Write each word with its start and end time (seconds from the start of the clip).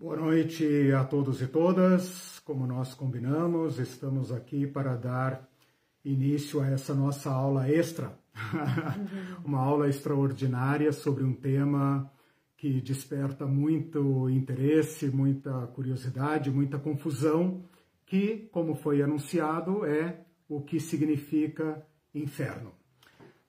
Boa 0.00 0.16
noite 0.16 0.90
a 0.98 1.04
todos 1.04 1.42
e 1.42 1.46
todas. 1.46 2.38
Como 2.38 2.66
nós 2.66 2.94
combinamos, 2.94 3.78
estamos 3.78 4.32
aqui 4.32 4.66
para 4.66 4.96
dar 4.96 5.46
início 6.02 6.58
a 6.62 6.68
essa 6.68 6.94
nossa 6.94 7.30
aula 7.30 7.68
extra. 7.68 8.18
Uma 9.44 9.58
aula 9.58 9.90
extraordinária 9.90 10.90
sobre 10.90 11.22
um 11.22 11.34
tema 11.34 12.10
que 12.56 12.80
desperta 12.80 13.44
muito 13.44 14.30
interesse, 14.30 15.10
muita 15.10 15.66
curiosidade, 15.66 16.50
muita 16.50 16.78
confusão, 16.78 17.62
que, 18.06 18.48
como 18.50 18.74
foi 18.74 19.02
anunciado, 19.02 19.84
é 19.84 20.24
o 20.48 20.62
que 20.62 20.80
significa 20.80 21.86
inferno. 22.14 22.72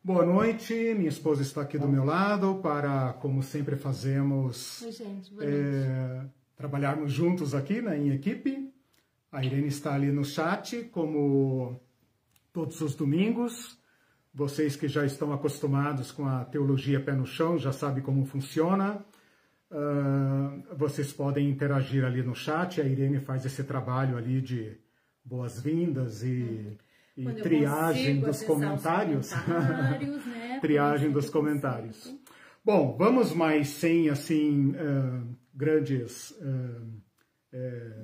Boa 0.03 0.25
noite, 0.25 0.73
minha 0.95 1.07
esposa 1.07 1.43
está 1.43 1.61
aqui 1.61 1.77
do 1.77 1.87
meu 1.87 2.03
lado 2.03 2.55
para, 2.55 3.13
como 3.21 3.41
sempre 3.41 3.77
fazemos, 3.77 4.81
Oi, 4.81 4.91
gente. 4.91 5.31
Boa 5.31 5.45
é, 5.45 6.25
trabalharmos 6.61 7.11
juntos 7.11 7.55
aqui 7.55 7.81
né, 7.81 7.97
em 7.97 8.11
equipe. 8.11 8.71
A 9.31 9.43
Irene 9.43 9.67
está 9.67 9.95
ali 9.95 10.11
no 10.11 10.23
chat, 10.23 10.83
como 10.91 11.81
todos 12.53 12.79
os 12.81 12.95
domingos. 12.95 13.77
Vocês 14.33 14.75
que 14.75 14.87
já 14.87 15.05
estão 15.05 15.33
acostumados 15.33 16.11
com 16.11 16.25
a 16.25 16.45
teologia 16.45 16.99
pé 17.01 17.13
no 17.13 17.25
chão 17.25 17.57
já 17.57 17.71
sabem 17.71 18.03
como 18.03 18.25
funciona. 18.25 19.03
Uh, 19.71 20.75
vocês 20.77 21.11
podem 21.11 21.49
interagir 21.49 22.05
ali 22.05 22.21
no 22.21 22.35
chat. 22.35 22.79
A 22.79 22.85
Irene 22.85 23.19
faz 23.19 23.45
esse 23.45 23.63
trabalho 23.63 24.17
ali 24.17 24.39
de 24.41 24.77
boas-vindas 25.25 26.23
e. 26.23 26.77
E 27.17 27.25
triagem 27.41 28.21
dos 28.21 28.41
comentários. 28.41 29.33
comentários 29.33 30.25
né, 30.25 30.59
triagem 30.63 31.11
dos 31.11 31.29
comentários. 31.29 32.15
Bom, 32.63 32.95
vamos 32.97 33.33
mais 33.33 33.67
sem 33.67 34.09
assim 34.09 34.71
uh, 34.71 35.40
grandes 35.53 36.31
uh, 36.31 37.01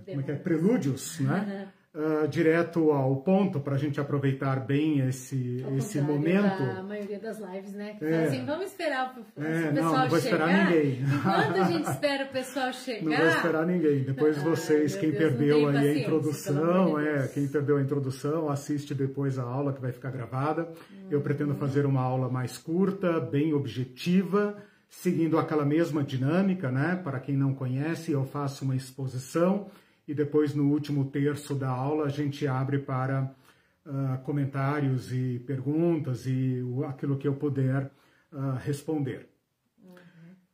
como 0.05 0.19
é 0.19 0.23
que 0.23 0.31
é? 0.31 0.35
prelúdios, 0.35 1.19
né? 1.21 1.71
uh, 1.95 2.27
direto 2.27 2.91
ao 2.91 3.15
ponto 3.17 3.61
para 3.61 3.75
a 3.75 3.77
gente 3.77 3.99
aproveitar 3.99 4.65
bem 4.65 4.99
esse, 5.07 5.65
esse 5.77 6.01
momento. 6.01 6.63
A 6.63 6.83
maioria 6.83 7.17
das 7.17 7.39
lives, 7.39 7.71
né? 7.73 7.95
Que 7.97 8.05
é. 8.05 8.25
assim, 8.25 8.45
vamos 8.45 8.65
esperar 8.65 9.15
o, 9.15 9.41
é, 9.41 9.71
pessoal 9.71 9.73
não, 9.73 9.93
não 9.93 10.09
vou 10.09 10.19
chegar. 10.19 10.35
esperar 10.35 10.65
ninguém. 10.65 11.01
Enquanto 11.01 11.61
a 11.61 11.63
gente 11.71 11.87
espera 11.89 12.25
o 12.25 12.27
pessoal 12.27 12.73
chegar. 12.73 13.09
Não 13.09 13.17
vou 13.17 13.27
esperar 13.27 13.65
ninguém. 13.65 14.03
Depois 14.03 14.37
vocês, 14.37 14.95
quem 14.97 15.11
Deus, 15.11 15.23
perdeu 15.23 15.69
aí 15.69 15.77
a 15.77 15.97
introdução, 15.99 16.99
é, 16.99 17.27
quem 17.29 17.47
perdeu 17.47 17.77
a 17.77 17.81
introdução, 17.81 18.49
assiste 18.49 18.93
depois 18.93 19.39
a 19.39 19.43
aula 19.43 19.71
que 19.71 19.79
vai 19.79 19.93
ficar 19.93 20.11
gravada. 20.11 20.63
Hum. 20.91 21.07
Eu 21.09 21.21
pretendo 21.21 21.55
fazer 21.55 21.85
uma 21.85 22.01
aula 22.01 22.29
mais 22.29 22.57
curta, 22.57 23.17
bem 23.21 23.53
objetiva 23.53 24.61
seguindo 24.89 25.37
aquela 25.37 25.65
mesma 25.65 26.03
dinâmica, 26.03 26.71
né? 26.71 26.95
Para 26.95 27.19
quem 27.19 27.35
não 27.35 27.53
conhece, 27.53 28.11
eu 28.11 28.25
faço 28.25 28.63
uma 28.63 28.75
exposição 28.75 29.69
e 30.07 30.13
depois 30.13 30.53
no 30.53 30.69
último 30.71 31.05
terço 31.05 31.53
da 31.53 31.69
aula 31.69 32.05
a 32.05 32.09
gente 32.09 32.47
abre 32.47 32.79
para 32.79 33.23
uh, 33.85 34.17
comentários 34.23 35.11
e 35.11 35.39
perguntas 35.45 36.25
e 36.25 36.63
aquilo 36.87 37.17
que 37.17 37.27
eu 37.27 37.35
puder 37.35 37.91
uh, 38.31 38.57
responder. 38.63 39.27
Uhum. 39.83 39.95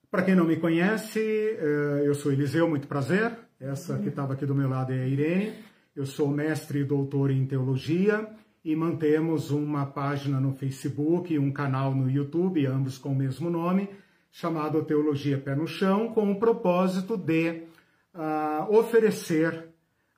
Para 0.10 0.24
quem 0.24 0.36
não 0.36 0.46
me 0.46 0.58
conhece, 0.58 1.20
uh, 1.20 2.04
eu 2.04 2.16
sou 2.16 2.32
Eliseu, 2.32 2.68
muito 2.68 2.88
prazer. 2.88 3.38
Essa 3.60 3.94
uhum. 3.94 4.02
que 4.02 4.10
estava 4.10 4.34
aqui 4.34 4.46
do 4.46 4.56
meu 4.56 4.68
lado 4.68 4.92
é 4.92 5.04
a 5.04 5.08
Irene. 5.08 5.54
Eu 5.96 6.08
sou 6.08 6.28
mestre 6.28 6.80
e 6.80 6.84
doutor 6.84 7.30
em 7.30 7.46
teologia 7.46 8.28
e 8.66 8.76
mantemos 8.76 9.52
uma 9.52 9.86
página 9.86 10.40
no 10.40 10.54
Facebook 10.54 11.34
e 11.34 11.38
um 11.38 11.52
canal 11.52 11.94
no 11.94 12.10
YouTube, 12.10 12.66
ambos 12.66 12.98
com 12.98 13.10
o 13.10 13.16
mesmo 13.16 13.50
nome, 13.50 13.90
chamado 14.34 14.84
Teologia 14.84 15.38
Pé 15.38 15.56
no 15.56 15.68
Chão, 15.68 16.12
com 16.12 16.32
o 16.32 16.40
propósito 16.40 17.16
de 17.16 17.66
uh, 18.16 18.76
oferecer 18.76 19.70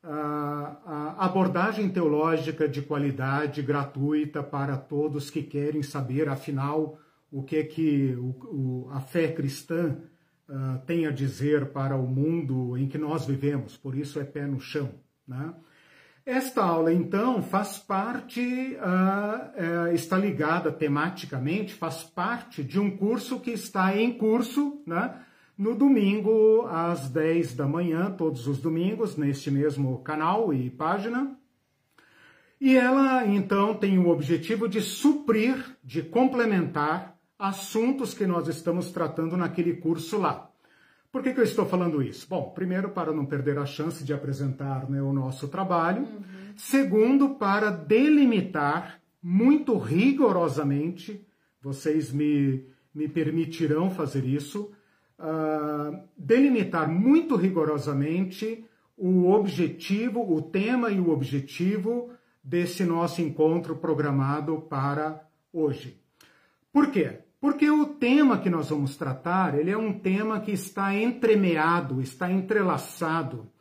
uh, 0.01 1.17
abordagem 1.17 1.89
teológica 1.89 2.65
de 2.65 2.81
qualidade 2.81 3.61
gratuita 3.61 4.41
para 4.41 4.77
todos 4.77 5.29
que 5.29 5.43
querem 5.43 5.83
saber, 5.83 6.29
afinal, 6.29 6.97
o 7.29 7.43
que 7.43 7.57
é 7.57 7.63
que 7.65 8.15
o, 8.15 8.87
o, 8.87 8.89
a 8.91 9.01
fé 9.01 9.33
cristã 9.33 9.97
uh, 10.47 10.79
tem 10.85 11.05
a 11.05 11.11
dizer 11.11 11.73
para 11.73 11.97
o 11.97 12.07
mundo 12.07 12.77
em 12.77 12.87
que 12.87 12.97
nós 12.97 13.25
vivemos. 13.25 13.75
Por 13.75 13.97
isso 13.97 14.17
é 14.17 14.23
pé 14.23 14.47
no 14.47 14.61
chão. 14.61 14.91
Né? 15.27 15.53
Esta 16.25 16.63
aula, 16.63 16.91
então, 16.91 17.43
faz 17.43 17.77
parte, 17.77 18.41
uh, 18.41 19.89
uh, 19.89 19.93
está 19.93 20.17
ligada 20.17 20.71
tematicamente, 20.71 21.71
faz 21.71 22.01
parte 22.03 22.63
de 22.63 22.79
um 22.79 22.97
curso 22.97 23.39
que 23.39 23.51
está 23.51 23.95
em 23.95 24.11
curso, 24.17 24.81
né? 24.87 25.19
no 25.55 25.75
domingo 25.75 26.65
às 26.65 27.09
10 27.09 27.53
da 27.53 27.67
manhã, 27.67 28.09
todos 28.09 28.47
os 28.47 28.59
domingos, 28.59 29.15
neste 29.15 29.51
mesmo 29.51 29.99
canal 29.99 30.51
e 30.51 30.67
página. 30.71 31.37
E 32.59 32.75
ela 32.75 33.23
então 33.27 33.75
tem 33.75 33.99
o 33.99 34.09
objetivo 34.09 34.67
de 34.67 34.81
suprir, 34.81 35.77
de 35.83 36.01
complementar 36.01 37.15
assuntos 37.37 38.15
que 38.15 38.25
nós 38.25 38.47
estamos 38.47 38.91
tratando 38.91 39.37
naquele 39.37 39.75
curso 39.75 40.17
lá. 40.17 40.49
Por 41.15 41.23
que, 41.23 41.33
que 41.33 41.39
eu 41.39 41.45
estou 41.45 41.65
falando 41.65 42.03
isso? 42.03 42.27
Bom, 42.29 42.49
primeiro, 42.49 42.89
para 42.89 43.13
não 43.13 43.25
perder 43.25 43.57
a 43.57 43.65
chance 43.65 44.03
de 44.03 44.13
apresentar 44.13 44.89
né, 44.89 45.01
o 45.01 45.13
nosso 45.13 45.47
trabalho. 45.47 46.01
Uhum. 46.01 46.21
Segundo, 46.57 47.35
para 47.35 47.69
delimitar 47.69 48.99
muito 49.23 49.77
rigorosamente, 49.77 51.25
vocês 51.61 52.11
me, 52.11 52.65
me 52.93 53.07
permitirão 53.07 53.89
fazer 53.89 54.25
isso, 54.25 54.73
uh, 55.17 55.97
delimitar 56.17 56.91
muito 56.91 57.37
rigorosamente 57.37 58.65
o 58.97 59.31
objetivo, 59.31 60.19
o 60.19 60.41
tema 60.41 60.91
e 60.91 60.99
o 60.99 61.11
objetivo 61.11 62.09
desse 62.43 62.83
nosso 62.83 63.21
encontro 63.21 63.77
programado 63.77 64.63
para 64.69 65.25
hoje. 65.53 65.97
Por 66.73 66.91
quê? 66.91 67.19
Porque 67.39 67.69
o 67.69 67.85
tema 67.85 68.39
que 68.39 68.49
nós 68.49 68.69
vamos 68.69 68.95
tratar, 68.95 69.57
ele 69.57 69.71
é 69.71 69.77
um 69.77 69.97
tema 69.97 70.39
que 70.39 70.51
está 70.51 70.95
entremeado, 70.95 72.01
está 72.01 72.31
entrelaçado 72.31 73.51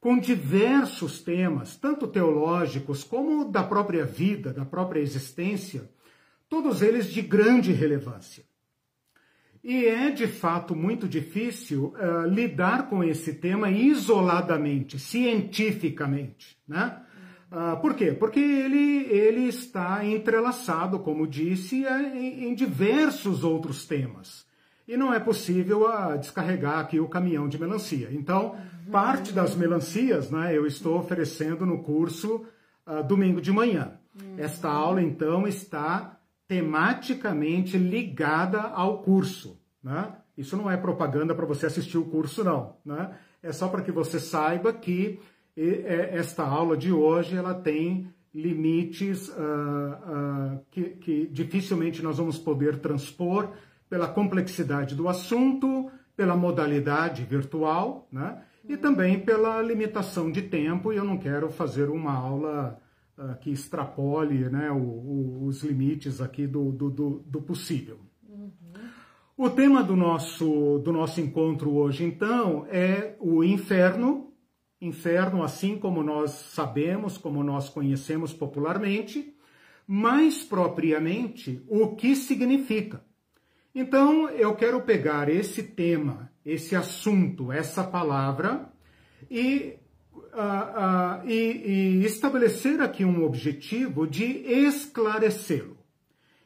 com 0.00 0.18
diversos 0.18 1.20
temas, 1.20 1.76
tanto 1.76 2.06
teológicos 2.06 3.02
como 3.02 3.44
da 3.50 3.64
própria 3.64 4.04
vida, 4.04 4.52
da 4.52 4.64
própria 4.64 5.00
existência, 5.00 5.90
todos 6.48 6.80
eles 6.82 7.12
de 7.12 7.20
grande 7.22 7.72
relevância. 7.72 8.44
E 9.64 9.84
é 9.84 10.10
de 10.10 10.28
fato 10.28 10.76
muito 10.76 11.08
difícil 11.08 11.92
uh, 11.96 12.24
lidar 12.28 12.88
com 12.88 13.02
esse 13.02 13.34
tema 13.34 13.68
isoladamente, 13.68 14.96
cientificamente, 14.96 16.56
né? 16.68 17.02
Uh, 17.50 17.80
por 17.80 17.94
quê? 17.94 18.12
Porque 18.12 18.40
ele, 18.40 19.06
ele 19.08 19.48
está 19.48 20.04
entrelaçado, 20.04 20.98
como 20.98 21.26
disse, 21.26 21.84
é, 21.84 22.16
em, 22.16 22.48
em 22.48 22.54
diversos 22.54 23.44
outros 23.44 23.86
temas. 23.86 24.44
E 24.86 24.96
não 24.96 25.12
é 25.12 25.20
possível 25.20 25.82
uh, 25.82 26.18
descarregar 26.18 26.80
aqui 26.80 26.98
o 26.98 27.08
caminhão 27.08 27.48
de 27.48 27.58
melancia. 27.58 28.08
Então, 28.12 28.56
parte 28.90 29.32
das 29.32 29.54
melancias 29.54 30.30
né, 30.30 30.56
eu 30.56 30.66
estou 30.66 30.98
oferecendo 30.98 31.64
no 31.64 31.82
curso 31.82 32.46
uh, 32.86 33.02
domingo 33.02 33.40
de 33.40 33.52
manhã. 33.52 33.92
Esta 34.38 34.68
aula, 34.68 35.02
então, 35.02 35.46
está 35.46 36.18
tematicamente 36.48 37.76
ligada 37.76 38.60
ao 38.60 39.02
curso. 39.02 39.60
Né? 39.82 40.12
Isso 40.36 40.56
não 40.56 40.70
é 40.70 40.76
propaganda 40.76 41.34
para 41.34 41.46
você 41.46 41.66
assistir 41.66 41.98
o 41.98 42.06
curso, 42.06 42.44
não. 42.44 42.76
Né? 42.84 43.10
É 43.42 43.52
só 43.52 43.68
para 43.68 43.82
que 43.82 43.92
você 43.92 44.18
saiba 44.18 44.72
que 44.72 45.20
é, 45.56 46.10
esta 46.16 46.44
aula 46.44 46.76
de 46.76 46.92
hoje 46.92 47.36
ela 47.36 47.54
tem 47.54 48.08
limites 48.34 49.28
uh, 49.28 49.32
uh, 49.32 50.60
que, 50.70 50.82
que 50.90 51.26
dificilmente 51.28 52.02
nós 52.02 52.18
vamos 52.18 52.38
poder 52.38 52.78
transpor 52.78 53.50
pela 53.88 54.08
complexidade 54.08 54.94
do 54.94 55.08
assunto, 55.08 55.90
pela 56.14 56.36
modalidade 56.36 57.24
virtual, 57.24 58.06
né? 58.12 58.42
e 58.68 58.76
também 58.76 59.20
pela 59.20 59.62
limitação 59.62 60.30
de 60.30 60.42
tempo, 60.42 60.92
e 60.92 60.96
eu 60.96 61.04
não 61.04 61.16
quero 61.16 61.48
fazer 61.50 61.88
uma 61.88 62.12
aula 62.12 62.78
uh, 63.16 63.36
que 63.40 63.50
extrapole 63.50 64.50
né, 64.50 64.70
o, 64.70 64.76
o, 64.76 65.46
os 65.46 65.62
limites 65.62 66.20
aqui 66.20 66.46
do, 66.46 66.72
do, 66.72 66.90
do, 66.90 67.10
do 67.24 67.40
possível. 67.40 67.98
Uhum. 68.28 68.52
O 69.36 69.48
tema 69.48 69.82
do 69.82 69.94
nosso, 69.94 70.78
do 70.84 70.92
nosso 70.92 71.20
encontro 71.20 71.74
hoje, 71.74 72.04
então, 72.04 72.66
é 72.68 73.14
o 73.20 73.44
inferno. 73.44 74.25
Inferno, 74.86 75.42
assim 75.42 75.76
como 75.76 76.02
nós 76.02 76.30
sabemos, 76.30 77.18
como 77.18 77.42
nós 77.42 77.68
conhecemos 77.68 78.32
popularmente, 78.32 79.34
mais 79.86 80.42
propriamente 80.42 81.62
o 81.68 81.94
que 81.94 82.16
significa. 82.16 83.04
Então, 83.74 84.28
eu 84.30 84.54
quero 84.54 84.80
pegar 84.80 85.28
esse 85.28 85.62
tema, 85.62 86.32
esse 86.44 86.74
assunto, 86.74 87.52
essa 87.52 87.84
palavra 87.84 88.72
e 89.30 89.74
uh, 90.14 91.22
uh, 91.22 91.28
e, 91.28 92.00
e 92.00 92.04
estabelecer 92.04 92.80
aqui 92.80 93.04
um 93.04 93.24
objetivo 93.24 94.06
de 94.06 94.24
esclarecê-lo. 94.24 95.76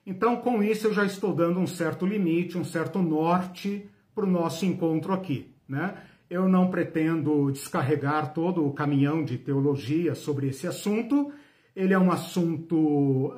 Então, 0.06 0.36
com 0.36 0.62
isso, 0.62 0.88
eu 0.88 0.94
já 0.94 1.04
estou 1.04 1.34
dando 1.34 1.60
um 1.60 1.66
certo 1.66 2.06
limite, 2.06 2.58
um 2.58 2.64
certo 2.64 3.00
norte 3.00 3.88
para 4.14 4.24
o 4.24 4.30
nosso 4.30 4.64
encontro 4.64 5.12
aqui. 5.12 5.54
Né? 5.68 5.94
Eu 6.30 6.48
não 6.48 6.70
pretendo 6.70 7.50
descarregar 7.50 8.32
todo 8.32 8.64
o 8.64 8.72
caminhão 8.72 9.24
de 9.24 9.36
teologia 9.36 10.14
sobre 10.14 10.46
esse 10.46 10.64
assunto. 10.64 11.32
Ele 11.74 11.92
é 11.92 11.98
um 11.98 12.12
assunto 12.12 13.34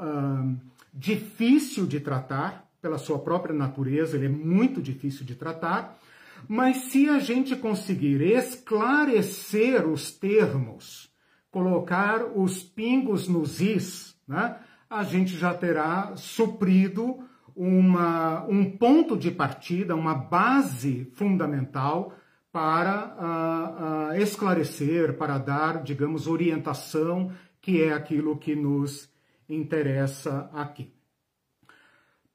difícil 0.93 1.87
de 1.87 1.99
tratar, 1.99 2.69
pela 2.83 2.99
sua 2.99 3.19
própria 3.19 3.55
natureza, 3.55 4.17
ele 4.17 4.27
é 4.27 4.29
muito 4.29 4.83
difícil 4.83 5.25
de 5.25 5.35
tratar. 5.35 5.99
Mas 6.47 6.91
se 6.91 7.09
a 7.09 7.19
gente 7.19 7.57
conseguir 7.57 8.21
esclarecer 8.21 9.89
os 9.89 10.11
termos, 10.11 11.09
colocar 11.51 12.25
os 12.37 12.63
pingos 12.63 13.27
nos 13.29 13.61
is, 13.61 14.17
né, 14.27 14.57
a 14.91 15.05
gente 15.05 15.37
já 15.37 15.55
terá 15.55 16.15
suprido 16.17 17.21
uma, 17.55 18.45
um 18.47 18.77
ponto 18.77 19.17
de 19.17 19.31
partida, 19.31 19.95
uma 19.95 20.15
base 20.15 21.11
fundamental 21.15 22.13
para 22.53 24.11
uh, 24.13 24.13
uh, 24.13 24.23
esclarecer, 24.23 25.17
para 25.17 25.39
dar, 25.39 25.83
digamos, 25.83 26.27
orientação, 26.27 27.33
que 27.61 27.83
é 27.83 27.95
aquilo 27.95 28.37
que 28.37 28.55
nos 28.55 29.09
interessa 29.49 30.51
aqui. 30.53 30.93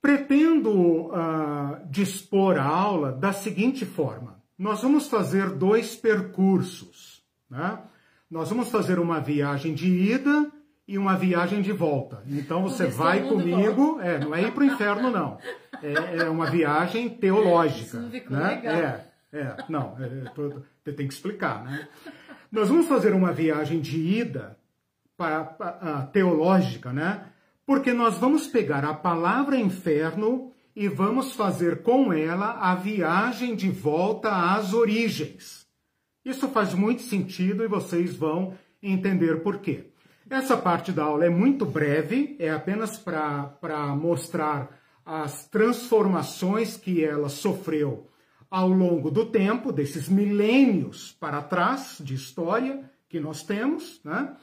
Pretendo 0.01 0.71
uh, 1.07 1.85
dispor 1.89 2.57
a 2.57 2.65
aula 2.65 3.11
da 3.11 3.31
seguinte 3.31 3.85
forma: 3.85 4.41
nós 4.57 4.81
vamos 4.81 5.07
fazer 5.07 5.51
dois 5.51 5.95
percursos. 5.95 7.23
Né? 7.49 7.79
Nós 8.29 8.49
vamos 8.49 8.69
fazer 8.69 8.99
uma 8.99 9.19
viagem 9.19 9.73
de 9.73 9.87
ida 9.87 10.51
e 10.87 10.97
uma 10.97 11.15
viagem 11.15 11.61
de 11.61 11.71
volta. 11.71 12.23
Então 12.27 12.63
você 12.63 12.87
vai 12.87 13.27
comigo, 13.27 13.99
é, 14.01 14.17
não 14.19 14.33
é 14.33 14.43
ir 14.43 14.51
para 14.53 14.63
o 14.63 14.65
inferno, 14.65 15.11
não. 15.11 15.37
É, 15.83 16.23
é, 16.23 16.29
uma 16.29 16.49
viagem 16.49 17.09
teológica. 17.09 17.99
Né? 17.99 18.55
legal. 18.55 18.75
É, 18.75 19.06
é, 19.31 19.57
não, 19.67 19.95
é, 19.99 20.31
você 20.83 20.93
tem 20.93 21.07
que 21.07 21.13
explicar, 21.13 21.63
né? 21.63 21.87
Nós 22.51 22.69
vamos 22.69 22.87
fazer 22.87 23.13
uma 23.13 23.33
viagem 23.33 23.81
de 23.81 23.99
ida 23.99 24.57
para, 25.17 25.43
para, 25.43 26.03
teológica, 26.07 26.93
né? 26.93 27.25
Porque 27.65 27.91
nós 27.91 28.17
vamos 28.17 28.47
pegar 28.47 28.85
a 28.85 28.93
palavra 28.93 29.57
inferno 29.57 30.53
e 30.73 30.87
vamos 30.87 31.33
fazer 31.33 31.81
com 31.81 32.13
ela 32.13 32.51
a 32.51 32.75
viagem 32.75 33.55
de 33.55 33.69
volta 33.69 34.53
às 34.53 34.73
origens. 34.73 35.67
Isso 36.23 36.47
faz 36.49 36.73
muito 36.73 37.01
sentido 37.01 37.63
e 37.63 37.67
vocês 37.67 38.15
vão 38.15 38.53
entender 38.81 39.41
por 39.41 39.59
quê. 39.59 39.91
Essa 40.29 40.55
parte 40.55 40.91
da 40.91 41.03
aula 41.03 41.25
é 41.25 41.29
muito 41.29 41.65
breve, 41.65 42.35
é 42.39 42.49
apenas 42.49 42.97
para 42.97 43.95
mostrar 43.95 44.77
as 45.05 45.47
transformações 45.47 46.77
que 46.77 47.03
ela 47.03 47.29
sofreu 47.29 48.07
ao 48.49 48.69
longo 48.69 49.11
do 49.11 49.25
tempo, 49.25 49.71
desses 49.71 50.07
milênios 50.07 51.15
para 51.19 51.41
trás 51.41 51.97
de 51.99 52.13
história 52.13 52.89
que 53.09 53.19
nós 53.19 53.43
temos, 53.43 54.01
né? 54.03 54.35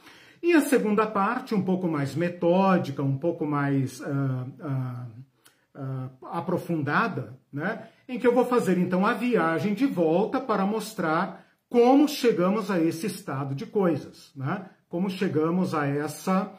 E 0.45 0.53
a 0.53 0.61
segunda 0.61 1.07
parte, 1.07 1.55
um 1.55 1.61
pouco 1.63 1.87
mais 1.87 2.13
metódica, 2.13 3.01
um 3.01 3.17
pouco 3.17 3.47
mais 3.47 3.99
uh, 3.99 4.05
uh, 4.05 5.81
uh, 5.81 6.27
aprofundada, 6.27 7.35
né? 7.51 7.87
em 8.07 8.19
que 8.19 8.27
eu 8.27 8.33
vou 8.35 8.45
fazer 8.45 8.77
então 8.77 9.03
a 9.07 9.13
viagem 9.13 9.73
de 9.73 9.87
volta 9.87 10.39
para 10.39 10.63
mostrar 10.63 11.43
como 11.67 12.07
chegamos 12.07 12.69
a 12.69 12.79
esse 12.79 13.07
estado 13.07 13.55
de 13.55 13.65
coisas, 13.65 14.31
né? 14.35 14.67
como 14.87 15.09
chegamos 15.09 15.73
a 15.73 15.87
essa 15.87 16.53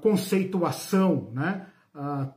conceituação 0.00 1.30
né? 1.34 1.66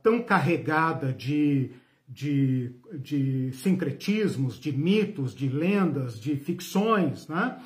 tão 0.02 0.22
carregada 0.22 1.12
de 1.14 1.72
de, 2.08 2.74
de 2.94 3.52
sincretismos, 3.52 4.58
de 4.58 4.72
mitos, 4.72 5.34
de 5.34 5.48
lendas, 5.48 6.18
de 6.18 6.36
ficções, 6.36 7.28
né? 7.28 7.58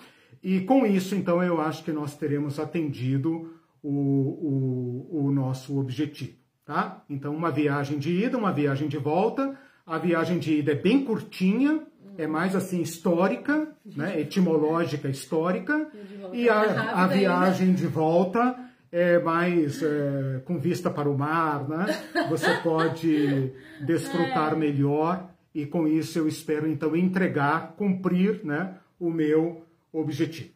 E 0.42 0.60
com 0.60 0.84
isso, 0.84 1.14
então, 1.14 1.40
eu 1.40 1.60
acho 1.60 1.84
que 1.84 1.92
nós 1.92 2.16
teremos 2.16 2.58
atendido 2.58 3.54
o, 3.80 3.88
o, 3.90 5.26
o 5.26 5.30
nosso 5.30 5.78
objetivo, 5.78 6.32
tá? 6.64 7.04
Então, 7.08 7.34
uma 7.34 7.52
viagem 7.52 7.98
de 7.98 8.10
ida, 8.10 8.36
uma 8.36 8.52
viagem 8.52 8.88
de 8.88 8.98
volta. 8.98 9.56
A 9.86 9.98
viagem 9.98 10.38
de 10.38 10.58
ida 10.58 10.72
é 10.72 10.76
bem 10.76 11.04
curtinha, 11.04 11.82
é 12.18 12.26
mais 12.26 12.56
assim 12.56 12.82
histórica, 12.82 13.68
né? 13.84 14.20
etimológica 14.20 15.08
histórica, 15.08 15.88
e 16.32 16.48
a, 16.48 17.02
a 17.02 17.06
viagem 17.06 17.72
de 17.72 17.86
volta 17.86 18.56
é 18.92 19.18
mais 19.18 19.82
é, 19.82 20.42
com 20.44 20.58
vista 20.58 20.90
para 20.90 21.08
o 21.08 21.16
mar, 21.16 21.66
né? 21.66 21.86
Você 22.28 22.54
pode 22.56 23.50
desfrutar 23.80 24.52
é. 24.52 24.56
melhor 24.56 25.32
e 25.54 25.66
com 25.66 25.86
isso 25.86 26.18
eu 26.18 26.28
espero 26.28 26.68
então 26.68 26.94
entregar, 26.94 27.74
cumprir, 27.76 28.40
né, 28.44 28.76
o 29.00 29.10
meu 29.10 29.64
objetivo. 29.92 30.50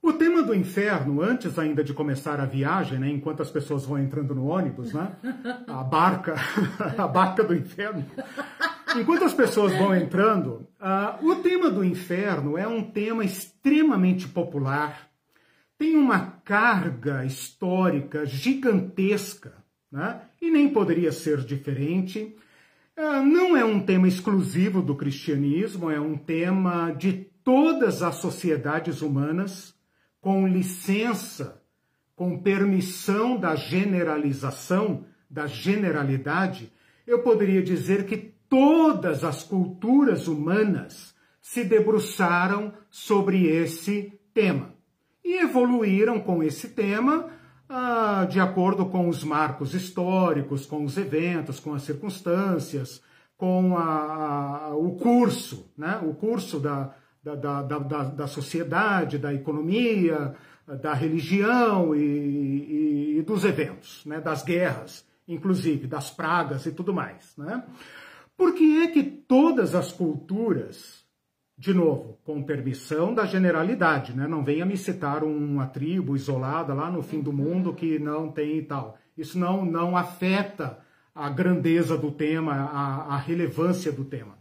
O 0.00 0.12
tema 0.12 0.42
do 0.42 0.52
inferno, 0.52 1.22
antes 1.22 1.56
ainda 1.60 1.84
de 1.84 1.94
começar 1.94 2.40
a 2.40 2.44
viagem, 2.44 2.98
né, 2.98 3.08
enquanto 3.08 3.40
as 3.40 3.50
pessoas 3.50 3.84
vão 3.84 4.00
entrando 4.00 4.34
no 4.34 4.46
ônibus, 4.46 4.92
né, 4.92 5.12
a 5.68 5.84
barca, 5.84 6.34
a 6.98 7.06
barca 7.06 7.44
do 7.44 7.54
inferno, 7.54 8.04
enquanto 8.96 9.24
as 9.24 9.32
pessoas 9.32 9.72
vão 9.76 9.94
entrando, 9.94 10.66
uh, 10.80 11.24
o 11.24 11.36
tema 11.36 11.70
do 11.70 11.84
inferno 11.84 12.58
é 12.58 12.66
um 12.66 12.82
tema 12.82 13.24
extremamente 13.24 14.26
popular, 14.26 15.11
tem 15.78 15.96
uma 15.96 16.20
carga 16.44 17.24
histórica 17.24 18.24
gigantesca, 18.24 19.52
né? 19.90 20.22
e 20.40 20.50
nem 20.50 20.68
poderia 20.68 21.12
ser 21.12 21.38
diferente. 21.44 22.36
É, 22.96 23.20
não 23.20 23.56
é 23.56 23.64
um 23.64 23.80
tema 23.80 24.06
exclusivo 24.06 24.80
do 24.82 24.94
cristianismo, 24.94 25.90
é 25.90 26.00
um 26.00 26.16
tema 26.16 26.92
de 26.92 27.12
todas 27.42 28.02
as 28.02 28.16
sociedades 28.16 29.02
humanas, 29.02 29.74
com 30.20 30.46
licença, 30.46 31.60
com 32.14 32.38
permissão 32.38 33.36
da 33.36 33.56
generalização, 33.56 35.04
da 35.28 35.46
generalidade, 35.46 36.72
eu 37.06 37.22
poderia 37.22 37.62
dizer 37.62 38.06
que 38.06 38.32
todas 38.48 39.24
as 39.24 39.42
culturas 39.42 40.28
humanas 40.28 41.14
se 41.40 41.64
debruçaram 41.64 42.72
sobre 42.90 43.46
esse 43.46 44.12
tema 44.32 44.71
e 45.24 45.38
evoluíram 45.38 46.20
com 46.20 46.42
esse 46.42 46.68
tema 46.68 47.30
ah, 47.68 48.26
de 48.28 48.38
acordo 48.38 48.86
com 48.86 49.08
os 49.08 49.24
marcos 49.24 49.74
históricos, 49.74 50.66
com 50.66 50.84
os 50.84 50.96
eventos, 50.98 51.58
com 51.58 51.72
as 51.72 51.82
circunstâncias, 51.82 53.02
com 53.36 53.76
a, 53.76 54.66
a, 54.66 54.76
o 54.76 54.96
curso, 54.96 55.72
né? 55.76 55.98
o 56.02 56.12
curso 56.14 56.60
da, 56.60 56.94
da, 57.22 57.34
da, 57.34 57.62
da, 57.62 58.04
da 58.04 58.26
sociedade, 58.26 59.16
da 59.16 59.32
economia, 59.32 60.34
da 60.80 60.92
religião 60.92 61.94
e, 61.94 62.00
e, 62.00 63.18
e, 63.18 63.22
dos 63.22 63.44
eventos, 63.44 64.04
né? 64.04 64.20
das 64.20 64.42
guerras, 64.42 65.04
inclusive, 65.26 65.86
das 65.86 66.10
pragas 66.10 66.66
e 66.66 66.72
tudo 66.72 66.92
mais. 66.92 67.34
Né? 67.36 67.64
Por 68.36 68.54
que 68.54 68.82
é 68.82 68.88
que 68.88 69.02
todas 69.02 69.74
as 69.74 69.92
culturas 69.92 71.01
de 71.62 71.72
novo, 71.72 72.18
com 72.24 72.42
permissão 72.42 73.14
da 73.14 73.24
generalidade, 73.24 74.16
né? 74.16 74.26
Não 74.26 74.42
venha 74.42 74.66
me 74.66 74.76
citar 74.76 75.22
uma 75.22 75.64
tribo 75.64 76.16
isolada 76.16 76.74
lá 76.74 76.90
no 76.90 77.04
fim 77.04 77.20
do 77.20 77.32
mundo 77.32 77.72
que 77.72 78.00
não 78.00 78.32
tem 78.32 78.58
e 78.58 78.62
tal. 78.62 78.98
Isso 79.16 79.38
não, 79.38 79.64
não 79.64 79.96
afeta 79.96 80.80
a 81.14 81.30
grandeza 81.30 81.96
do 81.96 82.10
tema, 82.10 82.52
a, 82.52 83.14
a 83.14 83.16
relevância 83.16 83.92
do 83.92 84.04
tema. 84.04 84.36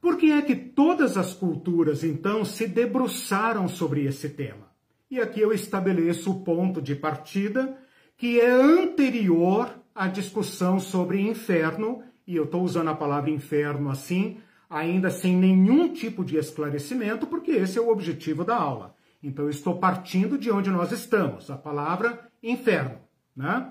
Por 0.00 0.16
que 0.16 0.32
é 0.32 0.42
que 0.42 0.56
todas 0.56 1.16
as 1.16 1.34
culturas, 1.34 2.02
então, 2.02 2.44
se 2.44 2.66
debruçaram 2.66 3.68
sobre 3.68 4.04
esse 4.04 4.30
tema? 4.30 4.72
E 5.08 5.20
aqui 5.20 5.40
eu 5.40 5.52
estabeleço 5.52 6.32
o 6.32 6.42
ponto 6.42 6.82
de 6.82 6.96
partida 6.96 7.78
que 8.16 8.40
é 8.40 8.50
anterior 8.50 9.72
à 9.94 10.08
discussão 10.08 10.80
sobre 10.80 11.20
inferno, 11.20 12.02
e 12.26 12.34
eu 12.34 12.42
estou 12.42 12.64
usando 12.64 12.88
a 12.88 12.96
palavra 12.96 13.30
inferno 13.30 13.88
assim, 13.88 14.38
ainda 14.72 15.10
sem 15.10 15.36
nenhum 15.36 15.92
tipo 15.92 16.24
de 16.24 16.38
esclarecimento, 16.38 17.26
porque 17.26 17.50
esse 17.50 17.78
é 17.78 17.82
o 17.82 17.90
objetivo 17.90 18.42
da 18.42 18.56
aula. 18.56 18.96
Então, 19.22 19.48
estou 19.50 19.76
partindo 19.78 20.38
de 20.38 20.50
onde 20.50 20.70
nós 20.70 20.90
estamos, 20.90 21.50
a 21.50 21.58
palavra 21.58 22.26
inferno. 22.42 22.98
Né? 23.36 23.70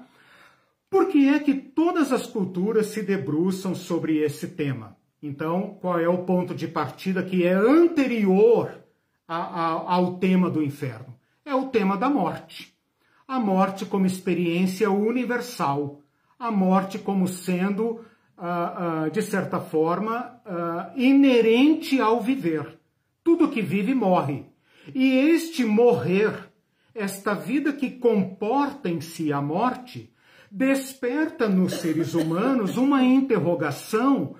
Por 0.88 1.08
que 1.08 1.28
é 1.28 1.40
que 1.40 1.56
todas 1.56 2.12
as 2.12 2.28
culturas 2.28 2.86
se 2.86 3.02
debruçam 3.02 3.74
sobre 3.74 4.20
esse 4.20 4.50
tema? 4.50 4.96
Então, 5.24 5.76
qual 5.82 6.00
é 6.00 6.08
o 6.08 6.20
ponto 6.20 6.54
de 6.54 6.68
partida 6.68 7.24
que 7.24 7.44
é 7.44 7.54
anterior 7.54 8.72
a, 9.28 9.38
a, 9.38 9.66
ao 9.96 10.18
tema 10.20 10.52
do 10.52 10.62
inferno? 10.62 11.16
É 11.44 11.56
o 11.56 11.70
tema 11.70 11.98
da 11.98 12.10
morte. 12.10 12.76
A 13.28 13.40
morte 13.40 13.86
como 13.86 14.06
experiência 14.06 14.92
universal. 14.92 16.00
A 16.38 16.52
morte 16.52 17.00
como 17.00 17.28
sendo 17.28 18.06
uh, 18.42 19.06
uh, 19.06 19.12
de 19.12 19.22
certa 19.22 19.60
forma, 19.60 20.42
uh, 20.46 21.00
inerente 21.00 22.02
ao 22.02 22.20
viver. 22.20 22.80
Tudo 23.24 23.50
que 23.50 23.62
vive 23.62 23.94
morre. 23.94 24.46
E 24.96 25.14
este 25.30 25.64
morrer, 25.64 26.50
esta 26.94 27.36
vida 27.36 27.72
que 27.72 27.92
comporta 27.92 28.90
em 28.90 29.00
si 29.00 29.32
a 29.32 29.40
morte, 29.40 30.12
desperta 30.50 31.48
nos 31.48 31.76
seres 31.76 32.16
humanos 32.16 32.76
uma 32.78 33.04
interrogação 33.04 34.36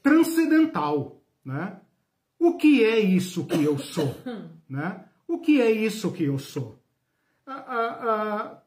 transcendental. 0.00 1.20
né? 1.44 1.76
O 2.38 2.56
que 2.56 2.84
é 2.84 3.00
isso 3.00 3.44
que 3.44 3.64
eu 3.64 3.76
sou? 3.76 4.14
né? 4.70 5.04
O 5.26 5.38
que 5.38 5.60
é 5.60 5.70
isso 5.70 6.12
que 6.12 6.22
eu 6.22 6.38
sou? 6.38 6.78
Ah, 7.44 7.64
ah, 7.66 7.98
ah, 8.00 8.61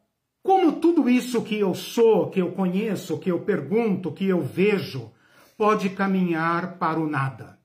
como 0.46 0.74
tudo 0.74 1.10
isso 1.10 1.42
que 1.42 1.60
eu 1.60 1.74
sou, 1.74 2.30
que 2.30 2.40
eu 2.40 2.52
conheço, 2.52 3.18
que 3.18 3.32
eu 3.32 3.40
pergunto, 3.40 4.12
que 4.12 4.28
eu 4.28 4.44
vejo, 4.44 5.12
pode 5.58 5.90
caminhar 5.90 6.78
para 6.78 7.00
o 7.00 7.10
nada? 7.10 7.58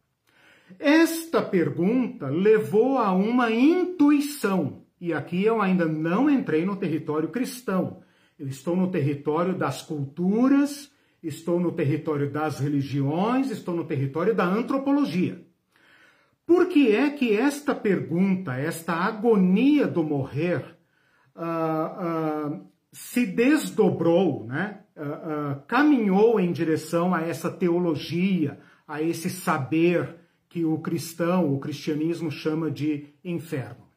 Esta 0.79 1.43
pergunta 1.43 2.29
levou 2.29 2.97
a 2.97 3.13
uma 3.13 3.51
intuição, 3.51 4.83
e 4.99 5.13
aqui 5.13 5.45
eu 5.45 5.61
ainda 5.61 5.85
não 5.85 6.31
entrei 6.31 6.65
no 6.65 6.75
território 6.75 7.29
cristão. 7.29 8.01
Eu 8.39 8.49
estou 8.49 8.75
no 8.75 8.91
território 8.91 9.55
das 9.55 9.83
culturas, 9.83 10.91
estou 11.23 11.61
no 11.61 11.73
território 11.73 12.31
das 12.31 12.61
religiões, 12.61 13.51
estou 13.51 13.77
no 13.77 13.85
território 13.85 14.35
da 14.35 14.47
antropologia. 14.47 15.45
Por 16.47 16.67
que 16.67 16.97
é 16.97 17.11
que 17.11 17.37
esta 17.37 17.75
pergunta, 17.75 18.55
esta 18.55 18.95
agonia 18.95 19.87
do 19.87 20.03
morrer, 20.03 20.65
uh, 21.37 22.55
uh, 22.57 22.70
se 22.93 23.27
desdobrou, 23.27 24.47
né? 24.47 24.81
Uh, 24.97 25.61
caminhou 25.67 26.39
em 26.39 26.53
direção 26.53 27.15
a 27.15 27.23
essa 27.23 27.51
teologia, 27.51 28.59
a 28.87 29.01
esse 29.01 29.31
saber 29.31 30.17
que 30.49 30.65
o 30.65 30.79
cristão, 30.79 31.55
o 31.55 31.59
cristianismo 31.59 32.31
chama 32.31 32.71
de 32.71 33.07
inferno? 33.25 33.89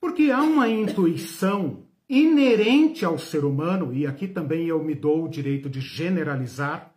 Porque 0.00 0.30
há 0.30 0.42
uma 0.42 0.68
intuição 0.68 1.84
inerente 2.08 3.04
ao 3.04 3.18
ser 3.18 3.44
humano, 3.44 3.94
e 3.94 4.06
aqui 4.06 4.26
também 4.26 4.66
eu 4.66 4.82
me 4.82 4.94
dou 4.94 5.24
o 5.24 5.28
direito 5.28 5.70
de 5.70 5.80
generalizar, 5.80 6.92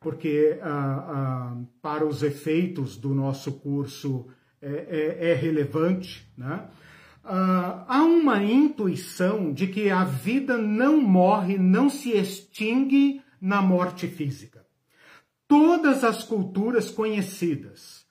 porque 0.00 0.58
ah, 0.60 1.56
para 1.80 2.04
os 2.04 2.22
efeitos 2.22 2.96
do 2.96 3.14
nosso 3.14 3.52
curso 3.60 4.26
é, 4.60 5.16
é, 5.20 5.30
é 5.30 5.34
relevante, 5.34 6.28
né? 6.36 6.68
Ah, 7.24 7.84
há 7.88 8.02
uma 8.02 8.42
intuição 8.42 9.52
de 9.52 9.66
que 9.66 9.90
a 9.90 10.04
vida 10.04 10.56
não 10.56 11.00
morre, 11.00 11.56
não 11.56 11.88
se 11.88 12.10
extingue 12.10 13.22
na 13.40 13.62
morte 13.62 14.06
física. 14.08 14.64
Todas 15.46 16.02
as 16.04 16.24
culturas 16.24 16.90
conhecidas, 16.90 18.02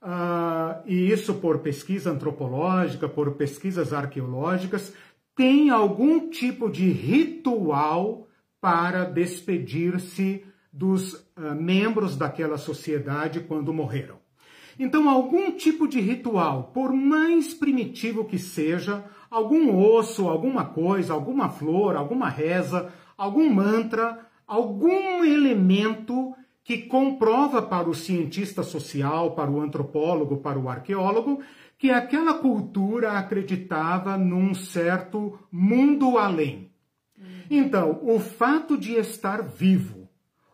Uh, 0.00 0.80
e 0.86 1.10
isso 1.10 1.34
por 1.34 1.58
pesquisa 1.58 2.12
antropológica, 2.12 3.08
por 3.08 3.32
pesquisas 3.32 3.92
arqueológicas, 3.92 4.94
tem 5.34 5.70
algum 5.70 6.30
tipo 6.30 6.70
de 6.70 6.88
ritual 6.90 8.28
para 8.60 9.04
despedir-se 9.04 10.44
dos 10.72 11.14
uh, 11.14 11.54
membros 11.56 12.16
daquela 12.16 12.56
sociedade 12.56 13.40
quando 13.40 13.72
morreram. 13.72 14.18
Então, 14.78 15.08
algum 15.08 15.50
tipo 15.50 15.88
de 15.88 16.00
ritual, 16.00 16.70
por 16.72 16.92
mais 16.92 17.52
primitivo 17.52 18.24
que 18.24 18.38
seja, 18.38 19.04
algum 19.30 19.76
osso, 19.76 20.28
alguma 20.28 20.66
coisa, 20.66 21.12
alguma 21.12 21.48
flor, 21.48 21.96
alguma 21.96 22.28
reza, 22.28 22.92
algum 23.16 23.52
mantra, 23.52 24.26
algum 24.46 25.24
elemento 25.24 26.34
que 26.62 26.82
comprova 26.82 27.62
para 27.62 27.88
o 27.88 27.94
cientista 27.94 28.62
social, 28.62 29.32
para 29.32 29.50
o 29.50 29.60
antropólogo, 29.60 30.36
para 30.36 30.58
o 30.58 30.68
arqueólogo, 30.68 31.40
que 31.78 31.90
aquela 31.90 32.34
cultura 32.34 33.12
acreditava 33.12 34.16
num 34.16 34.54
certo 34.54 35.38
mundo 35.50 36.18
além. 36.18 36.70
Então, 37.50 37.98
o 38.02 38.20
fato 38.20 38.76
de 38.76 38.94
estar 38.94 39.42
vivo, 39.42 40.08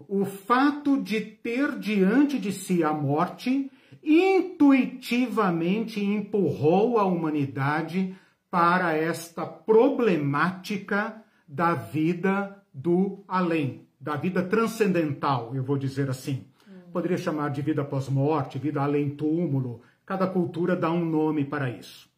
o 0.08 0.24
fato 0.24 1.00
de 1.00 1.20
ter 1.20 1.78
diante 1.78 2.38
de 2.38 2.52
si 2.52 2.84
a 2.84 2.92
morte, 2.92 3.70
intuitivamente 4.04 6.04
empurrou 6.04 6.98
a 6.98 7.04
humanidade 7.04 8.14
para 8.50 8.92
esta 8.92 9.46
problemática 9.46 11.22
da 11.48 11.74
vida 11.74 12.62
do 12.72 13.24
além, 13.26 13.86
da 14.00 14.16
vida 14.16 14.42
transcendental, 14.42 15.54
eu 15.54 15.62
vou 15.62 15.78
dizer 15.78 16.10
assim. 16.10 16.44
Poderia 16.92 17.16
chamar 17.16 17.50
de 17.50 17.60
vida 17.60 17.84
pós-morte, 17.84 18.58
vida 18.58 18.80
além 18.80 19.10
túmulo, 19.10 19.80
Cada 20.06 20.26
cultura 20.26 20.76
dá 20.76 20.90
um 20.90 21.04
nome 21.04 21.44
para 21.44 21.70
isso. 21.70 22.08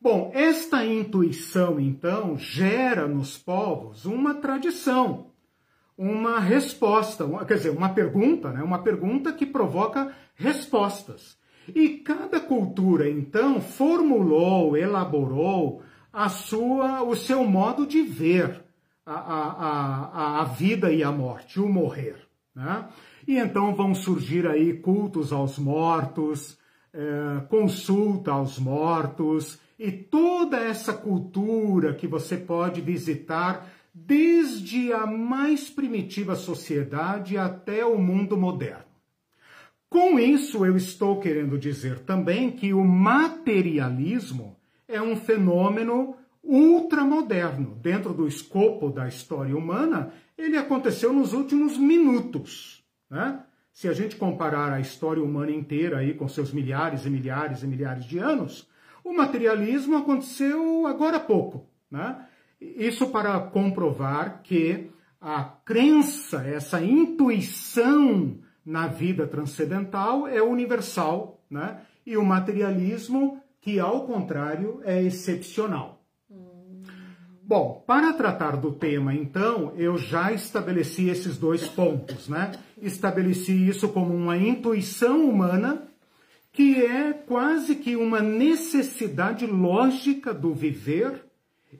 Bom, 0.00 0.30
esta 0.32 0.84
intuição, 0.84 1.80
então, 1.80 2.38
gera 2.38 3.08
nos 3.08 3.36
povos 3.36 4.04
uma 4.04 4.34
tradição, 4.34 5.26
uma 5.96 6.38
resposta, 6.38 7.26
quer 7.44 7.54
dizer, 7.54 7.70
uma 7.70 7.88
pergunta, 7.88 8.52
né? 8.52 8.62
uma 8.62 8.78
pergunta 8.78 9.32
que 9.32 9.44
provoca 9.44 10.14
respostas. 10.38 11.36
E 11.74 11.98
cada 11.98 12.40
cultura, 12.40 13.10
então, 13.10 13.60
formulou, 13.60 14.76
elaborou 14.76 15.82
a 16.10 16.28
sua, 16.30 17.02
o 17.02 17.14
seu 17.14 17.44
modo 17.44 17.86
de 17.86 18.00
ver 18.02 18.64
a, 19.04 19.12
a, 19.12 20.38
a, 20.38 20.40
a 20.40 20.44
vida 20.44 20.90
e 20.90 21.02
a 21.02 21.12
morte, 21.12 21.60
o 21.60 21.68
morrer. 21.68 22.16
Né? 22.54 22.88
E 23.26 23.36
então 23.36 23.74
vão 23.74 23.94
surgir 23.94 24.46
aí 24.46 24.74
cultos 24.74 25.32
aos 25.32 25.58
mortos, 25.58 26.58
é, 26.92 27.40
consulta 27.48 28.32
aos 28.32 28.58
mortos 28.58 29.58
e 29.78 29.92
toda 29.92 30.56
essa 30.56 30.94
cultura 30.94 31.94
que 31.94 32.06
você 32.06 32.36
pode 32.36 32.80
visitar 32.80 33.68
desde 33.94 34.92
a 34.92 35.06
mais 35.06 35.68
primitiva 35.68 36.34
sociedade 36.34 37.36
até 37.36 37.84
o 37.84 37.98
mundo 37.98 38.36
moderno. 38.36 38.87
Com 39.88 40.18
isso, 40.18 40.66
eu 40.66 40.76
estou 40.76 41.20
querendo 41.20 41.58
dizer 41.58 42.00
também 42.00 42.50
que 42.50 42.74
o 42.74 42.84
materialismo 42.84 44.56
é 44.86 45.00
um 45.00 45.16
fenômeno 45.16 46.16
ultramoderno. 46.42 47.74
Dentro 47.76 48.12
do 48.12 48.26
escopo 48.26 48.90
da 48.90 49.08
história 49.08 49.56
humana, 49.56 50.12
ele 50.36 50.56
aconteceu 50.56 51.12
nos 51.12 51.32
últimos 51.32 51.76
minutos. 51.78 52.84
Né? 53.10 53.42
se 53.78 53.86
a 53.86 53.92
gente 53.92 54.16
comparar 54.16 54.72
a 54.72 54.80
história 54.80 55.22
humana 55.22 55.52
inteira 55.52 55.98
aí 55.98 56.12
com 56.12 56.26
seus 56.26 56.52
milhares 56.52 57.06
e 57.06 57.10
milhares 57.10 57.62
e 57.62 57.66
milhares 57.68 58.04
de 58.06 58.18
anos, 58.18 58.68
o 59.04 59.12
materialismo 59.12 59.96
aconteceu 59.96 60.84
agora 60.84 61.18
há 61.18 61.20
pouco, 61.20 61.64
né? 61.88 62.26
Isso 62.60 63.06
para 63.06 63.38
comprovar 63.38 64.42
que 64.42 64.90
a 65.20 65.44
crença, 65.44 66.42
essa 66.42 66.82
intuição 66.82 68.40
na 68.68 68.86
vida 68.86 69.26
transcendental 69.26 70.28
é 70.28 70.42
universal, 70.42 71.42
né? 71.50 71.80
E 72.04 72.18
o 72.18 72.24
materialismo, 72.24 73.40
que 73.62 73.80
ao 73.80 74.04
contrário, 74.04 74.82
é 74.84 75.02
excepcional. 75.02 76.02
Bom, 77.42 77.82
para 77.86 78.12
tratar 78.12 78.58
do 78.58 78.72
tema, 78.72 79.14
então, 79.14 79.72
eu 79.74 79.96
já 79.96 80.32
estabeleci 80.32 81.08
esses 81.08 81.38
dois 81.38 81.66
pontos, 81.66 82.28
né? 82.28 82.52
Estabeleci 82.76 83.66
isso 83.66 83.88
como 83.88 84.14
uma 84.14 84.36
intuição 84.36 85.26
humana, 85.26 85.88
que 86.52 86.84
é 86.84 87.14
quase 87.14 87.74
que 87.74 87.96
uma 87.96 88.20
necessidade 88.20 89.46
lógica 89.46 90.34
do 90.34 90.52
viver 90.52 91.24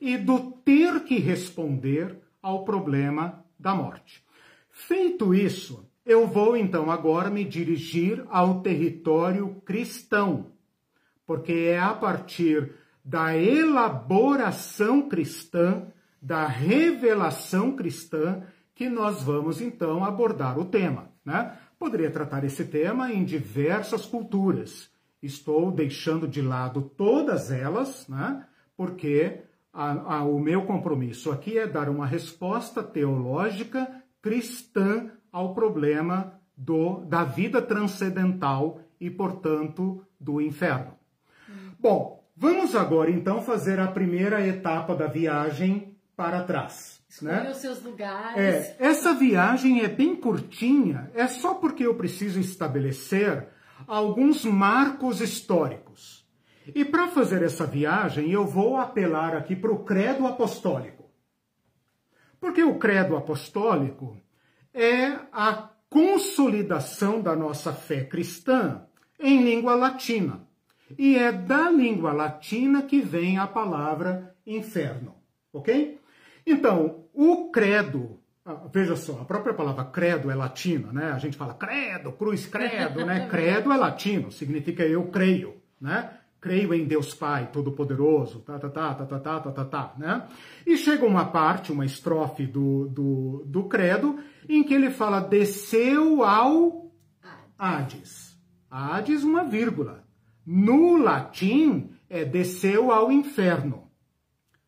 e 0.00 0.16
do 0.16 0.52
ter 0.64 1.00
que 1.00 1.18
responder 1.18 2.16
ao 2.40 2.64
problema 2.64 3.44
da 3.58 3.74
morte. 3.74 4.24
Feito 4.70 5.34
isso, 5.34 5.86
eu 6.08 6.26
vou 6.26 6.56
então 6.56 6.90
agora 6.90 7.28
me 7.28 7.44
dirigir 7.44 8.24
ao 8.30 8.62
território 8.62 9.60
cristão, 9.66 10.46
porque 11.26 11.52
é 11.52 11.78
a 11.78 11.92
partir 11.92 12.72
da 13.04 13.36
elaboração 13.36 15.06
cristã, 15.06 15.86
da 16.20 16.46
revelação 16.46 17.76
cristã, 17.76 18.42
que 18.74 18.88
nós 18.88 19.22
vamos 19.22 19.60
então 19.60 20.02
abordar 20.02 20.58
o 20.58 20.64
tema. 20.64 21.10
Né? 21.22 21.52
Poderia 21.78 22.10
tratar 22.10 22.42
esse 22.42 22.64
tema 22.64 23.12
em 23.12 23.22
diversas 23.22 24.06
culturas. 24.06 24.90
Estou 25.22 25.70
deixando 25.70 26.26
de 26.26 26.40
lado 26.40 26.80
todas 26.96 27.50
elas, 27.50 28.08
né? 28.08 28.46
porque 28.74 29.42
a, 29.74 30.16
a, 30.16 30.24
o 30.24 30.38
meu 30.38 30.62
compromisso 30.64 31.30
aqui 31.30 31.58
é 31.58 31.66
dar 31.66 31.90
uma 31.90 32.06
resposta 32.06 32.82
teológica 32.82 34.02
cristã 34.22 35.10
ao 35.32 35.54
problema 35.54 36.40
do, 36.56 37.04
da 37.04 37.24
vida 37.24 37.62
transcendental 37.62 38.80
e, 39.00 39.10
portanto, 39.10 40.04
do 40.18 40.40
inferno. 40.40 40.94
Bom, 41.78 42.18
Vamos 42.40 42.76
agora 42.76 43.10
então 43.10 43.42
fazer 43.42 43.80
a 43.80 43.88
primeira 43.88 44.46
etapa 44.46 44.94
da 44.94 45.08
viagem 45.08 45.96
para 46.16 46.44
trás. 46.44 47.02
Escolha 47.08 47.42
né? 47.42 47.50
os 47.50 47.56
seus 47.56 47.82
lugares. 47.82 48.38
É, 48.38 48.76
essa 48.78 49.12
viagem 49.12 49.80
é 49.82 49.88
bem 49.88 50.14
curtinha, 50.14 51.10
é 51.16 51.26
só 51.26 51.54
porque 51.54 51.84
eu 51.84 51.96
preciso 51.96 52.38
estabelecer 52.38 53.48
alguns 53.88 54.44
marcos 54.44 55.20
históricos. 55.20 56.24
E 56.72 56.84
para 56.84 57.08
fazer 57.08 57.42
essa 57.42 57.66
viagem, 57.66 58.30
eu 58.30 58.46
vou 58.46 58.76
apelar 58.76 59.34
aqui 59.34 59.56
para 59.56 59.72
o 59.72 59.82
credo 59.82 60.24
apostólico. 60.24 61.10
Porque 62.38 62.62
o 62.62 62.78
credo 62.78 63.16
apostólico 63.16 64.16
é 64.72 65.18
a 65.32 65.70
consolidação 65.90 67.20
da 67.20 67.34
nossa 67.34 67.72
fé 67.72 68.04
cristã 68.04 68.82
em 69.18 69.42
língua 69.42 69.74
latina. 69.74 70.46
E 70.96 71.16
é 71.16 71.30
da 71.32 71.70
língua 71.70 72.12
latina 72.12 72.82
que 72.82 73.00
vem 73.00 73.38
a 73.38 73.46
palavra 73.46 74.34
inferno, 74.46 75.16
ok? 75.52 76.00
Então, 76.46 77.04
o 77.12 77.50
credo, 77.50 78.20
ah, 78.44 78.66
veja 78.72 78.96
só, 78.96 79.20
a 79.20 79.24
própria 79.24 79.52
palavra 79.52 79.84
credo 79.84 80.30
é 80.30 80.34
latina, 80.34 80.90
né? 80.92 81.12
A 81.12 81.18
gente 81.18 81.36
fala 81.36 81.52
credo, 81.52 82.12
cruz 82.12 82.46
credo, 82.46 83.04
né? 83.04 83.28
Credo 83.30 83.70
é 83.70 83.76
latino, 83.76 84.32
significa 84.32 84.82
eu 84.82 85.08
creio, 85.08 85.60
né? 85.78 86.17
Creio 86.40 86.72
em 86.72 86.86
Deus 86.86 87.14
Pai 87.14 87.50
Todo-Poderoso, 87.52 88.40
tá, 88.40 88.58
tá, 88.58 88.68
tá, 88.68 88.94
tá, 88.94 89.06
tá, 89.06 89.18
tá, 89.18 89.40
tá, 89.40 89.52
tá, 89.52 89.64
tá, 89.64 89.94
né? 89.98 90.28
E 90.64 90.76
chega 90.76 91.04
uma 91.04 91.24
parte, 91.24 91.72
uma 91.72 91.84
estrofe 91.84 92.46
do, 92.46 92.88
do, 92.88 93.42
do 93.44 93.64
credo, 93.64 94.20
em 94.48 94.62
que 94.62 94.72
ele 94.72 94.90
fala 94.90 95.20
desceu 95.20 96.22
ao 96.22 96.92
Hades. 97.58 98.38
Hades, 98.70 99.24
uma 99.24 99.42
vírgula. 99.42 100.04
No 100.46 100.96
latim, 100.96 101.90
é 102.08 102.24
desceu 102.24 102.92
ao 102.92 103.10
inferno. 103.10 103.90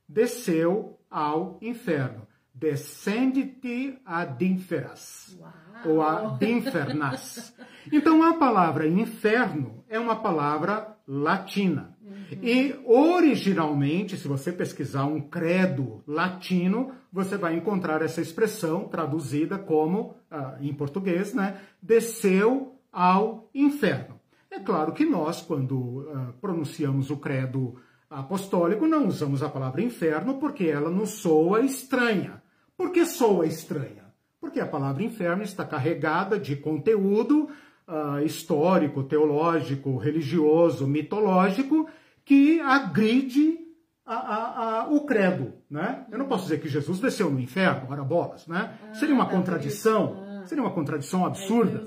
Desceu 0.08 0.98
ao 1.08 1.58
inferno. 1.62 2.26
Descendite 2.52 3.98
ad 4.04 4.44
inferas. 4.44 5.38
Ou 5.86 6.02
ad 6.02 6.44
infernas. 6.44 7.54
Então, 7.90 8.22
a 8.22 8.34
palavra 8.34 8.86
inferno 8.86 9.79
é 9.90 9.98
uma 9.98 10.14
palavra 10.14 10.96
latina. 11.06 11.96
Uhum. 12.00 12.38
E 12.40 12.80
originalmente, 12.86 14.16
se 14.16 14.28
você 14.28 14.52
pesquisar 14.52 15.04
um 15.04 15.20
credo 15.20 16.00
latino, 16.06 16.92
você 17.12 17.36
vai 17.36 17.56
encontrar 17.56 18.00
essa 18.00 18.20
expressão 18.20 18.84
traduzida 18.84 19.58
como, 19.58 20.14
uh, 20.30 20.62
em 20.62 20.72
português, 20.72 21.34
né? 21.34 21.60
Desceu 21.82 22.78
ao 22.92 23.50
inferno. 23.52 24.20
É 24.48 24.60
claro 24.60 24.92
que 24.92 25.04
nós, 25.04 25.42
quando 25.42 25.74
uh, 25.74 26.32
pronunciamos 26.40 27.10
o 27.10 27.16
credo 27.16 27.74
apostólico, 28.08 28.86
não 28.86 29.08
usamos 29.08 29.42
a 29.42 29.48
palavra 29.48 29.82
inferno 29.82 30.38
porque 30.38 30.64
ela 30.64 30.88
nos 30.88 31.10
soa 31.10 31.62
estranha. 31.62 32.40
Por 32.76 32.92
que 32.92 33.04
soa 33.04 33.44
estranha? 33.44 34.04
Porque 34.40 34.60
a 34.60 34.66
palavra 34.66 35.02
inferno 35.02 35.42
está 35.42 35.64
carregada 35.64 36.38
de 36.38 36.54
conteúdo 36.54 37.48
uh, 37.90 38.24
histórico, 38.24 39.02
teológico, 39.02 39.96
religioso, 39.96 40.86
mitológico, 40.86 41.88
que 42.24 42.60
agride 42.60 43.58
a, 44.06 44.14
a, 44.14 44.80
a, 44.80 44.88
o 44.88 45.04
credo. 45.04 45.52
Né? 45.68 46.06
Eu 46.10 46.18
não 46.18 46.26
posso 46.26 46.44
dizer 46.44 46.60
que 46.60 46.68
Jesus 46.68 47.00
desceu 47.00 47.30
no 47.30 47.40
inferno, 47.40 47.90
ora 47.90 48.04
bolas. 48.04 48.46
Né? 48.46 48.78
Ah, 48.88 48.94
seria 48.94 49.14
uma 49.14 49.26
tá 49.26 49.32
contradição, 49.32 50.24
ah. 50.24 50.46
seria 50.46 50.62
uma 50.62 50.72
contradição 50.72 51.26
absurda. 51.26 51.84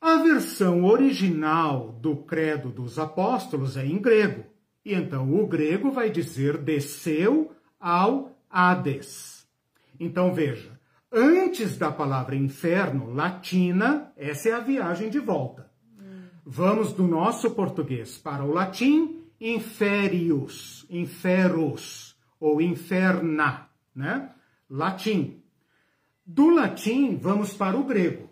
A 0.00 0.16
versão 0.22 0.84
original 0.84 1.92
do 1.92 2.16
Credo 2.16 2.68
dos 2.68 2.98
Apóstolos 2.98 3.76
é 3.76 3.84
em 3.84 3.98
grego. 3.98 4.44
E 4.84 4.92
então 4.92 5.34
o 5.34 5.46
grego 5.46 5.90
vai 5.90 6.10
dizer 6.10 6.58
desceu 6.58 7.52
ao 7.80 8.36
Hades. 8.50 9.46
Então 9.98 10.34
veja, 10.34 10.73
antes 11.14 11.78
da 11.78 11.90
palavra 11.90 12.34
inferno, 12.34 13.12
latina, 13.12 14.12
essa 14.16 14.48
é 14.48 14.52
a 14.52 14.60
viagem 14.60 15.08
de 15.08 15.18
volta. 15.18 15.70
Vamos 16.44 16.92
do 16.92 17.06
nosso 17.06 17.52
português 17.52 18.18
para 18.18 18.44
o 18.44 18.52
latim, 18.52 19.24
inferius, 19.40 20.84
inferus 20.90 22.16
ou 22.38 22.60
inferna, 22.60 23.68
né? 23.94 24.30
Latim. 24.68 25.42
Do 26.26 26.50
latim, 26.50 27.16
vamos 27.16 27.54
para 27.54 27.76
o 27.76 27.84
grego. 27.84 28.28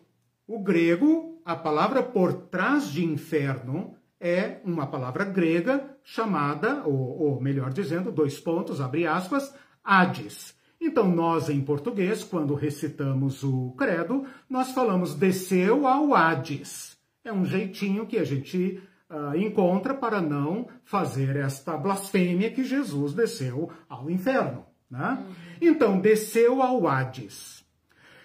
O 0.47 0.59
grego 0.59 1.33
a 1.45 1.57
palavra 1.57 2.03
por 2.03 2.33
trás 2.33 2.89
de 2.91 3.05
inferno 3.05 3.97
é 4.21 4.61
uma 4.65 4.87
palavra 4.87 5.25
grega 5.25 5.97
chamada, 6.05 6.83
ou, 6.85 7.21
ou, 7.21 7.41
melhor 7.41 7.73
dizendo, 7.73 8.13
dois 8.13 8.39
pontos, 8.39 8.81
abre 8.81 9.07
aspas, 9.07 9.53
Hades. 9.83 10.55
Então, 10.85 11.09
nós 11.09 11.49
em 11.49 11.61
português, 11.61 12.25
quando 12.25 12.55
recitamos 12.55 13.45
o 13.45 13.73
credo, 13.79 14.27
nós 14.51 14.73
falamos 14.73 15.15
desceu 15.15 15.87
ao 15.87 16.13
Hades. 16.13 16.99
É 17.25 17.33
um 17.33 17.45
jeitinho 17.45 18.05
que 18.05 18.19
a 18.19 18.25
gente 18.25 18.83
uh, 19.09 19.37
encontra 19.37 19.95
para 19.95 20.21
não 20.21 20.67
fazer 20.85 21.37
esta 21.37 21.77
blasfêmia 21.77 22.51
que 22.51 22.65
Jesus 22.65 23.15
desceu 23.15 23.71
ao 23.89 24.11
inferno. 24.11 24.67
Né? 24.91 25.19
Uhum. 25.21 25.35
Então, 25.61 26.01
desceu 26.01 26.61
ao 26.61 26.85
Hades. 26.89 27.65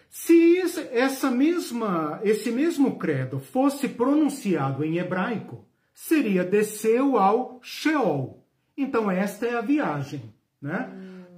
Se 0.09 0.59
essa 0.91 1.29
mesma, 1.29 2.19
esse 2.23 2.49
mesmo 2.49 2.97
credo 2.97 3.39
fosse 3.39 3.87
pronunciado 3.87 4.83
em 4.83 4.97
hebraico, 4.97 5.63
seria 5.93 6.43
desceu 6.43 7.17
ao 7.17 7.59
Sheol. 7.61 8.43
Então 8.75 9.11
esta 9.11 9.45
é 9.45 9.55
a 9.55 9.61
viagem, 9.61 10.33
né? 10.59 10.91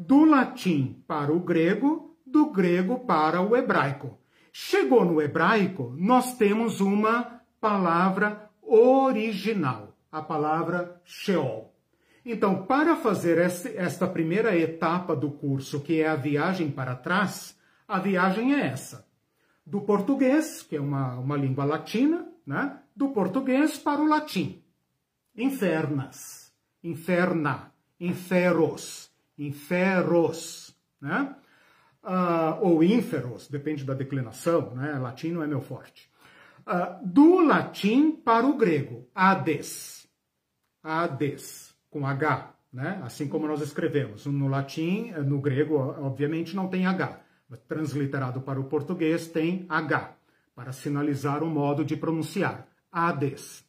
Do 0.10 0.26
latim 0.26 1.04
para 1.06 1.32
o 1.32 1.40
grego, 1.40 2.18
do 2.26 2.50
grego 2.50 3.02
para 3.02 3.44
o 3.44 3.56
hebraico. 3.56 4.18
Chegou 4.52 5.06
no 5.06 5.22
hebraico, 5.22 5.94
nós 6.00 6.36
temos 6.36 6.82
uma 6.82 7.44
palavra 7.62 8.50
original, 8.60 9.96
a 10.12 10.20
palavra 10.20 11.00
Sheol. 11.06 11.72
Então, 12.26 12.66
para 12.66 12.96
fazer 12.96 13.38
esta 13.38 14.08
primeira 14.08 14.58
etapa 14.58 15.16
do 15.16 15.30
curso, 15.30 15.80
que 15.80 16.02
é 16.02 16.08
a 16.08 16.16
viagem 16.16 16.72
para 16.72 16.96
trás, 16.96 17.56
a 17.88 18.00
viagem 18.00 18.56
é 18.56 18.66
essa. 18.66 19.08
Do 19.64 19.82
português, 19.82 20.64
que 20.64 20.76
é 20.76 20.82
uma, 20.82 21.20
uma 21.20 21.38
língua 21.38 21.66
latina, 21.66 22.28
né? 22.48 22.80
do 22.96 23.10
português 23.10 23.78
para 23.78 24.02
o 24.02 24.08
latim. 24.08 24.64
Infernas, 25.36 26.52
inferna, 26.84 27.72
inferos, 28.00 29.09
inferos, 29.40 30.76
né? 31.02 31.36
Uh, 32.04 32.62
ou 32.62 32.84
ínferos, 32.84 33.48
depende 33.48 33.84
da 33.84 33.94
declinação, 33.94 34.74
né? 34.76 35.00
Latim 35.00 35.32
não 35.32 35.44
é 35.44 35.48
meu 35.48 35.62
forte. 35.62 36.10
Uh, 36.62 37.06
do 37.06 37.42
latim 37.42 38.12
para 38.12 38.46
o 38.46 38.56
grego, 38.56 39.08
Hades. 39.16 40.08
Hades, 40.84 41.76
com 41.90 42.06
H, 42.06 42.54
né? 42.72 43.02
Assim 43.04 43.28
como 43.28 43.48
nós 43.48 43.62
escrevemos. 43.62 44.26
No 44.26 44.48
latim, 44.48 45.12
no 45.12 45.42
grego, 45.42 45.76
obviamente, 45.78 46.56
não 46.56 46.68
tem 46.68 46.86
H 46.86 47.20
transliterado 47.58 48.42
para 48.42 48.60
o 48.60 48.66
português, 48.66 49.28
tem 49.28 49.66
H, 49.68 50.14
para 50.56 50.72
sinalizar 50.72 51.44
o 51.44 51.48
modo 51.48 51.84
de 51.84 51.96
pronunciar. 51.96 52.68
Hades. 52.92 53.66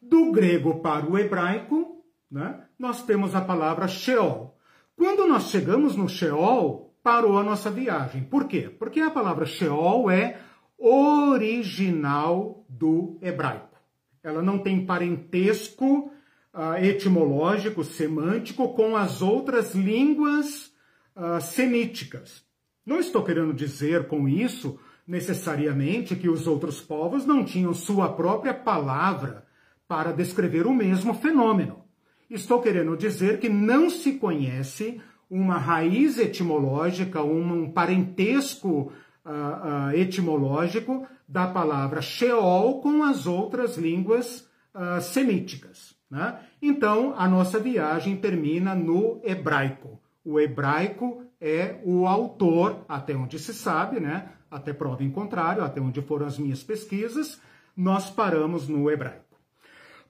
Do 0.00 0.30
grego 0.32 0.80
para 0.80 1.06
o 1.06 1.18
hebraico, 1.18 2.04
né, 2.30 2.64
nós 2.78 3.02
temos 3.02 3.34
a 3.34 3.40
palavra 3.40 3.88
Sheol. 3.88 4.55
Quando 4.96 5.26
nós 5.26 5.50
chegamos 5.50 5.94
no 5.94 6.08
Sheol, 6.08 6.96
parou 7.02 7.38
a 7.38 7.44
nossa 7.44 7.70
viagem. 7.70 8.24
Por 8.24 8.48
quê? 8.48 8.62
Porque 8.62 9.00
a 9.00 9.10
palavra 9.10 9.44
Sheol 9.44 10.10
é 10.10 10.40
original 10.78 12.64
do 12.68 13.18
hebraico. 13.20 13.78
Ela 14.24 14.42
não 14.42 14.58
tem 14.58 14.84
parentesco 14.84 16.10
uh, 16.52 16.82
etimológico, 16.82 17.84
semântico 17.84 18.74
com 18.74 18.96
as 18.96 19.22
outras 19.22 19.74
línguas 19.74 20.72
uh, 21.14 21.40
semíticas. 21.40 22.42
Não 22.84 22.98
estou 22.98 23.22
querendo 23.22 23.52
dizer 23.52 24.08
com 24.08 24.26
isso 24.26 24.78
necessariamente 25.06 26.16
que 26.16 26.28
os 26.28 26.46
outros 26.46 26.80
povos 26.80 27.24
não 27.24 27.44
tinham 27.44 27.72
sua 27.74 28.08
própria 28.12 28.54
palavra 28.54 29.46
para 29.86 30.12
descrever 30.12 30.66
o 30.66 30.74
mesmo 30.74 31.14
fenômeno. 31.14 31.85
Estou 32.28 32.60
querendo 32.60 32.96
dizer 32.96 33.38
que 33.38 33.48
não 33.48 33.88
se 33.88 34.14
conhece 34.14 35.00
uma 35.30 35.58
raiz 35.58 36.18
etimológica, 36.18 37.22
um 37.22 37.70
parentesco 37.70 38.92
uh, 39.24 39.90
uh, 39.90 39.90
etimológico 39.94 41.06
da 41.28 41.46
palavra 41.46 42.00
Sheol 42.00 42.80
com 42.80 43.02
as 43.02 43.26
outras 43.26 43.76
línguas 43.76 44.48
uh, 44.74 45.00
semíticas. 45.00 45.96
Né? 46.10 46.38
Então, 46.62 47.14
a 47.16 47.28
nossa 47.28 47.58
viagem 47.58 48.16
termina 48.16 48.74
no 48.74 49.20
hebraico. 49.24 50.00
O 50.24 50.40
hebraico 50.40 51.22
é 51.40 51.80
o 51.84 52.06
autor, 52.06 52.84
até 52.88 53.14
onde 53.14 53.38
se 53.38 53.54
sabe, 53.54 54.00
né? 54.00 54.30
até 54.50 54.72
prova 54.72 55.02
em 55.02 55.10
contrário, 55.10 55.62
até 55.62 55.80
onde 55.80 56.00
foram 56.02 56.26
as 56.26 56.38
minhas 56.38 56.62
pesquisas, 56.62 57.40
nós 57.76 58.10
paramos 58.10 58.68
no 58.68 58.90
hebraico. 58.90 59.25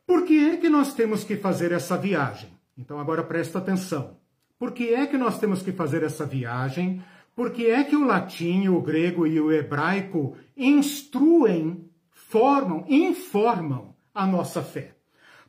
Por 0.07 0.25
que 0.25 0.39
é 0.39 0.57
que 0.57 0.69
nós 0.69 0.95
temos 0.95 1.25
que 1.25 1.37
fazer 1.37 1.73
essa 1.73 1.97
viagem? 1.97 2.51
Então 2.79 3.01
agora 3.01 3.25
presta 3.25 3.59
atenção. 3.59 4.17
Por 4.59 4.73
que 4.73 4.95
é 4.95 5.07
que 5.07 5.19
nós 5.19 5.39
temos 5.39 5.63
que 5.63 5.73
fazer 5.73 6.03
essa 6.05 6.25
viagem? 6.25 7.03
Por 7.35 7.51
que 7.51 7.67
é 7.67 7.83
que 7.83 7.97
o 7.97 8.07
latim, 8.07 8.69
o 8.69 8.81
grego 8.81 9.27
e 9.27 9.41
o 9.41 9.53
hebraico 9.53 10.37
instruem, 10.57 11.91
formam, 12.11 12.85
informam 12.89 13.95
a 14.15 14.27
nossa 14.27 14.63
fé? 14.63 14.95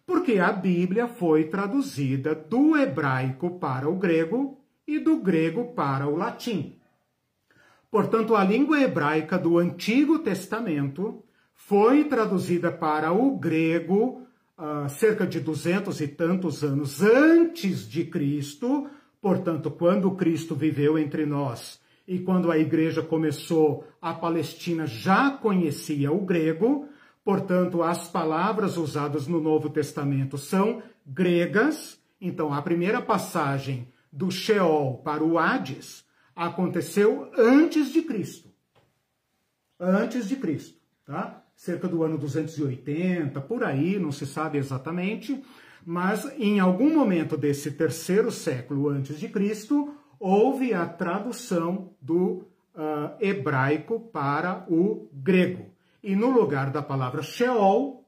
Porque 0.06 0.40
a 0.40 0.52
Bíblia 0.52 1.08
foi 1.08 1.46
traduzida 1.46 2.34
do 2.34 2.76
hebraico 2.76 3.60
para 3.60 3.88
o 3.88 3.96
grego 3.96 4.60
e 4.88 5.00
do 5.00 5.18
grego 5.18 5.74
para 5.74 6.08
o 6.08 6.16
latim. 6.16 6.80
Portanto, 7.92 8.36
a 8.36 8.44
língua 8.44 8.82
hebraica 8.82 9.38
do 9.38 9.58
Antigo 9.58 10.20
Testamento 10.20 11.24
foi 11.54 12.06
traduzida 12.06 12.72
para 12.72 13.12
o 13.12 13.38
grego 13.38 14.27
cerca 14.90 15.26
de 15.28 15.40
duzentos 15.40 16.02
e 16.02 16.08
tantos 16.08 16.64
anos 16.64 17.02
antes 17.02 17.88
de 17.88 18.06
Cristo. 18.06 18.90
Portanto, 19.22 19.70
quando 19.70 20.12
Cristo 20.12 20.56
viveu 20.56 20.98
entre 20.98 21.26
nós 21.26 21.80
e 22.08 22.20
quando 22.20 22.52
a 22.52 22.58
igreja 22.58 23.02
começou, 23.02 23.86
a 24.02 24.14
Palestina 24.14 24.88
já 24.88 25.32
conhecia 25.32 26.12
o 26.12 26.22
grego. 26.22 26.88
Portanto, 27.24 27.84
as 27.84 28.08
palavras 28.08 28.78
usadas 28.78 29.28
no 29.28 29.42
Novo 29.42 29.70
Testamento 29.70 30.38
são 30.38 30.82
gregas. 31.06 32.00
Então, 32.20 32.54
a 32.54 32.62
primeira 32.62 33.02
passagem 33.02 33.92
do 34.12 34.32
Sheol 34.32 35.00
para 35.04 35.24
o 35.24 35.38
Hades 35.38 36.06
aconteceu 36.36 37.30
antes 37.38 37.92
de 37.92 38.02
Cristo. 38.02 38.50
Antes 39.80 40.28
de 40.30 40.38
Cristo, 40.38 40.80
tá? 41.06 41.44
Cerca 41.58 41.88
do 41.88 42.04
ano 42.04 42.20
280, 42.20 43.42
por 43.42 43.64
aí, 43.64 43.98
não 43.98 44.12
se 44.12 44.28
sabe 44.28 44.60
exatamente, 44.60 45.44
mas 45.84 46.24
em 46.38 46.60
algum 46.60 46.94
momento 46.94 47.36
desse 47.36 47.72
terceiro 47.72 48.32
século 48.32 48.90
antes 48.90 49.20
de 49.20 49.28
Cristo, 49.28 49.92
houve 50.20 50.72
a 50.72 50.86
tradução 50.86 51.96
do 52.00 52.46
uh, 52.76 53.18
hebraico 53.20 54.00
para 54.00 54.68
o 54.70 55.10
grego. 55.12 55.66
E 56.04 56.16
no 56.16 56.30
lugar 56.30 56.70
da 56.70 56.84
palavra 56.84 57.24
Sheol, 57.24 58.06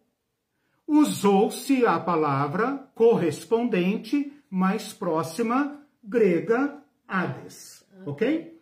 usou-se 0.88 1.84
a 1.88 2.00
palavra 2.00 2.88
correspondente 2.94 4.32
mais 4.48 4.94
próxima 4.94 5.82
grega 6.04 6.84
Hades, 7.08 7.84
ok? 8.06 8.59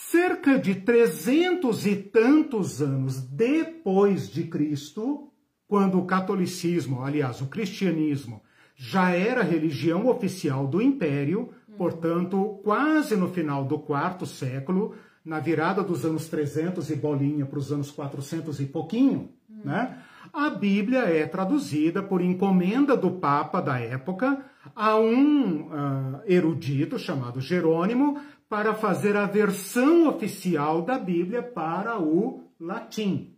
Cerca 0.00 0.56
de 0.56 0.76
trezentos 0.76 1.84
e 1.84 1.96
tantos 1.96 2.80
anos 2.80 3.20
depois 3.20 4.30
de 4.30 4.44
Cristo, 4.44 5.28
quando 5.66 5.98
o 5.98 6.06
catolicismo, 6.06 7.02
aliás, 7.02 7.40
o 7.40 7.48
cristianismo, 7.48 8.40
já 8.76 9.10
era 9.10 9.42
religião 9.42 10.06
oficial 10.06 10.68
do 10.68 10.80
império, 10.80 11.48
portanto, 11.76 12.60
quase 12.62 13.16
no 13.16 13.28
final 13.28 13.64
do 13.64 13.76
quarto 13.76 14.24
século, 14.24 14.94
na 15.24 15.40
virada 15.40 15.82
dos 15.82 16.04
anos 16.04 16.28
300 16.28 16.90
e 16.90 16.94
bolinha 16.94 17.44
para 17.44 17.58
os 17.58 17.72
anos 17.72 17.90
400 17.90 18.60
e 18.60 18.66
pouquinho, 18.66 19.30
né? 19.64 19.98
A 20.32 20.50
Bíblia 20.50 21.00
é 21.00 21.26
traduzida 21.26 22.02
por 22.02 22.20
encomenda 22.20 22.96
do 22.96 23.12
Papa 23.12 23.60
da 23.60 23.80
época 23.80 24.44
a 24.76 24.96
um 24.96 25.62
uh, 25.62 26.22
erudito 26.26 26.98
chamado 26.98 27.40
Jerônimo 27.40 28.20
para 28.48 28.74
fazer 28.74 29.16
a 29.16 29.26
versão 29.26 30.08
oficial 30.08 30.82
da 30.82 30.98
Bíblia 30.98 31.42
para 31.42 32.00
o 32.00 32.44
latim. 32.58 33.34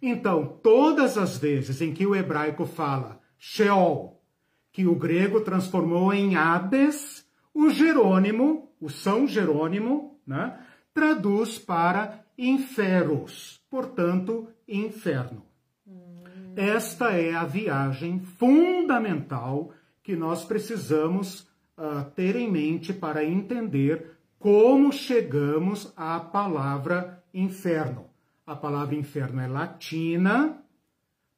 Então, 0.00 0.58
todas 0.62 1.18
as 1.18 1.36
vezes 1.36 1.80
em 1.80 1.92
que 1.92 2.06
o 2.06 2.14
hebraico 2.14 2.64
fala 2.64 3.20
Sheol, 3.38 4.22
que 4.72 4.86
o 4.86 4.94
grego 4.94 5.40
transformou 5.40 6.12
em 6.12 6.36
Hades, 6.36 7.26
o 7.52 7.70
Jerônimo, 7.70 8.70
o 8.80 8.88
São 8.88 9.26
Jerônimo, 9.26 10.20
né, 10.26 10.58
traduz 10.92 11.58
para 11.58 12.24
inferos, 12.38 13.60
portanto, 13.70 14.48
inferno. 14.68 15.44
Esta 16.54 17.12
é 17.12 17.34
a 17.34 17.44
viagem 17.44 18.20
fundamental 18.20 19.72
que 20.02 20.16
nós 20.16 20.44
precisamos 20.44 21.40
uh, 21.76 22.10
ter 22.14 22.36
em 22.36 22.50
mente 22.50 22.94
para 22.94 23.24
entender 23.24 24.15
como 24.38 24.92
chegamos 24.92 25.92
à 25.96 26.20
palavra 26.20 27.22
inferno. 27.32 28.06
A 28.46 28.54
palavra 28.54 28.94
inferno 28.94 29.40
é 29.40 29.46
latina, 29.46 30.62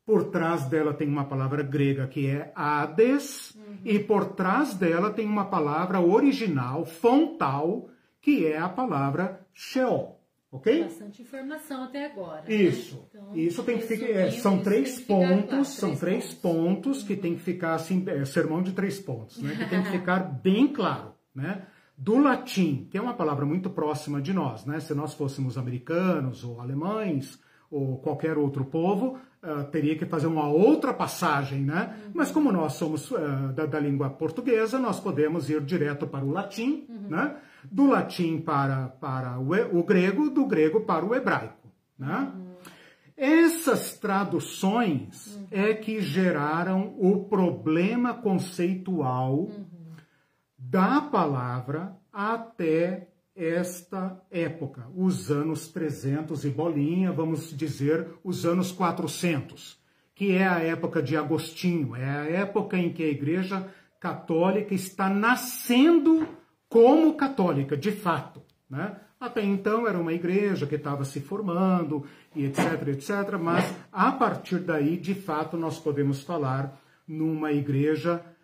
por 0.04 0.24
trás 0.30 0.64
dela 0.64 0.94
tem 0.94 1.06
uma 1.06 1.24
palavra 1.26 1.62
grega 1.62 2.06
que 2.06 2.26
é 2.26 2.52
Hades, 2.54 3.54
uhum. 3.54 3.78
e 3.84 3.98
por 3.98 4.32
trás 4.32 4.74
dela 4.74 5.11
tem 5.11 5.26
uma 5.26 5.44
palavra 5.44 6.00
original, 6.00 6.84
fontal, 6.84 7.90
que 8.20 8.46
é 8.46 8.58
a 8.58 8.68
palavra 8.68 9.46
Sheol. 9.52 10.18
Ok? 10.50 10.82
Bastante 10.82 11.20
informação 11.20 11.84
até 11.84 12.06
agora. 12.06 12.42
Né? 12.48 12.54
Isso. 12.54 12.96
Né? 12.96 13.02
Então, 13.11 13.37
isso 13.37 13.62
tem 13.64 13.76
que 13.76 13.87
ficar. 13.87 14.06
É, 14.06 14.30
são 14.30 14.62
três 14.62 14.98
pontos, 14.98 15.68
são 15.68 15.94
três, 15.94 16.24
três 16.24 16.34
pontos, 16.34 17.02
que 17.02 17.14
tem 17.14 17.34
que 17.34 17.42
ficar 17.42 17.74
assim, 17.74 18.02
é, 18.08 18.24
sermão 18.24 18.62
de 18.62 18.72
três 18.72 18.98
pontos, 18.98 19.42
né? 19.42 19.54
Que 19.56 19.68
tem 19.68 19.82
que 19.82 19.90
ficar 19.90 20.20
bem 20.20 20.68
claro, 20.68 21.12
né? 21.34 21.66
Do 22.00 22.16
latim, 22.16 22.87
que 22.88 22.96
é 22.96 23.02
uma 23.02 23.14
palavra 23.14 23.44
muito 23.44 23.68
próxima 23.68 24.22
de 24.22 24.32
nós, 24.32 24.64
né? 24.64 24.78
Se 24.78 24.94
nós 24.94 25.14
fôssemos 25.14 25.58
americanos 25.58 26.44
ou 26.44 26.61
alemães 26.61 27.40
ou 27.68 27.98
qualquer 27.98 28.38
outro 28.38 28.64
povo, 28.64 29.18
uh, 29.42 29.64
teria 29.72 29.98
que 29.98 30.06
fazer 30.06 30.28
uma 30.28 30.48
outra 30.48 30.94
passagem, 30.94 31.62
né? 31.62 31.96
Uhum. 32.06 32.12
Mas 32.14 32.30
como 32.30 32.52
nós 32.52 32.74
somos 32.74 33.11
uh, 33.11 33.52
da, 33.52 33.66
da, 33.66 33.80
língua 33.80 34.08
portuguesa, 34.11 34.78
nós 34.78 35.00
podemos 35.00 35.50
ir 35.50 35.61
direto 35.62 36.06
para 36.06 36.24
o 36.24 36.30
latim, 36.30 36.87
uhum. 36.88 37.08
né? 37.08 37.37
do 37.64 37.88
latim 37.88 38.40
para, 38.40 38.88
para 39.00 39.40
o, 39.40 39.78
o, 39.78 39.82
grego, 39.82 40.30
do 40.30 40.46
grego 40.46 40.82
para 40.82 41.04
o 41.04 41.16
hebraico. 41.16 41.68
Né? 41.98 42.32
Uhum. 42.32 42.48
Essas 43.16 43.98
traduções 43.98 45.34
uhum. 45.34 45.46
é 45.50 45.74
que 45.74 46.00
geraram 46.00 46.94
o 46.96 47.24
problema 47.24 48.14
conceitual 48.14 49.34
uhum. 49.34 49.66
Da 50.70 51.00
palavra 51.00 51.96
até 52.12 53.09
esta 53.35 54.20
época, 54.31 54.87
os 54.94 55.31
anos 55.31 55.68
300 55.68 56.44
e 56.44 56.50
bolinha, 56.50 57.11
vamos 57.11 57.57
dizer, 57.57 58.09
os 58.22 58.44
anos 58.44 58.70
400, 58.72 59.78
que 60.14 60.33
é 60.33 60.46
a 60.46 60.59
época 60.59 61.02
de 61.02 61.16
Agostinho, 61.16 61.96
é 61.96 62.04
a 62.04 62.24
época 62.40 62.76
em 62.76 62.92
que 62.92 63.02
a 63.02 63.09
Igreja 63.09 63.66
Católica 63.98 64.74
está 64.74 65.09
nascendo 65.09 66.28
como 66.68 67.14
católica, 67.14 67.76
de 67.76 67.92
fato. 67.92 68.42
Né? 68.68 68.94
Até 69.18 69.42
então 69.42 69.88
era 69.88 69.98
uma 69.98 70.12
igreja 70.12 70.66
que 70.66 70.74
estava 70.74 71.04
se 71.04 71.20
formando 71.20 72.04
e 72.37 72.44
etc, 72.44 72.88
etc, 72.88 73.38
mas 73.40 73.74
a 73.90 74.12
partir 74.12 74.59
daí, 74.59 74.98
de 74.98 75.14
fato, 75.14 75.57
nós 75.57 75.78
podemos 75.78 76.22
falar 76.22 76.78
numa 77.07 77.52
igreja 77.52 78.20
uh, 78.20 78.38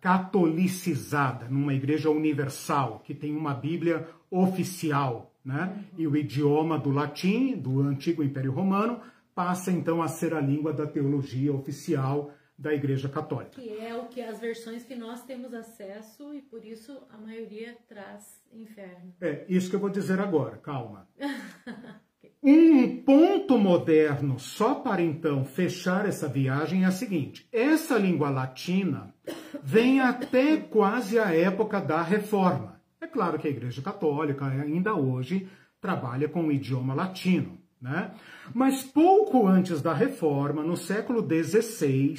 catolicizada, 0.00 1.48
numa 1.48 1.74
igreja 1.74 2.10
universal, 2.10 3.00
que 3.04 3.14
tem 3.14 3.34
uma 3.36 3.54
Bíblia 3.54 4.08
oficial, 4.30 5.32
né? 5.44 5.84
E 5.96 6.06
o 6.06 6.16
idioma 6.16 6.78
do 6.78 6.90
latim, 6.90 7.56
do 7.56 7.80
antigo 7.80 8.22
Império 8.22 8.52
Romano, 8.52 9.00
passa 9.34 9.70
então 9.70 10.02
a 10.02 10.08
ser 10.08 10.34
a 10.34 10.40
língua 10.40 10.72
da 10.72 10.86
teologia 10.86 11.52
oficial 11.52 12.32
da 12.58 12.72
Igreja 12.72 13.08
Católica. 13.08 13.60
Que 13.60 13.78
é 13.78 13.94
o 13.94 14.06
que 14.06 14.22
as 14.22 14.40
versões 14.40 14.82
que 14.82 14.94
nós 14.94 15.22
temos 15.24 15.52
acesso 15.52 16.32
e 16.32 16.40
por 16.40 16.64
isso 16.64 17.06
a 17.10 17.18
maioria 17.18 17.76
traz 17.86 18.42
inferno. 18.50 19.14
É, 19.20 19.44
isso 19.48 19.68
que 19.68 19.76
eu 19.76 19.80
vou 19.80 19.90
dizer 19.90 20.18
agora, 20.20 20.56
calma. 20.56 21.08
Um 22.42 23.02
ponto 23.02 23.58
moderno, 23.58 24.38
só 24.38 24.76
para 24.76 25.02
então 25.02 25.44
fechar 25.44 26.06
essa 26.06 26.28
viagem, 26.28 26.84
é 26.84 26.86
a 26.86 26.92
seguinte: 26.92 27.48
essa 27.52 27.98
língua 27.98 28.30
latina 28.30 29.14
vem 29.62 30.00
até 30.00 30.56
quase 30.56 31.18
a 31.18 31.34
época 31.34 31.80
da 31.80 32.02
reforma. 32.02 32.80
É 33.00 33.06
claro 33.06 33.38
que 33.38 33.48
a 33.48 33.50
Igreja 33.50 33.82
Católica 33.82 34.46
ainda 34.46 34.94
hoje 34.94 35.48
trabalha 35.80 36.28
com 36.28 36.46
o 36.46 36.52
idioma 36.52 36.94
latino, 36.94 37.58
né? 37.80 38.12
Mas 38.54 38.82
pouco 38.82 39.46
antes 39.46 39.82
da 39.82 39.92
reforma, 39.92 40.62
no 40.62 40.76
século 40.76 41.26
XVI, 41.26 42.16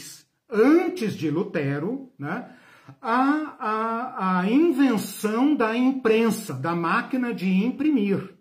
antes 0.50 1.14
de 1.14 1.30
Lutero, 1.30 2.12
né, 2.18 2.50
a, 3.02 3.56
a, 3.60 4.40
a 4.40 4.50
invenção 4.50 5.56
da 5.56 5.76
imprensa, 5.76 6.54
da 6.54 6.76
máquina 6.76 7.34
de 7.34 7.50
imprimir. 7.50 8.37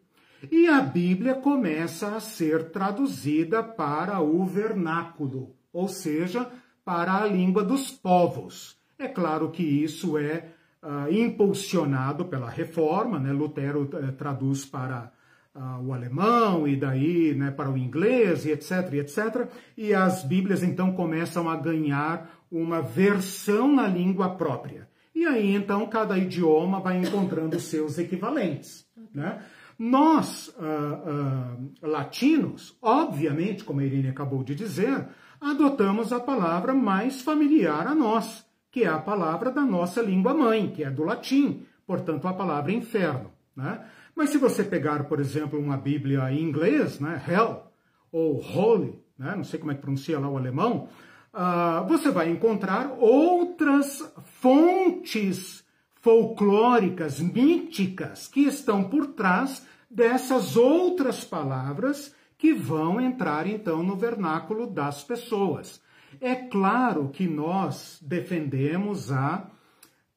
E 0.51 0.66
a 0.68 0.81
Bíblia 0.81 1.35
começa 1.35 2.16
a 2.16 2.20
ser 2.20 2.70
traduzida 2.70 3.62
para 3.62 4.20
o 4.20 4.44
vernáculo, 4.44 5.55
ou 5.72 5.88
seja, 5.88 6.51
para 6.85 7.14
a 7.14 7.27
língua 7.27 7.64
dos 7.64 7.90
povos. 7.90 8.77
É 8.99 9.09
claro 9.09 9.51
que 9.51 9.62
isso 9.62 10.16
é 10.16 10.49
uh, 10.83 11.12
impulsionado 11.12 12.25
pela 12.27 12.49
reforma, 12.49 13.18
né? 13.18 13.33
Lutero 13.33 13.83
uh, 13.83 14.12
traduz 14.12 14.64
para 14.64 15.12
uh, 15.55 15.83
o 15.83 15.92
alemão 15.92 16.66
e 16.66 16.77
daí 16.77 17.35
né, 17.35 17.51
para 17.51 17.70
o 17.70 17.77
inglês 17.77 18.46
e 18.46 18.53
etc, 18.53 18.92
e 18.92 18.99
etc. 19.01 19.49
E 19.77 19.94
as 19.94 20.22
Bíblias 20.22 20.62
então 20.62 20.92
começam 20.92 21.49
a 21.49 21.57
ganhar 21.57 22.31
uma 22.51 22.81
versão 22.81 23.75
na 23.75 23.87
língua 23.88 24.31
própria. 24.37 24.88
E 25.14 25.25
aí 25.25 25.55
então 25.55 25.87
cada 25.87 26.16
idioma 26.16 26.81
vai 26.81 26.99
encontrando 26.99 27.59
seus 27.59 27.99
equivalentes. 27.99 28.87
Né? 29.14 29.42
Nós, 29.78 30.48
uh, 30.58 30.62
uh, 30.62 31.88
latinos, 31.88 32.76
obviamente, 32.80 33.62
como 33.62 33.80
a 33.80 33.84
Irene 33.84 34.08
acabou 34.08 34.42
de 34.42 34.54
dizer, 34.54 35.06
adotamos 35.40 36.12
a 36.12 36.20
palavra 36.20 36.74
mais 36.74 37.20
familiar 37.20 37.86
a 37.86 37.94
nós, 37.94 38.46
que 38.70 38.84
é 38.84 38.88
a 38.88 38.98
palavra 38.98 39.50
da 39.50 39.62
nossa 39.62 40.00
língua 40.00 40.32
mãe, 40.32 40.70
que 40.70 40.82
é 40.82 40.90
do 40.90 41.04
latim, 41.04 41.66
portanto, 41.86 42.26
a 42.26 42.32
palavra 42.32 42.72
inferno. 42.72 43.30
Né? 43.54 43.84
Mas 44.14 44.30
se 44.30 44.38
você 44.38 44.64
pegar, 44.64 45.04
por 45.04 45.20
exemplo, 45.20 45.58
uma 45.58 45.76
Bíblia 45.76 46.32
em 46.32 46.42
inglês, 46.42 46.98
né, 46.98 47.22
Hell 47.28 47.64
ou 48.10 48.40
Holy, 48.40 48.98
né, 49.18 49.34
não 49.36 49.44
sei 49.44 49.58
como 49.60 49.72
é 49.72 49.74
que 49.74 49.82
pronuncia 49.82 50.18
lá 50.18 50.28
o 50.28 50.38
alemão, 50.38 50.88
uh, 51.34 51.86
você 51.86 52.10
vai 52.10 52.30
encontrar 52.30 52.92
outras 52.98 54.02
fontes 54.40 55.65
folclóricas, 56.06 57.18
míticas, 57.18 58.28
que 58.28 58.42
estão 58.42 58.84
por 58.84 59.08
trás 59.08 59.66
dessas 59.90 60.56
outras 60.56 61.24
palavras 61.24 62.14
que 62.38 62.54
vão 62.54 63.00
entrar 63.00 63.44
então 63.48 63.82
no 63.82 63.96
vernáculo 63.96 64.68
das 64.68 65.02
pessoas. 65.02 65.82
É 66.20 66.36
claro 66.36 67.08
que 67.08 67.26
nós 67.26 67.98
defendemos 68.00 69.10
a 69.10 69.50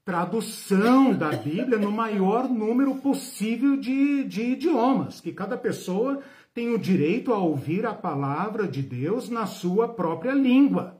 tradução 0.05 1.11
da 1.11 1.31
Bíblia 1.31 1.79
no 1.79 1.91
maior 1.91 2.47
número 2.47 2.93
possível 2.97 3.75
de, 3.75 4.25
de 4.25 4.43
idiomas, 4.43 5.19
que 5.19 5.31
cada 5.31 5.57
pessoa 5.57 6.21
tem 6.53 6.71
o 6.71 6.77
direito 6.77 7.33
a 7.33 7.39
ouvir 7.39 7.87
a 7.87 7.95
palavra 7.95 8.67
de 8.67 8.83
Deus 8.83 9.27
na 9.27 9.47
sua 9.47 9.87
própria 9.87 10.33
língua. 10.33 10.98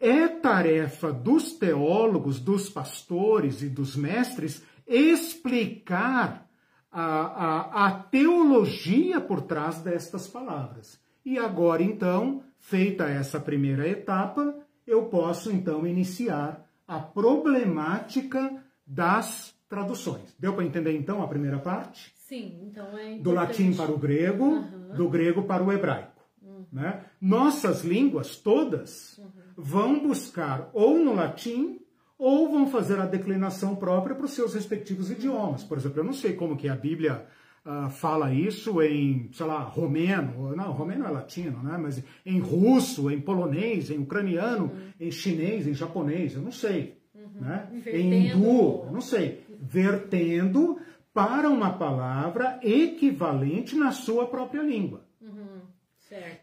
É 0.00 0.26
tarefa 0.26 1.12
dos 1.12 1.52
teólogos, 1.52 2.40
dos 2.40 2.70
pastores 2.70 3.62
e 3.62 3.68
dos 3.68 3.94
mestres 3.94 4.62
explicar 4.86 6.48
a, 6.90 7.02
a, 7.02 7.86
a 7.86 7.92
teologia 7.92 9.20
por 9.20 9.42
trás 9.42 9.78
destas 9.78 10.26
palavras. 10.26 10.98
E 11.24 11.38
agora, 11.38 11.82
então, 11.82 12.42
feita 12.58 13.04
essa 13.04 13.38
primeira 13.38 13.86
etapa, 13.86 14.54
eu 14.86 15.04
posso 15.04 15.52
então 15.52 15.86
iniciar 15.86 16.66
a 16.88 16.98
problemática 16.98 18.60
das 18.84 19.54
traduções. 19.68 20.34
Deu 20.38 20.54
para 20.54 20.64
entender 20.64 20.96
então 20.96 21.22
a 21.22 21.28
primeira 21.28 21.58
parte? 21.58 22.12
Sim, 22.16 22.58
então 22.62 22.98
é 22.98 23.12
importante. 23.12 23.22
Do 23.22 23.30
latim 23.32 23.74
para 23.74 23.92
o 23.92 23.98
grego, 23.98 24.44
uhum. 24.44 24.94
do 24.96 25.08
grego 25.08 25.42
para 25.44 25.62
o 25.62 25.72
hebraico. 25.72 26.20
Uhum. 26.42 26.64
Né? 26.72 27.04
Nossas 27.20 27.84
línguas 27.84 28.36
todas 28.36 29.18
uhum. 29.18 29.39
Vão 29.60 30.00
buscar 30.00 30.70
ou 30.72 30.98
no 30.98 31.14
latim 31.14 31.78
ou 32.18 32.50
vão 32.50 32.66
fazer 32.66 32.98
a 32.98 33.06
declinação 33.06 33.74
própria 33.76 34.14
para 34.14 34.26
os 34.26 34.32
seus 34.32 34.54
respectivos 34.54 35.10
idiomas. 35.10 35.64
Por 35.64 35.78
exemplo, 35.78 36.00
eu 36.00 36.04
não 36.04 36.12
sei 36.12 36.34
como 36.34 36.56
que 36.56 36.68
a 36.68 36.76
Bíblia 36.76 37.26
uh, 37.64 37.88
fala 37.88 38.32
isso 38.32 38.82
em, 38.82 39.30
sei 39.32 39.46
lá, 39.46 39.60
romeno, 39.60 40.54
não, 40.54 40.72
romeno 40.72 41.06
é 41.06 41.10
latino, 41.10 41.62
né? 41.62 41.78
Mas 41.78 42.02
em 42.26 42.38
russo, 42.38 43.10
em 43.10 43.20
polonês, 43.20 43.90
em 43.90 43.98
ucraniano, 43.98 44.64
uhum. 44.64 44.90
em 45.00 45.10
chinês, 45.10 45.66
em 45.66 45.74
japonês, 45.74 46.34
eu 46.34 46.42
não 46.42 46.52
sei. 46.52 46.98
Uhum. 47.14 47.40
Né? 47.40 47.68
Em 47.86 48.26
hindu, 48.26 48.84
eu 48.84 48.92
não 48.92 49.00
sei. 49.00 49.44
Vertendo 49.58 50.78
para 51.12 51.48
uma 51.48 51.72
palavra 51.72 52.60
equivalente 52.62 53.76
na 53.76 53.92
sua 53.92 54.26
própria 54.26 54.62
língua. 54.62 55.04
Uhum. 55.20 55.59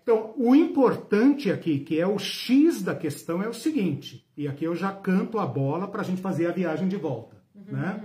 Então, 0.01 0.33
o 0.37 0.55
importante 0.55 1.51
aqui, 1.51 1.79
que 1.79 1.99
é 1.99 2.07
o 2.07 2.17
X 2.17 2.81
da 2.81 2.95
questão, 2.95 3.41
é 3.41 3.49
o 3.49 3.53
seguinte, 3.53 4.25
e 4.35 4.47
aqui 4.47 4.65
eu 4.65 4.75
já 4.75 4.91
canto 4.91 5.39
a 5.39 5.45
bola 5.45 5.87
para 5.87 6.01
a 6.01 6.05
gente 6.05 6.21
fazer 6.21 6.47
a 6.47 6.51
viagem 6.51 6.87
de 6.87 6.95
volta. 6.95 7.35
Uhum. 7.55 7.77
Né? 7.77 8.01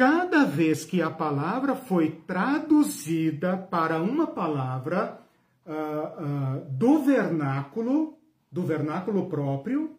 cada 0.00 0.44
vez 0.44 0.86
que 0.86 1.02
a 1.02 1.10
palavra 1.10 1.74
foi 1.74 2.10
traduzida 2.26 3.56
para 3.56 4.00
uma 4.00 4.26
palavra 4.26 5.20
uh, 5.66 5.72
uh, 5.72 6.70
do 6.70 7.02
vernáculo, 7.02 8.18
do 8.50 8.62
vernáculo 8.62 9.28
próprio, 9.28 9.98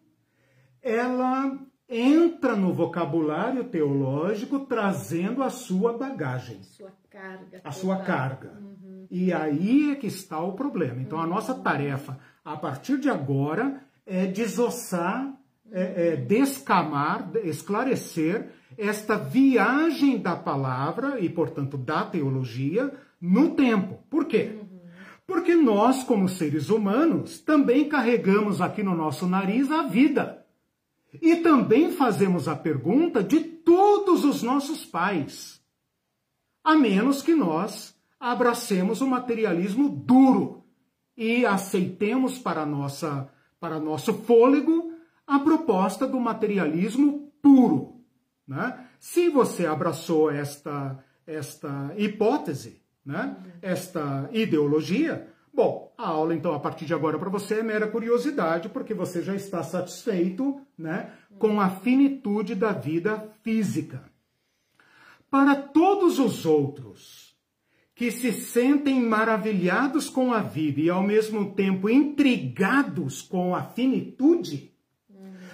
ela 0.81 1.55
entra 1.87 2.55
no 2.55 2.73
vocabulário 2.73 3.65
teológico 3.65 4.61
trazendo 4.61 5.43
a 5.43 5.51
sua 5.51 5.95
bagagem. 5.95 6.63
Sua 6.63 6.91
carga. 7.07 7.61
A 7.63 7.71
sua 7.71 7.97
carga. 7.97 8.57
Uhum. 8.59 8.70
E 9.11 9.33
aí 9.33 9.91
é 9.91 9.95
que 9.95 10.07
está 10.07 10.39
o 10.39 10.53
problema. 10.53 11.01
Então, 11.01 11.19
a 11.19 11.27
nossa 11.27 11.53
tarefa, 11.53 12.17
a 12.45 12.55
partir 12.55 12.97
de 12.97 13.09
agora, 13.09 13.83
é 14.05 14.25
desossar, 14.25 15.37
é, 15.69 16.13
é 16.13 16.15
descamar, 16.15 17.29
esclarecer 17.43 18.53
esta 18.77 19.17
viagem 19.17 20.17
da 20.17 20.37
palavra 20.37 21.19
e, 21.19 21.27
portanto, 21.27 21.77
da 21.77 22.05
teologia 22.05 22.89
no 23.19 23.53
tempo. 23.53 24.01
Por 24.09 24.23
quê? 24.25 24.57
Porque 25.27 25.55
nós, 25.55 26.05
como 26.05 26.29
seres 26.29 26.69
humanos, 26.69 27.41
também 27.41 27.89
carregamos 27.89 28.61
aqui 28.61 28.81
no 28.81 28.95
nosso 28.95 29.27
nariz 29.27 29.69
a 29.69 29.83
vida. 29.83 30.45
E 31.21 31.35
também 31.35 31.91
fazemos 31.91 32.47
a 32.47 32.55
pergunta 32.55 33.21
de 33.21 33.41
todos 33.41 34.23
os 34.23 34.41
nossos 34.41 34.85
pais. 34.85 35.61
A 36.63 36.75
menos 36.75 37.21
que 37.21 37.35
nós 37.35 37.93
abracemos 38.21 39.01
o 39.01 39.07
materialismo 39.07 39.89
duro 39.89 40.63
e 41.17 41.43
aceitemos 41.43 42.37
para, 42.37 42.63
nossa, 42.67 43.27
para 43.59 43.79
nosso 43.79 44.13
fôlego 44.13 44.93
a 45.25 45.39
proposta 45.39 46.07
do 46.07 46.19
materialismo 46.19 47.33
puro. 47.41 47.99
Né? 48.47 48.87
Se 48.99 49.27
você 49.29 49.65
abraçou 49.65 50.29
esta, 50.29 51.03
esta 51.25 51.91
hipótese, 51.97 52.83
né? 53.03 53.35
esta 53.59 54.29
ideologia, 54.31 55.27
bom, 55.51 55.91
a 55.97 56.07
aula 56.09 56.35
então 56.35 56.53
a 56.53 56.59
partir 56.59 56.85
de 56.85 56.93
agora 56.93 57.17
para 57.17 57.29
você 57.29 57.55
é 57.55 57.63
mera 57.63 57.87
curiosidade, 57.87 58.69
porque 58.69 58.93
você 58.93 59.23
já 59.23 59.33
está 59.33 59.63
satisfeito 59.63 60.61
né? 60.77 61.11
com 61.39 61.59
a 61.59 61.69
finitude 61.69 62.53
da 62.53 62.71
vida 62.71 63.31
física. 63.41 64.03
Para 65.29 65.55
todos 65.55 66.19
os 66.19 66.45
outros 66.45 67.20
que 68.01 68.09
se 68.09 68.33
sentem 68.33 68.99
maravilhados 68.99 70.09
com 70.09 70.33
a 70.33 70.39
vida 70.39 70.81
e 70.81 70.89
ao 70.89 71.03
mesmo 71.03 71.53
tempo 71.53 71.87
intrigados 71.87 73.21
com 73.21 73.53
a 73.53 73.61
finitude, 73.61 74.73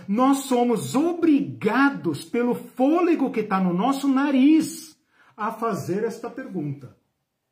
nós 0.07 0.45
somos 0.45 0.95
obrigados, 0.95 2.23
pelo 2.23 2.55
fôlego 2.55 3.31
que 3.31 3.41
está 3.41 3.59
no 3.59 3.73
nosso 3.73 4.07
nariz, 4.07 4.97
a 5.35 5.51
fazer 5.51 6.05
esta 6.05 6.29
pergunta 6.29 6.95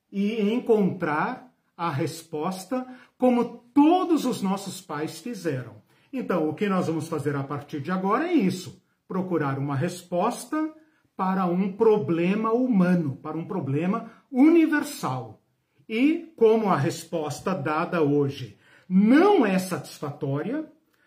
e 0.09 0.39
encontrar 0.41 1.53
a 1.75 1.89
resposta 1.89 2.87
como 3.17 3.65
todos 3.73 4.23
os 4.23 4.41
nossos 4.41 4.79
pais 4.79 5.19
fizeram. 5.19 5.75
Então, 6.13 6.47
o 6.47 6.53
que 6.53 6.69
nós 6.69 6.87
vamos 6.87 7.09
fazer 7.09 7.35
a 7.35 7.43
partir 7.43 7.81
de 7.81 7.91
agora 7.91 8.29
é 8.29 8.33
isso: 8.33 8.81
procurar 9.09 9.59
uma 9.59 9.75
resposta 9.75 10.73
para 11.17 11.45
um 11.45 11.73
problema 11.73 12.53
humano, 12.53 13.17
para 13.17 13.37
um 13.37 13.45
problema 13.45 14.09
universal. 14.31 15.41
E 15.87 16.33
como 16.35 16.69
a 16.69 16.75
resposta 16.75 17.53
dada 17.53 18.01
hoje 18.01 18.57
não 18.87 19.45
é 19.45 19.57
satisfatória, 19.59 20.65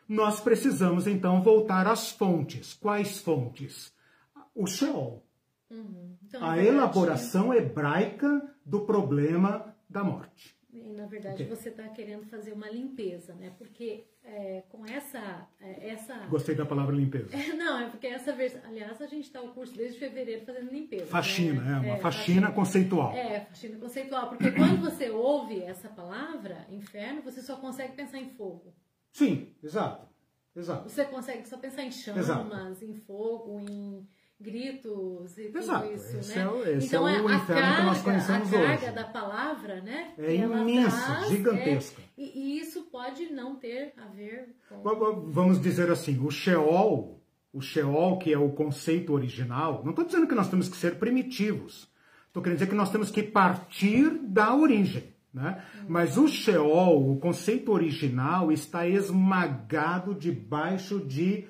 nós 0.08 0.40
precisamos 0.40 1.06
então 1.06 1.42
voltar 1.42 1.86
às 1.86 2.10
fontes. 2.10 2.74
Quais 2.74 3.18
fontes? 3.18 3.92
O 4.54 4.66
Sheol. 4.66 5.24
Uhum. 5.70 6.16
Então, 6.26 6.44
a 6.44 6.62
elaboração 6.62 7.52
hebraica 7.52 8.42
do 8.64 8.80
problema 8.80 9.74
da 9.88 10.02
morte. 10.02 10.57
Na 10.96 11.06
verdade, 11.06 11.42
okay. 11.42 11.46
você 11.54 11.68
está 11.68 11.88
querendo 11.88 12.24
fazer 12.26 12.52
uma 12.52 12.68
limpeza, 12.68 13.34
né? 13.34 13.52
Porque 13.58 14.06
é, 14.24 14.62
com 14.68 14.84
essa, 14.86 15.46
é, 15.60 15.90
essa. 15.90 16.14
Gostei 16.26 16.54
da 16.54 16.66
palavra 16.66 16.94
limpeza. 16.94 17.34
É, 17.34 17.52
não, 17.54 17.80
é 17.80 17.88
porque 17.88 18.06
essa 18.06 18.32
versão. 18.32 18.60
Aliás, 18.64 19.00
a 19.00 19.06
gente 19.06 19.24
está 19.24 19.40
o 19.40 19.52
curso 19.52 19.76
desde 19.76 19.98
fevereiro 19.98 20.44
fazendo 20.44 20.70
limpeza. 20.70 21.06
Faxina, 21.06 21.62
né? 21.62 21.70
é, 21.70 21.90
uma 21.90 21.96
é, 21.96 22.00
faxina, 22.00 22.02
faxina, 22.02 22.52
conceitual. 22.52 23.12
É, 23.14 23.40
faxina 23.40 23.78
conceitual. 23.78 24.28
Porque 24.28 24.50
quando 24.52 24.80
você 24.80 25.10
ouve 25.10 25.62
essa 25.62 25.88
palavra, 25.88 26.66
inferno, 26.70 27.22
você 27.22 27.40
só 27.40 27.56
consegue 27.56 27.94
pensar 27.94 28.18
em 28.18 28.30
fogo. 28.30 28.74
Sim, 29.12 29.54
exato. 29.62 30.06
exato. 30.54 30.88
Você 30.88 31.04
consegue 31.04 31.48
só 31.48 31.56
pensar 31.56 31.82
em 31.82 31.90
chamas, 31.90 32.24
exato. 32.24 32.84
em 32.84 32.94
fogo, 32.94 33.60
em 33.60 34.06
gritos 34.40 35.36
e 35.36 35.46
tudo 35.46 35.58
Exato. 35.58 35.92
isso, 35.92 36.16
esse 36.16 36.38
né? 36.38 36.50
É, 36.64 36.76
esse 36.76 36.86
então, 36.86 37.08
é 37.08 37.20
o 37.20 37.30
inferno 37.30 37.46
carga, 37.46 37.76
que 37.76 37.82
nós 37.82 38.02
conhecemos 38.02 38.52
hoje. 38.52 38.64
A 38.64 38.78
carga 38.78 38.92
da 38.92 39.04
palavra, 39.04 39.80
né? 39.80 40.14
É 40.16 40.34
imensa, 40.34 41.04
traz, 41.04 41.28
gigantesca. 41.28 42.02
É, 42.16 42.22
e, 42.22 42.58
isso 42.58 42.82
pode 42.84 43.32
não 43.32 43.56
ter 43.56 43.92
a 43.96 44.06
ver 44.06 44.54
com... 44.68 44.82
Vamos 45.30 45.60
dizer 45.60 45.90
assim, 45.90 46.18
o 46.24 46.30
Sheol, 46.30 47.20
o 47.52 47.60
Sheol, 47.60 48.18
que 48.18 48.32
é 48.32 48.38
o 48.38 48.50
conceito 48.50 49.12
original, 49.12 49.82
não 49.82 49.90
estou 49.90 50.04
dizendo 50.04 50.28
que 50.28 50.34
nós 50.34 50.48
temos 50.48 50.68
que 50.68 50.76
ser 50.76 50.96
primitivos. 50.96 51.88
Estou 52.28 52.42
querendo 52.42 52.58
dizer 52.58 52.70
que 52.70 52.76
nós 52.76 52.92
temos 52.92 53.10
que 53.10 53.22
partir 53.22 54.10
da 54.10 54.54
origem. 54.54 55.12
Né? 55.32 55.62
Mas 55.88 56.16
o 56.16 56.28
Sheol, 56.28 57.12
o 57.12 57.18
conceito 57.18 57.72
original, 57.72 58.52
está 58.52 58.86
esmagado 58.86 60.14
debaixo 60.14 61.00
de 61.00 61.46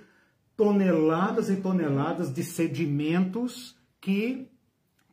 toneladas 0.59 1.49
e 1.49 1.57
toneladas 1.57 2.35
de 2.35 2.43
sedimentos 2.43 3.79
que 4.01 4.51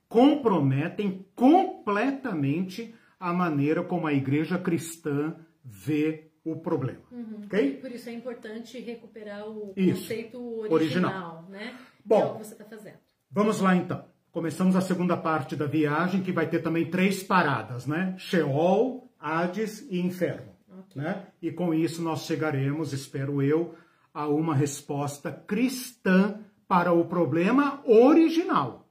comprometem 0.09 1.23
completamente 1.35 2.95
a 3.19 3.31
maneira 3.31 3.83
como 3.83 4.07
a 4.07 4.13
igreja 4.13 4.57
cristã 4.57 5.35
vê 5.63 6.31
o 6.43 6.55
problema. 6.55 7.01
Uhum. 7.11 7.43
Okay? 7.45 7.77
Por 7.77 7.91
isso 7.91 8.09
é 8.09 8.13
importante 8.13 8.79
recuperar 8.79 9.47
o 9.47 9.71
isso. 9.77 10.01
conceito 10.01 10.39
original, 10.61 10.71
original. 10.73 11.47
né? 11.49 11.77
Bom, 12.03 12.21
é 12.21 12.25
o 12.25 12.33
que 12.33 12.45
você 12.45 12.53
está 12.53 12.65
fazendo. 12.65 12.97
Vamos 13.29 13.61
lá 13.61 13.75
então. 13.75 14.03
começamos 14.31 14.75
a 14.75 14.81
segunda 14.81 15.15
parte 15.15 15.55
da 15.55 15.67
viagem, 15.67 16.23
que 16.23 16.31
vai 16.31 16.49
ter 16.49 16.59
também 16.59 16.89
três 16.89 17.21
paradas, 17.21 17.85
né? 17.85 18.15
Sheol, 18.17 19.11
Hades 19.19 19.87
e 19.91 19.99
Inferno. 19.99 20.53
Okay. 20.67 21.03
Né? 21.03 21.27
E 21.41 21.51
com 21.51 21.73
isso 21.73 22.01
nós 22.01 22.25
chegaremos, 22.25 22.93
espero 22.93 23.41
eu, 23.41 23.75
a 24.15 24.29
uma 24.29 24.55
resposta 24.55 25.29
cristã 25.29 26.39
para 26.65 26.93
o 26.93 27.03
problema 27.03 27.81
original, 27.85 28.89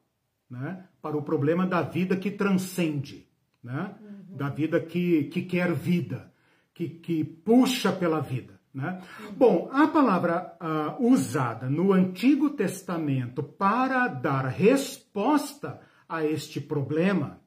né? 0.51 0.85
para 1.01 1.17
o 1.17 1.23
problema 1.23 1.67
da 1.67 1.81
vida 1.81 2.15
que 2.15 2.31
transcende, 2.31 3.27
né? 3.63 3.95
Uhum. 4.01 4.37
da 4.37 4.51
vida 4.51 4.79
que, 4.79 5.25
que 5.25 5.43
quer 5.43 5.73
vida, 5.73 6.31
que, 6.75 6.89
que 6.89 7.25
puxa 7.25 7.91
pela 7.91 8.21
vida. 8.21 8.61
Né? 8.73 9.01
Uhum. 9.21 9.33
Bom, 9.33 9.71
a 9.73 9.89
palavra 9.89 10.57
uh, 10.61 11.07
usada 11.07 11.71
no 11.71 11.93
Antigo 11.93 12.51
Testamento 12.51 13.43
para 13.43 14.07
dar 14.09 14.47
resposta 14.47 15.81
a 16.07 16.25
este 16.25 16.61
problema 16.61 17.41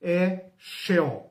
é 0.00 0.50
Sheol. 0.58 1.29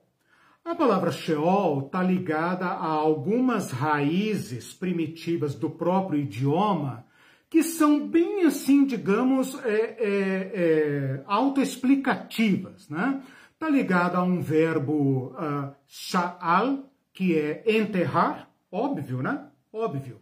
A 0.70 0.76
palavra 0.76 1.12
Sheol 1.12 1.88
está 1.88 2.04
ligada 2.04 2.68
a 2.68 2.86
algumas 2.86 3.72
raízes 3.72 4.72
primitivas 4.72 5.56
do 5.56 5.68
próprio 5.68 6.20
idioma 6.20 7.08
que 7.50 7.64
são 7.64 8.08
bem 8.08 8.46
assim, 8.46 8.86
digamos, 8.86 9.56
é, 9.66 9.72
é, 9.72 10.52
é, 10.54 11.24
autoexplicativas, 11.26 12.88
né? 12.88 13.20
Está 13.52 13.68
ligada 13.68 14.20
a 14.20 14.24
um 14.24 14.42
verbo 14.42 15.30
uh, 15.30 15.74
sha'al, 15.88 16.88
que 17.14 17.36
é 17.36 17.64
enterrar, 17.66 18.52
óbvio, 18.72 19.24
né? 19.24 19.48
Óbvio. 19.74 20.22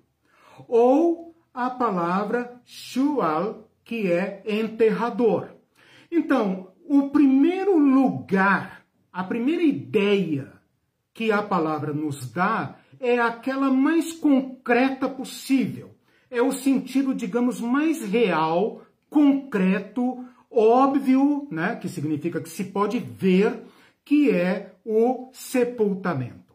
Ou 0.65 1.35
a 1.53 1.69
palavra 1.69 2.61
shual, 2.63 3.69
que 3.83 4.09
é 4.09 4.41
enterrador. 4.47 5.49
Então, 6.09 6.71
o 6.87 7.09
primeiro 7.09 7.77
lugar, 7.77 8.76
a 9.17 9.23
primeira 9.23 9.63
ideia 9.63 10.53
que 11.11 11.31
a 11.31 11.41
palavra 11.41 11.91
nos 11.91 12.31
dá 12.31 12.75
é 12.99 13.17
aquela 13.17 13.71
mais 13.71 14.13
concreta 14.13 15.09
possível 15.09 15.95
é 16.29 16.39
o 16.39 16.51
sentido, 16.51 17.15
digamos, 17.15 17.59
mais 17.59 18.03
real, 18.03 18.83
concreto, 19.09 20.23
óbvio, 20.51 21.47
né, 21.49 21.77
que 21.77 21.89
significa 21.89 22.39
que 22.39 22.47
se 22.47 22.65
pode 22.65 22.99
ver, 22.99 23.63
que 24.05 24.29
é 24.29 24.75
o 24.85 25.31
sepultamento. 25.33 26.53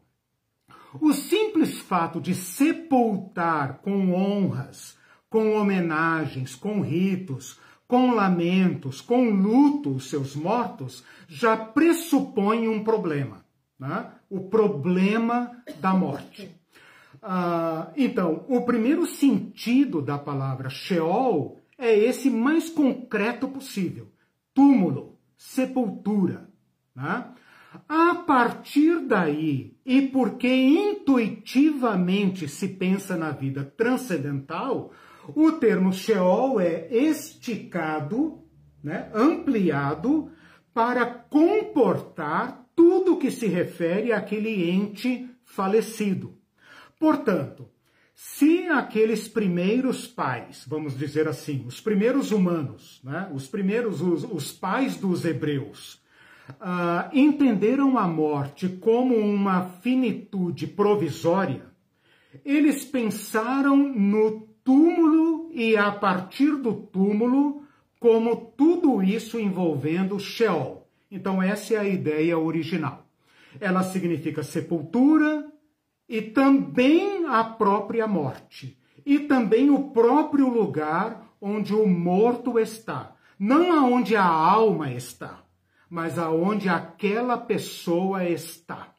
O 1.01 1.13
simples 1.13 1.81
fato 1.81 2.21
de 2.21 2.33
sepultar 2.33 3.79
com 3.79 4.13
honras, 4.13 4.97
com 5.29 5.57
homenagens, 5.57 6.55
com 6.55 6.81
ritos, 6.81 7.59
com 7.93 8.13
lamentos, 8.13 9.03
com 9.03 9.29
luto 9.29 9.91
os 9.91 10.09
seus 10.09 10.35
mortos, 10.35 11.05
já 11.29 11.55
pressupõe 11.55 12.67
um 12.67 12.83
problema, 12.83 13.45
né? 13.79 14.13
o 14.31 14.49
problema 14.49 15.63
da 15.79 15.93
morte. 15.93 16.51
Ah, 17.21 17.93
então, 17.95 18.47
o 18.49 18.63
primeiro 18.63 19.05
sentido 19.05 20.01
da 20.01 20.17
palavra 20.17 20.71
Sheol 20.71 21.61
é 21.77 21.95
esse 21.95 22.31
mais 22.31 22.71
concreto 22.71 23.47
possível: 23.47 24.11
túmulo, 24.55 25.19
sepultura. 25.37 26.49
Né? 26.97 27.27
A 27.87 28.15
partir 28.15 29.01
daí, 29.01 29.77
e 29.85 30.01
porque 30.01 30.49
intuitivamente 30.49 32.49
se 32.49 32.69
pensa 32.69 33.19
na 33.19 33.33
vida 33.33 33.71
transcendental, 33.77 34.93
o 35.29 35.53
termo 35.53 35.93
Sheol 35.93 36.61
é 36.61 36.89
esticado, 36.93 38.43
né, 38.83 39.11
ampliado, 39.15 40.31
para 40.75 41.07
comportar 41.07 42.67
tudo 42.75 43.19
que 43.19 43.31
se 43.31 43.47
refere 43.47 44.13
àquele 44.13 44.71
ente 44.71 45.29
falecido. 45.45 46.39
Portanto, 46.99 47.69
se 48.15 48.69
aqueles 48.69 49.29
primeiros 49.29 50.07
pais, 50.07 50.65
vamos 50.67 50.97
dizer 50.97 51.29
assim, 51.29 51.65
os 51.67 51.81
primeiros 51.81 52.31
humanos, 52.31 53.01
né, 53.05 53.29
os 53.33 53.49
primeiros, 53.49 54.01
os, 54.01 54.25
os 54.25 54.53
pais 54.53 54.97
dos 54.97 55.25
hebreus, 55.25 56.01
uh, 56.51 57.09
entenderam 57.13 57.99
a 57.99 58.07
morte 58.07 58.69
como 58.69 59.17
uma 59.17 59.71
finitude 59.83 60.67
provisória, 60.67 61.67
eles 62.45 62.85
pensaram 62.85 63.77
no 63.77 64.52
túmulo 64.65 65.51
e 65.53 65.77
a 65.77 65.91
partir 65.91 66.57
do 66.57 66.75
túmulo 66.75 67.63
como 68.01 68.37
tudo 68.57 69.03
isso 69.03 69.39
envolvendo 69.39 70.19
Sheol. 70.19 70.87
Então 71.11 71.43
essa 71.43 71.75
é 71.75 71.79
a 71.79 71.89
ideia 71.89 72.39
original. 72.39 73.07
Ela 73.61 73.83
significa 73.83 74.43
sepultura, 74.43 75.53
e 76.09 76.21
também 76.21 77.25
a 77.27 77.43
própria 77.43 78.07
morte, 78.07 78.79
e 79.05 79.21
também 79.21 79.71
o 79.71 79.91
próprio 79.93 80.47
lugar 80.49 81.27
onde 81.41 81.75
o 81.75 81.87
morto 81.87 82.59
está, 82.59 83.17
não 83.39 83.73
aonde 83.73 84.15
a 84.15 84.25
alma 84.25 84.93
está, 84.93 85.43
mas 85.89 86.19
aonde 86.19 86.69
aquela 86.69 87.39
pessoa 87.39 88.25
está. 88.25 88.95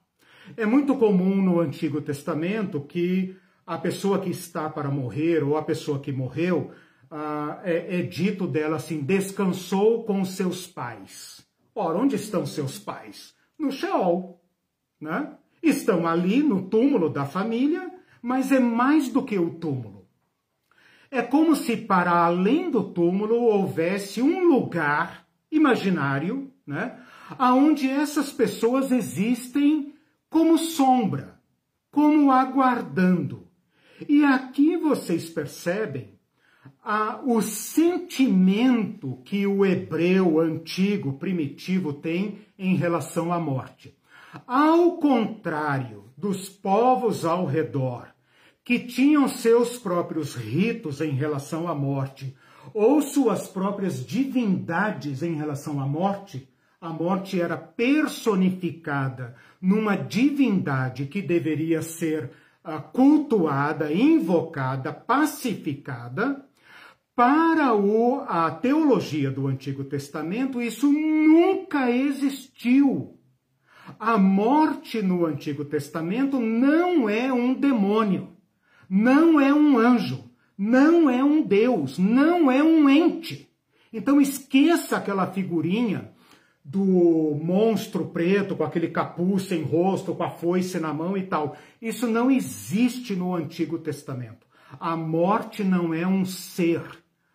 É 0.57 0.65
muito 0.65 0.95
comum 0.95 1.35
no 1.35 1.59
Antigo 1.59 2.01
Testamento 2.01 2.81
que 2.81 3.37
a 3.65 3.77
pessoa 3.77 4.19
que 4.19 4.29
está 4.29 4.69
para 4.69 4.89
morrer 4.89 5.43
ou 5.43 5.57
a 5.57 5.63
pessoa 5.63 5.99
que 5.99 6.11
morreu 6.11 6.71
ah, 7.09 7.59
é, 7.63 7.99
é 7.99 8.01
dito 8.01 8.47
dela 8.47 8.77
assim: 8.77 9.01
descansou 9.01 10.03
com 10.03 10.25
seus 10.25 10.67
pais. 10.67 11.45
Ora, 11.75 11.97
onde 11.97 12.15
estão 12.15 12.45
seus 12.45 12.77
pais? 12.79 13.33
No 13.57 13.71
Sheol, 13.71 14.41
né? 14.99 15.33
Estão 15.61 16.07
ali 16.07 16.43
no 16.43 16.63
túmulo 16.63 17.09
da 17.09 17.25
família, 17.25 17.91
mas 18.21 18.51
é 18.51 18.59
mais 18.59 19.09
do 19.09 19.23
que 19.23 19.37
o 19.37 19.51
túmulo. 19.51 20.07
É 21.09 21.21
como 21.21 21.55
se 21.55 21.77
para 21.77 22.25
além 22.25 22.71
do 22.71 22.83
túmulo 22.83 23.35
houvesse 23.35 24.21
um 24.21 24.47
lugar 24.47 25.27
imaginário, 25.51 26.51
né, 26.65 26.99
aonde 27.37 27.87
essas 27.87 28.31
pessoas 28.31 28.91
existem 28.91 29.93
como 30.29 30.57
sombra, 30.57 31.39
como 31.91 32.31
aguardando. 32.31 33.47
E 34.07 34.23
aqui 34.23 34.77
vocês 34.77 35.29
percebem 35.29 36.13
ah, 36.83 37.21
o 37.25 37.41
sentimento 37.41 39.21
que 39.23 39.47
o 39.47 39.65
hebreu 39.65 40.39
antigo, 40.39 41.13
primitivo, 41.13 41.93
tem 41.93 42.39
em 42.57 42.75
relação 42.75 43.31
à 43.31 43.39
morte. 43.39 43.95
Ao 44.47 44.97
contrário 44.97 46.05
dos 46.17 46.49
povos 46.49 47.25
ao 47.25 47.45
redor, 47.45 48.07
que 48.63 48.79
tinham 48.79 49.27
seus 49.27 49.77
próprios 49.77 50.35
ritos 50.35 51.01
em 51.01 51.11
relação 51.11 51.67
à 51.67 51.75
morte, 51.75 52.35
ou 52.73 53.01
suas 53.01 53.47
próprias 53.47 54.05
divindades 54.05 55.21
em 55.21 55.35
relação 55.35 55.81
à 55.81 55.85
morte, 55.85 56.47
a 56.79 56.89
morte 56.89 57.39
era 57.39 57.57
personificada 57.57 59.35
numa 59.61 59.95
divindade 59.95 61.05
que 61.05 61.21
deveria 61.21 61.81
ser 61.81 62.31
cultuada, 62.91 63.91
invocada, 63.91 64.93
pacificada. 64.93 66.45
Para 67.15 67.75
o, 67.75 68.21
a 68.27 68.49
teologia 68.49 69.29
do 69.29 69.45
Antigo 69.45 69.83
Testamento, 69.83 70.61
isso 70.61 70.91
nunca 70.91 71.91
existiu. 71.91 73.19
A 73.99 74.17
morte 74.17 75.01
no 75.01 75.25
Antigo 75.25 75.65
Testamento 75.65 76.39
não 76.39 77.07
é 77.07 77.31
um 77.31 77.53
demônio, 77.53 78.29
não 78.89 79.39
é 79.39 79.53
um 79.53 79.77
anjo, 79.77 80.23
não 80.57 81.09
é 81.09 81.23
um 81.23 81.41
Deus, 81.41 81.99
não 81.99 82.49
é 82.49 82.63
um 82.63 82.89
ente. 82.89 83.49
Então 83.91 84.19
esqueça 84.19 84.97
aquela 84.97 85.27
figurinha 85.27 86.12
do 86.63 87.37
monstro 87.43 88.05
preto 88.05 88.55
com 88.55 88.63
aquele 88.63 88.87
capuz 88.87 89.43
sem 89.43 89.63
rosto, 89.63 90.15
com 90.15 90.23
a 90.23 90.29
foice 90.29 90.79
na 90.79 90.93
mão 90.93 91.17
e 91.17 91.23
tal. 91.23 91.57
Isso 91.81 92.07
não 92.07 92.31
existe 92.31 93.15
no 93.15 93.35
Antigo 93.35 93.77
Testamento. 93.77 94.47
A 94.79 94.95
morte 94.95 95.63
não 95.63 95.93
é 95.93 96.07
um 96.07 96.25
ser, 96.25 96.81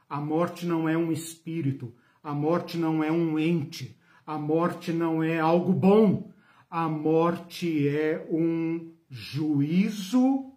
a 0.09 0.21
morte 0.21 0.67
não 0.67 0.89
é 0.89 0.97
um 0.97 1.13
espírito, 1.13 1.95
a 2.23 2.33
morte 2.33 2.77
não 2.79 3.05
é 3.05 3.13
um 3.13 3.39
ente, 3.39 3.97
a 4.27 4.39
morte 4.39 4.93
não 4.93 5.23
é 5.23 5.39
algo 5.39 5.73
bom, 5.73 6.33
a 6.71 6.89
morte 6.89 7.89
é 7.89 8.27
um 8.31 8.93
juízo 9.09 10.53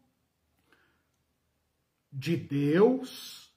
de 2.11 2.35
Deus 2.35 3.53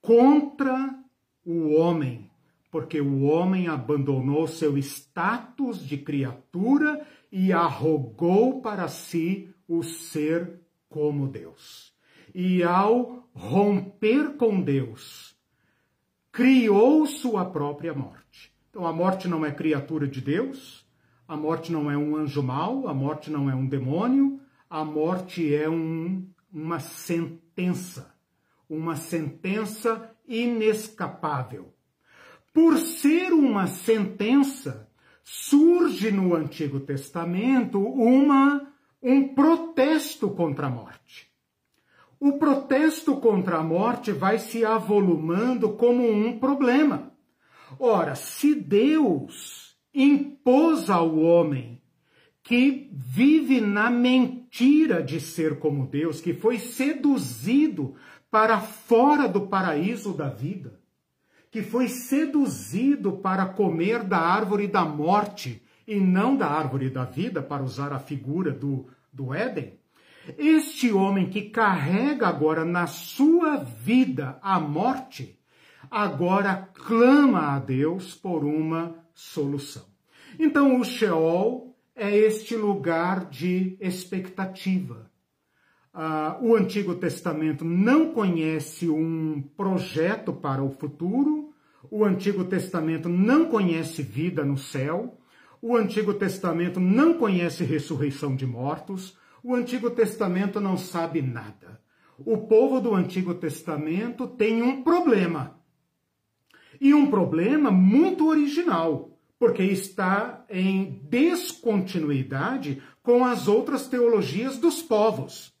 contra 0.00 0.98
o 1.44 1.74
homem, 1.74 2.23
porque 2.74 3.00
o 3.00 3.22
homem 3.22 3.68
abandonou 3.68 4.48
seu 4.48 4.76
status 4.78 5.78
de 5.78 5.96
criatura 5.96 7.06
e 7.30 7.52
arrogou 7.52 8.60
para 8.60 8.88
si 8.88 9.48
o 9.68 9.84
ser 9.84 10.58
como 10.88 11.28
Deus. 11.28 11.94
E 12.34 12.64
ao 12.64 13.28
romper 13.32 14.36
com 14.36 14.60
Deus, 14.60 15.36
criou 16.32 17.06
sua 17.06 17.44
própria 17.44 17.94
morte. 17.94 18.52
Então 18.70 18.84
a 18.84 18.92
morte 18.92 19.28
não 19.28 19.46
é 19.46 19.52
criatura 19.52 20.08
de 20.08 20.20
Deus, 20.20 20.84
a 21.28 21.36
morte 21.36 21.70
não 21.70 21.88
é 21.88 21.96
um 21.96 22.16
anjo 22.16 22.42
mau, 22.42 22.88
a 22.88 22.92
morte 22.92 23.30
não 23.30 23.48
é 23.48 23.54
um 23.54 23.68
demônio, 23.68 24.40
a 24.68 24.84
morte 24.84 25.54
é 25.54 25.70
um, 25.70 26.28
uma 26.52 26.80
sentença, 26.80 28.12
uma 28.68 28.96
sentença 28.96 30.10
inescapável. 30.26 31.73
Por 32.54 32.78
ser 32.78 33.32
uma 33.32 33.66
sentença, 33.66 34.88
surge 35.24 36.12
no 36.12 36.36
Antigo 36.36 36.78
Testamento 36.78 37.80
uma 37.80 38.72
um 39.02 39.34
protesto 39.34 40.30
contra 40.30 40.68
a 40.68 40.70
morte. 40.70 41.28
O 42.20 42.38
protesto 42.38 43.16
contra 43.16 43.58
a 43.58 43.62
morte 43.62 44.12
vai 44.12 44.38
se 44.38 44.64
avolumando 44.64 45.70
como 45.70 46.08
um 46.08 46.38
problema. 46.38 47.12
Ora, 47.76 48.14
se 48.14 48.54
Deus 48.54 49.76
impôs 49.92 50.88
ao 50.88 51.18
homem 51.18 51.82
que 52.40 52.88
vive 52.92 53.60
na 53.60 53.90
mentira 53.90 55.02
de 55.02 55.20
ser 55.20 55.58
como 55.58 55.88
Deus, 55.88 56.20
que 56.20 56.32
foi 56.32 56.60
seduzido 56.60 57.96
para 58.30 58.60
fora 58.60 59.28
do 59.28 59.48
paraíso 59.48 60.14
da 60.14 60.28
vida, 60.28 60.83
que 61.54 61.62
foi 61.62 61.86
seduzido 61.86 63.12
para 63.12 63.46
comer 63.46 64.02
da 64.02 64.18
árvore 64.18 64.66
da 64.66 64.84
morte 64.84 65.62
e 65.86 66.00
não 66.00 66.36
da 66.36 66.48
árvore 66.48 66.90
da 66.90 67.04
vida, 67.04 67.40
para 67.40 67.62
usar 67.62 67.92
a 67.92 68.00
figura 68.00 68.50
do, 68.50 68.88
do 69.12 69.32
Éden. 69.32 69.78
Este 70.36 70.92
homem 70.92 71.30
que 71.30 71.42
carrega 71.42 72.26
agora 72.26 72.64
na 72.64 72.88
sua 72.88 73.58
vida 73.58 74.36
a 74.42 74.58
morte, 74.58 75.38
agora 75.88 76.68
clama 76.74 77.54
a 77.54 77.60
Deus 77.60 78.16
por 78.16 78.44
uma 78.44 78.96
solução. 79.14 79.84
Então, 80.36 80.80
o 80.80 80.84
Sheol 80.84 81.72
é 81.94 82.16
este 82.16 82.56
lugar 82.56 83.26
de 83.26 83.76
expectativa, 83.80 85.08
Uh, 85.94 86.48
o 86.48 86.56
Antigo 86.56 86.96
Testamento 86.96 87.64
não 87.64 88.12
conhece 88.12 88.90
um 88.90 89.40
projeto 89.56 90.32
para 90.32 90.60
o 90.60 90.68
futuro, 90.68 91.54
o 91.88 92.04
Antigo 92.04 92.44
Testamento 92.44 93.08
não 93.08 93.46
conhece 93.46 94.02
vida 94.02 94.44
no 94.44 94.58
céu, 94.58 95.16
o 95.62 95.76
Antigo 95.76 96.12
Testamento 96.12 96.80
não 96.80 97.14
conhece 97.14 97.62
ressurreição 97.62 98.34
de 98.34 98.44
mortos, 98.44 99.16
o 99.40 99.54
Antigo 99.54 99.88
Testamento 99.88 100.60
não 100.60 100.76
sabe 100.76 101.22
nada. 101.22 101.80
O 102.18 102.38
povo 102.38 102.80
do 102.80 102.92
Antigo 102.92 103.32
Testamento 103.32 104.26
tem 104.26 104.62
um 104.62 104.82
problema. 104.82 105.60
E 106.80 106.92
um 106.92 107.08
problema 107.08 107.70
muito 107.70 108.26
original, 108.26 109.16
porque 109.38 109.62
está 109.62 110.44
em 110.50 111.00
descontinuidade 111.08 112.82
com 113.00 113.24
as 113.24 113.46
outras 113.46 113.86
teologias 113.86 114.58
dos 114.58 114.82
povos 114.82 115.53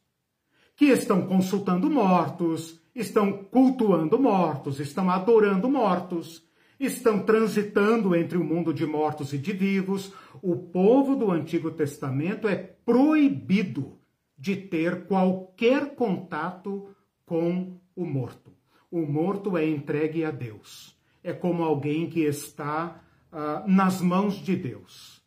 que 0.76 0.86
estão 0.86 1.26
consultando 1.26 1.90
mortos, 1.90 2.80
estão 2.94 3.32
cultuando 3.32 4.18
mortos, 4.18 4.80
estão 4.80 5.10
adorando 5.10 5.68
mortos, 5.68 6.44
estão 6.78 7.20
transitando 7.20 8.14
entre 8.14 8.36
o 8.36 8.44
mundo 8.44 8.72
de 8.72 8.86
mortos 8.86 9.32
e 9.32 9.38
de 9.38 9.52
vivos. 9.52 10.12
O 10.42 10.56
povo 10.56 11.14
do 11.14 11.30
Antigo 11.30 11.70
Testamento 11.70 12.48
é 12.48 12.56
proibido 12.56 13.98
de 14.36 14.56
ter 14.56 15.06
qualquer 15.06 15.94
contato 15.94 16.88
com 17.24 17.78
o 17.94 18.04
morto. 18.04 18.52
O 18.90 19.06
morto 19.06 19.56
é 19.56 19.66
entregue 19.68 20.24
a 20.24 20.30
Deus. 20.30 20.96
É 21.22 21.32
como 21.32 21.62
alguém 21.62 22.08
que 22.08 22.20
está 22.20 23.00
uh, 23.32 23.68
nas 23.68 24.00
mãos 24.00 24.34
de 24.34 24.54
Deus. 24.54 25.22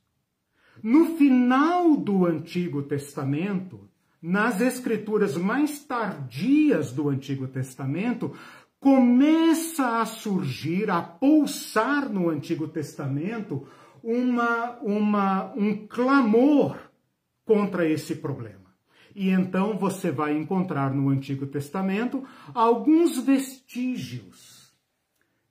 No 0.84 1.18
final 1.18 1.98
do 1.98 2.26
Antigo 2.26 2.84
Testamento, 2.84 3.87
nas 4.28 4.60
escrituras 4.60 5.38
mais 5.38 5.80
tardias 5.86 6.92
do 6.92 7.08
Antigo 7.08 7.48
Testamento, 7.48 8.36
começa 8.78 10.02
a 10.02 10.06
surgir, 10.06 10.92
a 10.92 11.02
pulsar 11.02 12.12
no 12.12 12.30
Antigo 12.30 12.68
Testamento, 12.68 13.66
uma, 14.04 14.72
uma, 14.82 15.54
um 15.56 15.88
clamor 15.88 16.78
contra 17.46 17.88
esse 17.88 18.16
problema. 18.16 18.68
E 19.16 19.30
então 19.30 19.78
você 19.78 20.12
vai 20.12 20.38
encontrar 20.38 20.94
no 20.94 21.08
Antigo 21.08 21.48
Testamento 21.48 22.22
alguns 22.54 23.18
vestígios 23.20 24.74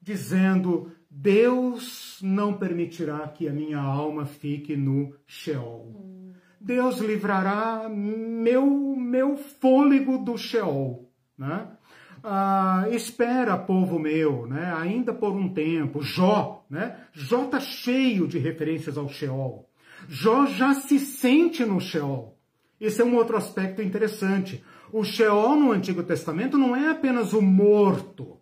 dizendo: 0.03 0.93
Deus 1.11 2.19
não 2.23 2.53
permitirá 2.53 3.27
que 3.27 3.49
a 3.49 3.53
minha 3.55 3.81
alma 3.81 4.27
fique 4.27 4.77
no 4.77 5.15
Sheol. 5.27 6.26
Deus 6.67 6.99
livrará 6.99 7.89
meu, 7.89 8.67
meu 8.67 9.37
fôlego 9.37 10.19
do 10.19 10.37
Sheol. 10.37 11.09
Né? 11.39 11.69
Ah, 12.25 12.87
espera, 12.91 13.57
povo 13.57 14.01
meu, 14.01 14.49
né? 14.49 14.75
ainda 14.77 15.15
por 15.15 15.31
um 15.31 15.49
tempo. 15.49 16.03
Jó, 16.03 16.67
né? 16.69 16.97
Jó 17.13 17.45
está 17.45 17.61
cheio 17.61 18.27
de 18.27 18.39
referências 18.39 18.99
ao 18.99 19.09
Sheol. 19.09 19.65
Jó 20.09 20.47
já 20.47 20.75
se 20.75 20.99
sente 20.99 21.65
no 21.65 21.81
Sheol. 21.81 22.37
Esse 22.81 23.01
é 23.01 23.05
um 23.05 23.15
outro 23.15 23.37
aspecto 23.37 23.81
interessante. 23.81 24.65
O 24.93 25.05
Sheol 25.05 25.55
no 25.55 25.71
Antigo 25.71 26.03
Testamento 26.03 26.59
não 26.59 26.75
é 26.75 26.91
apenas 26.91 27.33
o 27.33 27.41
morto, 27.41 28.39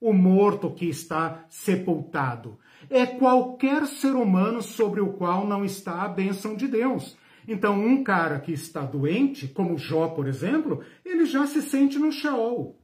o 0.00 0.12
morto 0.12 0.68
que 0.72 0.86
está 0.86 1.44
sepultado. 1.48 2.58
É 2.90 3.06
qualquer 3.06 3.86
ser 3.86 4.16
humano 4.16 4.62
sobre 4.62 5.00
o 5.00 5.12
qual 5.12 5.46
não 5.46 5.64
está 5.64 6.02
a 6.02 6.08
bênção 6.08 6.56
de 6.56 6.66
Deus. 6.66 7.16
Então, 7.50 7.82
um 7.82 8.04
cara 8.04 8.38
que 8.38 8.52
está 8.52 8.82
doente, 8.82 9.48
como 9.48 9.78
Jó, 9.78 10.08
por 10.08 10.28
exemplo, 10.28 10.82
ele 11.02 11.24
já 11.24 11.46
se 11.46 11.62
sente 11.62 11.98
no 11.98 12.12
Sheol. 12.12 12.78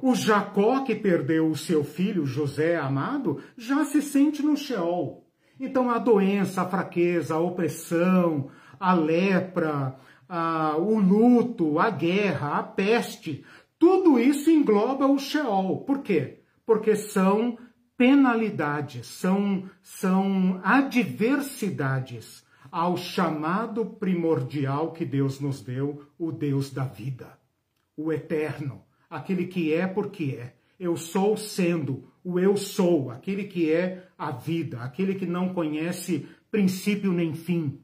O 0.00 0.14
Jacó, 0.14 0.84
que 0.84 0.94
perdeu 0.94 1.48
o 1.50 1.56
seu 1.56 1.82
filho 1.82 2.24
José 2.24 2.76
amado, 2.76 3.42
já 3.56 3.84
se 3.84 4.00
sente 4.00 4.40
no 4.40 4.56
Sheol. 4.56 5.26
Então, 5.58 5.90
a 5.90 5.98
doença, 5.98 6.62
a 6.62 6.68
fraqueza, 6.68 7.34
a 7.34 7.40
opressão, 7.40 8.50
a 8.78 8.94
lepra, 8.94 9.96
a, 10.28 10.76
o 10.76 11.00
luto, 11.00 11.80
a 11.80 11.90
guerra, 11.90 12.56
a 12.56 12.62
peste, 12.62 13.44
tudo 13.80 14.16
isso 14.16 14.48
engloba 14.48 15.08
o 15.08 15.18
Sheol. 15.18 15.78
Por 15.84 16.02
quê? 16.02 16.42
Porque 16.64 16.94
são 16.94 17.58
penalidades, 17.96 19.08
são, 19.08 19.68
são 19.82 20.60
adversidades 20.62 22.46
ao 22.70 22.96
chamado 22.96 23.84
primordial 23.84 24.92
que 24.92 25.04
Deus 25.04 25.40
nos 25.40 25.60
deu, 25.60 26.04
o 26.18 26.30
Deus 26.32 26.70
da 26.70 26.84
vida, 26.84 27.38
o 27.96 28.12
eterno, 28.12 28.82
aquele 29.08 29.46
que 29.46 29.72
é 29.72 29.86
porque 29.86 30.36
é. 30.38 30.54
Eu 30.78 30.96
sou 30.96 31.36
sendo, 31.36 32.04
o 32.22 32.38
eu 32.38 32.56
sou, 32.56 33.10
aquele 33.10 33.44
que 33.44 33.72
é 33.72 34.06
a 34.16 34.30
vida, 34.30 34.80
aquele 34.80 35.14
que 35.14 35.26
não 35.26 35.52
conhece 35.52 36.28
princípio 36.50 37.12
nem 37.12 37.34
fim. 37.34 37.80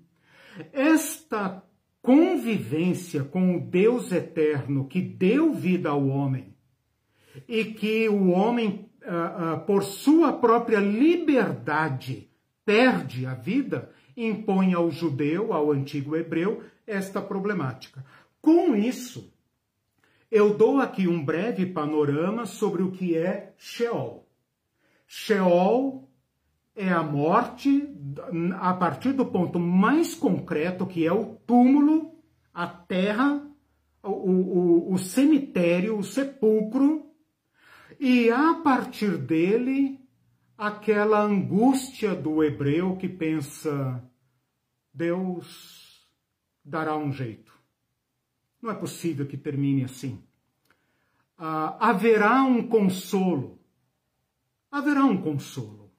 Esta 0.73 1.63
convivência 2.01 3.25
com 3.25 3.57
o 3.57 3.61
Deus 3.61 4.13
eterno 4.13 4.87
que 4.87 5.01
deu 5.01 5.53
vida 5.55 5.89
ao 5.89 6.07
homem 6.07 6.55
e 7.49 7.65
que 7.65 8.09
o 8.09 8.29
homem, 8.29 8.91
uh, 9.03 9.55
uh, 9.55 9.61
por 9.67 9.83
sua 9.83 10.33
própria 10.35 10.79
liberdade, 10.79 12.31
perde 12.65 13.27
a 13.27 13.35
vida, 13.35 13.91
impõe 14.17 14.75
ao 14.75 14.91
judeu, 14.91 15.53
ao 15.53 15.71
antigo 15.71 16.17
hebreu, 16.17 16.63
esta 16.87 17.21
problemática. 17.21 18.05
Com 18.41 18.77
isso, 18.77 19.33
eu 20.31 20.55
dou 20.55 20.81
aqui 20.81 21.09
um 21.09 21.25
breve 21.25 21.67
panorama 21.67 22.47
sobre 22.47 22.83
o 22.83 22.91
que 22.91 23.17
é 23.17 23.55
Sheol. 23.57 24.27
Sheol 25.07 26.09
é 26.75 26.91
a 26.91 27.03
morte 27.03 27.89
a 28.59 28.75
partir 28.75 29.13
do 29.13 29.27
ponto 29.27 29.59
mais 29.59 30.15
concreto, 30.15 30.87
que 30.87 31.07
é 31.07 31.13
o 31.13 31.37
túmulo, 31.47 32.15
a 32.53 32.67
terra, 32.67 33.47
o, 34.03 34.11
o, 34.11 34.93
o 34.93 34.99
cemitério, 34.99 35.97
o 35.97 36.05
sepulcro, 36.05 37.07
e 37.99 38.31
a 38.31 38.55
partir 38.55 39.17
dele 39.17 40.04
aquela 40.57 41.21
angústia 41.21 42.15
do 42.15 42.43
hebreu 42.43 42.97
que 42.97 43.09
pensa: 43.09 44.03
Deus 44.93 46.09
dará 46.65 46.97
um 46.97 47.13
jeito. 47.13 47.53
Não 48.63 48.71
é 48.71 48.75
possível 48.75 49.27
que 49.27 49.37
termine 49.37 49.85
assim. 49.85 50.23
Ah, 51.37 51.77
haverá 51.91 52.43
um 52.43 52.67
consolo. 52.67 53.59
Haverá 54.71 55.05
um 55.05 55.21
consolo. 55.21 55.93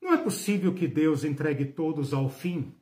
Não 0.00 0.12
é 0.12 0.16
possível 0.16 0.72
que 0.72 0.86
Deus 0.86 1.24
entregue 1.24 1.64
todos 1.64 2.14
ao 2.14 2.28
fim. 2.28 2.72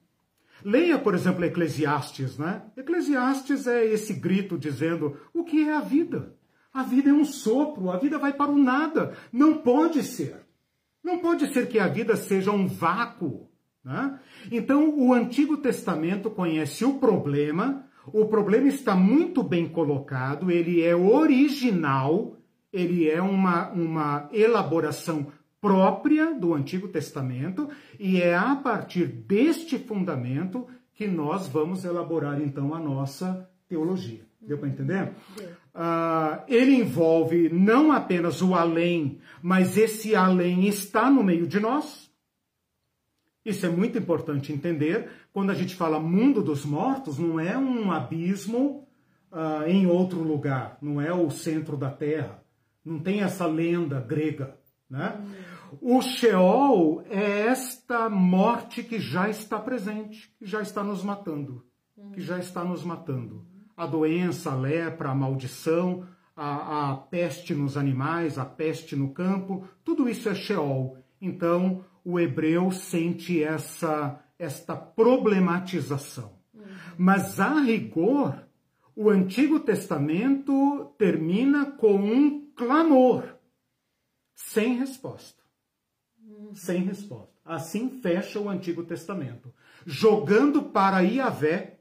Leia, 0.64 0.98
por 0.98 1.14
exemplo, 1.14 1.44
Eclesiastes, 1.44 2.36
né? 2.36 2.62
Eclesiastes 2.76 3.66
é 3.66 3.84
esse 3.84 4.12
grito 4.12 4.58
dizendo 4.58 5.16
o 5.32 5.44
que 5.44 5.68
é 5.68 5.74
a 5.74 5.80
vida. 5.80 6.36
A 6.72 6.82
vida 6.82 7.10
é 7.10 7.12
um 7.12 7.24
sopro, 7.24 7.90
a 7.90 7.96
vida 7.96 8.18
vai 8.18 8.32
para 8.32 8.50
o 8.50 8.58
nada. 8.58 9.16
Não 9.32 9.58
pode 9.58 10.02
ser. 10.02 10.47
Não 11.08 11.20
pode 11.20 11.50
ser 11.54 11.68
que 11.68 11.78
a 11.78 11.88
vida 11.88 12.16
seja 12.16 12.52
um 12.52 12.66
vácuo. 12.66 13.48
Né? 13.82 14.20
Então, 14.52 14.94
o 14.94 15.14
Antigo 15.14 15.56
Testamento 15.56 16.30
conhece 16.30 16.84
o 16.84 16.98
problema, 16.98 17.86
o 18.12 18.26
problema 18.26 18.68
está 18.68 18.94
muito 18.94 19.42
bem 19.42 19.66
colocado, 19.66 20.50
ele 20.50 20.82
é 20.82 20.94
original, 20.94 22.36
ele 22.70 23.08
é 23.08 23.22
uma, 23.22 23.70
uma 23.70 24.28
elaboração 24.34 25.28
própria 25.62 26.34
do 26.34 26.52
Antigo 26.52 26.88
Testamento, 26.88 27.70
e 27.98 28.20
é 28.20 28.36
a 28.36 28.54
partir 28.54 29.06
deste 29.06 29.78
fundamento 29.78 30.66
que 30.92 31.06
nós 31.06 31.48
vamos 31.48 31.86
elaborar 31.86 32.38
então 32.38 32.74
a 32.74 32.78
nossa 32.78 33.48
teologia. 33.66 34.26
Deu 34.42 34.58
para 34.58 34.68
entender? 34.68 35.12
Uh, 35.78 36.42
ele 36.48 36.74
envolve 36.74 37.48
não 37.50 37.92
apenas 37.92 38.42
o 38.42 38.52
além, 38.52 39.20
mas 39.40 39.76
esse 39.76 40.16
além 40.16 40.66
está 40.66 41.08
no 41.08 41.22
meio 41.22 41.46
de 41.46 41.60
nós. 41.60 42.10
Isso 43.44 43.64
é 43.64 43.68
muito 43.68 43.96
importante 43.96 44.52
entender. 44.52 45.08
Quando 45.32 45.50
a 45.50 45.54
gente 45.54 45.76
fala 45.76 46.00
mundo 46.00 46.42
dos 46.42 46.64
mortos, 46.64 47.16
não 47.16 47.38
é 47.38 47.56
um 47.56 47.92
abismo 47.92 48.88
uh, 49.30 49.68
em 49.68 49.86
outro 49.86 50.20
lugar, 50.20 50.76
não 50.82 51.00
é 51.00 51.14
o 51.14 51.30
centro 51.30 51.76
da 51.76 51.90
terra. 51.90 52.42
Não 52.84 52.98
tem 52.98 53.22
essa 53.22 53.46
lenda 53.46 54.00
grega. 54.00 54.58
Né? 54.90 55.16
O 55.80 56.02
Sheol 56.02 57.04
é 57.08 57.42
esta 57.46 58.10
morte 58.10 58.82
que 58.82 58.98
já 58.98 59.30
está 59.30 59.60
presente, 59.60 60.28
que 60.40 60.44
já 60.44 60.60
está 60.60 60.82
nos 60.82 61.04
matando, 61.04 61.64
que 62.14 62.20
já 62.20 62.36
está 62.36 62.64
nos 62.64 62.82
matando. 62.82 63.46
A 63.78 63.86
doença, 63.86 64.50
a 64.50 64.54
lepra, 64.54 65.10
a 65.10 65.14
maldição, 65.14 66.06
a, 66.36 66.90
a 66.90 66.96
peste 66.96 67.54
nos 67.54 67.78
animais, 67.78 68.36
a 68.36 68.44
peste 68.44 68.94
no 68.94 69.14
campo, 69.14 69.66
tudo 69.82 70.06
isso 70.08 70.28
é 70.28 70.34
Sheol. 70.34 70.98
Então, 71.20 71.84
o 72.04 72.20
hebreu 72.20 72.70
sente 72.70 73.42
essa 73.42 74.22
esta 74.38 74.76
problematização. 74.76 76.38
Mas 76.96 77.40
a 77.40 77.60
rigor, 77.60 78.46
o 78.94 79.10
Antigo 79.10 79.60
Testamento 79.60 80.94
termina 80.96 81.72
com 81.72 81.96
um 81.96 82.52
clamor 82.54 83.36
sem 84.34 84.76
resposta. 84.76 85.42
Sem 86.54 86.82
resposta. 86.82 87.32
Assim 87.44 88.00
fecha 88.00 88.38
o 88.38 88.48
Antigo 88.48 88.84
Testamento, 88.84 89.52
jogando 89.84 90.62
para 90.62 91.00
Iavé, 91.00 91.80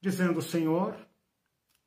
dizendo: 0.00 0.40
Senhor, 0.40 0.96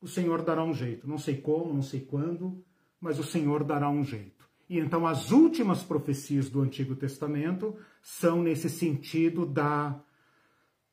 o 0.02 0.08
Senhor 0.08 0.42
dará 0.42 0.64
um 0.64 0.74
jeito. 0.74 1.08
Não 1.08 1.16
sei 1.16 1.36
como, 1.36 1.72
não 1.72 1.82
sei 1.82 2.00
quando, 2.00 2.62
mas 3.00 3.18
o 3.18 3.24
Senhor 3.24 3.62
dará 3.62 3.88
um 3.88 4.02
jeito. 4.04 4.42
E 4.68 4.78
então 4.78 5.06
as 5.06 5.30
últimas 5.30 5.82
profecias 5.82 6.50
do 6.50 6.60
Antigo 6.60 6.96
Testamento 6.96 7.76
são 8.02 8.42
nesse 8.42 8.68
sentido 8.68 9.46
da 9.46 9.98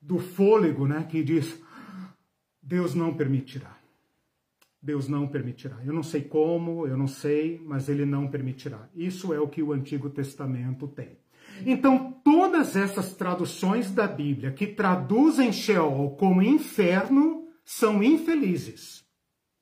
do 0.02 0.18
fôlego, 0.20 0.88
né, 0.88 1.06
que 1.10 1.24
diz: 1.24 1.62
Deus 2.62 2.94
não 2.94 3.14
permitirá. 3.14 3.78
Deus 4.82 5.10
não 5.10 5.28
permitirá. 5.28 5.78
Eu 5.84 5.92
não 5.92 6.04
sei 6.04 6.22
como, 6.22 6.88
eu 6.88 6.96
não 6.96 7.08
sei, 7.08 7.62
mas 7.66 7.90
ele 7.90 8.06
não 8.06 8.30
permitirá. 8.30 8.88
Isso 8.96 9.34
é 9.34 9.40
o 9.40 9.48
que 9.48 9.62
o 9.62 9.74
Antigo 9.74 10.10
Testamento 10.10 10.88
tem. 10.88 11.18
Então, 11.66 12.14
todas 12.24 12.78
essas 12.78 13.14
traduções 13.14 13.92
da 13.92 14.08
Bíblia 14.08 14.52
que 14.52 14.68
traduzem 14.68 15.52
Sheol 15.52 16.16
como 16.16 16.42
inferno 16.42 17.39
são 17.70 18.02
infelizes. 18.02 19.06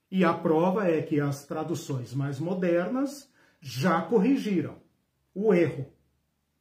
E 0.09 0.23
a 0.23 0.33
prova 0.33 0.87
é 0.87 1.01
que 1.01 1.19
as 1.19 1.45
traduções 1.45 2.13
mais 2.13 2.39
modernas 2.39 3.29
já 3.59 4.01
corrigiram 4.01 4.77
o 5.35 5.53
erro. 5.53 5.85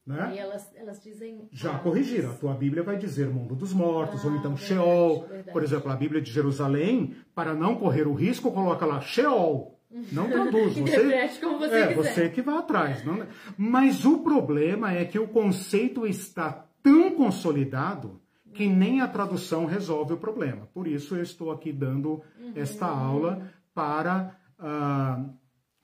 Né? 0.05 0.33
E 0.35 0.39
elas, 0.39 0.69
elas 0.75 1.01
dizem. 1.01 1.47
Já 1.49 1.79
corrigiram. 1.79 2.31
A 2.31 2.33
tua 2.33 2.53
Bíblia 2.53 2.83
vai 2.83 2.97
dizer 2.97 3.29
mundo 3.29 3.55
dos 3.55 3.71
mortos, 3.71 4.25
ah, 4.25 4.27
ou 4.27 4.35
então 4.35 4.55
verdade, 4.55 4.67
Sheol. 4.67 5.19
Verdade. 5.21 5.51
Por 5.53 5.63
exemplo, 5.63 5.89
a 5.89 5.95
Bíblia 5.95 6.21
de 6.21 6.31
Jerusalém, 6.31 7.15
para 7.33 7.53
não 7.53 7.77
correr 7.77 8.07
o 8.07 8.13
risco, 8.13 8.51
coloca 8.51 8.85
lá 8.85 8.99
Sheol. 8.99 9.79
Não 10.11 10.27
traduz. 10.29 10.75
Você, 10.75 11.39
como 11.39 11.59
você 11.59 11.75
é, 11.75 11.87
quiser. 11.87 11.95
você 11.95 12.29
que 12.29 12.41
vai 12.41 12.57
atrás. 12.57 13.05
Não... 13.05 13.23
É? 13.23 13.27
Mas 13.57 14.03
o 14.03 14.19
problema 14.19 14.91
é 14.91 15.05
que 15.05 15.17
o 15.17 15.29
conceito 15.29 16.05
está 16.05 16.67
tão 16.83 17.11
consolidado 17.11 18.21
que 18.57 18.67
nem 18.67 19.01
a 19.01 19.07
tradução 19.07 19.65
resolve 19.65 20.13
o 20.13 20.17
problema. 20.17 20.67
Por 20.73 20.87
isso 20.87 21.15
eu 21.15 21.21
estou 21.21 21.51
aqui 21.51 21.71
dando 21.71 22.23
uhum. 22.39 22.53
esta 22.55 22.87
aula 22.87 23.51
para 23.71 24.35
uh, 24.59 25.29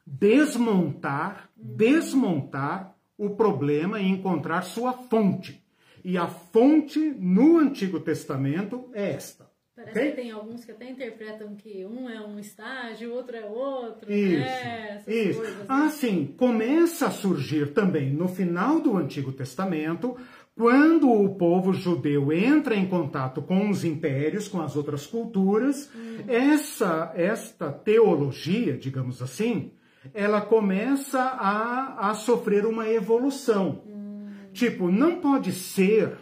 desmontar, 0.07 1.51
uhum. 1.55 1.76
desmontar 1.76 2.95
o 3.15 3.30
problema 3.30 3.99
e 3.99 4.09
encontrar 4.09 4.63
sua 4.63 4.91
fonte. 4.91 5.63
E 6.03 6.17
a 6.17 6.28
fonte 6.28 6.99
no 6.99 7.59
Antigo 7.59 7.99
Testamento 7.99 8.89
é 8.91 9.11
esta. 9.11 9.53
Parece 9.76 9.99
okay? 9.99 10.09
que 10.11 10.15
tem 10.15 10.32
alguns 10.32 10.65
que 10.65 10.71
até 10.71 10.89
interpretam 10.89 11.55
que 11.55 11.86
um 11.86 12.09
é 12.09 12.19
um 12.21 12.39
estágio, 12.39 13.11
o 13.11 13.13
outro 13.13 13.36
é 13.36 13.45
outro. 13.45 14.11
Isso. 14.11 14.39
Né? 14.39 15.03
isso. 15.07 15.39
Coisas, 15.39 15.57
né? 15.57 15.65
Assim, 15.67 16.26
começa 16.38 17.07
a 17.07 17.11
surgir 17.11 17.74
também 17.74 18.11
no 18.11 18.28
final 18.28 18.80
do 18.80 18.95
Antigo 18.95 19.32
Testamento, 19.32 20.15
quando 20.56 21.12
o 21.12 21.36
povo 21.36 21.74
judeu 21.74 22.32
entra 22.32 22.76
em 22.76 22.88
contato 22.88 23.41
com 23.41 23.70
os 23.70 23.84
impérios, 23.84 24.47
com 24.47 24.62
as 24.62 24.76
outras 24.76 25.06
culturas, 25.08 25.89
hum. 25.95 26.24
essa 26.28 27.12
esta 27.16 27.72
teologia, 27.72 28.78
digamos 28.78 29.22
assim, 29.22 29.72
ela 30.14 30.41
começa 30.41 31.20
a, 31.20 32.10
a 32.10 32.14
sofrer 32.14 32.66
uma 32.66 32.88
evolução. 32.88 33.82
Hum. 33.88 34.30
Tipo, 34.51 34.91
não 34.91 35.20
pode 35.20 35.51
ser, 35.51 36.18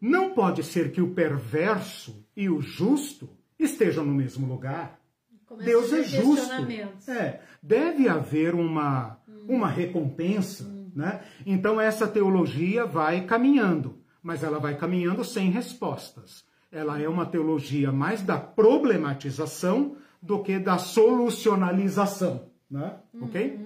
não 0.00 0.34
pode 0.34 0.62
ser 0.62 0.92
que 0.92 1.00
o 1.00 1.14
perverso 1.14 2.26
e 2.36 2.50
o 2.50 2.60
justo 2.60 3.30
estejam 3.58 4.04
no 4.04 4.12
mesmo 4.12 4.46
lugar. 4.46 5.00
Começa 5.46 5.70
Deus 5.70 5.92
é 5.92 6.02
justo. 6.02 6.50
É, 7.08 7.40
deve 7.62 8.08
haver 8.08 8.54
uma, 8.54 9.18
hum. 9.26 9.46
uma 9.48 9.68
recompensa. 9.68 10.73
Né? 10.94 11.22
Então 11.44 11.80
essa 11.80 12.06
teologia 12.06 12.86
vai 12.86 13.22
caminhando, 13.22 13.98
mas 14.22 14.42
ela 14.42 14.58
vai 14.58 14.76
caminhando 14.76 15.24
sem 15.24 15.50
respostas. 15.50 16.44
Ela 16.70 17.00
é 17.00 17.08
uma 17.08 17.26
teologia 17.26 17.90
mais 17.92 18.22
da 18.22 18.38
problematização 18.38 19.96
do 20.22 20.42
que 20.42 20.58
da 20.58 20.78
solucionalização 20.78 22.54
né? 22.74 22.96
Uhum? 23.12 23.24
Ok. 23.24 23.58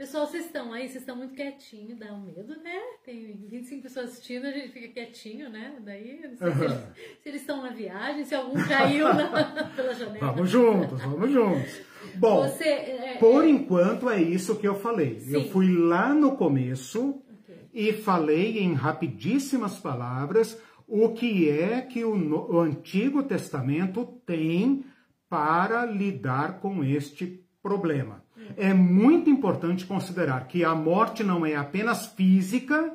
Pessoal, 0.00 0.26
vocês 0.26 0.46
estão 0.46 0.72
aí, 0.72 0.88
vocês 0.88 1.02
estão 1.02 1.14
muito 1.14 1.34
quietinhos, 1.34 1.98
dá 1.98 2.10
um 2.14 2.22
medo, 2.22 2.56
né? 2.62 2.80
Tem 3.04 3.36
25 3.50 3.82
pessoas 3.82 4.08
assistindo, 4.08 4.46
a 4.46 4.50
gente 4.50 4.72
fica 4.72 4.88
quietinho, 4.88 5.50
né? 5.50 5.74
Daí, 5.84 6.22
não 6.26 6.36
sei 6.38 6.48
uhum. 6.48 6.54
se, 6.54 6.64
eles, 6.64 6.78
se, 7.22 7.28
eles, 7.28 7.40
estão 7.42 7.62
na 7.62 7.68
viagem, 7.68 8.24
se 8.24 8.34
algum 8.34 8.54
caiu 8.66 9.12
na, 9.12 9.44
pela 9.76 9.92
janela. 9.92 10.32
Vamos 10.32 10.48
juntos, 10.48 11.02
vamos 11.02 11.30
juntos. 11.30 11.82
Bom, 12.14 12.48
Você, 12.48 12.64
é, 12.64 13.16
por 13.20 13.44
é... 13.44 13.50
enquanto 13.50 14.08
é 14.08 14.22
isso 14.22 14.56
que 14.56 14.66
eu 14.66 14.74
falei. 14.74 15.20
Sim. 15.20 15.34
Eu 15.34 15.50
fui 15.50 15.70
lá 15.70 16.14
no 16.14 16.34
começo 16.34 17.22
okay. 17.44 17.68
e 17.70 17.92
falei 17.92 18.58
em 18.58 18.72
rapidíssimas 18.72 19.76
palavras 19.76 20.58
o 20.88 21.10
que 21.10 21.50
é 21.50 21.82
que 21.82 22.06
o, 22.06 22.14
o 22.50 22.58
Antigo 22.58 23.22
Testamento 23.22 24.06
tem 24.24 24.82
para 25.28 25.84
lidar 25.84 26.58
com 26.58 26.82
este 26.82 27.44
problema. 27.62 28.24
É 28.56 28.72
muito 28.72 29.30
importante 29.30 29.86
considerar 29.86 30.46
que 30.46 30.64
a 30.64 30.74
morte 30.74 31.22
não 31.22 31.44
é 31.44 31.56
apenas 31.56 32.06
física, 32.06 32.92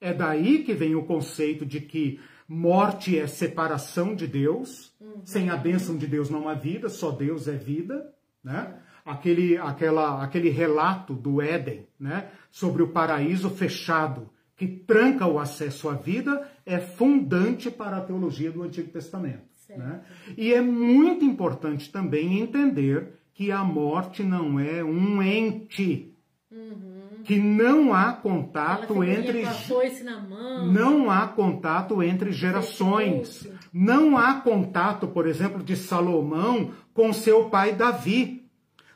é 0.00 0.12
daí 0.12 0.62
que 0.64 0.74
vem 0.74 0.94
o 0.94 1.04
conceito 1.04 1.64
de 1.64 1.80
que 1.80 2.20
morte 2.48 3.18
é 3.18 3.26
separação 3.26 4.14
de 4.14 4.26
Deus, 4.26 4.92
uhum. 5.00 5.22
sem 5.24 5.48
a 5.48 5.56
bênção 5.56 5.96
de 5.96 6.06
Deus 6.06 6.28
não 6.28 6.48
há 6.48 6.54
vida, 6.54 6.88
só 6.88 7.10
Deus 7.10 7.48
é 7.48 7.56
vida, 7.56 8.12
né? 8.42 8.74
Aquele, 9.04 9.56
aquela, 9.56 10.22
aquele 10.22 10.48
relato 10.48 11.12
do 11.14 11.42
Éden, 11.42 11.86
né? 11.98 12.28
Sobre 12.50 12.82
o 12.82 12.88
paraíso 12.88 13.50
fechado, 13.50 14.30
que 14.56 14.66
tranca 14.66 15.26
o 15.26 15.38
acesso 15.38 15.88
à 15.88 15.94
vida, 15.94 16.48
é 16.64 16.78
fundante 16.78 17.70
para 17.70 17.96
a 17.96 18.00
teologia 18.00 18.50
do 18.50 18.62
Antigo 18.62 18.90
Testamento. 18.90 19.52
Né? 19.76 20.02
E 20.36 20.52
é 20.52 20.60
muito 20.60 21.24
importante 21.24 21.90
também 21.90 22.40
entender 22.40 23.14
que 23.34 23.50
a 23.50 23.64
morte 23.64 24.22
não 24.22 24.58
é 24.60 24.84
um 24.84 25.22
ente. 25.22 26.14
Uhum. 26.50 27.22
Que 27.24 27.38
não 27.38 27.94
há 27.94 28.12
contato 28.12 29.02
entre. 29.02 29.44
Não 30.70 31.10
há 31.10 31.28
contato 31.28 32.02
entre 32.02 32.32
gerações. 32.32 33.48
Não 33.72 34.18
há 34.18 34.34
contato, 34.34 35.06
por 35.08 35.26
exemplo, 35.26 35.62
de 35.62 35.76
Salomão 35.76 36.72
com 36.92 37.12
seu 37.12 37.48
pai 37.48 37.74
Davi. 37.74 38.44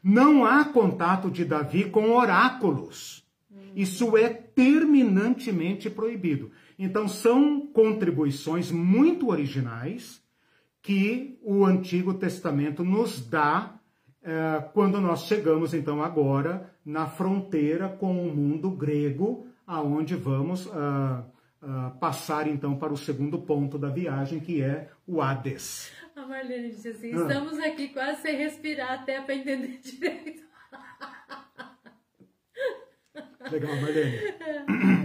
Não 0.02 0.44
há 0.44 0.64
contato 0.64 1.30
de 1.30 1.44
Davi 1.44 1.84
com 1.84 2.10
oráculos. 2.10 3.24
Uhum. 3.50 3.72
Isso 3.74 4.16
é 4.16 4.28
terminantemente 4.28 5.88
proibido. 5.88 6.50
Então, 6.78 7.08
são 7.08 7.66
contribuições 7.66 8.70
muito 8.70 9.30
originais 9.30 10.20
que 10.82 11.38
o 11.42 11.64
Antigo 11.64 12.14
Testamento 12.14 12.84
nos 12.84 13.20
dá 13.26 13.75
é, 14.26 14.60
quando 14.74 15.00
nós 15.00 15.20
chegamos 15.26 15.72
então 15.72 16.02
agora 16.02 16.74
na 16.84 17.06
fronteira 17.06 17.88
com 17.88 18.26
o 18.26 18.34
mundo 18.34 18.72
grego, 18.72 19.46
aonde 19.64 20.16
vamos 20.16 20.66
uh, 20.66 21.24
uh, 21.62 21.96
passar 22.00 22.48
então 22.48 22.76
para 22.76 22.92
o 22.92 22.96
segundo 22.96 23.38
ponto 23.38 23.78
da 23.78 23.88
viagem, 23.88 24.40
que 24.40 24.60
é 24.60 24.90
o 25.06 25.22
Hades. 25.22 25.92
A 26.16 26.26
Marlene 26.26 26.70
disse 26.70 26.88
assim: 26.88 27.14
ah. 27.14 27.18
estamos 27.18 27.56
aqui 27.60 27.88
quase 27.90 28.22
sem 28.22 28.36
respirar 28.36 28.94
até 28.94 29.20
para 29.20 29.36
entender 29.36 29.78
direito. 29.84 30.44
Legal, 33.48 33.76
Marlene. 33.76 34.18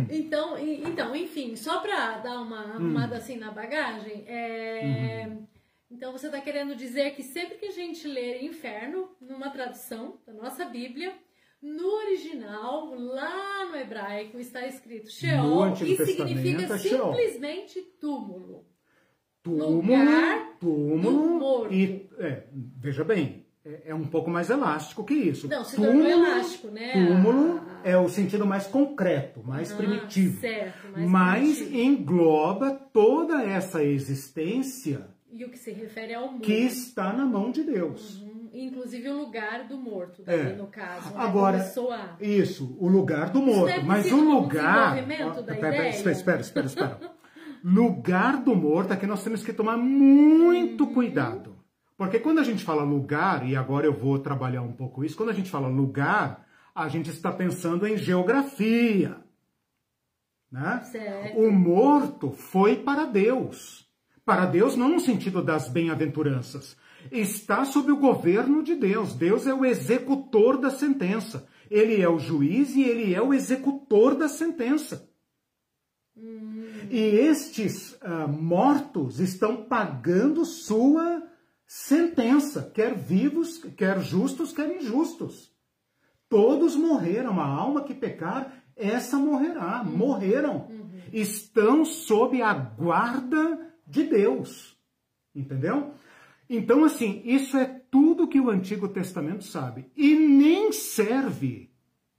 Então, 0.09 0.57
então 0.57 1.15
enfim, 1.15 1.55
só 1.55 1.79
para 1.79 2.17
dar 2.17 2.41
uma 2.41 2.65
hum. 2.65 2.71
arrumada 2.71 3.15
hum. 3.15 3.17
assim 3.19 3.37
na 3.37 3.51
bagagem, 3.51 4.23
é... 4.27 5.27
Uhum. 5.27 5.50
Então 5.91 6.11
você 6.11 6.27
está 6.27 6.39
querendo 6.39 6.75
dizer 6.75 7.11
que 7.15 7.21
sempre 7.21 7.57
que 7.57 7.65
a 7.65 7.71
gente 7.71 8.07
ler 8.07 8.43
inferno, 8.43 9.09
numa 9.19 9.49
tradução 9.49 10.17
da 10.25 10.33
nossa 10.33 10.65
Bíblia, 10.65 11.13
no 11.61 11.85
original, 12.05 12.95
lá 12.95 13.65
no 13.69 13.75
hebraico, 13.75 14.39
está 14.39 14.65
escrito 14.65 15.11
Sheol 15.11 15.73
e 15.73 15.97
significa 15.97 16.73
é 16.73 16.77
simplesmente 16.77 17.81
túmulo. 17.99 18.65
Túmulo, 19.43 19.75
Lugar 19.75 20.57
túmulo 20.59 21.73
e 21.73 22.07
é, 22.19 22.43
veja 22.53 23.03
bem, 23.03 23.43
é, 23.65 23.89
é, 23.89 23.95
um 23.95 24.05
pouco 24.05 24.29
mais 24.29 24.49
elástico 24.49 25.03
que 25.03 25.13
isso. 25.13 25.47
Não, 25.47 25.63
se 25.63 25.75
túmulo, 25.75 26.07
elástico, 26.07 26.67
né? 26.67 26.93
Túmulo 26.93 27.59
ah, 27.59 27.81
é 27.83 27.97
o 27.97 28.07
sentido 28.07 28.45
mais 28.45 28.67
concreto, 28.67 29.43
mais 29.43 29.71
ah, 29.71 29.75
primitivo. 29.75 30.39
Certo, 30.39 30.91
mais 30.91 31.09
mas 31.09 31.57
primitivo. 31.57 31.79
engloba 31.79 32.71
toda 32.71 33.43
essa 33.43 33.83
existência. 33.83 35.07
E 35.31 35.45
o 35.45 35.49
que 35.49 35.57
se 35.57 35.71
refere 35.71 36.13
ao 36.13 36.31
mundo. 36.31 36.41
Que 36.41 36.53
está 36.53 37.13
na 37.13 37.25
mão 37.25 37.51
de 37.51 37.63
Deus. 37.63 38.21
Uhum. 38.21 38.49
Inclusive 38.53 39.07
o 39.07 39.17
lugar 39.17 39.65
do 39.65 39.77
morto, 39.77 40.23
daí, 40.23 40.51
é. 40.51 40.55
no 40.55 40.67
caso. 40.67 41.09
Né? 41.09 41.15
Agora, 41.17 41.57
a... 41.57 42.23
isso, 42.23 42.75
o 42.77 42.87
lugar 42.87 43.29
do 43.29 43.41
morto. 43.41 43.81
Mas 43.85 44.11
o 44.11 44.19
lugar. 44.19 44.95
Da 44.95 45.55
pera, 45.55 45.87
espera, 45.87 46.11
espera, 46.11 46.41
espera, 46.41 46.65
espera. 46.65 46.99
lugar 47.63 48.43
do 48.43 48.53
morto, 48.53 48.91
aqui 48.91 49.07
nós 49.07 49.23
temos 49.23 49.43
que 49.43 49.53
tomar 49.53 49.77
muito 49.77 50.83
uhum. 50.83 50.93
cuidado. 50.93 51.61
Porque 51.97 52.19
quando 52.19 52.39
a 52.39 52.43
gente 52.43 52.63
fala 52.63 52.83
lugar, 52.83 53.47
e 53.47 53.55
agora 53.55 53.85
eu 53.85 53.93
vou 53.93 54.19
trabalhar 54.19 54.63
um 54.63 54.73
pouco 54.73 55.05
isso, 55.05 55.15
quando 55.15 55.29
a 55.29 55.33
gente 55.33 55.51
fala 55.51 55.67
lugar, 55.67 56.45
a 56.73 56.87
gente 56.87 57.09
está 57.09 57.31
pensando 57.31 57.85
em 57.87 57.95
geografia. 57.95 59.17
Né? 60.51 60.81
Certo. 60.91 61.39
O 61.39 61.51
morto 61.51 62.31
foi 62.31 62.77
para 62.77 63.05
Deus. 63.05 63.80
Para 64.31 64.45
Deus 64.45 64.77
não 64.77 64.87
no 64.87 64.99
sentido 65.01 65.43
das 65.43 65.67
bem-aventuranças. 65.67 66.77
Está 67.11 67.65
sob 67.65 67.91
o 67.91 67.97
governo 67.97 68.63
de 68.63 68.75
Deus. 68.75 69.13
Deus 69.13 69.45
é 69.45 69.53
o 69.53 69.65
executor 69.65 70.57
da 70.57 70.69
sentença. 70.69 71.45
Ele 71.69 72.01
é 72.01 72.07
o 72.07 72.17
juiz 72.17 72.73
e 72.73 72.81
ele 72.81 73.13
é 73.13 73.21
o 73.21 73.33
executor 73.33 74.15
da 74.15 74.29
sentença. 74.29 75.05
Hum. 76.15 76.63
E 76.89 76.97
estes 76.97 77.91
uh, 77.95 78.25
mortos 78.25 79.19
estão 79.19 79.65
pagando 79.65 80.45
sua 80.45 81.23
sentença, 81.67 82.71
quer 82.73 82.95
vivos, 82.95 83.57
quer 83.75 83.99
justos, 83.99 84.53
quer 84.53 84.77
injustos. 84.77 85.51
Todos 86.29 86.77
morreram. 86.77 87.37
A 87.37 87.45
alma 87.45 87.83
que 87.83 87.93
pecar, 87.93 88.63
essa 88.77 89.17
morrerá. 89.17 89.83
Morreram. 89.83 90.67
Uhum. 90.69 90.89
Estão 91.11 91.83
sob 91.83 92.41
a 92.41 92.53
guarda 92.53 93.70
de 93.91 94.03
Deus. 94.03 94.77
Entendeu? 95.35 95.93
Então, 96.49 96.83
assim, 96.83 97.21
isso 97.23 97.55
é 97.57 97.65
tudo 97.65 98.27
que 98.27 98.39
o 98.39 98.49
Antigo 98.49 98.87
Testamento 98.87 99.43
sabe. 99.43 99.85
E 99.95 100.15
nem 100.15 100.71
serve 100.71 101.69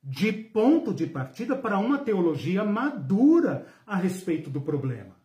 de 0.03 0.33
ponto 0.33 0.93
de 0.93 1.07
partida 1.07 1.57
para 1.57 1.79
uma 1.79 1.99
teologia 1.99 2.65
madura 2.65 3.67
a 3.87 3.97
respeito 3.97 4.51
do 4.51 4.61
problema. 4.61 5.17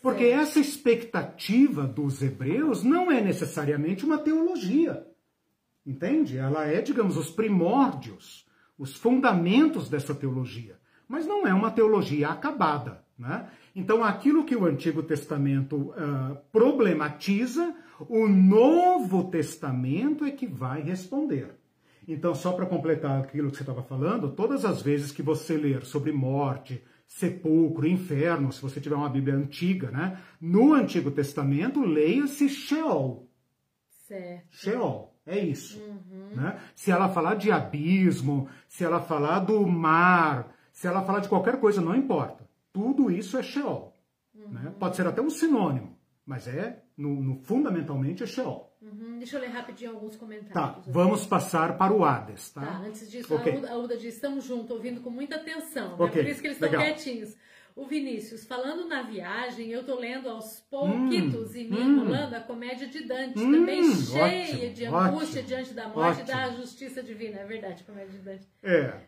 Porque 0.00 0.24
essa 0.24 0.58
expectativa 0.58 1.86
dos 1.86 2.20
hebreus 2.20 2.82
não 2.82 3.10
é 3.10 3.20
necessariamente 3.20 4.04
uma 4.04 4.18
teologia. 4.18 5.06
Entende? 5.86 6.36
Ela 6.36 6.66
é, 6.66 6.80
digamos, 6.80 7.16
os 7.16 7.30
primórdios, 7.30 8.46
os 8.76 8.94
fundamentos 8.94 9.88
dessa 9.88 10.14
teologia. 10.14 10.78
Mas 11.06 11.26
não 11.26 11.46
é 11.46 11.54
uma 11.54 11.70
teologia 11.70 12.28
acabada. 12.30 13.04
Né? 13.16 13.48
Então, 13.74 14.04
aquilo 14.04 14.44
que 14.44 14.54
o 14.54 14.66
Antigo 14.66 15.02
Testamento 15.02 15.76
uh, 15.76 16.36
problematiza, 16.52 17.74
o 18.00 18.28
Novo 18.28 19.30
Testamento 19.30 20.24
é 20.24 20.30
que 20.30 20.46
vai 20.46 20.82
responder. 20.82 21.54
Então, 22.06 22.34
só 22.34 22.52
para 22.52 22.66
completar 22.66 23.20
aquilo 23.20 23.50
que 23.50 23.56
você 23.56 23.62
estava 23.62 23.82
falando, 23.82 24.30
todas 24.32 24.64
as 24.64 24.82
vezes 24.82 25.12
que 25.12 25.22
você 25.22 25.56
ler 25.56 25.84
sobre 25.84 26.12
morte, 26.12 26.82
sepulcro, 27.06 27.86
inferno, 27.86 28.52
se 28.52 28.60
você 28.60 28.80
tiver 28.80 28.96
uma 28.96 29.08
Bíblia 29.08 29.36
antiga, 29.36 29.90
né? 29.90 30.18
No 30.40 30.74
Antigo 30.74 31.10
Testamento, 31.10 31.80
leia-se 31.84 32.48
Sheol. 32.48 33.28
Certo. 34.06 34.46
Sheol. 34.50 35.12
É 35.24 35.38
isso. 35.38 35.80
Uhum. 35.80 36.30
Né? 36.34 36.58
Se 36.74 36.90
ela 36.90 37.08
falar 37.08 37.36
de 37.36 37.52
abismo, 37.52 38.48
se 38.68 38.82
ela 38.82 39.00
falar 39.00 39.40
do 39.40 39.64
mar, 39.66 40.52
se 40.72 40.86
ela 40.86 41.02
falar 41.02 41.20
de 41.20 41.28
qualquer 41.28 41.60
coisa, 41.60 41.80
não 41.80 41.94
importa. 41.94 42.41
Tudo 42.72 43.10
isso 43.10 43.36
é 43.36 43.42
Sheol. 43.42 43.92
Uhum. 44.34 44.48
Né? 44.48 44.74
Pode 44.78 44.96
ser 44.96 45.06
até 45.06 45.20
um 45.20 45.30
sinônimo, 45.30 45.98
mas 46.24 46.48
é, 46.48 46.82
no, 46.96 47.22
no 47.22 47.36
fundamentalmente, 47.42 48.22
é 48.22 48.26
Sheol. 48.26 48.72
Uhum. 48.80 49.18
Deixa 49.18 49.36
eu 49.36 49.40
ler 49.40 49.50
rapidinho 49.50 49.92
alguns 49.92 50.16
comentários. 50.16 50.54
Tá, 50.54 50.82
vamos 50.86 51.24
passar 51.24 51.78
para 51.78 51.92
o 51.92 52.04
Hades, 52.04 52.50
tá? 52.50 52.62
Tá, 52.62 52.78
antes 52.78 53.08
disso, 53.10 53.32
okay. 53.34 53.54
a, 53.54 53.58
Uda, 53.58 53.70
a 53.70 53.76
Uda 53.78 53.96
diz, 53.96 54.14
estamos 54.14 54.44
juntos, 54.44 54.70
ouvindo 54.70 55.00
com 55.00 55.10
muita 55.10 55.36
atenção, 55.36 55.96
né? 55.96 56.04
Okay. 56.04 56.22
Por 56.22 56.30
isso 56.30 56.40
que 56.40 56.48
eles 56.48 56.60
estão 56.60 56.80
quietinhos. 56.80 57.36
O 57.74 57.86
Vinícius, 57.86 58.44
falando 58.44 58.86
na 58.86 59.02
viagem, 59.02 59.70
eu 59.70 59.82
tô 59.82 59.98
lendo 59.98 60.28
aos 60.28 60.60
pouquitos 60.60 61.52
hum, 61.52 61.56
e 61.56 61.64
me 61.64 61.78
hum, 61.78 62.02
enrolando 62.02 62.34
a 62.34 62.40
comédia 62.40 62.86
de 62.86 63.02
Dante, 63.04 63.38
hum, 63.38 63.50
também 63.50 63.94
cheia 63.94 64.44
ótimo, 64.44 64.74
de 64.74 64.84
angústia 64.84 65.40
ótimo, 65.40 65.42
diante 65.46 65.74
da 65.74 65.88
morte 65.88 66.20
ótimo. 66.20 66.22
e 66.22 66.24
da 66.24 66.50
justiça 66.50 67.02
divina. 67.02 67.38
É 67.38 67.44
verdade, 67.46 67.82
comédia 67.84 68.10
de 68.10 68.18
Dante. 68.18 68.46
É. 68.62 69.00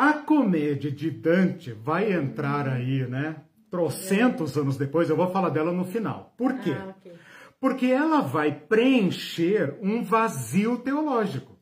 A 0.00 0.12
comédia 0.12 0.92
de 0.92 1.10
Dante 1.10 1.72
vai 1.72 2.12
entrar 2.12 2.68
aí, 2.68 3.04
né? 3.08 3.34
Trocentos 3.68 4.56
anos 4.56 4.76
depois, 4.76 5.10
eu 5.10 5.16
vou 5.16 5.28
falar 5.32 5.48
dela 5.48 5.72
no 5.72 5.84
final. 5.84 6.32
Por 6.38 6.56
quê? 6.60 6.70
Ah, 6.70 6.94
okay. 6.96 7.14
Porque 7.60 7.86
ela 7.86 8.20
vai 8.20 8.52
preencher 8.52 9.76
um 9.82 10.04
vazio 10.04 10.78
teológico. 10.78 11.58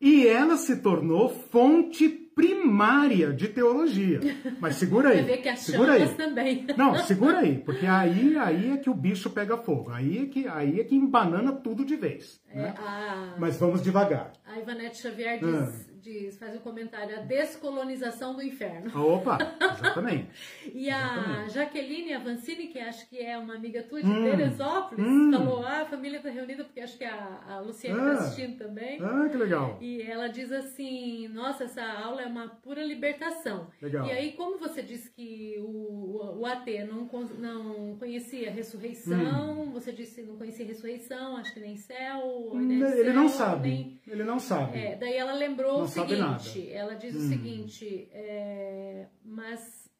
E 0.00 0.26
ela 0.26 0.56
se 0.56 0.76
tornou 0.76 1.28
fonte 1.28 2.08
primária 2.08 3.34
de 3.34 3.48
teologia. 3.48 4.20
Mas 4.58 4.76
segura 4.76 5.10
aí. 5.10 5.20
ver 5.24 5.42
que 5.42 5.48
as 5.50 5.60
segura 5.60 5.92
aí. 5.92 6.08
também. 6.14 6.66
Não, 6.74 6.96
segura 7.00 7.40
aí, 7.40 7.58
porque 7.58 7.84
aí, 7.84 8.38
aí 8.38 8.70
é 8.70 8.76
que 8.78 8.88
o 8.88 8.94
bicho 8.94 9.28
pega 9.28 9.58
fogo. 9.58 9.90
Aí 9.90 10.22
é 10.22 10.26
que, 10.26 10.48
aí 10.48 10.80
é 10.80 10.84
que 10.84 10.94
embanana 10.94 11.52
tudo 11.52 11.84
de 11.84 11.96
vez. 11.96 12.40
É, 12.48 12.62
né? 12.62 12.74
a... 12.78 13.34
Mas 13.38 13.58
vamos 13.58 13.82
devagar. 13.82 14.32
A 14.46 14.58
Ivanete 14.58 15.02
Xavier 15.02 15.38
diz, 15.38 15.54
ah. 15.54 15.95
Diz, 16.06 16.38
faz 16.38 16.54
um 16.54 16.60
comentário, 16.60 17.16
a 17.16 17.20
descolonização 17.20 18.34
do 18.34 18.42
inferno. 18.42 18.90
Opa, 18.94 19.38
exatamente. 19.74 20.28
e 20.72 20.88
exatamente. 20.88 21.40
a 21.40 21.48
Jaqueline 21.48 22.14
Avancini, 22.14 22.68
que 22.68 22.78
acho 22.78 23.08
que 23.08 23.18
é 23.18 23.36
uma 23.36 23.54
amiga 23.54 23.82
tua 23.82 24.00
de 24.00 24.08
hum. 24.08 24.24
Teresópolis, 24.24 25.04
hum. 25.04 25.32
falou, 25.32 25.64
ah, 25.64 25.80
a 25.82 25.84
família 25.84 26.18
está 26.18 26.30
reunida, 26.30 26.64
porque 26.64 26.80
acho 26.80 26.96
que 26.96 27.04
a, 27.04 27.40
a 27.48 27.60
Luciana 27.60 27.98
está 27.98 28.10
ah. 28.10 28.26
assistindo 28.26 28.56
também. 28.56 29.02
Ah, 29.02 29.28
que 29.28 29.36
legal. 29.36 29.78
E 29.80 30.02
ela 30.02 30.28
diz 30.28 30.52
assim, 30.52 31.28
nossa, 31.28 31.64
essa 31.64 31.82
aula 31.82 32.22
é 32.22 32.26
uma 32.26 32.48
pura 32.48 32.84
libertação. 32.84 33.68
Legal. 33.82 34.06
E 34.06 34.12
aí, 34.12 34.32
como 34.32 34.58
você 34.58 34.82
disse 34.82 35.10
que 35.10 35.56
o, 35.58 36.38
o 36.38 36.46
AT 36.46 36.66
não, 36.88 37.08
não 37.38 37.96
conhecia 37.98 38.50
ressurreição, 38.50 39.62
hum. 39.62 39.72
você 39.72 39.90
disse 39.90 40.20
que 40.22 40.26
não 40.28 40.36
conhecia 40.36 40.64
ressurreição, 40.64 41.36
acho 41.36 41.52
que 41.52 41.60
nem 41.60 41.76
céu, 41.76 42.52
nem 42.54 42.80
ele 42.80 43.04
céu, 43.04 43.14
não 43.14 43.28
sabe. 43.28 43.68
Nem... 43.68 44.00
Ele 44.06 44.22
não 44.22 44.38
sabe. 44.38 44.78
É, 44.78 44.94
daí 44.94 45.14
ela 45.14 45.32
lembrou 45.32 45.86
seguinte, 45.96 46.72
ela 46.72 46.94
diz 46.94 47.14
hum. 47.14 47.18
o 47.18 47.28
seguinte, 47.28 48.08
é, 48.12 49.08
mas... 49.24 49.90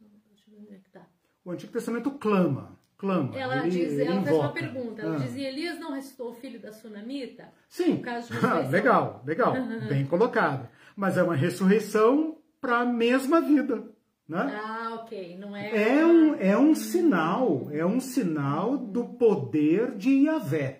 Deixa 0.00 0.50
eu 0.50 0.54
ver 0.54 0.62
onde 0.62 0.74
é 0.74 0.78
que 0.78 0.90
tá. 0.90 1.06
O 1.44 1.50
Antigo 1.50 1.72
Testamento 1.72 2.10
clama 2.12 2.80
clama. 3.00 3.36
Ela, 3.36 3.66
ele, 3.66 3.70
diz, 3.70 3.98
ela 3.98 4.22
fez 4.22 4.36
uma 4.36 4.52
pergunta. 4.52 5.02
Ela 5.02 5.16
ah. 5.16 5.18
dizia: 5.18 5.48
Elias 5.48 5.80
não 5.80 5.92
ressuscitou 5.92 6.30
o 6.30 6.34
filho 6.34 6.60
da 6.60 6.70
sunamita? 6.70 7.48
Sim. 7.68 8.02
Legal, 8.70 9.22
legal. 9.26 9.54
Bem 9.88 10.04
colocado. 10.04 10.68
Mas 10.94 11.16
é 11.16 11.22
uma 11.22 11.34
ressurreição 11.34 12.36
para 12.60 12.80
a 12.80 12.84
mesma 12.84 13.40
vida. 13.40 13.82
Né? 14.28 14.60
Ah, 14.62 15.00
ok. 15.00 15.38
Não 15.38 15.56
é. 15.56 15.98
É 15.98 16.06
um, 16.06 16.34
é 16.34 16.58
um 16.58 16.74
sinal, 16.74 17.68
é 17.72 17.84
um 17.84 17.98
sinal 17.98 18.76
do 18.76 19.04
poder 19.04 19.96
de 19.96 20.26
Yahvé. 20.26 20.79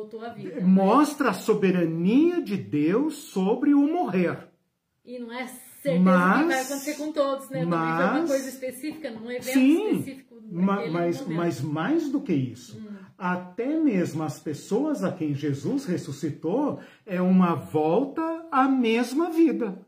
Voltou 0.00 0.24
à 0.24 0.30
vida. 0.30 0.62
Mostra 0.62 1.28
a 1.28 1.34
soberania 1.34 2.40
de 2.40 2.56
Deus 2.56 3.16
sobre 3.16 3.74
o 3.74 3.80
morrer. 3.80 4.48
E 5.04 5.18
não 5.18 5.30
é 5.30 5.46
certeza 5.46 6.00
mas, 6.00 6.40
que 6.40 6.48
vai 6.48 6.60
acontecer 6.60 6.94
com 6.94 7.12
todos, 7.12 7.50
né? 7.50 7.64
Mas, 7.66 7.98
Também 7.98 8.12
foi 8.12 8.20
uma 8.20 8.28
coisa 8.28 8.48
específica, 8.48 9.10
num 9.10 9.30
evento 9.30 9.52
sim, 9.52 9.90
específico. 9.90 10.36
Ma, 10.50 10.88
mas, 10.88 11.26
mas 11.26 11.60
mais 11.60 12.08
do 12.08 12.22
que 12.22 12.32
isso, 12.32 12.78
hum. 12.78 12.96
até 13.18 13.78
mesmo 13.78 14.22
as 14.22 14.40
pessoas 14.40 15.04
a 15.04 15.12
quem 15.12 15.34
Jesus 15.34 15.84
ressuscitou 15.84 16.80
é 17.04 17.20
uma 17.20 17.54
volta 17.54 18.46
à 18.50 18.66
mesma 18.66 19.30
vida. 19.30 19.86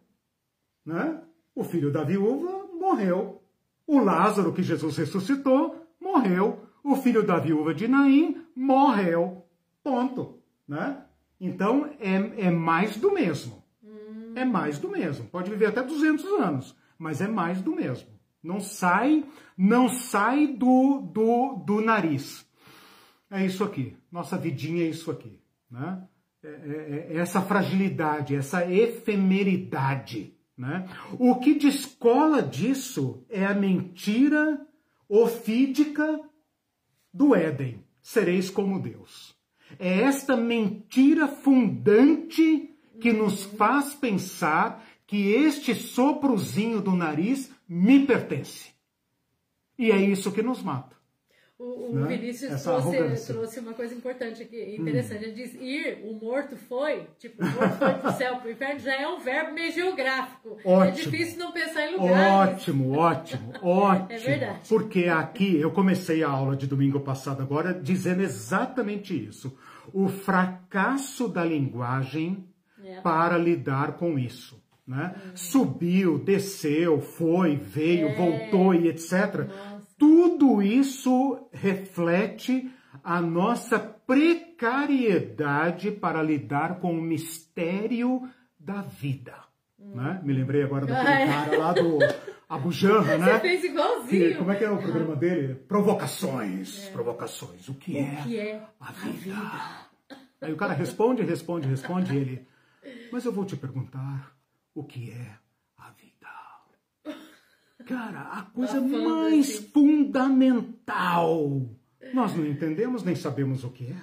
Né? 0.84 1.22
O 1.54 1.64
filho 1.64 1.90
da 1.90 2.04
viúva 2.04 2.66
morreu. 2.78 3.42
O 3.86 3.98
Lázaro 3.98 4.52
que 4.52 4.62
Jesus 4.62 4.94
ressuscitou 4.98 5.86
morreu. 5.98 6.60
O 6.84 6.96
filho 6.96 7.22
da 7.22 7.38
viúva 7.38 7.72
de 7.72 7.88
Naim 7.88 8.44
morreu. 8.54 9.41
Ponto. 9.82 10.38
Né? 10.66 11.02
Então 11.40 11.90
é, 11.98 12.46
é 12.46 12.50
mais 12.50 12.96
do 12.96 13.12
mesmo. 13.12 13.62
Hum. 13.82 14.32
É 14.34 14.44
mais 14.44 14.78
do 14.78 14.88
mesmo. 14.88 15.26
Pode 15.26 15.50
viver 15.50 15.66
até 15.66 15.82
200 15.82 16.24
anos, 16.40 16.76
mas 16.98 17.20
é 17.20 17.28
mais 17.28 17.60
do 17.60 17.74
mesmo. 17.74 18.08
Não 18.42 18.60
sai, 18.60 19.24
não 19.56 19.88
sai 19.88 20.46
do, 20.46 21.00
do, 21.00 21.56
do 21.64 21.80
nariz. 21.80 22.46
É 23.30 23.44
isso 23.44 23.62
aqui. 23.64 23.96
Nossa 24.10 24.36
vidinha 24.36 24.84
é 24.84 24.88
isso 24.88 25.10
aqui. 25.10 25.40
Né? 25.70 26.02
É, 26.42 26.48
é, 26.48 27.06
é 27.10 27.16
essa 27.16 27.40
fragilidade, 27.40 28.34
essa 28.34 28.70
efemeridade. 28.70 30.34
Né? 30.56 30.88
O 31.18 31.36
que 31.36 31.54
descola 31.54 32.42
disso 32.42 33.24
é 33.30 33.46
a 33.46 33.54
mentira 33.54 34.66
ofídica 35.08 36.20
do 37.12 37.34
Éden. 37.34 37.82
Sereis 38.02 38.50
como 38.50 38.80
Deus. 38.80 39.31
É 39.84 40.02
esta 40.02 40.36
mentira 40.36 41.26
fundante 41.26 42.72
que 43.00 43.12
nos 43.12 43.42
faz 43.42 43.92
pensar 43.92 44.80
que 45.08 45.32
este 45.32 45.74
soprozinho 45.74 46.80
do 46.80 46.92
nariz 46.92 47.50
me 47.68 48.06
pertence. 48.06 48.70
E 49.76 49.90
é 49.90 49.96
isso 49.96 50.30
que 50.30 50.40
nos 50.40 50.62
mata. 50.62 50.94
O, 51.58 51.90
o 51.90 51.94
né? 51.96 52.16
Vinícius 52.16 52.62
trouxe, 52.62 53.32
trouxe, 53.32 53.58
uma 53.58 53.74
coisa 53.74 53.92
importante 53.92 54.42
aqui, 54.42 54.76
interessante. 54.76 55.24
Hum. 55.24 55.28
Ele 55.28 55.32
diz: 55.32 55.54
ir, 55.54 55.98
o 56.04 56.14
morto 56.14 56.56
foi, 56.56 57.08
tipo, 57.18 57.42
o 57.42 57.46
morto 57.46 57.78
foi 57.78 57.94
pro 57.94 58.12
céu, 58.12 58.36
pro 58.36 58.52
inferno, 58.52 58.78
já 58.78 58.94
é 58.94 59.08
um 59.08 59.18
verbo 59.18 59.52
meio 59.52 59.72
geográfico. 59.72 60.58
É 60.64 60.68
ótimo. 60.68 60.84
É 60.84 60.90
difícil 60.90 61.38
não 61.40 61.50
pensar 61.50 61.88
em 61.88 61.96
lugares. 61.96 62.54
Ótimo, 62.54 62.96
ótimo, 62.96 63.52
ótimo. 63.62 64.06
É 64.12 64.18
verdade. 64.18 64.68
Porque 64.68 65.06
aqui, 65.06 65.56
eu 65.56 65.72
comecei 65.72 66.22
a 66.22 66.28
aula 66.28 66.54
de 66.54 66.68
domingo 66.68 67.00
passado 67.00 67.42
agora 67.42 67.74
dizendo 67.74 68.22
exatamente 68.22 69.12
isso. 69.12 69.56
O 69.92 70.08
fracasso 70.08 71.28
da 71.28 71.44
linguagem 71.44 72.46
é. 72.84 73.00
para 73.00 73.38
lidar 73.38 73.96
com 73.96 74.18
isso. 74.18 74.60
Né? 74.86 75.14
Uhum. 75.14 75.36
Subiu, 75.36 76.18
desceu, 76.18 77.00
foi, 77.00 77.56
veio, 77.56 78.08
é. 78.08 78.14
voltou 78.14 78.74
e 78.74 78.88
etc. 78.88 79.48
Nossa. 79.48 79.86
Tudo 79.98 80.60
isso 80.60 81.48
reflete 81.52 82.70
a 83.04 83.20
nossa 83.20 83.78
precariedade 83.78 85.90
para 85.90 86.22
lidar 86.22 86.80
com 86.80 86.98
o 86.98 87.02
mistério 87.02 88.28
da 88.58 88.80
vida. 88.82 89.34
Né? 89.94 90.20
Me 90.22 90.32
lembrei 90.32 90.62
agora 90.62 90.86
daquele 90.86 91.26
cara 91.32 91.58
lá 91.58 91.72
do 91.72 91.98
Abu 92.48 92.72
Janra, 92.72 93.18
né? 93.18 93.34
Você 93.34 93.40
fez 93.40 93.64
igualzinho. 93.64 94.28
Que, 94.28 94.34
como 94.36 94.52
é 94.52 94.56
que 94.56 94.64
é 94.64 94.70
o 94.70 94.78
programa 94.78 95.16
dele? 95.16 95.54
Provocações. 95.54 96.88
É. 96.88 96.90
Provocações. 96.90 97.68
O 97.68 97.74
que, 97.74 97.94
o 97.94 97.98
é, 97.98 98.22
que 98.22 98.38
é 98.38 98.62
a 98.80 98.92
vida? 98.92 99.36
a 99.36 99.36
vida? 99.36 99.92
Aí 100.40 100.52
o 100.52 100.56
cara 100.56 100.72
responde, 100.72 101.22
responde, 101.22 101.68
responde, 101.68 102.14
e 102.14 102.16
ele... 102.16 102.48
Mas 103.12 103.24
eu 103.24 103.32
vou 103.32 103.44
te 103.44 103.56
perguntar 103.56 104.34
o 104.74 104.82
que 104.82 105.10
é 105.10 105.36
a 105.78 105.90
vida. 105.90 106.28
Cara, 107.84 108.22
a 108.22 108.42
coisa 108.42 108.80
tá 108.80 108.80
mais 108.80 109.48
assim. 109.48 109.68
fundamental. 109.68 111.68
Nós 112.12 112.34
não 112.34 112.46
entendemos 112.46 113.04
nem 113.04 113.14
sabemos 113.14 113.62
o 113.62 113.70
que 113.70 113.86
é. 113.86 113.96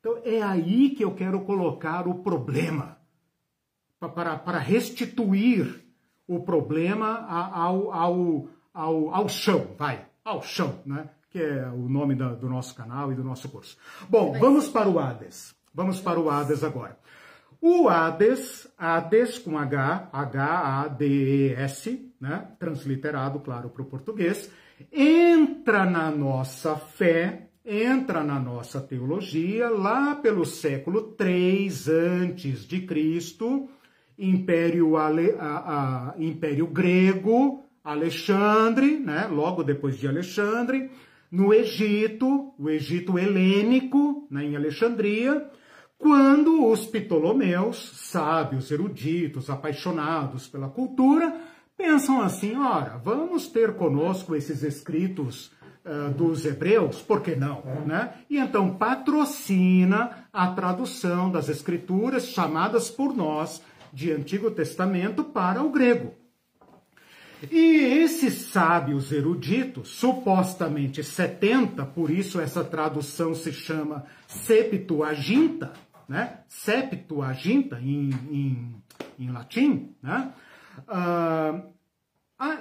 Então 0.00 0.22
é 0.24 0.42
aí 0.42 0.90
que 0.90 1.04
eu 1.04 1.14
quero 1.14 1.40
colocar 1.40 2.08
o 2.08 2.22
problema. 2.22 2.87
Para, 4.00 4.38
para 4.38 4.58
restituir 4.58 5.84
o 6.26 6.40
problema 6.40 7.26
ao, 7.26 7.92
ao, 7.92 8.48
ao, 8.72 9.14
ao 9.14 9.28
chão, 9.28 9.74
vai, 9.76 10.06
ao 10.24 10.42
chão, 10.42 10.80
né? 10.84 11.10
Que 11.30 11.42
é 11.42 11.68
o 11.68 11.88
nome 11.88 12.14
da, 12.14 12.34
do 12.34 12.48
nosso 12.48 12.74
canal 12.74 13.12
e 13.12 13.14
do 13.14 13.24
nosso 13.24 13.48
curso. 13.48 13.76
Bom, 14.08 14.38
vamos 14.38 14.68
para 14.68 14.88
o 14.88 14.98
Hades. 14.98 15.54
Vamos 15.74 16.00
para 16.00 16.18
o 16.18 16.30
Hades 16.30 16.64
agora. 16.64 16.98
O 17.60 17.88
Hades, 17.88 18.68
Hades 18.78 19.38
com 19.38 19.58
H, 19.58 20.08
H-A-D-E-S, 20.12 22.12
né? 22.20 22.48
transliterado, 22.58 23.40
claro, 23.40 23.68
para 23.68 23.82
o 23.82 23.86
português, 23.86 24.50
entra 24.92 25.84
na 25.84 26.10
nossa 26.10 26.76
fé, 26.76 27.48
entra 27.64 28.22
na 28.22 28.38
nossa 28.38 28.80
teologia 28.80 29.68
lá 29.70 30.14
pelo 30.14 30.46
século 30.46 31.02
3 31.02 31.88
antes 31.88 32.64
de 32.64 32.82
Cristo, 32.82 33.68
Império, 34.18 34.96
Ale, 34.96 35.34
a, 35.38 36.14
a, 36.14 36.14
Império 36.18 36.66
Grego, 36.66 37.62
Alexandre, 37.84 38.98
né? 38.98 39.28
logo 39.30 39.62
depois 39.62 39.96
de 39.96 40.08
Alexandre, 40.08 40.90
no 41.30 41.54
Egito, 41.54 42.52
o 42.58 42.68
Egito 42.68 43.18
helênico, 43.18 44.26
né? 44.30 44.44
em 44.44 44.56
Alexandria, 44.56 45.48
quando 45.98 46.66
os 46.66 46.86
Ptolomeus, 46.86 47.92
sábios, 47.94 48.70
eruditos, 48.70 49.50
apaixonados 49.50 50.46
pela 50.46 50.68
cultura, 50.68 51.40
pensam 51.76 52.20
assim: 52.20 52.56
ora, 52.56 53.00
vamos 53.02 53.48
ter 53.48 53.74
conosco 53.74 54.34
esses 54.34 54.62
escritos 54.62 55.50
uh, 55.84 56.12
dos 56.12 56.44
hebreus, 56.44 57.02
por 57.02 57.20
que 57.20 57.34
não? 57.34 57.62
Né? 57.84 58.14
E 58.30 58.38
então 58.38 58.76
patrocina 58.76 60.28
a 60.32 60.48
tradução 60.48 61.30
das 61.30 61.48
escrituras 61.48 62.28
chamadas 62.28 62.90
por 62.90 63.16
nós 63.16 63.62
de 63.92 64.12
Antigo 64.12 64.50
Testamento 64.50 65.24
para 65.24 65.62
o 65.62 65.70
grego. 65.70 66.14
E 67.50 67.76
esses 68.02 68.34
sábios 68.50 69.12
eruditos, 69.12 69.90
supostamente 69.90 71.04
70, 71.04 71.84
por 71.86 72.10
isso 72.10 72.40
essa 72.40 72.64
tradução 72.64 73.32
se 73.34 73.52
chama 73.52 74.04
Septuaginta, 74.26 75.72
né? 76.08 76.40
Septuaginta 76.48 77.78
em, 77.80 78.10
em, 78.30 78.74
em 79.18 79.30
latim, 79.30 79.94
né? 80.02 80.32
Uh, 80.88 81.78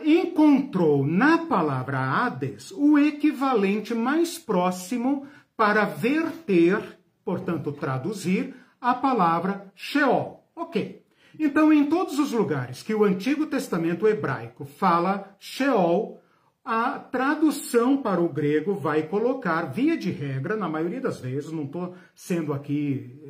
encontrou 0.06 1.06
na 1.06 1.40
palavra 1.40 2.00
Hades 2.00 2.72
o 2.72 3.00
equivalente 3.00 3.96
mais 3.96 4.38
próximo 4.38 5.28
para 5.56 5.86
verter, 5.86 7.00
portanto, 7.26 7.72
traduzir 7.72 8.56
a 8.80 8.94
palavra 8.94 9.72
Sheol. 9.76 10.44
Ok. 10.56 11.07
Então, 11.40 11.72
em 11.72 11.86
todos 11.86 12.18
os 12.18 12.32
lugares 12.32 12.82
que 12.82 12.96
o 12.96 13.04
Antigo 13.04 13.46
Testamento 13.46 14.08
hebraico 14.08 14.66
fala 14.66 15.36
Sheol, 15.40 16.22
a 16.68 17.00
tradução 17.00 18.02
para 18.02 18.20
o 18.20 18.28
grego 18.28 18.76
vai 18.76 19.04
colocar, 19.04 19.72
via 19.72 19.96
de 19.96 20.12
regra, 20.12 20.58
na 20.58 20.68
maioria 20.68 21.00
das 21.00 21.20
vezes, 21.20 21.50
não 21.50 21.64
estou 21.64 21.96
sendo 22.14 22.52
aqui 22.52 23.22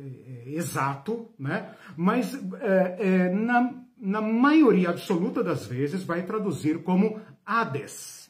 é, 0.46 0.54
exato, 0.54 1.28
né? 1.38 1.72
mas 1.96 2.34
é, 2.60 2.96
é, 2.98 3.28
na, 3.30 3.74
na 3.96 4.20
maioria 4.20 4.90
absoluta 4.90 5.44
das 5.44 5.66
vezes 5.66 6.02
vai 6.02 6.24
traduzir 6.26 6.82
como 6.82 7.20
Hades. 7.46 8.28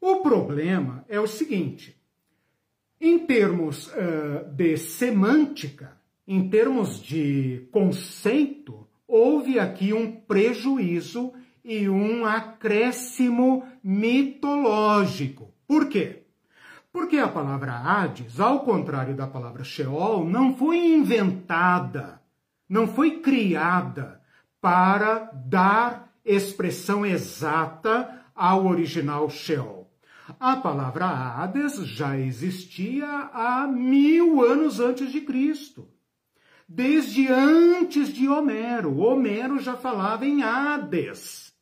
O 0.00 0.16
problema 0.22 1.04
é 1.08 1.20
o 1.20 1.26
seguinte: 1.28 1.96
em 3.00 3.18
termos 3.18 3.92
de 4.56 4.76
semântica, 4.76 5.99
em 6.32 6.48
termos 6.48 7.02
de 7.02 7.68
conceito, 7.72 8.86
houve 9.04 9.58
aqui 9.58 9.92
um 9.92 10.12
prejuízo 10.12 11.32
e 11.64 11.88
um 11.88 12.24
acréscimo 12.24 13.64
mitológico. 13.82 15.52
Por 15.66 15.88
quê? 15.88 16.22
Porque 16.92 17.18
a 17.18 17.26
palavra 17.26 17.72
Hades, 17.72 18.38
ao 18.38 18.60
contrário 18.60 19.16
da 19.16 19.26
palavra 19.26 19.64
Sheol, 19.64 20.24
não 20.24 20.54
foi 20.56 20.78
inventada, 20.78 22.22
não 22.68 22.86
foi 22.86 23.18
criada 23.18 24.20
para 24.60 25.32
dar 25.34 26.12
expressão 26.24 27.04
exata 27.04 28.22
ao 28.36 28.66
original 28.66 29.28
Sheol. 29.28 29.90
A 30.38 30.54
palavra 30.54 31.06
Hades 31.06 31.84
já 31.88 32.16
existia 32.16 33.30
há 33.32 33.66
mil 33.66 34.44
anos 34.44 34.78
antes 34.78 35.10
de 35.10 35.22
Cristo. 35.22 35.88
Desde 36.72 37.26
antes 37.26 38.14
de 38.14 38.28
Homero. 38.28 38.96
Homero 38.98 39.58
já 39.58 39.74
falava 39.74 40.24
em 40.24 40.44
Hades. 40.44 41.52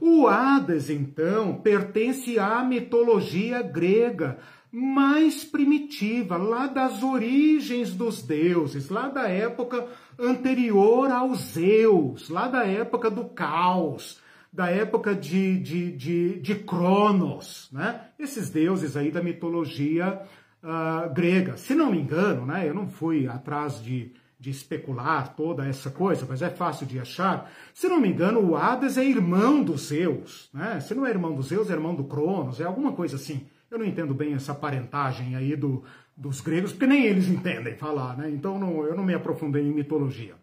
O 0.00 0.26
Hades, 0.26 0.90
então, 0.90 1.54
pertence 1.60 2.40
à 2.40 2.64
mitologia 2.64 3.62
grega 3.62 4.40
mais 4.72 5.44
primitiva, 5.44 6.36
lá 6.36 6.66
das 6.66 7.04
origens 7.04 7.94
dos 7.94 8.20
deuses, 8.20 8.88
lá 8.88 9.08
da 9.08 9.28
época 9.28 9.86
anterior 10.18 11.08
aos 11.08 11.38
Zeus, 11.52 12.28
lá 12.28 12.48
da 12.48 12.66
época 12.66 13.08
do 13.08 13.26
caos, 13.26 14.20
da 14.52 14.68
época 14.68 15.14
de, 15.14 15.56
de, 15.60 15.92
de, 15.92 16.40
de 16.40 16.54
Cronos, 16.56 17.70
né? 17.72 18.08
Esses 18.18 18.50
deuses 18.50 18.96
aí 18.96 19.12
da 19.12 19.22
mitologia 19.22 20.20
uh, 20.64 21.14
grega. 21.14 21.56
Se 21.56 21.76
não 21.76 21.92
me 21.92 22.00
engano, 22.00 22.44
né, 22.44 22.68
eu 22.68 22.74
não 22.74 22.88
fui 22.88 23.28
atrás 23.28 23.80
de, 23.80 24.12
de 24.38 24.50
especular 24.50 25.34
toda 25.34 25.66
essa 25.66 25.90
coisa, 25.90 26.24
mas 26.28 26.42
é 26.42 26.48
fácil 26.48 26.86
de 26.86 26.98
achar. 26.98 27.50
Se 27.74 27.88
não 27.88 28.00
me 28.00 28.08
engano, 28.08 28.40
o 28.40 28.56
Hades 28.56 28.96
é 28.96 29.04
irmão 29.04 29.62
dos 29.62 29.88
Zeus. 29.88 30.48
Né? 30.54 30.78
Se 30.80 30.94
não 30.94 31.04
é 31.04 31.10
irmão 31.10 31.34
dos 31.34 31.48
Zeus, 31.48 31.70
é 31.70 31.72
irmão 31.72 31.94
do 31.94 32.04
Cronos, 32.04 32.60
é 32.60 32.64
alguma 32.64 32.92
coisa 32.92 33.16
assim. 33.16 33.46
Eu 33.70 33.78
não 33.78 33.84
entendo 33.84 34.14
bem 34.14 34.34
essa 34.34 34.54
parentagem 34.54 35.34
aí 35.34 35.56
do, 35.56 35.82
dos 36.16 36.40
gregos, 36.40 36.72
porque 36.72 36.86
nem 36.86 37.04
eles 37.04 37.28
entendem 37.28 37.76
falar, 37.76 38.16
né? 38.16 38.30
Então 38.30 38.58
não, 38.58 38.84
eu 38.84 38.96
não 38.96 39.04
me 39.04 39.12
aprofundei 39.12 39.62
em 39.62 39.74
mitologia. 39.74 40.34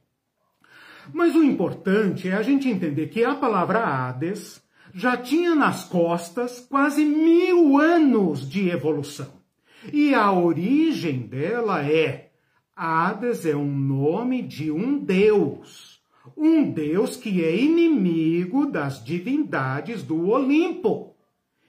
Mas 1.13 1.35
o 1.35 1.43
importante 1.43 2.29
é 2.29 2.33
a 2.33 2.41
gente 2.41 2.69
entender 2.69 3.07
que 3.07 3.23
a 3.23 3.35
palavra 3.35 3.79
Hades 3.79 4.61
já 4.93 5.17
tinha 5.17 5.55
nas 5.55 5.83
costas 5.83 6.59
quase 6.69 7.03
mil 7.03 7.77
anos 7.77 8.47
de 8.49 8.69
evolução. 8.69 9.33
E 9.91 10.13
a 10.13 10.31
origem 10.31 11.19
dela 11.19 11.83
é: 11.83 12.24
Hades 12.75 13.45
é 13.45 13.55
um 13.55 13.73
nome 13.73 14.41
de 14.41 14.69
um 14.69 14.97
deus. 14.97 16.01
Um 16.35 16.69
deus 16.71 17.15
que 17.15 17.43
é 17.43 17.55
inimigo 17.55 18.65
das 18.65 19.03
divindades 19.03 20.03
do 20.03 20.27
Olimpo. 20.27 21.15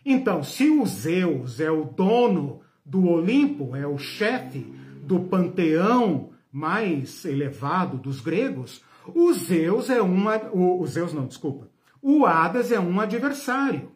Então, 0.05 0.43
se 0.43 0.69
o 0.69 0.85
Zeus 0.87 1.61
é 1.61 1.71
o 1.71 1.85
dono 1.85 2.61
do 2.85 3.07
Olimpo, 3.09 3.77
é 3.77 3.87
o 3.87 3.99
chefe 3.99 4.67
do 5.03 5.21
panteão 5.21 6.31
mais 6.51 7.25
elevado 7.25 7.99
dos 7.99 8.21
gregos, 8.21 8.83
o 9.15 9.33
Zeus 9.33 9.91
é 9.91 10.01
uma. 10.01 10.37
O, 10.53 10.81
o 10.81 10.87
Zeus 10.87 11.13
não, 11.13 11.27
desculpa. 11.27 11.69
O 12.03 12.25
Hades 12.25 12.73
é 12.73 12.81
um 12.81 12.99
adversário. 12.99 13.93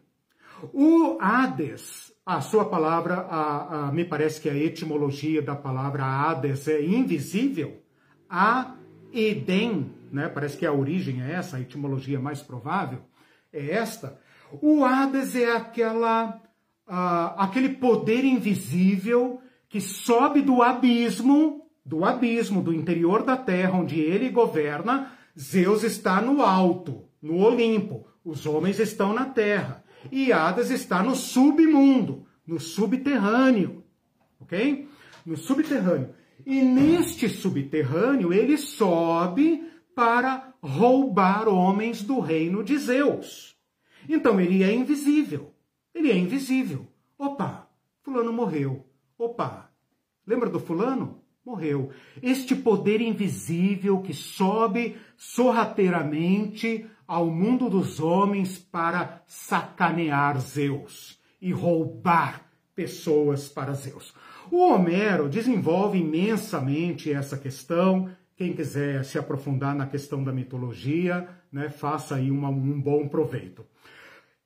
O 0.71 1.17
Hades, 1.19 2.10
a 2.25 2.41
sua 2.41 2.65
palavra, 2.65 3.15
a, 3.15 3.87
a, 3.87 3.91
me 3.91 4.05
parece 4.05 4.39
que 4.39 4.49
a 4.49 4.55
etimologia 4.55 5.41
da 5.41 5.55
palavra 5.55 6.03
Hades 6.03 6.67
é 6.67 6.83
invisível. 6.83 7.81
A 8.29 8.75
Eden, 9.13 9.91
né? 10.11 10.27
Parece 10.29 10.57
que 10.57 10.65
a 10.65 10.71
origem 10.71 11.21
é 11.21 11.33
essa, 11.33 11.57
a 11.57 11.61
etimologia 11.61 12.19
mais 12.19 12.41
provável 12.41 12.99
é 13.53 13.71
esta. 13.71 14.19
O 14.61 14.83
Hades 14.83 15.35
é 15.35 15.55
aquela 15.55 16.41
uh, 16.87 17.33
aquele 17.37 17.69
poder 17.69 18.23
invisível 18.23 19.41
que 19.69 19.79
sobe 19.79 20.41
do 20.41 20.61
abismo, 20.61 21.69
do 21.85 22.03
abismo, 22.03 22.61
do 22.61 22.73
interior 22.73 23.23
da 23.23 23.37
terra, 23.37 23.77
onde 23.77 23.99
ele 23.99 24.29
governa. 24.29 25.11
Zeus 25.37 25.83
está 25.83 26.21
no 26.21 26.41
alto, 26.41 27.05
no 27.21 27.37
Olimpo. 27.37 28.05
Os 28.23 28.45
homens 28.45 28.79
estão 28.79 29.13
na 29.13 29.25
terra. 29.25 29.80
E 30.09 30.31
Hades 30.31 30.69
está 30.69 31.03
no 31.03 31.15
submundo, 31.15 32.25
no 32.47 32.59
subterrâneo. 32.59 33.83
Ok? 34.39 34.87
No 35.25 35.35
subterrâneo. 35.35 36.13
E 36.45 36.61
neste 36.61 37.29
subterrâneo 37.29 38.33
ele 38.33 38.57
sobe 38.57 39.63
para 39.95 40.53
roubar 40.61 41.47
homens 41.47 42.01
do 42.01 42.19
reino 42.19 42.63
de 42.63 42.77
Zeus. 42.77 43.55
Então 44.07 44.39
ele 44.39 44.63
é 44.63 44.73
invisível. 44.73 45.53
Ele 45.93 46.11
é 46.11 46.17
invisível. 46.17 46.87
Opa, 47.17 47.69
fulano 48.01 48.33
morreu. 48.33 48.85
Opa, 49.17 49.69
lembra 50.25 50.49
do 50.49 50.59
fulano? 50.59 51.21
Morreu. 51.45 51.91
Este 52.21 52.55
poder 52.55 53.01
invisível 53.01 54.01
que 54.01 54.13
sobe 54.13 54.95
sorrateiramente 55.17 56.85
ao 57.11 57.25
mundo 57.29 57.69
dos 57.69 57.99
homens 57.99 58.57
para 58.57 59.21
sacanear 59.27 60.39
Zeus 60.39 61.19
e 61.41 61.51
roubar 61.51 62.49
pessoas 62.73 63.49
para 63.49 63.73
Zeus. 63.73 64.13
O 64.49 64.59
Homero 64.59 65.27
desenvolve 65.27 65.99
imensamente 65.99 67.11
essa 67.11 67.37
questão. 67.37 68.09
Quem 68.37 68.53
quiser 68.53 69.03
se 69.03 69.19
aprofundar 69.19 69.75
na 69.75 69.87
questão 69.87 70.23
da 70.23 70.31
mitologia, 70.31 71.27
né, 71.51 71.69
faça 71.69 72.15
aí 72.15 72.31
uma, 72.31 72.47
um 72.47 72.79
bom 72.79 73.09
proveito. 73.09 73.65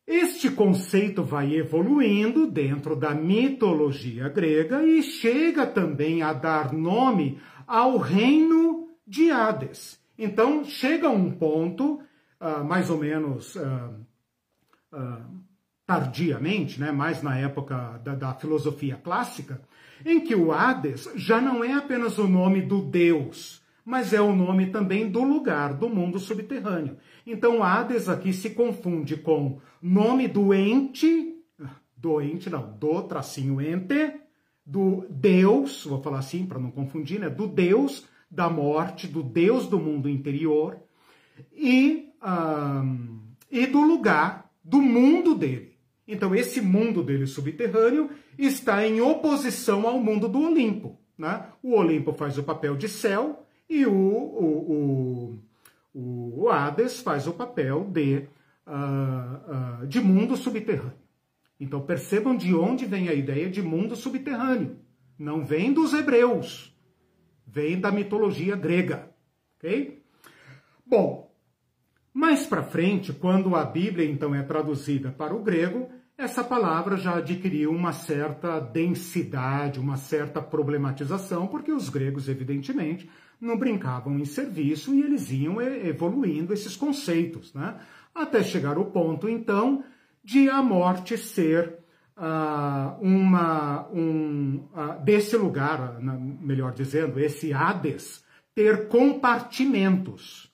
Este 0.08 0.50
conceito 0.50 1.22
vai 1.22 1.54
evoluindo 1.56 2.48
dentro 2.48 2.96
da 2.96 3.14
mitologia 3.14 4.28
grega 4.28 4.84
e 4.84 5.04
chega 5.04 5.68
também 5.68 6.24
a 6.24 6.34
dar 6.34 6.74
nome 6.74 7.38
ao 7.68 7.98
reino 7.98 8.90
de 9.06 9.30
Hades. 9.30 10.00
Então, 10.18 10.64
chega 10.64 11.12
um 11.12 11.30
ponto, 11.30 12.00
uh, 12.40 12.64
mais 12.64 12.90
ou 12.90 12.98
menos 12.98 13.56
uh, 13.56 14.06
tardiamente, 15.86 16.80
né, 16.80 16.92
mais 16.92 17.22
na 17.22 17.38
época 17.38 18.00
da, 18.04 18.16
da 18.16 18.34
filosofia 18.34 18.96
clássica, 18.96 19.62
em 20.06 20.20
que 20.20 20.36
o 20.36 20.52
Hades 20.52 21.10
já 21.16 21.40
não 21.40 21.64
é 21.64 21.74
apenas 21.74 22.18
o 22.18 22.28
nome 22.28 22.62
do 22.62 22.82
deus, 22.82 23.62
mas 23.84 24.14
é 24.14 24.20
o 24.20 24.36
nome 24.36 24.68
também 24.68 25.10
do 25.10 25.24
lugar, 25.24 25.74
do 25.74 25.88
mundo 25.88 26.18
subterrâneo. 26.18 26.98
Então, 27.26 27.64
Hades 27.64 28.10
aqui 28.10 28.34
se 28.34 28.52
confunde 28.52 29.16
com 29.18 29.60
nome 29.82 30.28
do 30.28 30.54
ente, 30.54 31.36
doente 31.96 32.50
não, 32.50 32.76
do 32.78 33.04
tracinho 33.04 33.62
ente, 33.62 34.14
do 34.66 35.06
Deus, 35.10 35.86
vou 35.86 36.02
falar 36.02 36.20
assim 36.20 36.46
para 36.48 36.60
não 36.60 36.72
confundir, 36.72 37.20
né? 37.20 37.30
Do 37.30 37.48
Deus 37.48 38.08
da 38.30 38.50
morte, 38.50 39.08
do 39.08 39.22
Deus 39.22 39.68
do 39.68 39.80
mundo 39.80 40.10
interior 40.10 40.85
e, 41.54 42.10
um, 42.24 43.20
e 43.52 43.66
do 43.68 43.82
lugar, 43.82 44.52
do 44.64 44.82
mundo 44.82 45.36
dele. 45.36 45.76
Então, 46.08 46.36
esse 46.36 46.62
mundo 46.62 47.02
dele 47.02 47.26
subterrâneo 47.26 48.10
está 48.38 48.86
em 48.86 49.02
oposição 49.02 49.88
ao 49.88 50.00
mundo 50.00 50.28
do 50.28 50.40
Olimpo. 50.42 51.00
Né? 51.18 51.48
O 51.64 51.74
Olimpo 51.74 52.14
faz 52.14 52.38
o 52.38 52.44
papel 52.44 52.76
de 52.76 52.88
céu 52.88 53.46
e 53.70 53.86
o, 53.86 53.94
o, 53.94 55.40
o, 55.94 56.44
o 56.44 56.50
Hades 56.50 57.00
faz 57.00 57.28
o 57.28 57.34
papel 57.34 57.86
de, 57.86 58.28
uh, 58.68 59.84
uh, 59.84 59.88
de 59.88 60.00
mundo 60.00 60.36
subterrâneo. 60.36 61.06
Então 61.60 61.82
percebam 61.82 62.36
de 62.36 62.54
onde 62.54 62.86
vem 62.86 63.08
a 63.08 63.14
ideia 63.14 63.50
de 63.50 63.62
mundo 63.62 63.96
subterrâneo. 63.96 64.78
Não 65.18 65.46
vem 65.46 65.72
dos 65.72 65.94
hebreus, 65.94 66.76
vem 67.48 67.80
da 67.80 67.92
mitologia 67.92 68.56
grega. 68.56 69.10
Ok? 69.58 70.04
Bom, 70.86 71.34
mais 72.14 72.46
para 72.46 72.64
frente, 72.64 73.12
quando 73.12 73.56
a 73.56 73.66
Bíblia 73.66 74.10
então 74.10 74.34
é 74.36 74.44
traduzida 74.44 75.12
para 75.12 75.36
o 75.36 75.44
grego, 75.44 75.90
essa 76.18 76.44
palavra 76.44 76.96
já 76.96 77.18
adquiriu 77.18 77.72
uma 77.72 77.92
certa 77.92 78.60
densidade, 78.60 79.80
uma 79.80 79.98
certa 79.98 80.42
problematização, 80.42 81.48
porque 81.48 81.72
os 81.72 81.90
gregos, 81.90 82.30
evidentemente, 82.30 83.10
não 83.40 83.58
brincavam 83.58 84.18
em 84.18 84.24
serviço 84.26 84.94
e 84.94 85.02
eles 85.02 85.30
iam 85.32 85.62
evoluindo 85.62 86.54
esses 86.54 86.78
conceitos, 86.78 87.54
né? 87.54 87.80
até 88.14 88.42
chegar 88.42 88.78
o 88.78 88.86
ponto, 88.86 89.28
então, 89.28 89.84
de 90.24 90.50
a 90.50 90.62
morte 90.62 91.18
ser 91.18 91.80
uh, 92.16 92.98
uma, 93.02 93.90
um, 93.90 94.64
uh, 94.74 95.04
desse 95.04 95.36
lugar, 95.36 95.98
uh, 95.98 96.02
melhor 96.02 96.72
dizendo, 96.72 97.20
esse 97.20 97.52
Hades, 97.52 98.24
ter 98.54 98.88
compartimentos, 98.88 100.50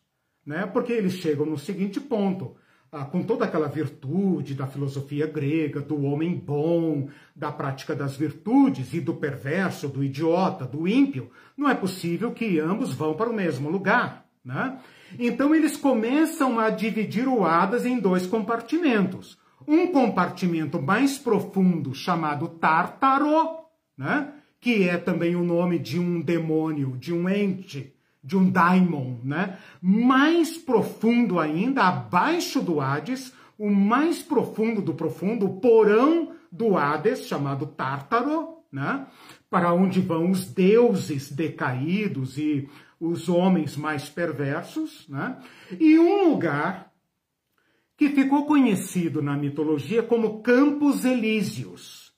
né? 0.46 0.66
porque 0.66 0.94
eles 0.94 1.14
chegam 1.14 1.46
no 1.46 1.58
seguinte 1.58 2.00
ponto, 2.00 2.56
ah, 2.92 3.06
com 3.06 3.24
toda 3.24 3.46
aquela 3.46 3.70
virtude 3.70 4.54
da 4.54 4.68
filosofia 4.68 5.26
grega, 5.26 5.80
do 5.80 6.04
homem 6.04 6.36
bom, 6.36 7.08
da 7.34 7.52
prática 7.52 7.96
das 7.96 8.18
virtudes 8.18 8.94
e 8.94 9.00
do 9.00 9.14
perverso, 9.14 9.88
do 9.88 10.04
idiota, 10.04 10.66
do 10.66 10.88
ímpio, 10.88 11.32
não 11.56 11.70
é 11.70 11.74
possível 11.74 12.32
que 12.32 12.60
ambos 12.60 12.94
vão 12.94 13.14
para 13.14 13.30
o 13.30 13.34
mesmo 13.34 13.70
lugar. 13.70 14.26
Né? 14.44 14.78
Então 15.18 15.56
eles 15.56 15.78
começam 15.78 16.60
a 16.60 16.70
dividir 16.70 17.28
o 17.28 17.46
Hadas 17.46 17.86
em 17.86 18.00
dois 18.00 18.26
compartimentos. 18.26 19.40
Um 19.66 19.88
compartimento 19.88 20.82
mais 20.82 21.18
profundo 21.18 21.94
chamado 21.94 22.50
Tártaro, 22.50 23.60
né? 23.98 24.34
que 24.60 24.88
é 24.90 24.98
também 24.98 25.36
o 25.36 25.44
nome 25.44 25.80
de 25.80 25.98
um 25.98 26.20
demônio, 26.20 26.98
de 26.98 27.14
um 27.14 27.30
ente 27.30 27.94
de 28.24 28.38
um 28.38 28.50
daimon, 28.50 29.18
né? 29.24 29.58
Mais 29.82 30.58
profundo 30.58 31.40
ainda, 31.40 31.84
abaixo 31.84 32.62
do 32.62 32.80
Hades, 32.80 33.34
o 33.58 33.70
mais 33.70 34.22
profundo 34.22 34.82
do 34.82 34.94
profundo, 34.94 35.46
o 35.46 35.60
porão 35.60 36.34
do 36.52 36.78
Hades, 36.78 37.28
chamado 37.28 37.66
Tártaro, 37.66 38.58
né? 38.72 39.08
Para 39.50 39.74
onde 39.74 40.00
vão 40.00 40.30
os 40.30 40.46
deuses 40.46 41.32
decaídos 41.32 42.38
e 42.38 42.70
os 43.00 43.28
homens 43.28 43.76
mais 43.76 44.10
perversos, 44.10 45.08
né? 45.10 45.38
E 45.80 45.98
um 45.98 46.30
lugar 46.30 46.92
que 47.98 48.10
ficou 48.10 48.46
conhecido 48.46 49.22
na 49.22 49.36
mitologia 49.36 50.02
como 50.02 50.42
Campos 50.42 51.06
Elíseos 51.06 52.12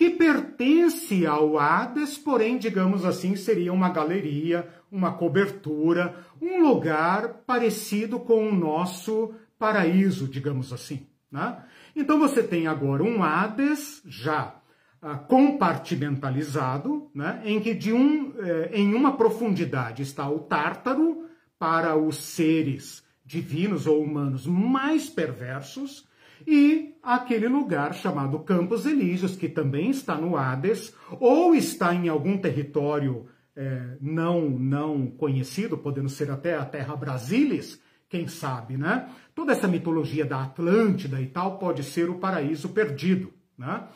que 0.00 0.08
pertence 0.08 1.26
ao 1.26 1.58
Hades, 1.58 2.16
porém, 2.16 2.56
digamos 2.56 3.04
assim, 3.04 3.36
seria 3.36 3.70
uma 3.70 3.90
galeria, 3.90 4.66
uma 4.90 5.12
cobertura, 5.12 6.14
um 6.40 6.62
lugar 6.62 7.42
parecido 7.46 8.18
com 8.20 8.48
o 8.48 8.54
nosso 8.54 9.32
paraíso, 9.58 10.26
digamos 10.26 10.72
assim. 10.72 11.06
Né? 11.30 11.62
Então 11.94 12.18
você 12.18 12.42
tem 12.42 12.66
agora 12.66 13.02
um 13.02 13.22
Hades 13.22 14.02
já 14.04 14.56
ah, 15.02 15.16
compartimentalizado, 15.16 17.10
né, 17.14 17.40
em 17.44 17.58
que 17.60 17.72
de 17.72 17.92
um, 17.92 18.34
eh, 18.38 18.70
em 18.74 18.94
uma 18.94 19.16
profundidade 19.16 20.02
está 20.02 20.28
o 20.28 20.40
Tártaro 20.40 21.24
para 21.58 21.96
os 21.96 22.16
seres 22.16 23.02
divinos 23.24 23.86
ou 23.86 24.02
humanos 24.02 24.46
mais 24.46 25.08
perversos 25.08 26.06
e 26.46 26.94
aquele 27.02 27.48
lugar 27.48 27.94
chamado 27.94 28.40
Campos 28.40 28.84
Elíseos, 28.84 29.36
que 29.36 29.48
também 29.48 29.90
está 29.90 30.16
no 30.16 30.36
Hades, 30.36 30.94
ou 31.18 31.54
está 31.54 31.94
em 31.94 32.08
algum 32.08 32.36
território 32.36 33.26
é, 33.60 33.98
não, 34.00 34.48
não 34.48 35.06
conhecido, 35.06 35.76
podendo 35.76 36.08
ser 36.08 36.30
até 36.30 36.56
a 36.56 36.64
Terra 36.64 36.96
Brasilis, 36.96 37.78
quem 38.08 38.26
sabe, 38.26 38.78
né? 38.78 39.10
Toda 39.34 39.52
essa 39.52 39.68
mitologia 39.68 40.24
da 40.24 40.42
Atlântida 40.42 41.20
e 41.20 41.26
tal 41.26 41.58
pode 41.58 41.84
ser 41.84 42.08
o 42.08 42.18
paraíso 42.18 42.70
perdido, 42.70 43.30
né? 43.58 43.86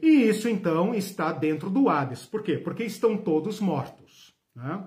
E 0.00 0.28
isso 0.28 0.48
então 0.48 0.94
está 0.94 1.32
dentro 1.32 1.68
do 1.68 1.88
Hades. 1.88 2.26
Por 2.26 2.44
quê? 2.44 2.58
Porque 2.58 2.84
estão 2.84 3.16
todos 3.16 3.58
mortos. 3.58 4.32
Né? 4.54 4.84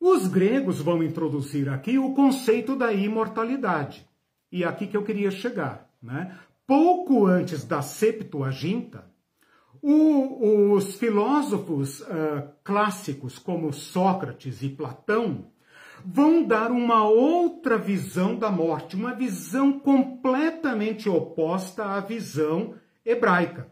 Os 0.00 0.26
gregos 0.26 0.80
vão 0.80 1.02
introduzir 1.02 1.68
aqui 1.68 1.98
o 1.98 2.14
conceito 2.14 2.74
da 2.74 2.92
imortalidade. 2.92 4.08
E 4.50 4.62
é 4.62 4.66
aqui 4.66 4.86
que 4.86 4.96
eu 4.96 5.02
queria 5.02 5.30
chegar. 5.30 5.90
Né? 6.00 6.38
Pouco 6.66 7.26
antes 7.26 7.64
da 7.64 7.82
Septuaginta, 7.82 9.12
o, 9.86 10.72
os 10.72 10.94
filósofos 10.94 12.00
uh, 12.00 12.48
clássicos 12.64 13.38
como 13.38 13.70
Sócrates 13.70 14.62
e 14.62 14.70
Platão 14.70 15.52
vão 16.02 16.42
dar 16.42 16.70
uma 16.70 17.04
outra 17.06 17.76
visão 17.76 18.34
da 18.34 18.50
morte, 18.50 18.96
uma 18.96 19.14
visão 19.14 19.78
completamente 19.78 21.06
oposta 21.06 21.84
à 21.84 22.00
visão 22.00 22.74
hebraica, 23.04 23.68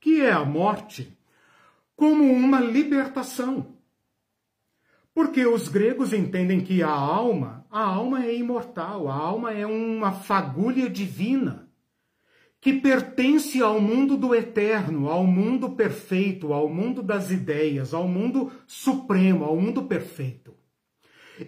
que 0.00 0.20
é 0.20 0.32
a 0.32 0.44
morte 0.44 1.16
como 1.94 2.24
uma 2.24 2.60
libertação. 2.60 3.76
Porque 5.14 5.46
os 5.46 5.68
gregos 5.68 6.12
entendem 6.12 6.60
que 6.60 6.82
a 6.82 6.90
alma, 6.90 7.64
a 7.70 7.84
alma 7.84 8.24
é 8.24 8.34
imortal, 8.34 9.08
a 9.08 9.14
alma 9.14 9.52
é 9.52 9.64
uma 9.64 10.10
fagulha 10.10 10.90
divina 10.90 11.61
que 12.62 12.74
pertence 12.74 13.60
ao 13.60 13.80
mundo 13.80 14.16
do 14.16 14.32
eterno, 14.32 15.08
ao 15.08 15.26
mundo 15.26 15.70
perfeito, 15.70 16.52
ao 16.52 16.68
mundo 16.68 17.02
das 17.02 17.32
ideias, 17.32 17.92
ao 17.92 18.06
mundo 18.06 18.52
supremo, 18.68 19.44
ao 19.44 19.56
mundo 19.56 19.82
perfeito. 19.82 20.54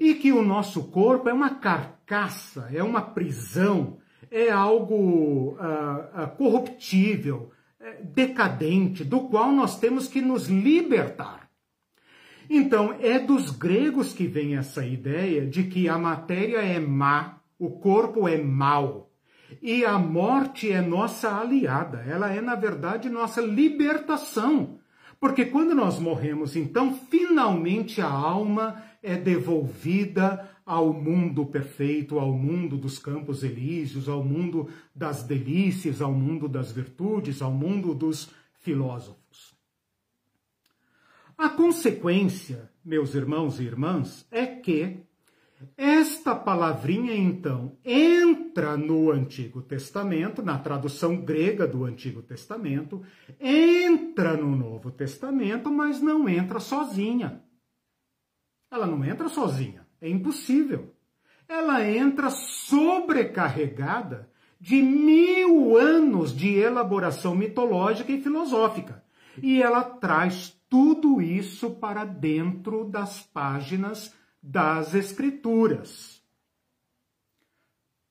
E 0.00 0.14
que 0.14 0.32
o 0.32 0.42
nosso 0.42 0.90
corpo 0.90 1.28
é 1.28 1.32
uma 1.32 1.50
carcaça, 1.50 2.68
é 2.74 2.82
uma 2.82 3.00
prisão, 3.00 3.98
é 4.28 4.50
algo 4.50 5.52
uh, 5.52 6.24
uh, 6.24 6.36
corruptível, 6.36 7.52
uh, 7.80 8.04
decadente, 8.04 9.04
do 9.04 9.20
qual 9.28 9.52
nós 9.52 9.78
temos 9.78 10.08
que 10.08 10.20
nos 10.20 10.48
libertar. 10.48 11.48
Então, 12.50 12.92
é 13.00 13.20
dos 13.20 13.52
gregos 13.52 14.12
que 14.12 14.26
vem 14.26 14.56
essa 14.56 14.84
ideia 14.84 15.46
de 15.46 15.62
que 15.62 15.88
a 15.88 15.96
matéria 15.96 16.58
é 16.58 16.80
má, 16.80 17.38
o 17.56 17.70
corpo 17.70 18.26
é 18.26 18.36
mau. 18.36 19.13
E 19.62 19.84
a 19.84 19.98
morte 19.98 20.70
é 20.70 20.80
nossa 20.80 21.40
aliada, 21.40 22.04
ela 22.06 22.32
é, 22.32 22.40
na 22.40 22.54
verdade, 22.54 23.08
nossa 23.08 23.40
libertação. 23.40 24.78
Porque 25.18 25.46
quando 25.46 25.74
nós 25.74 25.98
morremos, 25.98 26.54
então, 26.56 26.94
finalmente 26.94 28.00
a 28.00 28.08
alma 28.08 28.82
é 29.02 29.16
devolvida 29.16 30.50
ao 30.66 30.92
mundo 30.92 31.46
perfeito, 31.46 32.18
ao 32.18 32.32
mundo 32.32 32.76
dos 32.76 32.98
campos 32.98 33.42
elíseos, 33.42 34.08
ao 34.08 34.24
mundo 34.24 34.68
das 34.94 35.22
delícias, 35.22 36.00
ao 36.00 36.12
mundo 36.12 36.48
das 36.48 36.72
virtudes, 36.72 37.42
ao 37.42 37.52
mundo 37.52 37.94
dos 37.94 38.30
filósofos. 38.60 39.54
A 41.36 41.48
consequência, 41.48 42.70
meus 42.84 43.14
irmãos 43.14 43.58
e 43.60 43.64
irmãs, 43.64 44.26
é 44.30 44.46
que 44.46 45.03
esta 45.76 46.34
palavrinha, 46.34 47.14
então, 47.14 47.76
entra 47.84 48.76
no 48.76 49.10
Antigo 49.10 49.62
Testamento, 49.62 50.42
na 50.42 50.58
tradução 50.58 51.16
grega 51.16 51.66
do 51.66 51.84
Antigo 51.84 52.22
Testamento, 52.22 53.02
entra 53.40 54.36
no 54.36 54.54
Novo 54.54 54.90
Testamento, 54.90 55.70
mas 55.70 56.00
não 56.00 56.28
entra 56.28 56.60
sozinha. 56.60 57.42
Ela 58.70 58.86
não 58.86 59.04
entra 59.04 59.28
sozinha, 59.28 59.86
é 60.00 60.08
impossível. 60.08 60.94
Ela 61.48 61.86
entra 61.86 62.30
sobrecarregada 62.30 64.30
de 64.60 64.82
mil 64.82 65.76
anos 65.76 66.34
de 66.34 66.54
elaboração 66.54 67.34
mitológica 67.34 68.10
e 68.10 68.22
filosófica. 68.22 69.04
E 69.42 69.62
ela 69.62 69.82
traz 69.82 70.56
tudo 70.68 71.20
isso 71.20 71.72
para 71.72 72.04
dentro 72.04 72.84
das 72.84 73.20
páginas 73.20 74.14
das 74.46 74.94
Escrituras. 74.94 76.22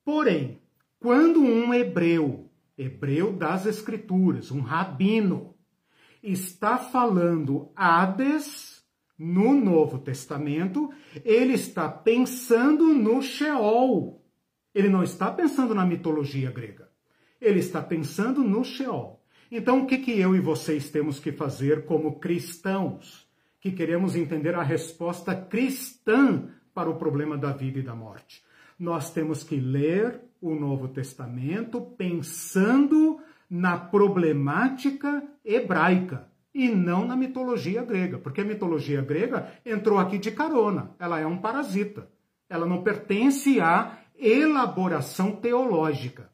Porém, 0.03 0.59
quando 0.99 1.39
um 1.39 1.71
hebreu, 1.71 2.49
hebreu 2.75 3.31
das 3.31 3.67
Escrituras, 3.67 4.49
um 4.49 4.61
rabino, 4.61 5.55
está 6.23 6.79
falando 6.79 7.71
Hades 7.75 8.83
no 9.15 9.53
Novo 9.53 9.99
Testamento, 9.99 10.91
ele 11.23 11.53
está 11.53 11.87
pensando 11.87 12.87
no 12.95 13.21
Sheol. 13.21 14.25
Ele 14.73 14.89
não 14.89 15.03
está 15.03 15.31
pensando 15.31 15.75
na 15.75 15.85
mitologia 15.85 16.49
grega. 16.49 16.89
Ele 17.39 17.59
está 17.59 17.79
pensando 17.79 18.43
no 18.43 18.63
Sheol. 18.63 19.23
Então, 19.51 19.83
o 19.83 19.85
que, 19.85 19.99
que 19.99 20.19
eu 20.19 20.35
e 20.35 20.39
vocês 20.39 20.89
temos 20.89 21.19
que 21.19 21.31
fazer 21.31 21.85
como 21.85 22.19
cristãos? 22.19 23.22
Que 23.63 23.71
queremos 23.71 24.13
entender 24.17 24.55
a 24.55 24.61
resposta 24.61 25.33
cristã 25.33 26.49
para 26.73 26.89
o 26.89 26.97
problema 26.97 27.37
da 27.37 27.53
vida 27.53 27.79
e 27.79 27.81
da 27.81 27.95
morte. 27.95 28.43
Nós 28.77 29.09
temos 29.09 29.41
que 29.41 29.55
ler 29.55 30.19
o 30.41 30.53
Novo 30.53 30.89
Testamento 30.89 31.79
pensando 31.79 33.21
na 33.49 33.77
problemática 33.77 35.23
hebraica 35.45 36.27
e 36.53 36.67
não 36.67 37.07
na 37.07 37.15
mitologia 37.15 37.81
grega, 37.83 38.17
porque 38.17 38.41
a 38.41 38.43
mitologia 38.43 39.01
grega 39.01 39.53
entrou 39.65 39.97
aqui 39.97 40.17
de 40.17 40.31
carona, 40.31 40.91
ela 40.99 41.17
é 41.17 41.25
um 41.25 41.37
parasita, 41.37 42.09
ela 42.49 42.65
não 42.65 42.83
pertence 42.83 43.61
à 43.61 43.97
elaboração 44.19 45.37
teológica. 45.37 46.29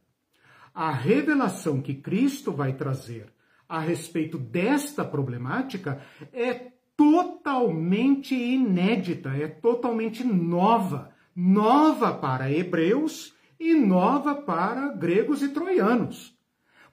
A 0.73 0.89
revelação 0.89 1.79
que 1.79 1.93
Cristo 1.93 2.51
vai 2.51 2.73
trazer 2.73 3.31
a 3.67 3.79
respeito 3.79 4.39
desta 4.39 5.05
problemática 5.05 6.01
é 6.33 6.78
totalmente 6.99 8.35
inédita, 8.35 9.29
é 9.29 9.47
totalmente 9.47 10.21
nova. 10.21 11.15
Nova 11.33 12.13
para 12.13 12.51
hebreus 12.51 13.33
e 13.57 13.73
nova 13.73 14.35
para 14.35 14.89
gregos 14.89 15.41
e 15.41 15.47
troianos. 15.47 16.37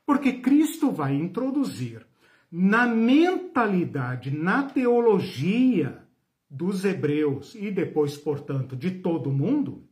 Porque 0.07 0.35
Cristo 0.35 0.93
vai 0.93 1.13
introduzir 1.13 2.07
na 2.49 2.87
mentalidade, 2.87 4.31
na 4.31 4.63
teologia 4.63 6.07
dos 6.49 6.85
hebreus 6.85 7.57
e 7.57 7.73
depois, 7.73 8.17
portanto, 8.17 8.77
de 8.77 8.93
todo 8.93 9.33
mundo, 9.33 9.89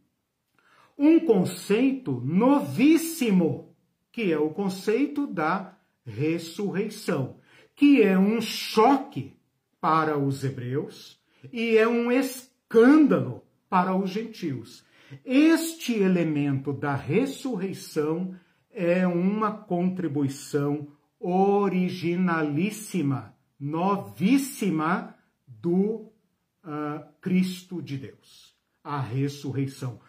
um 0.97 1.19
conceito 1.19 2.23
novíssimo, 2.25 3.75
que 4.13 4.33
é 4.33 4.39
o 4.39 4.51
conceito 4.51 5.27
da 5.27 5.77
ressurreição, 6.07 7.39
que 7.75 8.01
é 8.01 8.17
um 8.17 8.41
choque 8.41 9.34
para 9.85 10.17
os 10.17 10.43
hebreus 10.43 11.21
e 11.53 11.77
é 11.77 11.87
um 11.87 12.11
escândalo 12.11 13.45
para 13.69 13.95
os 13.95 14.09
gentios. 14.09 14.83
Este 15.23 15.93
elemento 15.93 16.73
da 16.73 16.95
ressurreição 16.95 18.35
é 18.71 19.07
uma 19.07 19.53
contribuição 19.53 20.89
originalíssima, 21.21 23.37
novíssima 23.61 25.15
do 25.47 26.11
uh, 26.65 27.05
Cristo 27.21 27.83
de 27.83 27.99
Deus, 27.99 28.57
a 28.83 28.99
ressurreição. 28.99 30.01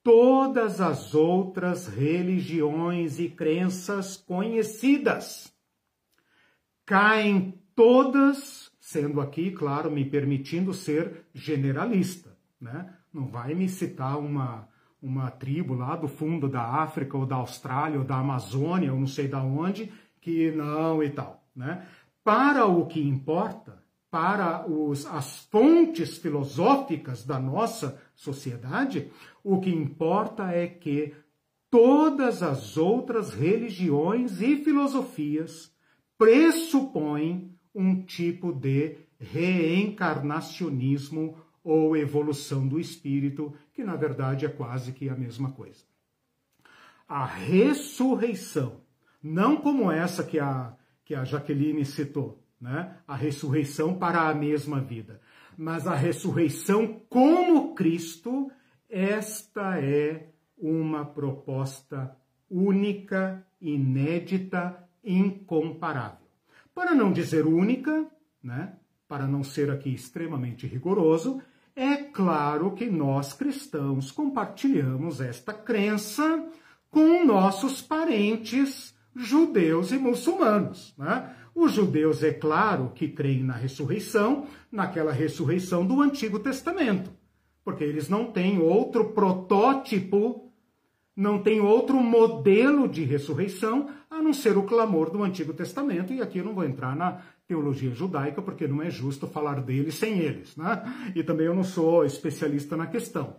Todas 0.00 0.80
as 0.80 1.12
outras 1.12 1.88
religiões 1.88 3.18
e 3.18 3.28
crenças 3.28 4.16
conhecidas 4.16 5.52
caem 6.86 7.60
todas 7.74 8.67
sendo 8.88 9.20
aqui, 9.20 9.50
claro, 9.50 9.90
me 9.90 10.02
permitindo 10.02 10.72
ser 10.72 11.26
generalista, 11.34 12.34
né? 12.58 12.90
Não 13.12 13.26
vai 13.26 13.54
me 13.54 13.68
citar 13.68 14.18
uma, 14.18 14.66
uma 15.02 15.30
tribo 15.30 15.74
lá 15.74 15.94
do 15.94 16.08
fundo 16.08 16.48
da 16.48 16.62
África 16.62 17.14
ou 17.14 17.26
da 17.26 17.36
Austrália 17.36 17.98
ou 17.98 18.04
da 18.04 18.16
Amazônia 18.16 18.90
ou 18.90 18.98
não 18.98 19.06
sei 19.06 19.28
da 19.28 19.42
onde 19.42 19.92
que 20.22 20.50
não 20.52 21.02
e 21.02 21.10
tal, 21.10 21.46
né? 21.54 21.86
Para 22.24 22.64
o 22.64 22.86
que 22.86 23.06
importa, 23.06 23.76
para 24.10 24.66
os, 24.66 25.04
as 25.04 25.40
fontes 25.50 26.16
filosóficas 26.16 27.26
da 27.26 27.38
nossa 27.38 28.00
sociedade, 28.14 29.12
o 29.44 29.60
que 29.60 29.68
importa 29.68 30.50
é 30.50 30.66
que 30.66 31.14
todas 31.70 32.42
as 32.42 32.78
outras 32.78 33.34
religiões 33.34 34.40
e 34.40 34.56
filosofias 34.56 35.70
pressupõem 36.16 37.57
um 37.78 38.02
tipo 38.02 38.52
de 38.52 38.98
reencarnacionismo 39.20 41.38
ou 41.62 41.96
evolução 41.96 42.66
do 42.66 42.80
espírito, 42.80 43.54
que 43.72 43.84
na 43.84 43.94
verdade 43.94 44.44
é 44.44 44.48
quase 44.48 44.90
que 44.92 45.08
a 45.08 45.14
mesma 45.14 45.52
coisa. 45.52 45.84
A 47.06 47.24
ressurreição, 47.24 48.80
não 49.22 49.56
como 49.56 49.92
essa 49.92 50.24
que 50.24 50.40
a, 50.40 50.74
que 51.04 51.14
a 51.14 51.24
Jaqueline 51.24 51.84
citou, 51.84 52.42
né? 52.60 52.96
a 53.06 53.14
ressurreição 53.14 53.94
para 53.94 54.28
a 54.28 54.34
mesma 54.34 54.80
vida, 54.80 55.20
mas 55.56 55.86
a 55.86 55.94
ressurreição 55.94 57.00
como 57.08 57.76
Cristo, 57.76 58.50
esta 58.88 59.78
é 59.78 60.30
uma 60.56 61.04
proposta 61.04 62.16
única, 62.50 63.46
inédita, 63.60 64.82
incomparável. 65.04 66.27
Para 66.78 66.94
não 66.94 67.12
dizer 67.12 67.44
única, 67.44 68.06
né? 68.40 68.74
para 69.08 69.26
não 69.26 69.42
ser 69.42 69.68
aqui 69.68 69.92
extremamente 69.92 70.64
rigoroso, 70.64 71.42
é 71.74 71.96
claro 71.96 72.70
que 72.70 72.86
nós 72.86 73.32
cristãos 73.32 74.12
compartilhamos 74.12 75.20
esta 75.20 75.52
crença 75.52 76.46
com 76.88 77.26
nossos 77.26 77.82
parentes 77.82 78.94
judeus 79.12 79.90
e 79.90 79.98
muçulmanos. 79.98 80.94
Né? 80.96 81.34
Os 81.52 81.72
judeus, 81.72 82.22
é 82.22 82.32
claro, 82.32 82.92
que 82.94 83.08
creem 83.08 83.42
na 83.42 83.54
ressurreição, 83.54 84.46
naquela 84.70 85.10
ressurreição 85.10 85.84
do 85.84 86.00
Antigo 86.00 86.38
Testamento, 86.38 87.10
porque 87.64 87.82
eles 87.82 88.08
não 88.08 88.30
têm 88.30 88.60
outro 88.60 89.06
protótipo, 89.06 90.47
não 91.18 91.42
têm 91.42 91.60
outro 91.60 91.96
modelo 91.96 92.86
de 92.86 93.02
ressurreição 93.02 93.88
a 94.08 94.22
não 94.22 94.32
ser 94.32 94.56
o 94.56 94.62
clamor 94.62 95.10
do 95.10 95.24
Antigo 95.24 95.52
Testamento. 95.52 96.12
E 96.12 96.22
aqui 96.22 96.38
eu 96.38 96.44
não 96.44 96.54
vou 96.54 96.64
entrar 96.64 96.94
na 96.94 97.20
teologia 97.44 97.90
judaica, 97.90 98.40
porque 98.40 98.68
não 98.68 98.80
é 98.80 98.88
justo 98.88 99.26
falar 99.26 99.60
deles 99.60 99.96
sem 99.96 100.20
eles, 100.20 100.56
né? 100.56 100.80
E 101.16 101.24
também 101.24 101.46
eu 101.46 101.56
não 101.56 101.64
sou 101.64 102.04
especialista 102.04 102.76
na 102.76 102.86
questão. 102.86 103.34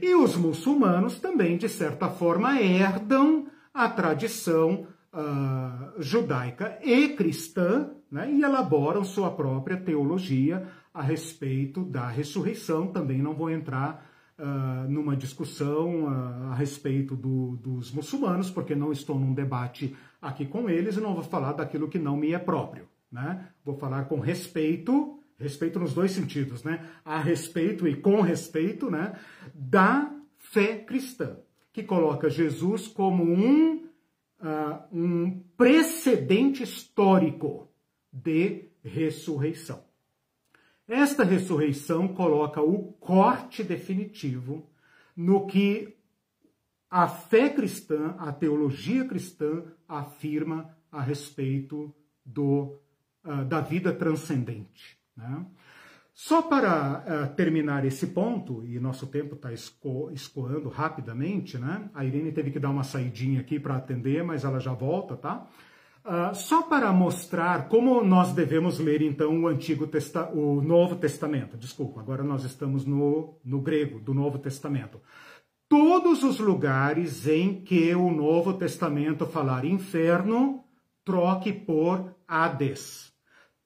E 0.00 0.14
os 0.14 0.36
muçulmanos 0.36 1.18
também, 1.18 1.56
de 1.56 1.68
certa 1.68 2.08
forma, 2.08 2.62
herdam 2.62 3.48
a 3.72 3.88
tradição 3.88 4.86
uh, 5.12 6.00
judaica 6.00 6.78
e 6.84 7.08
cristã, 7.16 7.90
né? 8.12 8.30
E 8.30 8.42
elaboram 8.42 9.02
sua 9.02 9.32
própria 9.32 9.76
teologia 9.76 10.68
a 10.92 11.02
respeito 11.02 11.82
da 11.82 12.06
ressurreição. 12.06 12.86
Também 12.86 13.20
não 13.20 13.34
vou 13.34 13.50
entrar 13.50 14.13
Uh, 14.36 14.90
numa 14.90 15.16
discussão 15.16 16.06
uh, 16.06 16.50
a 16.50 16.54
respeito 16.56 17.14
do, 17.14 17.56
dos 17.56 17.92
muçulmanos, 17.92 18.50
porque 18.50 18.74
não 18.74 18.90
estou 18.90 19.16
num 19.16 19.32
debate 19.32 19.94
aqui 20.20 20.44
com 20.44 20.68
eles 20.68 20.96
e 20.96 21.00
não 21.00 21.14
vou 21.14 21.22
falar 21.22 21.52
daquilo 21.52 21.88
que 21.88 22.00
não 22.00 22.16
me 22.16 22.32
é 22.32 22.38
próprio 22.40 22.88
né? 23.14 23.48
Vou 23.64 23.76
falar 23.76 24.06
com 24.06 24.18
respeito, 24.18 25.20
respeito 25.38 25.78
nos 25.78 25.94
dois 25.94 26.10
sentidos, 26.10 26.64
né? 26.64 26.90
A 27.04 27.20
respeito 27.20 27.86
e 27.86 27.94
com 27.94 28.20
respeito, 28.20 28.90
né? 28.90 29.16
Da 29.54 30.12
fé 30.36 30.78
cristã, 30.78 31.38
que 31.72 31.84
coloca 31.84 32.28
Jesus 32.28 32.88
como 32.88 33.22
um, 33.22 33.84
uh, 34.40 34.80
um 34.92 35.44
precedente 35.56 36.64
histórico 36.64 37.68
de 38.12 38.64
ressurreição. 38.82 39.84
Esta 40.86 41.24
ressurreição 41.24 42.08
coloca 42.08 42.60
o 42.60 42.92
corte 42.94 43.62
definitivo 43.62 44.68
no 45.16 45.46
que 45.46 45.96
a 46.90 47.08
fé 47.08 47.48
cristã, 47.48 48.14
a 48.18 48.32
teologia 48.32 49.04
cristã 49.04 49.64
afirma 49.88 50.76
a 50.92 51.00
respeito 51.00 51.94
do 52.24 52.78
uh, 53.24 53.44
da 53.46 53.60
vida 53.60 53.92
transcendente. 53.92 54.98
Né? 55.16 55.46
Só 56.12 56.42
para 56.42 57.02
uh, 57.32 57.34
terminar 57.34 57.84
esse 57.84 58.08
ponto, 58.08 58.64
e 58.64 58.78
nosso 58.78 59.06
tempo 59.08 59.34
está 59.34 59.52
esco 59.52 60.10
escoando 60.12 60.68
rapidamente, 60.68 61.58
né? 61.58 61.90
A 61.92 62.04
Irene 62.04 62.30
teve 62.30 62.52
que 62.52 62.60
dar 62.60 62.70
uma 62.70 62.84
saidinha 62.84 63.40
aqui 63.40 63.58
para 63.58 63.76
atender, 63.76 64.22
mas 64.22 64.44
ela 64.44 64.60
já 64.60 64.72
volta, 64.72 65.16
tá? 65.16 65.48
Uh, 66.04 66.34
só 66.34 66.62
para 66.62 66.92
mostrar 66.92 67.66
como 67.68 68.04
nós 68.04 68.32
devemos 68.32 68.78
ler 68.78 69.00
então 69.00 69.40
o 69.40 69.48
Antigo 69.48 69.86
Testa 69.86 70.28
o 70.28 70.60
Novo 70.60 70.96
Testamento. 70.96 71.56
Desculpa, 71.56 72.00
agora 72.00 72.22
nós 72.22 72.44
estamos 72.44 72.84
no, 72.84 73.38
no 73.42 73.60
grego 73.62 73.98
do 73.98 74.12
Novo 74.12 74.38
Testamento. 74.38 75.00
Todos 75.66 76.22
os 76.22 76.38
lugares 76.38 77.26
em 77.26 77.62
que 77.62 77.94
o 77.94 78.10
Novo 78.10 78.52
Testamento 78.52 79.24
falar 79.24 79.64
inferno, 79.64 80.62
troque 81.06 81.54
por 81.54 82.14
Hades. 82.28 83.10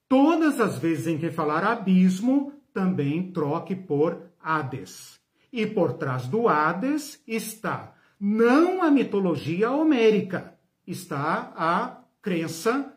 Todas 0.07 0.61
as 0.61 0.79
vezes 0.79 1.07
em 1.07 1.17
que 1.17 1.29
falar 1.29 1.65
abismo, 1.65 2.53
também 2.73 3.33
troque 3.33 3.75
por 3.75 4.17
Hades. 4.41 5.19
E 5.51 5.67
por 5.67 5.93
trás 5.93 6.25
do 6.25 6.47
Hades 6.47 7.21
está 7.27 7.95
não 8.19 8.81
a 8.81 8.89
mitologia 8.89 9.71
homérica, 9.71 10.53
está 10.85 11.53
a 11.55 11.98
crença 12.21 12.93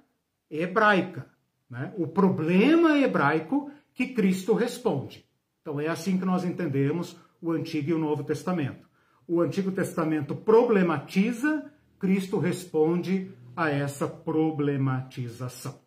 hebraica, 0.50 1.26
né? 1.68 1.92
o 1.96 2.06
problema 2.06 2.98
hebraico 2.98 3.70
que 3.94 4.08
Cristo 4.08 4.54
responde. 4.54 5.26
Então 5.60 5.80
é 5.80 5.88
assim 5.88 6.18
que 6.18 6.24
nós 6.24 6.44
entendemos 6.44 7.16
o 7.40 7.52
Antigo 7.52 7.90
e 7.90 7.94
o 7.94 7.98
Novo 7.98 8.24
Testamento. 8.24 8.88
O 9.26 9.40
Antigo 9.40 9.70
Testamento 9.70 10.34
problematiza, 10.34 11.70
Cristo 11.98 12.38
responde 12.38 13.30
a 13.56 13.70
essa 13.70 14.08
problematização. 14.08 15.80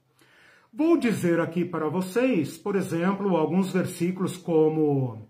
Vou 0.71 0.97
dizer 0.97 1.39
aqui 1.39 1.63
para 1.63 1.87
vocês, 1.87 2.57
por 2.57 2.75
exemplo, 2.75 3.35
alguns 3.37 3.71
versículos 3.71 4.35
como 4.35 5.29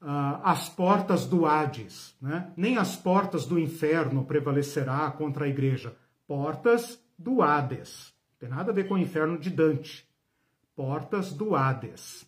uh, 0.00 0.40
as 0.42 0.68
portas 0.68 1.26
do 1.26 1.44
Hades, 1.44 2.16
né? 2.20 2.50
nem 2.56 2.78
as 2.78 2.96
portas 2.96 3.44
do 3.44 3.58
inferno 3.58 4.24
prevalecerá 4.24 5.10
contra 5.10 5.44
a 5.44 5.48
igreja, 5.48 5.94
portas 6.26 6.98
do 7.18 7.42
Hades. 7.42 8.14
Não 8.32 8.48
tem 8.48 8.56
nada 8.56 8.70
a 8.70 8.74
ver 8.74 8.86
com 8.86 8.94
o 8.94 8.98
inferno 8.98 9.38
de 9.38 9.50
Dante. 9.50 10.06
Portas 10.74 11.32
do 11.32 11.54
Hades. 11.54 12.26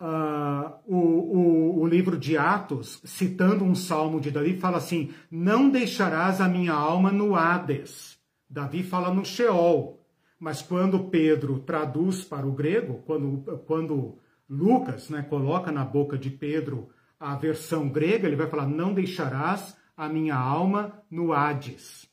Uh, 0.00 0.72
o, 0.84 0.96
o, 0.96 1.80
o, 1.80 1.86
livro 1.86 2.18
de 2.18 2.36
Atos, 2.36 3.00
citando 3.04 3.62
um 3.62 3.74
salmo 3.74 4.20
de 4.20 4.32
Davi, 4.32 4.58
fala 4.58 4.78
assim: 4.78 5.14
Não 5.30 5.70
deixarás 5.70 6.40
a 6.40 6.48
minha 6.48 6.72
alma 6.72 7.12
no 7.12 7.36
Hades. 7.36 8.18
Davi 8.50 8.82
fala 8.82 9.14
no 9.14 9.24
Sheol. 9.24 10.00
Mas 10.40 10.60
quando 10.60 11.04
Pedro 11.04 11.60
traduz 11.60 12.24
para 12.24 12.44
o 12.44 12.50
grego, 12.50 13.00
quando, 13.06 13.60
quando 13.64 14.18
Lucas 14.50 15.08
né, 15.08 15.22
coloca 15.22 15.70
na 15.70 15.84
boca 15.84 16.18
de 16.18 16.30
Pedro 16.30 16.90
a 17.20 17.36
versão 17.36 17.88
grega, 17.88 18.26
ele 18.26 18.34
vai 18.34 18.48
falar: 18.48 18.66
Não 18.66 18.92
deixarás 18.92 19.76
a 19.96 20.08
minha 20.08 20.34
alma 20.34 21.00
no 21.08 21.32
Hades. 21.32 22.10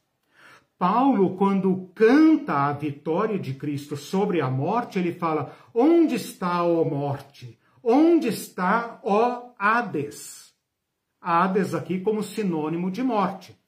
Paulo, 0.80 1.36
quando 1.36 1.92
canta 1.94 2.54
a 2.54 2.72
vitória 2.72 3.38
de 3.38 3.54
Cristo 3.54 3.98
sobre 3.98 4.40
a 4.40 4.50
morte, 4.50 4.98
ele 4.98 5.14
fala: 5.14 5.54
Onde 5.74 6.16
está, 6.16 6.64
ó 6.64 6.86
morte? 6.86 7.60
Onde 7.84 8.30
está, 8.30 8.98
ó 9.04 9.50
Hades? 9.60 10.54
Hades 11.20 11.76
aqui 11.76 12.00
como 12.00 12.24
sinônimo 12.24 12.90
de 12.90 13.04
morte. 13.04 13.60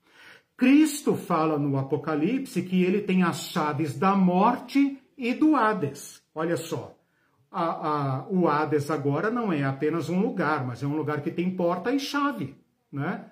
Cristo 0.55 1.17
fala 1.17 1.59
no 1.59 1.77
Apocalipse 1.77 2.61
que 2.61 2.81
ele 2.81 3.01
tem 3.01 3.23
as 3.23 3.41
chaves 3.41 3.97
da 3.97 4.15
morte 4.15 4.97
e 5.17 5.33
do 5.33 5.53
Hades. 5.57 6.23
Olha 6.33 6.55
só, 6.55 6.95
a, 7.51 7.63
a, 7.63 8.27
o 8.29 8.47
Hades 8.47 8.89
agora 8.89 9.29
não 9.29 9.51
é 9.51 9.65
apenas 9.65 10.07
um 10.07 10.21
lugar, 10.21 10.65
mas 10.65 10.81
é 10.81 10.87
um 10.87 10.95
lugar 10.95 11.19
que 11.19 11.31
tem 11.31 11.53
porta 11.57 11.91
e 11.91 11.99
chave, 11.99 12.55
né? 12.89 13.25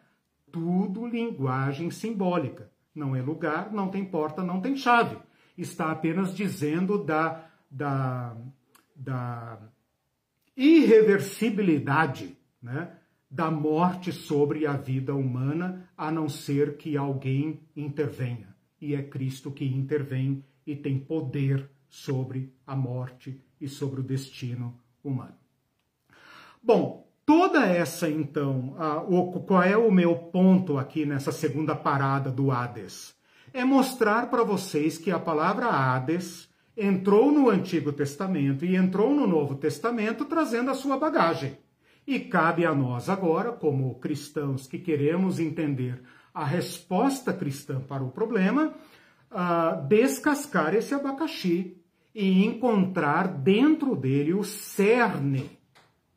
Tudo 0.52 1.08
linguagem 1.08 1.90
simbólica. 1.90 2.70
Não 2.94 3.16
é 3.16 3.22
lugar, 3.22 3.72
não 3.72 3.90
tem 3.90 4.04
porta, 4.06 4.44
não 4.44 4.60
tem 4.60 4.76
chave. 4.76 5.18
Está 5.58 5.92
apenas 5.92 6.34
dizendo 6.34 7.04
da, 7.04 7.46
da, 7.70 8.36
da 8.96 9.60
irreversibilidade, 10.56 12.38
né? 12.62 12.96
da 13.30 13.52
morte 13.52 14.12
sobre 14.12 14.66
a 14.66 14.74
vida 14.74 15.14
humana, 15.14 15.90
a 15.96 16.12
não 16.12 16.28
ser 16.28 16.78
que 16.78 16.98
alguém 16.98 17.60
intervenha. 17.76 18.56
E 18.82 18.96
é 18.96 19.04
Cristo 19.04 19.52
que 19.52 19.66
intervém 19.66 20.44
e 20.66 20.76
tem 20.76 21.00
poder 21.00 21.70
sobre 21.88 22.54
a 22.66 22.76
morte 22.76 23.40
e 23.60 23.68
sobre 23.68 24.00
o 24.00 24.04
destino 24.04 24.80
humano. 25.04 25.36
Bom, 26.62 27.09
toda 27.30 27.64
essa 27.64 28.10
então, 28.10 28.74
a, 28.80 29.04
o, 29.04 29.32
qual 29.42 29.62
é 29.62 29.78
o 29.78 29.92
meu 29.92 30.16
ponto 30.16 30.80
aqui 30.80 31.06
nessa 31.06 31.32
segunda 31.32 31.76
parada 31.76 32.32
do 32.32 32.50
Hades? 32.50 33.14
É 33.54 33.64
mostrar 33.64 34.32
para 34.32 34.44
vocês 34.44 34.98
que 34.98 35.12
a 35.12 35.20
palavra 35.20 35.68
Hades 35.68 36.50
entrou 36.76 37.32
no 37.32 37.48
Antigo 37.48 37.94
Testamento 37.94 38.66
e 38.66 38.76
entrou 38.76 39.14
no 39.14 39.28
Novo 39.28 39.54
Testamento 39.54 40.26
trazendo 40.26 40.72
a 40.72 40.74
sua 40.74 40.98
bagagem. 40.98 41.56
E 42.08 42.20
cabe 42.20 42.66
a 42.66 42.74
nós 42.74 43.10
agora, 43.10 43.52
como 43.52 44.00
cristãos 44.00 44.66
que 44.66 44.80
queremos 44.80 45.40
entender 45.40 46.02
a 46.34 46.44
resposta 46.44 47.32
cristã 47.32 47.80
para 47.80 48.04
o 48.04 48.10
problema, 48.10 48.74
uh, 49.32 49.88
descascar 49.88 50.74
esse 50.74 50.96
abacaxi 50.96 51.78
e 52.12 52.44
encontrar 52.44 53.28
dentro 53.28 53.96
dele 53.96 54.34
o 54.34 54.44
cerne, 54.44 55.59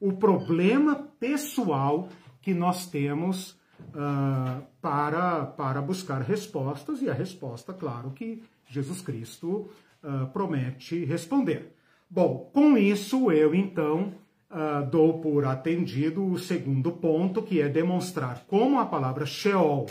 o 0.02 0.12
problema 0.12 0.96
pessoal 1.20 2.08
que 2.40 2.52
nós 2.52 2.86
temos 2.88 3.52
uh, 3.94 4.60
para, 4.80 5.46
para 5.46 5.80
buscar 5.80 6.20
respostas, 6.20 7.00
e 7.00 7.08
a 7.08 7.14
resposta, 7.14 7.72
claro, 7.72 8.10
que 8.10 8.42
Jesus 8.66 9.00
Cristo 9.00 9.70
uh, 10.02 10.26
promete 10.32 11.04
responder. 11.04 11.76
Bom, 12.10 12.50
com 12.52 12.76
isso 12.76 13.30
eu 13.30 13.54
então 13.54 14.12
uh, 14.50 14.84
dou 14.90 15.20
por 15.20 15.44
atendido 15.44 16.26
o 16.26 16.36
segundo 16.36 16.90
ponto, 16.90 17.40
que 17.40 17.60
é 17.60 17.68
demonstrar 17.68 18.44
como 18.48 18.80
a 18.80 18.84
palavra 18.84 19.24
Sheol 19.24 19.86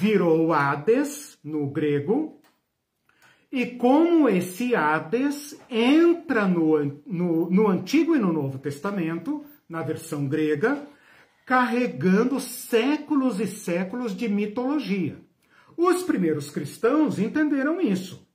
virou 0.00 0.52
Hades 0.52 1.38
no 1.44 1.68
grego, 1.68 2.40
e 3.50 3.66
como 3.66 4.28
esse 4.28 4.74
Hades 4.74 5.58
entra 5.70 6.46
no, 6.46 7.02
no, 7.06 7.50
no 7.50 7.68
Antigo 7.68 8.14
e 8.14 8.18
no 8.18 8.32
Novo 8.32 8.58
Testamento, 8.58 9.44
na 9.68 9.82
versão 9.82 10.26
grega, 10.26 10.86
carregando 11.44 12.40
séculos 12.40 13.40
e 13.40 13.46
séculos 13.46 14.16
de 14.16 14.28
mitologia. 14.28 15.16
Os 15.76 16.02
primeiros 16.02 16.50
cristãos 16.50 17.18
entenderam 17.18 17.80
isso. 17.80 18.26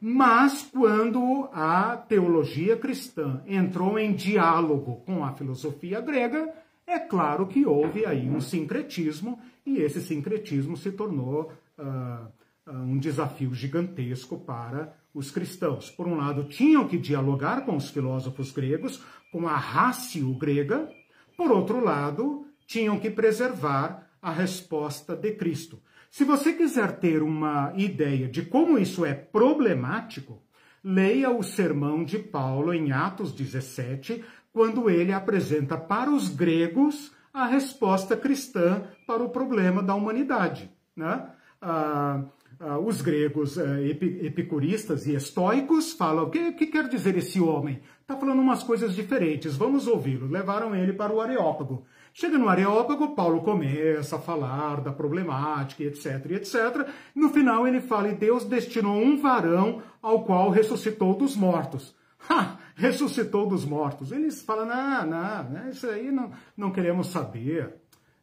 Mas 0.00 0.62
quando 0.62 1.48
a 1.52 1.96
teologia 1.96 2.76
cristã 2.76 3.42
entrou 3.46 3.98
em 3.98 4.14
diálogo 4.14 5.02
com 5.04 5.24
a 5.24 5.32
filosofia 5.32 6.00
grega, 6.00 6.54
é 6.86 6.98
claro 6.98 7.46
que 7.46 7.66
houve 7.66 8.06
aí 8.06 8.30
um 8.30 8.40
sincretismo 8.40 9.40
e 9.66 9.78
esse 9.78 10.00
sincretismo 10.00 10.76
se 10.76 10.92
tornou 10.92 11.52
uh, 11.78 12.37
um 12.68 12.98
desafio 12.98 13.54
gigantesco 13.54 14.38
para 14.38 14.94
os 15.14 15.30
cristãos. 15.30 15.90
Por 15.90 16.06
um 16.06 16.16
lado, 16.16 16.44
tinham 16.44 16.86
que 16.86 16.98
dialogar 16.98 17.64
com 17.64 17.76
os 17.76 17.90
filósofos 17.90 18.52
gregos, 18.52 19.02
com 19.32 19.48
a 19.48 19.56
rácio 19.56 20.32
grega, 20.34 20.88
por 21.36 21.50
outro 21.50 21.82
lado, 21.82 22.46
tinham 22.66 22.98
que 22.98 23.10
preservar 23.10 24.08
a 24.20 24.30
resposta 24.30 25.14
de 25.14 25.32
Cristo. 25.32 25.80
Se 26.10 26.24
você 26.24 26.52
quiser 26.52 26.98
ter 26.98 27.22
uma 27.22 27.72
ideia 27.76 28.28
de 28.28 28.42
como 28.42 28.78
isso 28.78 29.04
é 29.04 29.14
problemático, 29.14 30.42
leia 30.82 31.30
o 31.30 31.42
sermão 31.42 32.04
de 32.04 32.18
Paulo 32.18 32.72
em 32.72 32.92
Atos 32.92 33.32
17, 33.32 34.24
quando 34.52 34.88
ele 34.88 35.12
apresenta 35.12 35.76
para 35.76 36.10
os 36.10 36.28
gregos 36.28 37.12
a 37.32 37.46
resposta 37.46 38.16
cristã 38.16 38.84
para 39.06 39.22
o 39.22 39.28
problema 39.28 39.82
da 39.82 39.94
humanidade. 39.94 40.70
Né? 40.96 41.30
Ah, 41.60 42.24
ah, 42.60 42.78
os 42.78 43.00
gregos 43.00 43.56
ah, 43.58 43.80
epicuristas 43.82 45.06
e 45.06 45.14
estoicos 45.14 45.92
falam: 45.92 46.24
o 46.24 46.30
que, 46.30 46.52
que 46.52 46.66
quer 46.66 46.88
dizer 46.88 47.16
esse 47.16 47.40
homem? 47.40 47.80
Está 48.00 48.16
falando 48.16 48.40
umas 48.40 48.62
coisas 48.62 48.94
diferentes, 48.94 49.56
vamos 49.56 49.86
ouvi-lo. 49.86 50.26
Levaram 50.26 50.74
ele 50.74 50.92
para 50.92 51.12
o 51.12 51.20
Areópago. 51.20 51.84
Chega 52.12 52.36
no 52.36 52.48
Areópago, 52.48 53.14
Paulo 53.14 53.42
começa 53.42 54.16
a 54.16 54.20
falar 54.20 54.80
da 54.80 54.90
problemática, 54.90 55.84
etc, 55.84 56.32
etc. 56.32 56.88
No 57.14 57.28
final 57.30 57.66
ele 57.66 57.80
fala: 57.80 58.08
e 58.08 58.14
Deus 58.14 58.44
destinou 58.44 58.96
um 58.96 59.16
varão 59.16 59.82
ao 60.02 60.24
qual 60.24 60.50
ressuscitou 60.50 61.14
dos 61.14 61.36
mortos. 61.36 61.94
Ha! 62.28 62.58
Ressuscitou 62.74 63.46
dos 63.46 63.64
mortos. 63.64 64.10
Eles 64.10 64.42
falam: 64.42 64.66
não, 64.66 65.06
não, 65.06 65.68
isso 65.68 65.86
aí 65.86 66.10
não, 66.10 66.32
não 66.56 66.72
queremos 66.72 67.08
saber. 67.08 67.74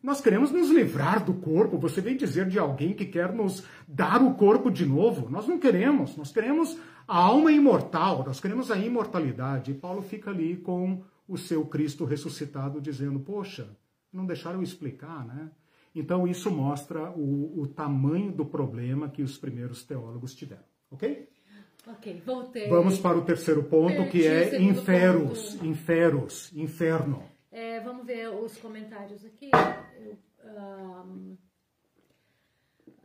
Nós 0.06 0.22
queremos 0.22 0.52
nos 0.52 0.70
livrar 0.70 1.26
do 1.26 1.34
corpo. 1.34 1.80
Você 1.80 2.00
vem 2.00 2.16
dizer 2.16 2.48
de 2.48 2.60
alguém 2.60 2.94
que 2.94 3.06
quer 3.06 3.34
nos 3.34 3.64
dar 3.88 4.22
o 4.22 4.36
corpo 4.36 4.70
de 4.70 4.86
novo. 4.86 5.28
Nós 5.32 5.48
não 5.48 5.58
queremos. 5.58 6.16
Nós 6.16 6.32
queremos 6.32 6.78
a 7.08 7.18
alma 7.18 7.52
imortal. 7.52 8.24
Nós 8.24 8.40
queremos 8.40 8.70
a 8.70 8.78
imortalidade. 8.78 9.72
E 9.72 9.74
Paulo 9.74 10.04
fica 10.04 10.30
ali 10.30 10.58
com 10.58 11.02
o 11.28 11.40
seu 11.40 11.66
Cristo 11.66 12.06
ressuscitado, 12.06 12.80
dizendo: 12.80 13.20
Poxa, 13.20 13.68
não 14.14 14.28
deixaram 14.28 14.62
explicar, 14.62 15.26
né? 15.26 15.50
Então 15.96 16.28
isso 16.28 16.52
mostra 16.52 17.10
o, 17.10 17.62
o 17.62 17.66
tamanho 17.66 18.32
do 18.32 18.46
problema 18.46 19.10
que 19.10 19.24
os 19.24 19.40
primeiros 19.40 19.84
teólogos 19.84 20.36
tiveram. 20.36 20.66
Ok? 20.92 21.28
Ok, 21.88 22.22
voltei. 22.24 22.70
Vamos 22.70 23.00
para 23.00 23.18
o 23.18 23.24
terceiro 23.24 23.64
ponto, 23.64 23.96
Perdi 23.96 24.12
que 24.12 24.28
é 24.28 24.62
inferos, 24.62 25.54
ponto. 25.54 25.66
inferos, 25.66 26.52
inferno. 26.54 27.24
É, 27.56 27.80
vamos 27.80 28.06
ver 28.06 28.28
os 28.28 28.58
comentários 28.58 29.24
aqui. 29.24 29.50
Eu, 29.98 30.18
um, 30.46 31.38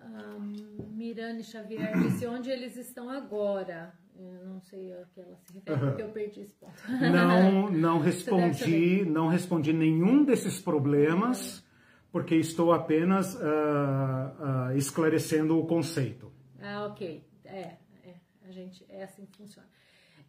um, 0.02 0.86
Mirane 0.89 1.44
Xavier 1.44 1.97
disse 2.02 2.27
onde 2.27 2.51
eles 2.51 2.77
estão 2.77 3.09
agora. 3.09 3.94
Eu 4.18 4.44
não 4.44 4.60
sei 4.60 4.93
a 4.93 5.05
que 5.14 5.20
ela 5.20 5.36
se 5.36 5.52
refere, 5.52 5.78
porque 5.78 6.02
eu 6.02 6.09
perdi 6.09 6.40
esse 6.40 6.55
ponto. 6.56 6.74
Não, 6.89 7.70
não 7.70 8.01
respondi, 8.01 9.05
não 9.05 9.28
respondi 9.28 9.72
nenhum 9.72 10.24
desses 10.24 10.60
problemas, 10.60 11.64
porque 12.10 12.35
estou 12.35 12.72
apenas 12.72 13.36
uh, 13.36 13.39
uh, 13.39 14.77
esclarecendo 14.77 15.60
o 15.60 15.64
conceito. 15.64 16.32
Ah, 16.60 16.86
ok. 16.86 17.24
É, 17.44 17.77
é, 18.05 18.14
a 18.48 18.51
gente, 18.51 18.85
é 18.89 19.05
assim 19.05 19.24
que 19.27 19.39
funciona 19.39 19.70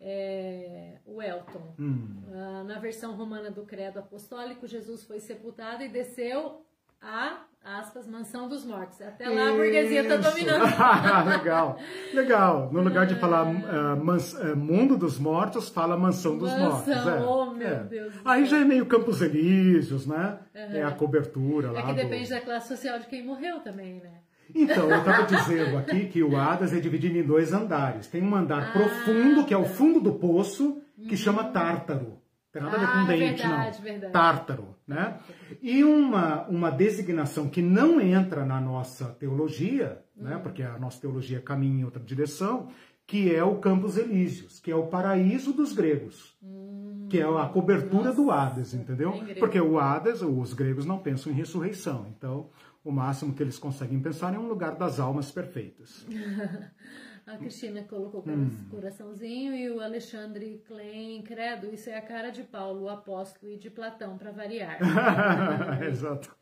é, 0.01 0.95
o 1.05 1.21
Elton. 1.21 1.75
Hum. 1.79 2.23
Uh, 2.27 2.63
na 2.63 2.79
versão 2.79 3.15
romana 3.15 3.51
do 3.51 3.63
Credo 3.63 3.99
Apostólico, 3.99 4.67
Jesus 4.67 5.03
foi 5.03 5.19
sepultado 5.19 5.83
e 5.83 5.87
desceu 5.87 6.65
a, 6.99 7.43
aspas, 7.63 8.07
mansão 8.07 8.47
dos 8.47 8.65
mortos. 8.65 8.99
Até 9.01 9.29
lá 9.29 9.49
a 9.49 9.53
burguesia 9.53 10.01
está 10.01 10.17
dominando. 10.17 10.63
legal, 11.29 11.79
legal. 12.13 12.69
No 12.71 12.81
lugar 12.81 13.05
de 13.05 13.15
falar 13.15 13.43
uh, 13.43 14.03
mans, 14.03 14.33
uh, 14.33 14.55
mundo 14.55 14.97
dos 14.97 15.19
mortos, 15.19 15.69
fala 15.69 15.95
mansão 15.95 16.37
dos 16.37 16.51
mansão, 16.51 16.69
mortos. 16.69 17.07
É. 17.07 17.25
Oh, 17.25 17.45
meu 17.51 17.67
é. 17.67 17.83
Deus 17.83 18.13
Aí 18.25 18.45
já 18.45 18.59
é 18.59 18.65
meio 18.65 18.87
Campos 18.87 19.21
Elíseos, 19.21 20.07
né? 20.07 20.39
Uhum. 20.55 20.75
É 20.75 20.83
a 20.83 20.91
cobertura 20.91 21.71
lá. 21.71 21.79
É 21.79 21.83
que 21.83 21.93
depende 21.93 22.25
do... 22.25 22.29
da 22.31 22.41
classe 22.41 22.67
social 22.69 22.99
de 22.99 23.05
quem 23.05 23.23
morreu 23.23 23.59
também, 23.59 23.99
né? 23.99 24.21
Então, 24.53 24.89
eu 24.89 24.99
estava 24.99 25.25
dizendo 25.25 25.77
aqui 25.77 26.07
que 26.07 26.23
o 26.23 26.35
Hadas 26.37 26.73
é 26.73 26.79
dividido 26.79 27.17
em 27.17 27.23
dois 27.23 27.53
andares. 27.53 28.07
Tem 28.07 28.21
um 28.21 28.35
andar 28.35 28.69
ah, 28.69 28.71
profundo, 28.71 29.45
que 29.45 29.53
é 29.53 29.57
o 29.57 29.65
fundo 29.65 29.99
do 29.99 30.13
poço, 30.13 30.81
que 31.07 31.17
chama 31.17 31.45
Tártaro. 31.45 32.21
Tem 32.51 32.61
nada 32.61 32.75
a 32.75 32.79
ver 32.79 32.87
com 32.87 32.97
ah, 32.97 33.05
dente, 33.05 33.41
verdade, 33.41 33.77
não. 33.77 33.83
Verdade. 33.83 34.13
Tártaro, 34.13 34.75
né? 34.85 35.17
E 35.61 35.83
uma, 35.83 36.45
uma 36.47 36.69
designação 36.69 37.47
que 37.47 37.61
não 37.61 38.01
entra 38.01 38.45
na 38.45 38.59
nossa 38.59 39.05
teologia, 39.05 40.03
né? 40.15 40.35
Uhum. 40.35 40.41
Porque 40.41 40.61
a 40.61 40.77
nossa 40.77 40.99
teologia 40.99 41.39
caminha 41.39 41.81
em 41.81 41.85
outra 41.85 42.03
direção, 42.03 42.67
que 43.07 43.33
é 43.33 43.43
o 43.43 43.55
Campos 43.55 43.97
Elíseos, 43.97 44.59
que 44.59 44.69
é 44.69 44.75
o 44.75 44.87
paraíso 44.87 45.53
dos 45.53 45.73
gregos. 45.73 46.35
Hum, 46.43 47.07
que 47.09 47.19
é 47.19 47.23
a 47.23 47.45
cobertura 47.45 48.05
nossa, 48.05 48.21
do 48.21 48.31
Hades, 48.31 48.73
entendeu? 48.73 49.13
Porque 49.39 49.59
o 49.59 49.77
Hades, 49.79 50.21
os 50.21 50.53
gregos 50.53 50.85
não 50.85 50.97
pensam 50.97 51.31
em 51.31 51.35
ressurreição. 51.35 52.07
Então, 52.17 52.49
o 52.83 52.91
máximo 52.91 53.33
que 53.33 53.43
eles 53.43 53.59
conseguem 53.59 53.99
pensar 53.99 54.33
é 54.33 54.39
um 54.39 54.47
lugar 54.47 54.75
das 54.75 54.99
almas 54.99 55.31
perfeitas. 55.31 56.05
a 57.27 57.37
Cristina 57.37 57.83
colocou 57.83 58.23
hum. 58.27 58.49
coraçãozinho 58.69 59.53
e 59.55 59.69
o 59.69 59.79
Alexandre 59.79 60.63
Klein, 60.67 61.21
credo, 61.21 61.73
isso 61.73 61.89
é 61.89 61.97
a 61.97 62.01
cara 62.01 62.29
de 62.31 62.43
Paulo, 62.43 62.83
o 62.83 62.89
apóstolo 62.89 63.51
e 63.51 63.57
de 63.57 63.69
Platão, 63.69 64.17
para 64.17 64.31
variar. 64.31 64.79
Exato. 65.87 66.35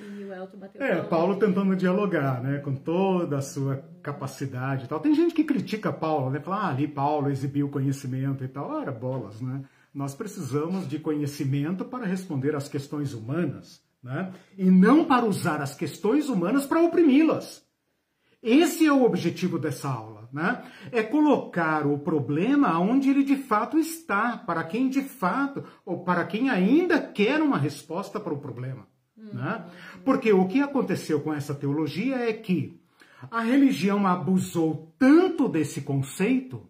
E 0.00 0.24
o 0.24 0.32
Elton 0.32 0.58
bateu 0.58 0.82
É, 0.82 1.02
Paulo 1.02 1.38
tentando 1.38 1.76
dialogar, 1.76 2.42
né, 2.42 2.58
com 2.58 2.74
toda 2.74 3.38
a 3.38 3.42
sua 3.42 3.84
capacidade 4.02 4.84
e 4.84 4.88
tal. 4.88 4.98
Tem 4.98 5.14
gente 5.14 5.34
que 5.34 5.44
critica 5.44 5.92
Paulo, 5.92 6.30
né, 6.30 6.40
fala, 6.40 6.56
ah, 6.56 6.68
ali 6.70 6.88
Paulo 6.88 7.30
exibiu 7.30 7.68
conhecimento 7.68 8.42
e 8.42 8.48
tal. 8.48 8.68
Ora, 8.68 8.90
bolas, 8.90 9.40
né? 9.40 9.62
Nós 9.92 10.14
precisamos 10.14 10.88
de 10.88 10.98
conhecimento 10.98 11.84
para 11.84 12.06
responder 12.06 12.56
às 12.56 12.68
questões 12.68 13.12
humanas 13.12 13.82
né? 14.02 14.32
e 14.58 14.70
não 14.70 15.04
para 15.04 15.24
usar 15.24 15.60
as 15.60 15.74
questões 15.74 16.28
humanas 16.28 16.66
para 16.66 16.82
oprimi-las. 16.82 17.62
Esse 18.42 18.84
é 18.84 18.92
o 18.92 19.04
objetivo 19.04 19.56
dessa 19.56 19.88
aula, 19.88 20.28
né? 20.32 20.64
É 20.90 21.00
colocar 21.00 21.86
o 21.86 21.96
problema 21.96 22.76
onde 22.80 23.08
ele 23.08 23.22
de 23.22 23.36
fato 23.36 23.78
está, 23.78 24.36
para 24.36 24.64
quem 24.64 24.88
de 24.88 25.02
fato, 25.02 25.64
ou 25.86 26.02
para 26.02 26.24
quem 26.24 26.50
ainda 26.50 27.00
quer 27.00 27.40
uma 27.40 27.56
resposta 27.56 28.18
para 28.18 28.34
o 28.34 28.40
problema. 28.40 28.84
Né? 29.16 29.64
Porque 30.04 30.32
o 30.32 30.48
que 30.48 30.60
aconteceu 30.60 31.20
com 31.20 31.32
essa 31.32 31.54
teologia 31.54 32.16
é 32.16 32.32
que 32.32 32.80
a 33.30 33.40
religião 33.42 34.06
abusou 34.06 34.92
tanto 34.98 35.48
desse 35.48 35.82
conceito 35.82 36.68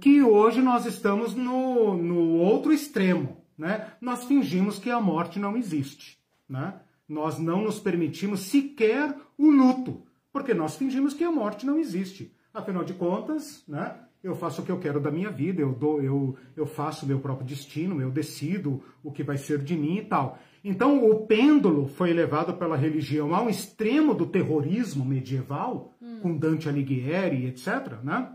que 0.00 0.20
hoje 0.22 0.60
nós 0.60 0.84
estamos 0.84 1.34
no, 1.34 1.96
no 1.96 2.38
outro 2.38 2.72
extremo. 2.72 3.36
Né? 3.56 3.92
Nós 4.00 4.24
fingimos 4.24 4.80
que 4.80 4.90
a 4.90 5.00
morte 5.00 5.38
não 5.38 5.56
existe. 5.56 6.21
Né? 6.52 6.74
Nós 7.08 7.38
não 7.38 7.62
nos 7.62 7.80
permitimos 7.80 8.40
sequer 8.40 9.16
o 9.38 9.50
luto, 9.50 10.02
porque 10.30 10.52
nós 10.52 10.76
fingimos 10.76 11.14
que 11.14 11.24
a 11.24 11.32
morte 11.32 11.64
não 11.64 11.78
existe. 11.78 12.30
Afinal 12.52 12.84
de 12.84 12.92
contas, 12.92 13.64
né? 13.66 13.96
eu 14.22 14.36
faço 14.36 14.60
o 14.60 14.64
que 14.64 14.70
eu 14.70 14.78
quero 14.78 15.00
da 15.00 15.10
minha 15.10 15.30
vida, 15.30 15.62
eu 15.62 15.72
dou, 15.72 16.02
eu, 16.02 16.36
eu 16.54 16.66
faço 16.66 17.06
meu 17.06 17.18
próprio 17.20 17.46
destino, 17.46 18.02
eu 18.02 18.10
decido 18.10 18.82
o 19.02 19.10
que 19.10 19.22
vai 19.22 19.38
ser 19.38 19.60
de 19.60 19.74
mim 19.74 19.96
e 19.96 20.04
tal. 20.04 20.38
Então 20.62 21.10
o 21.10 21.26
pêndulo 21.26 21.88
foi 21.88 22.12
levado 22.12 22.52
pela 22.54 22.76
religião 22.76 23.34
ao 23.34 23.48
extremo 23.48 24.14
do 24.14 24.26
terrorismo 24.26 25.04
medieval, 25.04 25.96
hum. 26.00 26.20
com 26.20 26.36
Dante 26.36 26.68
Alighieri, 26.68 27.46
etc., 27.46 27.98
né? 28.04 28.30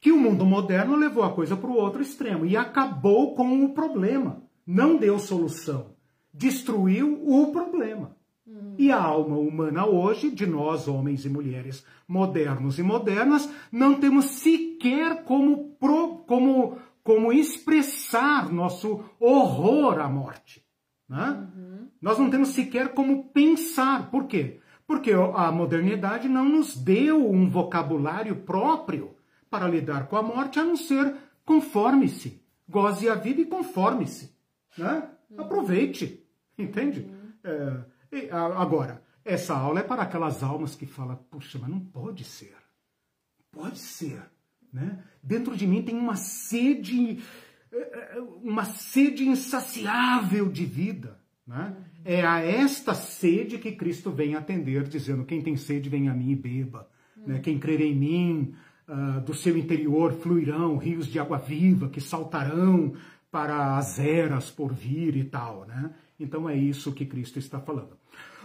Que 0.00 0.10
o 0.10 0.18
mundo 0.18 0.46
moderno 0.46 0.96
levou 0.96 1.22
a 1.22 1.32
coisa 1.34 1.54
para 1.54 1.68
o 1.68 1.76
outro 1.76 2.00
extremo 2.00 2.46
e 2.46 2.56
acabou 2.56 3.34
com 3.34 3.62
o 3.62 3.74
problema. 3.74 4.42
Não 4.66 4.96
deu 4.96 5.18
solução. 5.18 5.99
Destruiu 6.32 7.22
o 7.26 7.52
problema. 7.52 8.16
E 8.78 8.90
a 8.90 9.00
alma 9.00 9.36
humana 9.36 9.86
hoje, 9.86 10.30
de 10.30 10.46
nós, 10.46 10.88
homens 10.88 11.24
e 11.24 11.28
mulheres 11.28 11.84
modernos 12.08 12.78
e 12.78 12.82
modernas, 12.82 13.48
não 13.70 14.00
temos 14.00 14.24
sequer 14.26 15.22
como, 15.24 15.74
pro, 15.78 16.24
como, 16.26 16.78
como 17.04 17.32
expressar 17.32 18.50
nosso 18.50 19.04
horror 19.20 20.00
à 20.00 20.08
morte. 20.08 20.64
Né? 21.08 21.48
Uhum. 21.54 21.88
Nós 22.00 22.18
não 22.18 22.30
temos 22.30 22.48
sequer 22.48 22.94
como 22.94 23.24
pensar. 23.24 24.10
Por 24.10 24.26
quê? 24.26 24.60
Porque 24.86 25.12
a 25.12 25.52
modernidade 25.52 26.28
não 26.28 26.48
nos 26.48 26.76
deu 26.76 27.30
um 27.30 27.48
vocabulário 27.48 28.36
próprio 28.36 29.14
para 29.48 29.68
lidar 29.68 30.08
com 30.08 30.16
a 30.16 30.22
morte, 30.22 30.58
a 30.58 30.64
não 30.64 30.76
ser 30.76 31.14
conforme-se. 31.44 32.42
Goze 32.68 33.08
a 33.08 33.14
vida 33.14 33.42
e 33.42 33.46
conforme-se. 33.46 34.34
Né? 34.76 35.08
Uhum. 35.30 35.40
Aproveite. 35.40 36.19
Entende? 36.62 37.08
É, 37.42 38.30
agora, 38.32 39.02
essa 39.24 39.54
aula 39.54 39.80
é 39.80 39.82
para 39.82 40.02
aquelas 40.02 40.42
almas 40.42 40.74
que 40.74 40.86
falam, 40.86 41.16
puxa, 41.30 41.58
mas 41.58 41.70
não 41.70 41.80
pode 41.80 42.24
ser. 42.24 42.56
Pode 43.52 43.78
ser. 43.78 44.22
Né? 44.72 45.02
Dentro 45.22 45.56
de 45.56 45.66
mim 45.66 45.82
tem 45.82 45.96
uma 45.96 46.16
sede, 46.16 47.18
eh, 47.72 47.76
eh, 47.76 48.20
uma 48.42 48.64
sede 48.64 49.28
insaciável 49.28 50.48
de 50.48 50.64
vida. 50.64 51.18
Né? 51.46 51.76
É 52.04 52.24
a 52.24 52.40
esta 52.40 52.94
sede 52.94 53.58
que 53.58 53.72
Cristo 53.72 54.10
vem 54.10 54.34
atender, 54.34 54.84
dizendo: 54.84 55.24
quem 55.24 55.42
tem 55.42 55.56
sede, 55.56 55.88
vem 55.88 56.08
a 56.08 56.14
mim 56.14 56.30
e 56.30 56.36
beba. 56.36 56.88
Né? 57.16 57.40
Quem 57.40 57.58
crer 57.58 57.80
em 57.80 57.94
mim, 57.94 58.54
uh, 58.88 59.20
do 59.20 59.34
seu 59.34 59.56
interior 59.58 60.12
fluirão 60.12 60.76
rios 60.76 61.06
de 61.06 61.18
água 61.18 61.38
viva 61.38 61.88
que 61.88 62.00
saltarão 62.00 62.94
para 63.30 63.76
as 63.76 63.98
eras 63.98 64.50
por 64.50 64.72
vir 64.72 65.16
e 65.16 65.24
tal. 65.24 65.66
Né? 65.66 65.90
Então 66.20 66.48
é 66.48 66.54
isso 66.54 66.92
que 66.92 67.06
Cristo 67.06 67.38
está 67.38 67.58
falando. 67.58 67.96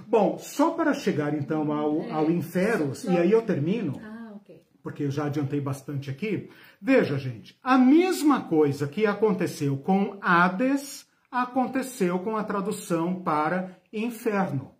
Bom, 0.07 0.37
só 0.37 0.71
para 0.71 0.93
chegar 0.93 1.33
então 1.33 1.71
ao, 1.71 2.01
é. 2.01 2.11
ao 2.11 2.31
Inferos, 2.31 3.03
e 3.03 3.09
aí 3.09 3.31
eu 3.31 3.41
termino, 3.41 3.99
ah, 4.01 4.33
porque 4.81 5.03
eu 5.03 5.11
já 5.11 5.25
adiantei 5.25 5.59
bastante 5.59 6.09
aqui. 6.09 6.49
Veja, 6.81 7.17
gente, 7.17 7.59
a 7.61 7.77
mesma 7.77 8.43
coisa 8.43 8.87
que 8.87 9.05
aconteceu 9.05 9.77
com 9.77 10.17
Hades 10.21 11.05
aconteceu 11.29 12.19
com 12.19 12.37
a 12.37 12.43
tradução 12.43 13.21
para 13.21 13.77
inferno. 13.91 14.71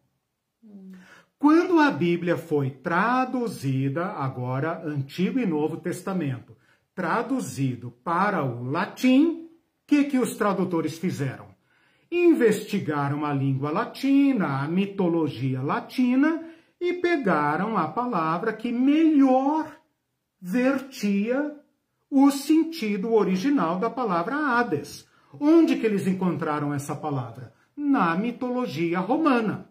Quando 1.38 1.80
a 1.80 1.92
Bíblia 1.92 2.38
foi 2.38 2.70
traduzida, 2.70 4.06
agora 4.06 4.82
Antigo 4.86 5.38
e 5.38 5.46
Novo 5.46 5.78
Testamento, 5.78 6.56
traduzido 6.94 7.92
para 8.04 8.44
o 8.44 8.64
latim, 8.64 9.44
o 9.44 9.50
que, 9.86 10.06
que 10.06 10.18
os 10.18 10.36
tradutores 10.38 10.98
fizeram? 10.98 11.55
Investigaram 12.12 13.26
a 13.26 13.34
língua 13.34 13.72
latina, 13.72 14.64
a 14.64 14.68
mitologia 14.68 15.62
latina 15.62 16.44
e 16.80 16.94
pegaram 16.94 17.78
a 17.78 17.88
palavra 17.88 18.54
que 18.54 18.72
melhor 18.72 19.72
vertia 20.40 21.56
o 22.10 22.30
sentido 22.32 23.14
original 23.14 23.80
da 23.80 23.90
palavra 23.90 24.36
Hades. 24.36 25.08
Onde 25.40 25.76
que 25.76 25.86
eles 25.86 26.08
encontraram 26.08 26.74
essa 26.74 26.96
palavra? 26.96 27.54
Na 27.76 28.16
mitologia 28.16 29.00
romana. 29.00 29.68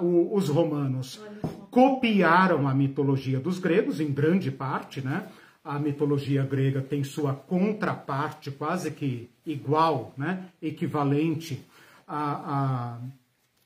os 0.00 0.48
romanos 0.48 1.22
copiaram 1.70 2.66
a 2.66 2.74
mitologia 2.74 3.38
dos 3.38 3.60
gregos, 3.60 4.00
em 4.00 4.12
grande 4.12 4.50
parte, 4.50 5.00
né? 5.00 5.28
A 5.68 5.78
mitologia 5.78 6.42
grega 6.44 6.80
tem 6.80 7.04
sua 7.04 7.34
contraparte 7.34 8.50
quase 8.50 8.90
que 8.90 9.28
igual, 9.44 10.14
né, 10.16 10.44
equivalente 10.62 11.62
à, 12.06 12.96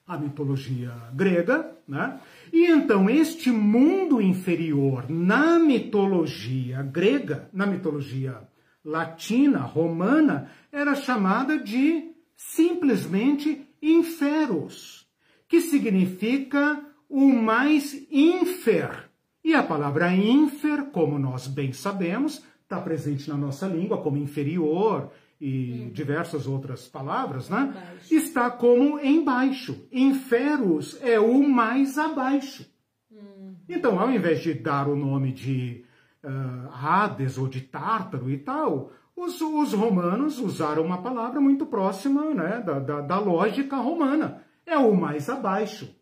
à, 0.08 0.14
à 0.14 0.18
mitologia 0.18 0.92
grega, 1.14 1.70
né? 1.86 2.18
E 2.52 2.66
então 2.66 3.08
este 3.08 3.52
mundo 3.52 4.20
inferior 4.20 5.08
na 5.08 5.60
mitologia 5.60 6.82
grega, 6.82 7.48
na 7.52 7.66
mitologia 7.66 8.36
latina, 8.84 9.60
romana, 9.60 10.50
era 10.72 10.96
chamada 10.96 11.56
de 11.56 12.10
simplesmente 12.36 13.64
inferos, 13.80 15.06
que 15.46 15.60
significa 15.60 16.84
o 17.08 17.28
mais 17.28 17.94
infer, 18.10 19.08
e 19.44 19.54
a 19.54 19.62
palavra 19.62 20.14
infer, 20.14 20.90
como 20.92 21.18
nós 21.18 21.46
bem 21.46 21.72
sabemos, 21.72 22.44
está 22.62 22.80
presente 22.80 23.28
na 23.28 23.36
nossa 23.36 23.66
língua 23.66 24.00
como 24.00 24.16
inferior 24.16 25.10
e 25.40 25.86
hum. 25.88 25.90
diversas 25.92 26.46
outras 26.46 26.86
palavras, 26.86 27.50
né? 27.50 27.74
Embaixo. 27.74 28.14
Está 28.14 28.50
como 28.50 29.00
embaixo. 29.00 29.88
Inferus 29.90 30.96
é 31.02 31.18
o 31.18 31.42
mais 31.42 31.98
abaixo. 31.98 32.64
Hum. 33.10 33.56
Então, 33.68 33.98
ao 33.98 34.10
invés 34.10 34.40
de 34.40 34.54
dar 34.54 34.88
o 34.88 34.94
nome 34.94 35.32
de 35.32 35.84
uh, 36.22 36.70
Hades 36.72 37.36
ou 37.36 37.48
de 37.48 37.60
Tártaro 37.60 38.30
e 38.30 38.38
tal, 38.38 38.92
os, 39.16 39.40
os, 39.40 39.72
romanos 39.72 40.38
usaram 40.38 40.84
uma 40.84 41.02
palavra 41.02 41.40
muito 41.40 41.66
próxima 41.66 42.32
né, 42.32 42.62
da, 42.64 42.78
da, 42.78 43.00
da 43.00 43.18
lógica 43.18 43.76
romana. 43.76 44.42
É 44.64 44.78
o 44.78 44.94
mais 44.94 45.28
abaixo. 45.28 45.92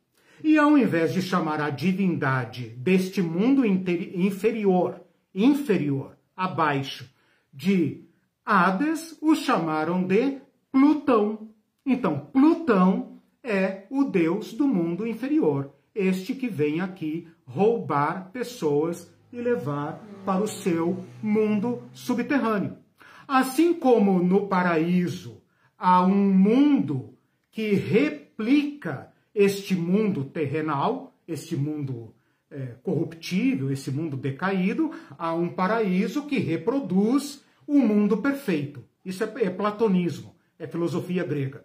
E 0.43 0.59
ao 0.59 0.77
invés 0.77 1.12
de 1.12 1.21
chamar 1.21 1.61
a 1.61 1.71
divindade 1.71 2.71
deste 2.71 3.21
mundo 3.21 3.65
inferior, 3.65 5.01
inferior, 5.35 6.17
abaixo, 6.37 7.09
de 7.53 8.05
Hades, 8.45 9.19
o 9.21 9.35
chamaram 9.35 10.03
de 10.03 10.39
Plutão. 10.73 11.51
Então, 11.85 12.29
Plutão 12.33 13.21
é 13.43 13.87
o 13.91 14.05
deus 14.05 14.53
do 14.53 14.67
mundo 14.67 15.07
inferior, 15.07 15.75
este 15.95 16.35
que 16.35 16.49
vem 16.49 16.81
aqui 16.81 17.29
roubar 17.45 18.31
pessoas 18.33 19.12
e 19.33 19.41
levar 19.41 20.03
para 20.25 20.43
o 20.43 20.49
seu 20.49 21.05
mundo 21.23 21.83
subterrâneo. 21.93 22.77
Assim 23.27 23.75
como 23.75 24.23
no 24.23 24.49
paraíso 24.49 25.43
há 25.79 26.05
um 26.05 26.33
mundo 26.33 27.15
que 27.51 27.75
replica 27.75 29.10
este 29.35 29.74
mundo 29.74 30.24
terrenal, 30.24 31.15
este 31.27 31.57
mundo 31.57 32.15
é, 32.51 32.74
corruptível, 32.82 33.70
esse 33.70 33.90
mundo 33.90 34.16
decaído, 34.16 34.90
a 35.16 35.35
um 35.35 35.48
paraíso 35.48 36.27
que 36.27 36.39
reproduz 36.39 37.44
o 37.66 37.78
mundo 37.78 38.19
perfeito. 38.19 38.85
Isso 39.05 39.23
é, 39.23 39.32
é 39.43 39.51
platonismo, 39.51 40.35
é 40.59 40.66
filosofia 40.66 41.24
grega. 41.24 41.65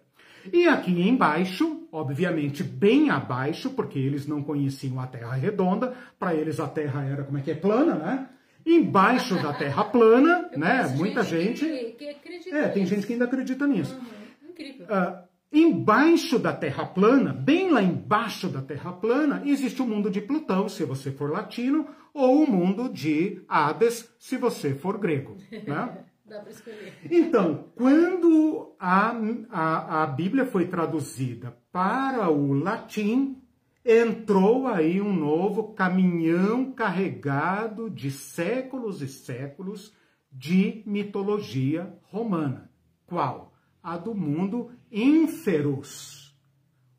E 0.52 0.68
aqui 0.68 0.92
embaixo, 1.08 1.88
obviamente 1.90 2.62
bem 2.62 3.10
abaixo, 3.10 3.70
porque 3.70 3.98
eles 3.98 4.26
não 4.26 4.42
conheciam 4.42 5.00
a 5.00 5.06
Terra 5.06 5.34
redonda, 5.34 5.94
para 6.18 6.34
eles 6.34 6.60
a 6.60 6.68
Terra 6.68 7.04
era 7.04 7.24
como 7.24 7.38
é 7.38 7.40
que 7.40 7.50
é 7.50 7.54
plana, 7.54 7.94
né? 7.96 8.28
Embaixo 8.64 9.34
da 9.42 9.52
Terra 9.52 9.84
plana, 9.84 10.48
né? 10.56 10.86
Muita 10.96 11.22
gente. 11.22 11.64
Que, 11.64 11.92
que 11.92 12.08
acredita 12.08 12.56
é, 12.56 12.68
tem 12.68 12.86
gente 12.86 13.06
que 13.06 13.12
ainda 13.12 13.24
acredita 13.24 13.66
nisso. 13.66 13.94
Uhum. 13.94 14.50
Incrível. 14.50 14.86
Uh, 14.86 15.25
Embaixo 15.52 16.38
da 16.38 16.52
Terra 16.52 16.84
plana, 16.84 17.32
bem 17.32 17.70
lá 17.70 17.82
embaixo 17.82 18.48
da 18.48 18.60
Terra 18.60 18.92
plana, 18.92 19.42
existe 19.46 19.80
o 19.80 19.86
mundo 19.86 20.10
de 20.10 20.20
Plutão, 20.20 20.68
se 20.68 20.84
você 20.84 21.10
for 21.10 21.30
latino, 21.30 21.88
ou 22.12 22.44
o 22.44 22.50
mundo 22.50 22.88
de 22.88 23.42
Hades, 23.48 24.12
se 24.18 24.36
você 24.36 24.74
for 24.74 24.98
grego. 24.98 25.36
Né? 25.66 26.04
Dá 26.24 26.40
para 26.40 26.50
escolher. 26.50 26.92
Então, 27.08 27.68
quando 27.76 28.74
a, 28.80 29.14
a, 29.48 30.02
a 30.02 30.06
Bíblia 30.08 30.44
foi 30.44 30.66
traduzida 30.66 31.56
para 31.70 32.28
o 32.28 32.52
latim, 32.52 33.40
entrou 33.84 34.66
aí 34.66 35.00
um 35.00 35.14
novo 35.14 35.72
caminhão 35.72 36.72
carregado 36.72 37.88
de 37.88 38.10
séculos 38.10 39.00
e 39.00 39.06
séculos 39.06 39.94
de 40.32 40.82
mitologia 40.84 41.96
romana. 42.02 42.72
Qual? 43.06 43.54
A 43.80 43.96
do 43.96 44.12
mundo 44.12 44.72
ínferos, 44.90 46.36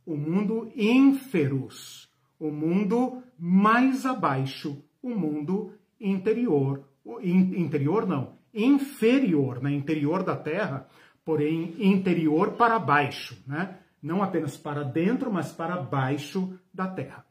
o 0.05 0.15
mundo 0.15 0.71
ínferos, 0.75 2.09
o 2.39 2.51
mundo 2.51 3.23
mais 3.37 4.05
abaixo, 4.05 4.83
o 5.01 5.09
mundo 5.09 5.73
interior, 5.99 6.87
interior 7.21 8.07
não, 8.07 8.37
inferior, 8.53 9.61
né? 9.61 9.71
interior 9.71 10.23
da 10.23 10.35
Terra, 10.35 10.87
porém 11.23 11.75
interior 11.79 12.53
para 12.53 12.79
baixo, 12.79 13.41
né? 13.47 13.79
não 14.01 14.23
apenas 14.23 14.55
para 14.55 14.83
dentro, 14.83 15.31
mas 15.31 15.51
para 15.51 15.81
baixo 15.81 16.57
da 16.73 16.87
Terra. 16.87 17.25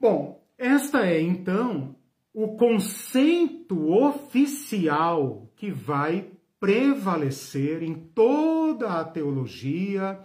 Bom, 0.00 0.42
esta 0.58 1.06
é 1.06 1.20
então 1.20 1.96
o 2.32 2.56
conceito 2.56 3.90
oficial 3.92 5.50
que 5.56 5.70
vai 5.70 6.30
prevalecer 6.66 7.80
em 7.80 7.94
toda 7.94 8.98
a 8.98 9.04
teologia 9.04 10.18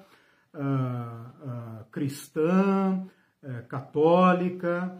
uh, 0.55 0.57
uh, 0.59 1.85
cristã, 1.91 3.05
uh, 3.43 3.67
católica, 3.67 4.97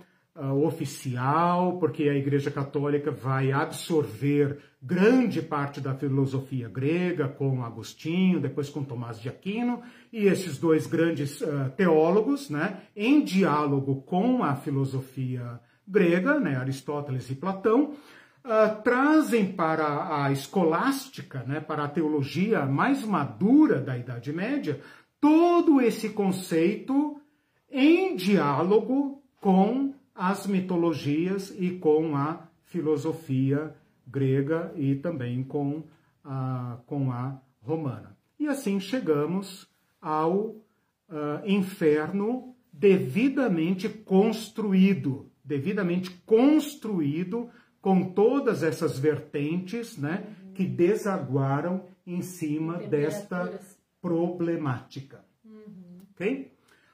oficial, 0.64 1.78
porque 1.78 2.04
a 2.04 2.16
Igreja 2.16 2.50
Católica 2.50 3.12
vai 3.12 3.52
absorver 3.52 4.60
grande 4.82 5.42
parte 5.42 5.82
da 5.82 5.94
filosofia 5.94 6.70
grega 6.70 7.28
com 7.28 7.66
Agostinho, 7.66 8.40
depois 8.40 8.70
com 8.70 8.82
Tomás 8.82 9.20
de 9.20 9.28
Aquino, 9.28 9.82
e 10.12 10.28
esses 10.28 10.58
dois 10.58 10.88
grandes 10.88 11.44
teólogos, 11.76 12.50
né, 12.50 12.80
em 12.96 13.22
diálogo 13.22 14.04
com 14.04 14.42
a 14.42 14.56
filosofia 14.56 15.60
grega, 15.86 16.40
né, 16.40 16.56
Aristóteles 16.56 17.30
e 17.30 17.36
Platão, 17.36 17.94
uh, 18.46 18.82
trazem 18.84 19.52
para 19.52 20.24
a 20.24 20.32
escolástica, 20.32 21.44
né, 21.44 21.60
para 21.60 21.86
a 21.86 21.90
teologia 21.90 22.66
mais 22.66 23.04
madura 23.04 23.80
da 23.80 23.98
Idade 23.98 24.32
Média, 24.32 24.80
todo 25.20 25.80
esse 25.82 26.10
conceito 26.10 27.20
em 27.70 28.16
diálogo 28.16 29.22
com 29.40 29.94
as 30.14 30.46
mitologias 30.46 31.54
e 31.58 31.72
com 31.72 32.16
a 32.16 32.48
filosofia 32.66 33.76
grega 34.06 34.74
e 34.76 34.96
também 34.96 35.44
com 35.44 35.84
a, 36.24 36.78
com 36.86 37.12
a 37.12 37.40
romana. 37.62 38.18
E 38.40 38.48
assim 38.48 38.80
chegamos 38.80 39.68
ao 40.02 40.38
uh, 40.38 40.62
inferno 41.46 42.56
devidamente 42.74 43.88
construído, 43.88 45.30
devidamente 45.44 46.10
construído 46.26 47.50
com 47.82 48.14
todas 48.14 48.62
essas 48.62 49.00
vertentes 49.00 49.98
né, 49.98 50.24
uhum. 50.46 50.54
que 50.54 50.66
desaguaram 50.66 51.86
em 52.06 52.22
cima 52.22 52.78
desta 52.78 53.60
problemática. 54.02 55.26
Uhum. 55.44 56.02
Ok? 56.14 56.52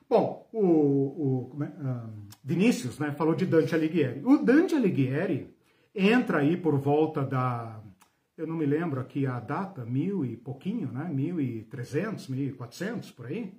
Bom, 0.10 0.48
o, 0.54 0.60
o 0.62 1.58
uh, 1.62 2.10
Vinícius 2.44 2.98
né, 2.98 3.12
falou 3.12 3.36
de 3.36 3.46
Dante 3.46 3.76
Alighieri. 3.76 4.22
O 4.24 4.38
Dante 4.38 4.74
Alighieri 4.74 5.54
entra 5.94 6.40
aí 6.40 6.56
por 6.56 6.78
volta 6.78 7.24
da, 7.24 7.82
eu 8.38 8.48
não 8.48 8.56
me 8.56 8.66
lembro 8.66 9.02
aqui 9.02 9.26
a 9.26 9.40
data, 9.40 9.84
mil 9.84 10.24
e 10.24 10.38
pouquinho, 10.38 10.92
né, 10.92 11.10
mil 11.12 11.42
e 11.42 11.64
trezentos, 11.64 12.28
mil 12.30 12.48
e 12.48 12.54
quatrocentos, 12.54 13.12
por 13.12 13.26
aí. 13.26 13.52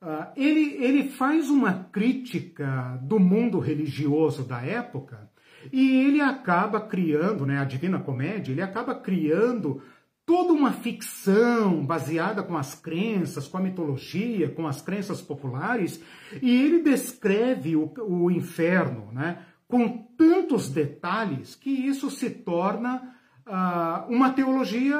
Uh, 0.00 0.32
ele, 0.36 0.82
ele 0.82 1.08
faz 1.10 1.50
uma 1.50 1.84
crítica 1.84 2.98
do 3.02 3.20
mundo 3.20 3.58
religioso 3.58 4.44
da 4.44 4.62
época 4.62 5.28
e 5.72 6.00
ele 6.04 6.20
acaba 6.20 6.80
criando, 6.80 7.44
né, 7.44 7.58
a 7.58 7.64
Divina 7.64 7.98
Comédia, 7.98 8.52
ele 8.52 8.62
acaba 8.62 8.94
criando 8.94 9.82
toda 10.24 10.52
uma 10.52 10.72
ficção 10.72 11.84
baseada 11.86 12.42
com 12.42 12.56
as 12.56 12.74
crenças, 12.74 13.48
com 13.48 13.56
a 13.56 13.62
mitologia, 13.62 14.50
com 14.50 14.66
as 14.66 14.82
crenças 14.82 15.22
populares, 15.22 16.02
e 16.42 16.50
ele 16.50 16.82
descreve 16.82 17.76
o, 17.76 17.90
o 18.06 18.30
inferno, 18.30 19.10
né, 19.12 19.42
com 19.66 19.88
tantos 20.16 20.68
detalhes 20.68 21.54
que 21.54 21.70
isso 21.70 22.10
se 22.10 22.30
torna 22.30 23.14
uh, 23.46 24.12
uma 24.12 24.30
teologia 24.30 24.98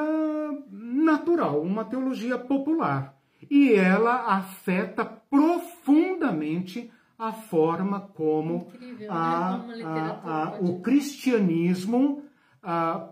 natural, 0.71 1.61
uma 1.61 1.85
teologia 1.85 2.37
popular. 2.37 3.15
E 3.49 3.73
ela 3.73 4.35
afeta 4.35 5.05
profundamente 5.05 6.91
a 7.19 7.33
forma 7.33 7.99
como 7.99 8.69
Incrível, 8.73 9.11
a, 9.11 9.57
né? 9.67 9.83
a, 9.83 10.21
a, 10.23 10.59
o 10.61 10.79
cristianismo, 10.79 12.23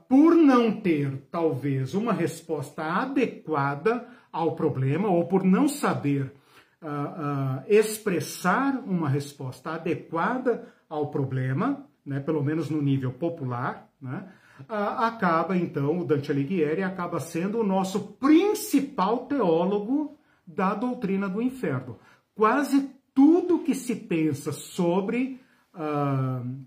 por 0.07 0.33
não 0.33 0.79
ter 0.79 1.27
talvez 1.29 1.93
uma 1.93 2.13
resposta 2.13 2.83
adequada 2.83 4.07
ao 4.31 4.55
problema, 4.55 5.09
ou 5.09 5.25
por 5.25 5.43
não 5.43 5.67
saber 5.67 6.33
expressar 7.67 8.81
uma 8.85 9.09
resposta 9.09 9.71
adequada 9.71 10.67
ao 10.89 11.07
problema, 11.07 11.85
né, 12.05 12.19
pelo 12.19 12.43
menos 12.43 12.69
no 12.69 12.81
nível 12.81 13.11
popular, 13.11 13.89
né, 14.01 14.31
acaba 14.69 15.57
então, 15.57 15.99
o 15.99 16.05
Dante 16.05 16.31
Alighieri 16.31 16.83
acaba 16.83 17.19
sendo 17.19 17.59
o 17.59 17.63
nosso 17.63 18.13
principal 18.13 19.25
teólogo 19.25 20.17
da 20.45 20.73
doutrina 20.73 21.27
do 21.27 21.41
inferno. 21.41 21.97
Quase 22.35 22.96
que 23.67 23.75
se 23.75 23.97
pensa 23.97 24.53
sobre 24.53 25.41
uh, 25.75 26.65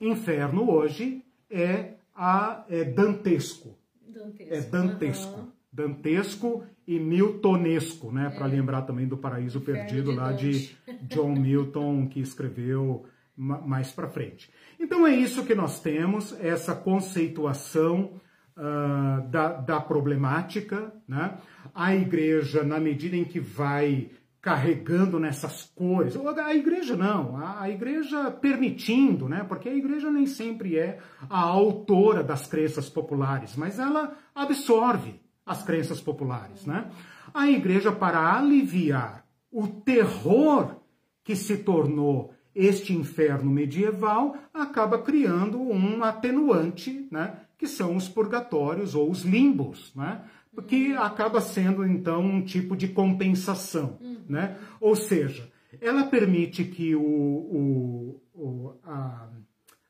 inferno 0.00 0.70
hoje 0.70 1.22
é, 1.50 1.96
a, 2.16 2.64
é 2.70 2.84
dantesco. 2.84 3.76
dantesco. 4.08 4.54
É 4.54 4.60
dantesco. 4.62 5.40
Uhum. 5.40 5.52
Dantesco 5.70 6.64
e 6.86 6.98
miltonesco, 6.98 8.10
né? 8.10 8.28
É. 8.28 8.30
Para 8.30 8.46
lembrar 8.46 8.80
também 8.82 9.06
do 9.06 9.18
Paraíso 9.18 9.58
inferno 9.58 9.80
Perdido 9.80 10.10
de 10.12 10.16
lá 10.16 10.32
de 10.32 10.74
John 11.02 11.34
Milton, 11.34 12.08
que 12.08 12.20
escreveu 12.20 13.04
mais 13.36 13.92
para 13.92 14.08
frente. 14.08 14.50
Então 14.80 15.06
é 15.06 15.14
isso 15.14 15.44
que 15.44 15.54
nós 15.54 15.80
temos, 15.80 16.34
essa 16.40 16.74
conceituação 16.74 18.14
uh, 18.56 19.28
da, 19.28 19.52
da 19.52 19.80
problemática, 19.82 20.94
né? 21.06 21.36
A 21.74 21.94
igreja, 21.94 22.62
na 22.62 22.80
medida 22.80 23.16
em 23.16 23.24
que 23.24 23.38
vai 23.38 24.10
carregando 24.42 25.20
nessas 25.20 25.70
cores. 25.72 26.16
A 26.16 26.52
igreja 26.52 26.96
não, 26.96 27.36
a 27.36 27.70
igreja 27.70 28.28
permitindo, 28.28 29.28
né? 29.28 29.44
Porque 29.44 29.68
a 29.68 29.74
igreja 29.74 30.10
nem 30.10 30.26
sempre 30.26 30.76
é 30.76 30.98
a 31.30 31.40
autora 31.40 32.24
das 32.24 32.48
crenças 32.48 32.90
populares, 32.90 33.54
mas 33.54 33.78
ela 33.78 34.16
absorve 34.34 35.20
as 35.46 35.62
crenças 35.62 36.00
populares, 36.00 36.66
né? 36.66 36.90
A 37.32 37.48
igreja 37.48 37.92
para 37.92 38.36
aliviar 38.36 39.24
o 39.50 39.68
terror 39.68 40.76
que 41.22 41.36
se 41.36 41.58
tornou 41.58 42.34
este 42.52 42.92
inferno 42.92 43.50
medieval 43.50 44.36
acaba 44.52 44.98
criando 44.98 45.60
um 45.60 46.02
atenuante, 46.02 47.06
né? 47.12 47.38
Que 47.56 47.68
são 47.68 47.94
os 47.94 48.08
purgatórios 48.08 48.96
ou 48.96 49.08
os 49.08 49.22
limbos, 49.22 49.94
né? 49.94 50.22
Que 50.60 50.94
acaba 50.94 51.40
sendo 51.40 51.86
então 51.86 52.20
um 52.20 52.42
tipo 52.42 52.76
de 52.76 52.88
compensação, 52.88 53.96
uhum. 54.00 54.18
né? 54.28 54.58
Ou 54.80 54.94
seja, 54.94 55.50
ela 55.80 56.04
permite 56.04 56.64
que 56.64 56.94
o, 56.94 57.00
o, 57.00 58.20
o 58.34 58.74
a, 58.84 59.28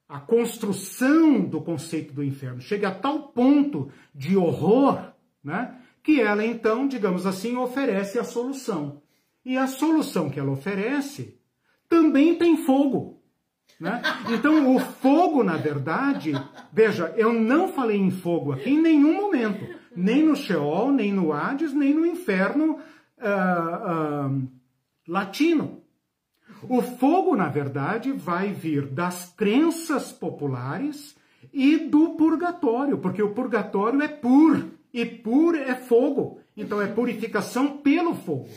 a, 0.09 0.21
construção 0.21 1.41
do 1.41 1.61
conceito 1.61 2.15
do 2.15 2.23
inferno 2.23 2.61
chegue 2.61 2.87
a 2.87 2.95
tal 2.95 3.29
ponto 3.29 3.91
de 4.15 4.37
horror, 4.37 5.13
né? 5.43 5.79
Que 6.03 6.21
ela 6.21 6.45
então, 6.45 6.87
digamos 6.87 7.27
assim, 7.27 7.57
oferece 7.57 8.19
a 8.19 8.25
solução. 8.25 9.03
E 9.45 9.57
a 9.57 9.67
solução 9.67 10.31
que 10.31 10.39
ela 10.39 10.53
oferece 10.53 11.37
também 11.89 12.37
tem 12.37 12.57
fogo. 12.59 13.21
Né? 13.81 14.01
Então, 14.33 14.77
o 14.77 14.79
fogo, 14.79 15.43
na 15.43 15.57
verdade, 15.57 16.33
veja, 16.73 17.13
eu 17.17 17.33
não 17.33 17.69
falei 17.69 17.97
em 17.97 18.13
fogo 18.13 18.53
aqui 18.53 18.71
em 18.71 18.81
nenhum 18.81 19.15
momento 19.15 19.82
nem 19.95 20.25
no 20.25 20.37
Sheol, 20.37 20.93
nem 20.93 21.13
no 21.13 21.33
Hades, 21.33 21.73
nem 21.73 21.95
no 21.95 22.07
inferno 22.07 22.79
uh, 23.19 24.31
uh, 24.31 24.49
latino. 25.07 25.83
O 26.69 26.81
fogo, 26.81 27.35
na 27.37 27.49
verdade, 27.49 28.13
vai 28.13 28.53
vir 28.53 28.87
das 28.87 29.33
crenças 29.37 30.13
populares 30.13 31.17
e 31.53 31.77
do 31.77 32.11
purgatório, 32.11 32.99
porque 32.99 33.23
o 33.23 33.35
purgatório 33.35 34.01
é 34.01 34.09
pur, 34.09 34.65
e 34.93 35.05
pur 35.05 35.55
é 35.55 35.75
fogo. 35.75 36.39
Então 36.57 36.81
é 36.83 36.87
purificação 36.87 37.79
pelo 37.79 38.15
fogo. 38.15 38.49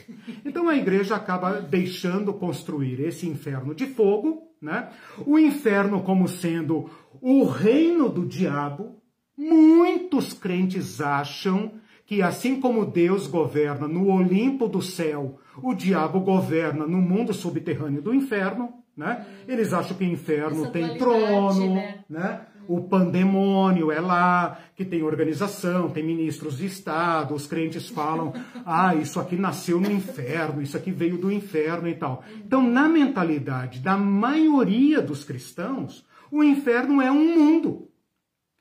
Então 0.44 0.68
a 0.68 0.76
igreja 0.76 1.16
acaba 1.16 1.62
deixando 1.62 2.34
construir 2.34 3.00
esse 3.00 3.28
inferno 3.28 3.74
de 3.74 3.88
fogo, 3.88 4.44
né? 4.62 4.90
O 5.26 5.40
inferno 5.40 6.04
como 6.04 6.28
sendo 6.28 6.90
o 7.22 7.46
reino 7.46 8.10
do 8.10 8.26
diabo, 8.26 9.02
Muitos 9.38 10.34
crentes 10.34 11.02
acham 11.02 11.74
que 12.06 12.22
assim 12.22 12.60
como 12.60 12.86
Deus 12.86 13.28
governa 13.28 13.88
no 13.88 14.08
Olimpo 14.08 14.68
do 14.68 14.82
céu, 14.82 15.40
o 15.62 15.74
diabo 15.74 16.20
governa 16.20 16.86
no 16.86 16.98
mundo 16.98 17.34
subterrâneo 17.34 18.02
do 18.02 18.14
inferno, 18.14 18.74
né? 18.96 19.26
Eles 19.48 19.74
acham 19.74 19.98
que 19.98 20.04
o 20.04 20.08
inferno 20.08 20.72
tem 20.72 20.98
trono, 20.98 21.76
né? 21.76 22.00
né? 22.10 22.42
O 22.68 22.82
pandemônio 22.82 23.92
é 23.92 24.00
lá, 24.00 24.60
que 24.76 24.84
tem 24.84 25.04
organização, 25.04 25.90
tem 25.90 26.04
ministros 26.04 26.58
de 26.58 26.66
Estado, 26.66 27.36
os 27.36 27.46
crentes 27.46 27.90
falam, 27.90 28.34
ah, 28.66 28.96
isso 28.96 29.20
aqui 29.20 29.36
nasceu 29.36 29.80
no 29.80 29.92
inferno, 29.92 30.62
isso 30.62 30.76
aqui 30.76 30.92
veio 30.92 31.18
do 31.18 31.32
inferno 31.32 31.88
e 31.88 31.94
tal. 31.94 32.24
Então, 32.38 32.64
na 32.64 32.88
mentalidade 32.88 33.80
da 33.80 33.98
maioria 33.98 35.02
dos 35.02 35.24
cristãos, 35.24 36.06
o 36.32 36.44
inferno 36.44 37.02
é 37.02 37.12
um 37.12 37.36
mundo. 37.38 37.88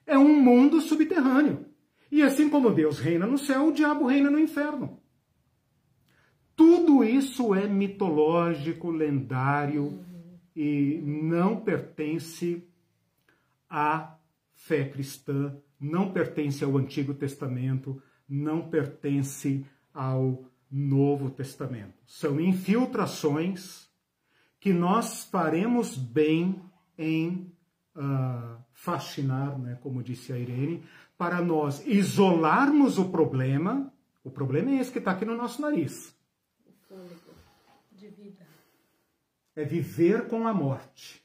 É 0.07 0.19
um 0.19 0.41
mundo 0.41 0.81
subterrâneo. 0.81 1.67
E 2.11 2.23
assim 2.23 2.49
como 2.49 2.71
Deus 2.71 2.99
reina 2.99 3.27
no 3.27 3.39
céu, 3.39 3.69
o 3.69 3.73
diabo 3.73 4.07
reina 4.07 4.31
no 4.31 4.39
inferno. 4.39 5.01
Tudo 6.55 7.03
isso 7.03 7.55
é 7.55 7.67
mitológico, 7.67 8.91
lendário 8.91 9.99
e 10.55 11.01
não 11.03 11.61
pertence 11.61 12.63
à 13.69 14.17
fé 14.55 14.89
cristã, 14.89 15.57
não 15.81 16.13
pertence 16.13 16.63
ao 16.63 16.77
Antigo 16.79 17.13
Testamento, 17.13 18.01
não 18.29 18.69
pertence 18.69 19.67
ao 19.93 20.45
Novo 20.71 21.31
Testamento. 21.31 21.95
São 22.07 22.41
infiltrações 22.41 23.89
que 24.61 24.73
nós 24.73 25.25
faremos 25.25 25.97
bem 25.97 26.63
em 26.97 27.53
uh, 27.97 28.63
fascinar, 28.73 29.59
né, 29.59 29.79
como 29.83 30.03
disse 30.03 30.33
a 30.33 30.39
Irene, 30.39 30.85
para 31.17 31.41
nós 31.41 31.87
isolarmos 31.87 32.99
o 32.99 33.11
problema. 33.11 33.93
O 34.23 34.31
problema 34.31 34.71
é 34.71 34.77
esse 34.77 34.91
que 34.91 34.99
está 34.99 35.13
aqui 35.13 35.25
no 35.25 35.37
nosso 35.37 35.61
nariz. 35.61 36.17
O 36.67 36.73
fôlego 36.89 37.35
de 37.93 38.09
vida. 38.09 38.47
É 39.55 39.65
viver 39.65 40.27
com 40.27 40.47
a 40.47 40.55
morte. 40.55 41.23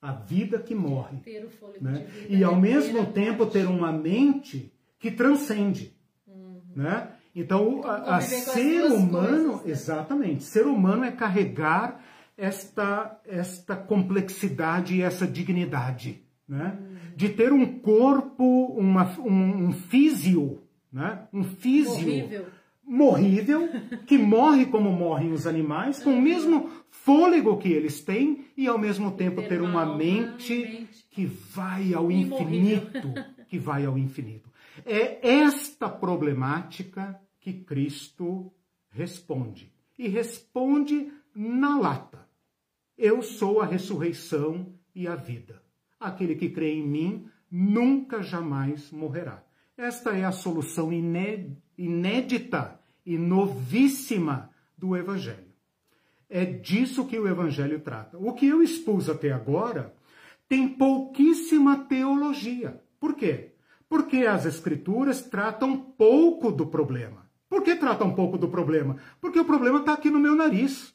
A 0.00 0.12
vida 0.12 0.58
que 0.58 0.74
morre. 0.74 1.18
Ter 1.18 1.44
o 1.44 1.50
fôlego 1.50 1.84
né? 1.84 1.98
de 1.98 2.04
vida. 2.04 2.34
E 2.34 2.44
ao 2.44 2.54
é 2.54 2.60
mesmo 2.60 3.12
tempo 3.12 3.46
ter 3.46 3.66
uma 3.66 3.92
mente 3.92 4.72
que 4.98 5.10
transcende. 5.10 5.96
Uhum. 6.26 6.60
Né? 6.74 7.12
Então, 7.34 7.82
a, 7.84 8.16
a 8.16 8.20
ser 8.20 8.84
humano, 8.84 9.58
coisas, 9.58 9.64
né? 9.64 9.70
exatamente, 9.70 10.44
ser 10.44 10.66
humano 10.66 11.04
é 11.04 11.10
carregar 11.10 12.04
esta, 12.42 13.20
esta 13.24 13.76
complexidade 13.76 14.96
e 14.96 15.02
essa 15.02 15.28
dignidade, 15.28 16.24
né? 16.48 16.76
Uhum. 16.76 16.96
De 17.14 17.28
ter 17.28 17.52
um 17.52 17.78
corpo, 17.78 18.74
uma, 18.76 19.16
um, 19.20 19.68
um 19.68 19.72
físio, 19.72 20.60
né? 20.92 21.28
Um 21.32 21.44
físio 21.44 22.08
Horrível. 22.08 22.46
morrível, 22.84 23.68
que 24.08 24.18
morre 24.18 24.66
como 24.66 24.90
morrem 24.90 25.30
os 25.30 25.46
animais, 25.46 26.02
com 26.02 26.14
o 26.14 26.20
mesmo 26.20 26.68
fôlego 26.90 27.58
que 27.58 27.70
eles 27.72 28.00
têm 28.00 28.44
e 28.56 28.66
ao 28.66 28.76
mesmo 28.76 29.12
tempo 29.12 29.40
ter 29.42 29.62
uma 29.62 29.86
mente 29.96 30.88
que 31.12 31.24
vai 31.24 31.94
ao 31.94 32.10
infinito, 32.10 33.14
que 33.46 33.56
vai 33.56 33.86
ao 33.86 33.96
infinito. 33.96 34.50
É 34.84 35.28
esta 35.28 35.88
problemática 35.88 37.20
que 37.38 37.52
Cristo 37.52 38.52
responde. 38.90 39.72
E 39.96 40.08
responde 40.08 41.12
na 41.36 41.78
lata. 41.78 42.31
Eu 42.96 43.22
sou 43.22 43.60
a 43.60 43.66
ressurreição 43.66 44.74
e 44.94 45.06
a 45.06 45.16
vida. 45.16 45.62
Aquele 45.98 46.34
que 46.34 46.50
crê 46.50 46.74
em 46.74 46.86
mim 46.86 47.26
nunca 47.50 48.22
jamais 48.22 48.90
morrerá. 48.90 49.44
Esta 49.76 50.10
é 50.16 50.24
a 50.24 50.32
solução 50.32 50.92
iné- 50.92 51.50
inédita 51.76 52.80
e 53.04 53.16
novíssima 53.18 54.50
do 54.76 54.96
Evangelho. 54.96 55.52
É 56.28 56.44
disso 56.44 57.06
que 57.06 57.18
o 57.18 57.28
Evangelho 57.28 57.80
trata. 57.80 58.16
O 58.18 58.32
que 58.32 58.46
eu 58.46 58.62
expus 58.62 59.08
até 59.08 59.32
agora 59.32 59.94
tem 60.48 60.68
pouquíssima 60.68 61.84
teologia. 61.84 62.82
Por 62.98 63.14
quê? 63.14 63.52
Porque 63.88 64.18
as 64.18 64.46
Escrituras 64.46 65.22
tratam 65.22 65.76
pouco 65.76 66.50
do 66.50 66.66
problema. 66.66 67.30
Por 67.48 67.62
que 67.62 67.74
tratam 67.76 68.14
pouco 68.14 68.38
do 68.38 68.48
problema? 68.48 68.96
Porque 69.20 69.38
o 69.38 69.44
problema 69.44 69.80
está 69.80 69.92
aqui 69.92 70.10
no 70.10 70.18
meu 70.18 70.34
nariz. 70.34 70.94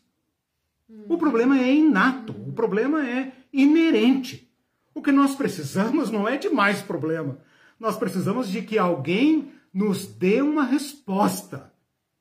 O 1.09 1.17
problema 1.17 1.59
é 1.59 1.73
inato, 1.73 2.33
o 2.33 2.53
problema 2.53 3.05
é 3.07 3.33
inerente. 3.51 4.49
O 4.93 5.01
que 5.01 5.11
nós 5.11 5.35
precisamos 5.35 6.09
não 6.09 6.27
é 6.27 6.37
de 6.37 6.49
mais 6.49 6.81
problema. 6.81 7.39
Nós 7.79 7.97
precisamos 7.97 8.49
de 8.49 8.61
que 8.61 8.77
alguém 8.77 9.51
nos 9.73 10.07
dê 10.07 10.41
uma 10.41 10.63
resposta. 10.63 11.73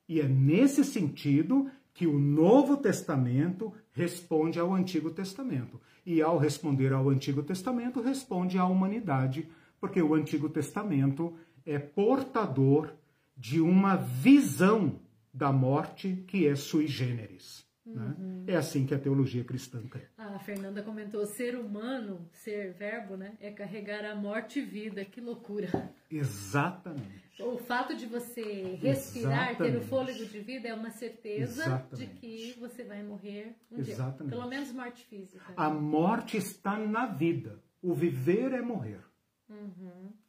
E 0.07 0.19
é 0.19 0.27
nesse 0.27 0.83
sentido 0.83 1.69
que 1.93 2.05
o 2.05 2.19
Novo 2.19 2.77
Testamento 2.77 3.73
responde 3.91 4.59
ao 4.59 4.73
Antigo 4.73 5.09
Testamento. 5.09 5.79
E 6.05 6.21
ao 6.21 6.37
responder 6.37 6.93
ao 6.93 7.09
Antigo 7.09 7.41
Testamento, 7.41 8.01
responde 8.01 8.57
à 8.57 8.65
humanidade, 8.65 9.49
porque 9.79 10.01
o 10.01 10.13
Antigo 10.13 10.49
Testamento 10.49 11.33
é 11.65 11.79
portador 11.79 12.93
de 13.35 13.59
uma 13.59 13.95
visão 13.95 14.99
da 15.33 15.51
morte 15.51 16.23
que 16.27 16.47
é 16.47 16.55
sui 16.55 16.87
generis. 16.87 17.66
Né? 17.95 18.43
É 18.47 18.55
assim 18.55 18.85
que 18.85 18.93
a 18.93 18.99
teologia 18.99 19.43
cristã 19.43 19.81
crê. 19.87 20.03
A 20.17 20.39
Fernanda 20.39 20.81
comentou: 20.81 21.25
ser 21.25 21.55
humano, 21.55 22.27
ser 22.31 22.73
verbo, 22.73 23.15
né? 23.15 23.33
É 23.39 23.51
carregar 23.51 24.05
a 24.05 24.15
morte 24.15 24.59
e 24.59 24.61
vida. 24.65 25.03
Que 25.05 25.21
loucura. 25.21 25.91
Exatamente. 26.09 27.27
O 27.41 27.57
fato 27.57 27.95
de 27.95 28.05
você 28.05 28.77
respirar, 28.81 29.55
ter 29.57 29.63
o 29.63 29.67
Exatamente. 29.67 29.85
fôlego 29.87 30.25
de 30.25 30.39
vida, 30.39 30.67
é 30.67 30.73
uma 30.73 30.89
certeza 30.89 31.63
Exatamente. 31.63 31.95
de 31.95 32.19
que 32.19 32.59
você 32.59 32.83
vai 32.83 33.03
morrer 33.03 33.55
um 33.71 33.79
Exatamente. 33.79 34.29
dia. 34.29 34.29
Pelo 34.29 34.49
menos 34.49 34.71
morte 34.71 35.05
física. 35.05 35.53
A 35.55 35.69
morte 35.69 36.37
está 36.37 36.77
na 36.79 37.05
vida. 37.05 37.61
O 37.81 37.93
viver 37.93 38.53
é 38.53 38.61
morrer. 38.61 38.99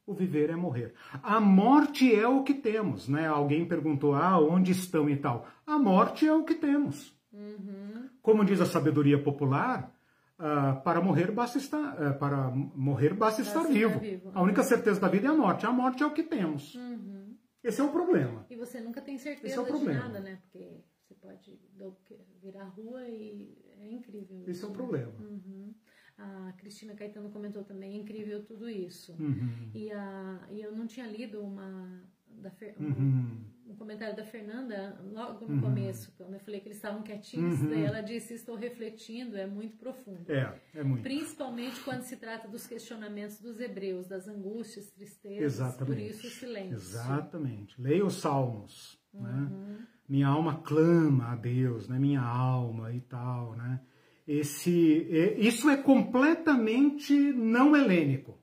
O 0.06 0.14
viver 0.14 0.51
é 0.51 0.56
morrer. 0.56 0.94
A 1.22 1.40
morte 1.40 2.14
é 2.14 2.26
o 2.26 2.43
que 2.43 2.55
temos, 2.55 3.09
né? 3.09 3.26
Alguém 3.26 3.66
perguntou, 3.66 4.14
ah, 4.14 4.39
onde 4.39 4.70
estão 4.72 5.09
e 5.10 5.16
tal. 5.16 5.47
A 5.66 5.78
morte 5.78 6.26
é 6.26 6.32
o 6.32 6.44
que 6.44 6.55
temos. 6.55 7.18
Como 8.23 8.44
diz 8.44 8.60
a 8.60 8.66
sabedoria 8.66 9.23
popular, 9.23 9.94
ah, 10.39 10.74
para 10.85 11.01
morrer 11.01 11.31
basta 11.32 11.59
estar, 11.59 12.02
ah, 12.02 12.12
para 12.15 12.51
morrer 12.51 13.15
basta 13.15 13.43
estar 13.43 13.60
estar 13.60 13.73
vivo. 13.73 13.98
vivo. 13.98 14.31
A 14.35 14.43
única 14.43 14.62
certeza 14.62 15.01
da 15.01 15.09
vida 15.09 15.27
é 15.27 15.31
a 15.31 15.35
morte. 15.35 15.66
A 15.66 15.73
morte 15.73 16.02
é 16.02 16.06
o 16.06 16.12
que 16.12 16.23
temos. 16.23 16.77
Esse 17.62 17.81
é 17.81 17.85
o 17.85 17.90
problema. 17.90 18.47
E 18.51 18.56
você 18.56 18.81
nunca 18.81 19.01
tem 19.01 19.15
Esse 19.16 19.24
certeza 19.24 19.56
é 19.56 19.60
o 19.60 19.65
de 19.65 19.70
problema. 19.70 20.01
nada, 20.01 20.20
né? 20.20 20.39
Porque 20.43 20.81
você 21.02 21.15
pode 21.15 21.59
virar 22.43 22.65
rua 22.65 23.06
e 23.09 23.56
é 23.81 23.90
incrível. 23.90 24.40
Esse 24.43 24.51
isso, 24.52 24.66
é 24.66 24.69
o 24.69 24.73
problema. 24.73 25.12
Uhum. 25.20 25.74
A 26.16 26.52
Cristina 26.56 26.94
Caetano 26.94 27.31
comentou 27.31 27.62
também, 27.65 27.94
é 27.94 27.97
incrível 27.97 28.44
tudo 28.44 28.69
isso. 28.69 29.12
Uhum. 29.20 29.70
E, 29.74 29.90
a, 29.93 30.47
e 30.51 30.60
eu 30.60 30.73
não 30.73 30.86
tinha 30.86 31.06
lido 31.06 31.40
uma, 31.40 32.02
da 32.28 32.51
Fer- 32.51 32.74
um, 32.81 32.86
Uhum. 32.86 33.40
Um 33.69 33.77
comentário 33.77 34.16
da 34.16 34.24
Fernanda 34.24 34.99
logo 35.12 35.47
no 35.47 35.61
começo, 35.61 36.12
quando 36.16 36.35
eu 36.35 36.40
falei 36.40 36.59
que 36.61 36.69
eles 36.69 36.78
estavam 36.78 37.03
quietinhos, 37.03 37.61
Uhum. 37.61 37.69
daí 37.69 37.82
ela 37.85 38.01
disse, 38.01 38.32
estou 38.35 38.57
refletindo, 38.57 39.36
é 39.36 39.47
muito 39.47 39.77
profundo. 39.77 40.31
É, 40.31 40.59
é 40.74 40.82
muito. 40.82 41.03
Principalmente 41.03 41.81
quando 41.81 42.03
se 42.03 42.16
trata 42.16 42.49
dos 42.49 42.66
questionamentos 42.66 43.40
dos 43.40 43.61
hebreus, 43.61 44.07
das 44.09 44.27
angústias, 44.27 44.90
tristezas, 44.90 45.43
Exatamente. 45.43 45.86
por 45.86 45.99
isso 45.99 46.27
o 46.27 46.31
silêncio. 46.31 46.74
Exatamente. 46.74 47.81
Leia 47.81 48.05
os 48.05 48.15
salmos, 48.15 48.99
Uhum. 49.12 49.23
né? 49.23 49.86
Minha 50.09 50.28
alma 50.28 50.62
clama 50.62 51.32
a 51.32 51.36
Deus, 51.36 51.86
né? 51.89 51.99
Minha 51.99 52.23
alma 52.23 52.93
e 52.95 53.01
tal, 53.03 53.55
né? 53.57 53.81
Esse, 54.27 55.07
isso 55.39 55.69
é 55.70 55.77
completamente 55.77 57.12
não 57.32 57.74
helênico. 57.77 58.39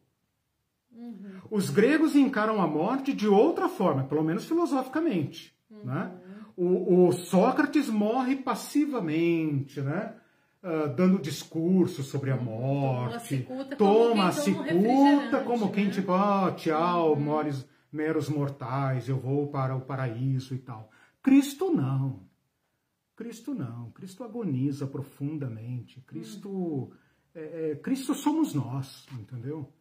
Uhum. 1.06 1.40
Os 1.52 1.70
gregos 1.70 2.16
encaram 2.16 2.62
a 2.62 2.68
morte 2.68 3.14
de 3.14 3.28
outra 3.28 3.68
forma, 3.70 4.04
pelo 4.04 4.24
menos 4.24 4.46
filosoficamente, 4.46 5.56
Uhum. 5.70 5.86
né? 5.86 6.12
O, 6.58 7.08
o 7.08 7.12
Sócrates 7.12 7.90
morre 7.90 8.38
passivamente, 8.38 9.82
né? 9.82 10.16
Ah, 10.68 10.88
dando 10.88 11.20
discurso 11.20 12.02
sobre 12.02 12.32
a 12.32 12.36
morte, 12.36 13.44
toma 13.44 13.62
a 13.62 13.76
toma 13.78 14.32
cicuta 14.32 14.64
refrigerante, 14.64 15.46
como 15.46 15.72
quem 15.72 15.86
né? 15.86 15.92
tipo, 15.92 16.12
ah, 16.12 16.52
tchau, 16.58 17.16
mores, 17.16 17.64
meros 17.92 18.30
mortais, 18.30 19.08
eu 19.08 19.16
vou 19.16 19.46
para 19.46 19.76
o 19.76 19.82
paraíso 19.82 20.56
e 20.56 20.58
tal. 20.58 20.90
Cristo 21.22 21.70
não. 21.72 22.24
Cristo 23.16 23.54
não. 23.54 23.92
Cristo 23.92 24.24
agoniza 24.24 24.88
profundamente. 24.88 26.02
Cristo, 26.02 26.92
é, 27.36 27.72
é, 27.72 27.76
Cristo 27.76 28.16
somos 28.16 28.56
nós, 28.56 29.06
entendeu? 29.20 29.72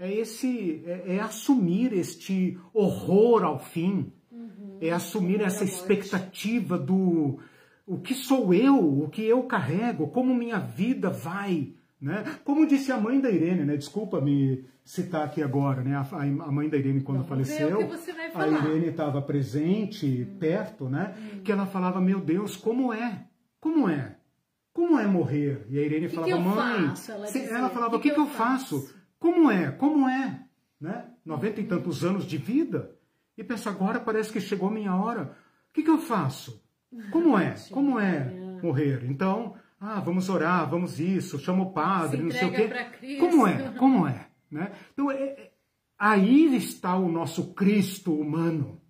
É 0.00 0.10
esse, 0.12 0.82
é, 0.86 1.16
é 1.16 1.20
assumir 1.20 1.92
este 1.92 2.58
horror 2.72 3.44
ao 3.44 3.58
fim. 3.58 4.10
É 4.80 4.90
assumir 4.90 5.42
essa 5.42 5.62
expectativa 5.62 6.78
do 6.78 7.38
o 7.86 7.98
que 7.98 8.14
sou 8.14 8.54
eu, 8.54 9.02
o 9.02 9.08
que 9.10 9.22
eu 9.22 9.42
carrego, 9.42 10.08
como 10.08 10.34
minha 10.34 10.58
vida 10.58 11.10
vai, 11.10 11.74
né? 12.00 12.24
Como 12.44 12.66
disse 12.66 12.90
a 12.90 12.98
mãe 12.98 13.20
da 13.20 13.30
Irene, 13.30 13.64
né? 13.64 13.76
Desculpa 13.76 14.20
me 14.20 14.64
citar 14.84 15.26
aqui 15.26 15.42
agora, 15.42 15.82
né? 15.82 15.96
A, 15.96 16.22
a 16.22 16.52
mãe 16.52 16.68
da 16.68 16.78
Irene 16.78 17.02
quando 17.02 17.24
faleceu, 17.24 17.78
que 17.78 17.84
a. 18.56 18.68
Irene 18.70 18.86
estava 18.86 19.20
presente, 19.20 20.24
perto, 20.38 20.88
né? 20.88 21.14
Que 21.44 21.52
ela 21.52 21.66
falava, 21.66 22.00
meu 22.00 22.20
Deus, 22.20 22.56
como 22.56 22.92
é? 22.92 23.26
Como 23.60 23.88
é? 23.88 24.16
Como 24.72 24.98
é 24.98 25.06
morrer? 25.06 25.66
E 25.68 25.78
a 25.78 25.82
Irene 25.82 26.08
que 26.08 26.14
falava, 26.14 26.32
eu 26.32 26.40
mãe, 26.40 26.88
faço? 26.88 27.12
Ela 27.12 27.26
dizia, 27.26 27.42
ela 27.50 27.68
falava, 27.70 27.96
o 27.96 28.00
que, 28.00 28.10
que, 28.10 28.20
eu 28.20 28.26
faço? 28.28 28.94
Como 29.20 29.50
é? 29.50 29.70
Como 29.70 30.08
é? 30.08 30.44
Né? 30.80 31.04
90 31.24 31.60
e 31.60 31.64
tantos 31.64 32.04
anos 32.04 32.24
de 32.26 32.38
vida. 32.38 32.96
E 33.36 33.44
pensa, 33.44 33.70
agora 33.70 34.00
parece 34.00 34.32
que 34.32 34.40
chegou 34.40 34.68
a 34.68 34.72
minha 34.72 34.94
hora. 34.96 35.36
O 35.68 35.72
que, 35.72 35.82
que 35.82 35.90
eu 35.90 35.98
faço? 35.98 36.60
Como 37.12 37.38
é? 37.38 37.54
Como 37.70 38.00
é 38.00 38.24
morrer? 38.62 39.04
Então, 39.04 39.54
ah, 39.78 40.00
vamos 40.00 40.28
orar, 40.28 40.68
vamos 40.68 40.98
isso, 40.98 41.38
chama 41.38 41.62
o 41.62 41.72
padre, 41.72 42.18
Se 42.18 42.22
não 42.24 42.30
sei 42.30 42.48
o 42.48 42.52
quê. 42.52 43.16
Como 43.18 43.46
é? 43.46 43.68
Como 43.78 44.06
é? 44.06 44.26
Né? 44.50 44.72
Então, 44.92 45.10
é- 45.10 45.22
é- 45.22 45.52
aí 45.98 46.56
está 46.56 46.96
o 46.96 47.10
nosso 47.10 47.54
Cristo 47.54 48.12
humano, 48.12 48.80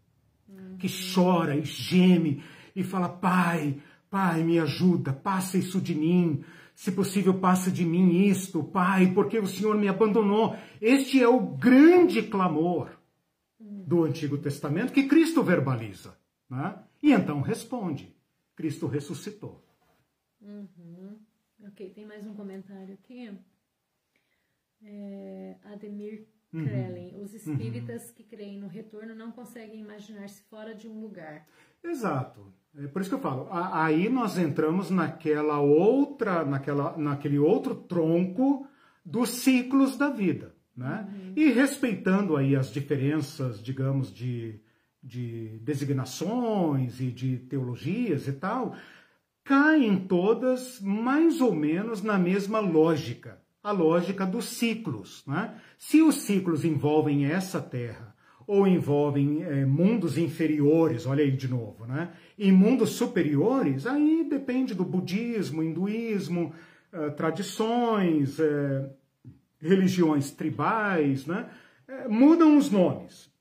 que 0.78 0.88
chora 1.14 1.54
e 1.56 1.62
geme 1.62 2.42
e 2.74 2.82
fala, 2.82 3.08
pai, 3.08 3.76
pai, 4.08 4.42
me 4.42 4.58
ajuda, 4.58 5.12
passa 5.12 5.58
isso 5.58 5.80
de 5.80 5.94
mim. 5.94 6.42
Se 6.80 6.90
possível, 6.90 7.38
passa 7.38 7.70
de 7.70 7.84
mim 7.84 8.24
isto, 8.24 8.64
Pai, 8.64 9.12
porque 9.12 9.38
o 9.38 9.46
Senhor 9.46 9.76
me 9.76 9.86
abandonou. 9.86 10.56
Este 10.80 11.22
é 11.22 11.28
o 11.28 11.38
grande 11.38 12.22
clamor 12.22 12.98
do 13.58 14.04
Antigo 14.04 14.38
Testamento 14.38 14.90
que 14.90 15.06
Cristo 15.06 15.42
verbaliza. 15.42 16.18
Né? 16.48 16.82
E 17.02 17.12
então 17.12 17.42
responde: 17.42 18.16
Cristo 18.56 18.86
ressuscitou. 18.86 19.62
Uhum. 20.40 21.18
Ok, 21.66 21.90
tem 21.90 22.06
mais 22.06 22.26
um 22.26 22.32
comentário 22.32 22.94
aqui. 22.94 23.30
É, 24.82 25.56
Ademir 25.64 26.28
uhum. 26.50 26.64
Krellen. 26.64 27.20
Os 27.20 27.34
espíritas 27.34 28.08
uhum. 28.08 28.14
que 28.14 28.24
creem 28.24 28.58
no 28.58 28.68
retorno 28.68 29.14
não 29.14 29.30
conseguem 29.32 29.80
imaginar-se 29.80 30.42
fora 30.44 30.74
de 30.74 30.88
um 30.88 30.98
lugar. 30.98 31.46
Exato. 31.84 32.50
É 32.78 32.86
por 32.86 33.00
isso 33.00 33.10
que 33.10 33.16
eu 33.16 33.20
falo. 33.20 33.48
Aí 33.50 34.08
nós 34.08 34.38
entramos 34.38 34.90
naquela 34.90 35.60
outra, 35.60 36.44
naquela, 36.44 36.96
naquele 36.96 37.38
outro 37.38 37.74
tronco 37.74 38.66
dos 39.04 39.30
ciclos 39.30 39.96
da 39.96 40.08
vida. 40.08 40.54
Né? 40.76 41.08
Uhum. 41.08 41.32
E 41.36 41.50
respeitando 41.50 42.36
aí 42.36 42.54
as 42.54 42.72
diferenças, 42.72 43.62
digamos, 43.62 44.14
de, 44.14 44.60
de 45.02 45.58
designações 45.62 47.00
e 47.00 47.10
de 47.10 47.38
teologias 47.38 48.28
e 48.28 48.32
tal, 48.32 48.76
caem 49.44 49.98
todas 50.06 50.80
mais 50.80 51.40
ou 51.40 51.54
menos 51.54 52.02
na 52.02 52.16
mesma 52.16 52.60
lógica, 52.60 53.42
a 53.62 53.72
lógica 53.72 54.24
dos 54.24 54.44
ciclos. 54.44 55.24
Né? 55.26 55.60
Se 55.76 56.02
os 56.02 56.14
ciclos 56.22 56.64
envolvem 56.64 57.26
essa 57.26 57.60
terra 57.60 58.09
ou 58.50 58.66
envolvem 58.66 59.44
é, 59.44 59.64
mundos 59.64 60.18
inferiores, 60.18 61.06
olha 61.06 61.22
aí 61.22 61.30
de 61.30 61.46
novo, 61.46 61.86
né? 61.86 62.12
E 62.36 62.50
mundos 62.50 62.90
superiores, 62.90 63.86
aí 63.86 64.26
depende 64.28 64.74
do 64.74 64.84
budismo, 64.84 65.62
hinduísmo, 65.62 66.52
uh, 66.92 67.12
tradições, 67.12 68.40
uh, 68.40 68.90
religiões 69.60 70.32
tribais, 70.32 71.26
né? 71.26 71.48
Uh, 71.88 72.12
mudam 72.12 72.58
os 72.58 72.72
nomes, 72.72 73.32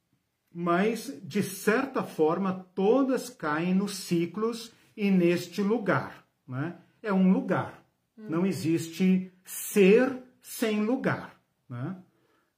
mas 0.54 1.20
de 1.24 1.42
certa 1.42 2.04
forma 2.04 2.68
todas 2.76 3.32
caem 3.32 3.74
nos 3.74 3.96
ciclos 3.96 4.72
e 4.96 5.10
neste 5.10 5.64
lugar, 5.64 6.24
né? 6.48 6.76
É 7.02 7.12
um 7.12 7.34
lugar. 7.34 7.84
Não 8.16 8.46
existe 8.46 9.34
ser 9.44 10.16
sem 10.40 10.86
lugar, 10.86 11.36
né? 11.68 11.96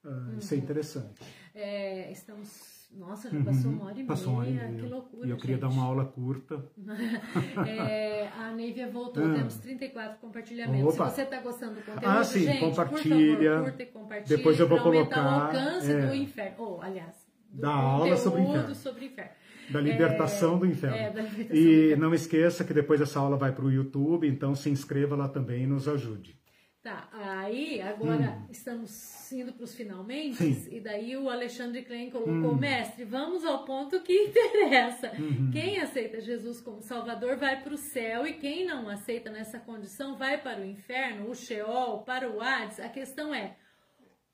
Uh, 0.04 0.38
isso 0.38 0.54
é 0.54 0.58
uhum. 0.58 0.64
interessante. 0.64 1.41
É, 1.54 2.12
estamos. 2.12 2.82
Nossa, 2.94 3.30
já 3.30 3.42
passou 3.42 3.72
uma 3.72 3.86
hora 3.86 4.00
e 4.00 4.04
passou 4.04 4.40
meia. 4.40 4.52
Uma 4.52 4.62
hora 4.62 4.70
e 4.70 4.74
meia. 4.74 4.84
Que 4.84 4.90
loucura. 4.90 5.28
E 5.28 5.30
eu 5.30 5.38
queria 5.38 5.56
gente. 5.56 5.62
dar 5.62 5.70
uma 5.70 5.84
aula 5.84 6.06
curta. 6.06 6.66
é, 7.68 8.28
a 8.28 8.52
Neivia 8.52 8.90
voltou, 8.90 9.26
ah. 9.26 9.34
temos 9.34 9.56
34 9.58 10.20
compartilhamentos. 10.20 10.96
Opa. 10.96 11.10
Se 11.10 11.16
você 11.16 11.22
está 11.22 11.40
gostando 11.40 11.76
do 11.76 11.82
conteúdo, 11.82 12.06
ah, 12.06 12.24
sim, 12.24 12.40
gente, 12.42 12.60
compartilha. 12.60 13.52
Favor, 13.52 13.64
curta 13.70 13.84
e 13.84 13.86
compartilha. 13.86 14.38
Depois 14.38 14.60
eu 14.60 14.68
vou 14.68 14.80
colocar. 14.82 15.22
o 15.22 15.42
alcance 15.46 15.92
é, 15.92 16.08
do 16.08 16.14
inferno. 16.16 16.56
Ou, 16.58 16.78
oh, 16.78 16.82
aliás, 16.82 17.16
da 17.50 17.74
aula 17.74 18.18
sobre 18.18 18.42
inferno. 18.42 18.76
sobre 18.76 19.06
inferno. 19.06 19.32
Da 19.70 19.80
libertação 19.80 20.56
é, 20.56 20.60
do 20.60 20.66
inferno. 20.66 20.98
É, 20.98 21.08
libertação 21.08 21.40
e 21.40 21.44
do 21.46 21.54
inferno. 21.54 22.02
não 22.02 22.14
esqueça 22.14 22.64
que 22.64 22.74
depois 22.74 23.00
essa 23.00 23.20
aula 23.20 23.38
vai 23.38 23.54
para 23.54 23.64
o 23.64 23.72
YouTube, 23.72 24.28
então 24.28 24.54
se 24.54 24.70
inscreva 24.70 25.16
lá 25.16 25.30
também 25.30 25.64
e 25.64 25.68
nos 25.68 25.88
ajude. 25.88 26.41
Tá, 26.84 27.08
aí 27.12 27.80
agora 27.80 28.40
hum. 28.42 28.48
estamos 28.50 29.32
indo 29.32 29.54
para 29.54 29.64
os 29.64 29.76
finalmente, 29.76 30.68
e 30.72 30.80
daí 30.80 31.16
o 31.16 31.30
Alexandre 31.30 31.84
Klein 31.84 32.10
colocou, 32.10 32.54
hum. 32.54 32.58
mestre, 32.58 33.06
vamos 33.06 33.46
ao 33.46 33.64
ponto 33.66 34.02
que 34.02 34.12
interessa. 34.12 35.12
Uhum. 35.12 35.52
Quem 35.52 35.80
aceita 35.80 36.20
Jesus 36.20 36.60
como 36.60 36.82
Salvador 36.82 37.38
vai 37.38 37.62
para 37.62 37.76
o 37.76 37.78
céu, 37.78 38.26
e 38.26 38.34
quem 38.34 38.66
não 38.66 38.90
aceita 38.90 39.30
nessa 39.30 39.60
condição 39.60 40.18
vai 40.18 40.42
para 40.42 40.60
o 40.60 40.66
inferno, 40.66 41.30
o 41.30 41.36
Sheol, 41.36 42.00
para 42.04 42.28
o 42.28 42.42
Hades. 42.42 42.80
A 42.80 42.90
questão 42.90 43.32
é, 43.32 43.58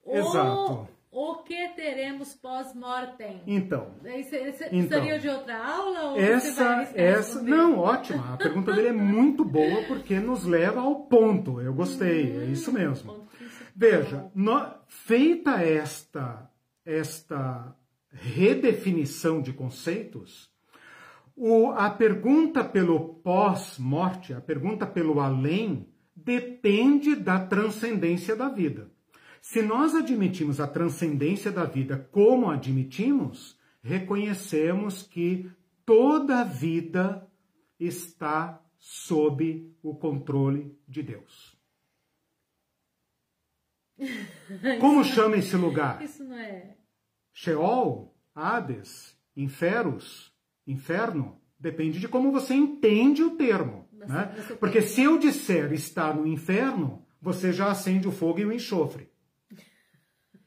Exato. 0.06 0.88
O 1.10 1.38
que 1.38 1.70
teremos 1.70 2.34
pós-mortem? 2.34 3.42
Então. 3.48 3.96
Você 4.02 4.70
então, 4.72 5.00
seria 5.00 5.18
de 5.18 5.30
outra 5.30 5.58
aula? 5.58 6.12
Ou 6.12 6.20
essa, 6.20 6.90
essa, 6.94 7.42
não, 7.42 7.80
ótima. 7.80 8.34
A 8.34 8.38
pergunta 8.38 8.74
dele 8.74 8.90
é 8.90 8.94
muito 8.94 9.46
boa 9.46 9.84
porque 9.88 10.20
nos 10.20 10.44
leva 10.44 10.82
ao 10.82 11.06
ponto. 11.06 11.62
Eu 11.62 11.74
gostei, 11.74 12.38
hum, 12.38 12.42
é 12.42 12.46
isso 12.48 12.72
mesmo. 12.74 13.28
Veja, 13.76 14.30
no, 14.36 14.70
feita 14.88 15.62
esta, 15.62 16.50
esta 16.86 17.74
redefinição 18.12 19.42
de 19.42 19.54
conceitos, 19.54 20.52
o, 21.36 21.72
a 21.72 21.90
pergunta 21.90 22.64
pelo 22.64 23.16
pós-morte, 23.16 24.34
a 24.34 24.42
pergunta 24.42 24.86
pelo 24.86 25.20
além, 25.20 25.88
depende 26.16 27.16
da 27.16 27.40
transcendência 27.40 28.36
da 28.36 28.50
vida. 28.50 28.92
Se 29.42 29.62
nós 29.62 29.96
admitimos 29.96 30.60
a 30.60 30.68
transcendência 30.68 31.52
da 31.52 31.66
vida 31.66 32.08
como 32.12 32.50
admitimos, 32.50 33.58
reconhecemos 33.82 35.04
que 35.04 35.50
toda 35.86 36.44
vida 36.44 37.28
está 37.80 38.62
sob 38.80 39.72
o 39.82 39.96
controle 39.96 40.78
de 40.88 41.04
Deus. 41.04 41.58
Como 44.80 45.04
chama 45.04 45.38
esse 45.38 45.56
lugar? 45.56 46.02
Isso 46.04 46.24
não 46.24 46.38
é. 46.38 46.78
Sheol, 47.34 48.16
Hades, 48.34 49.18
Inferos, 49.36 50.34
Inferno. 50.66 51.42
Depende 51.60 52.00
de 52.00 52.08
como 52.08 52.32
você 52.32 52.54
entende 52.54 53.24
o 53.24 53.36
termo. 53.36 53.88
né? 53.92 54.32
Porque 54.60 54.82
se 54.82 55.02
eu 55.02 55.18
disser 55.18 55.74
está 55.74 56.14
no 56.14 56.28
inferno, 56.28 57.04
você 57.20 57.52
já 57.52 57.72
acende 57.72 58.08
o 58.08 58.12
fogo 58.12 58.40
e 58.40 58.46
o 58.46 58.54
enxofre. 58.54 59.10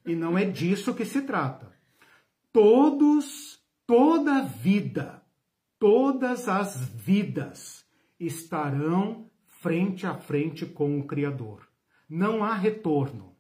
E 0.05 0.15
não 0.15 0.37
é 0.37 0.45
disso 0.45 0.95
que 0.95 1.05
se 1.05 1.23
trata. 1.23 1.73
Todos, 2.53 3.61
toda 3.87 4.43
vida, 4.43 5.23
todas 5.79 6.49
as 6.49 6.77
vidas 6.77 7.85
estarão 8.19 9.31
frente 9.47 10.07
a 10.07 10.15
frente 10.15 10.67
com 10.67 10.99
o 10.99 11.07
Criador. 11.07 11.69
Não 12.09 12.43
há 12.43 12.55
retorno, 12.55 13.37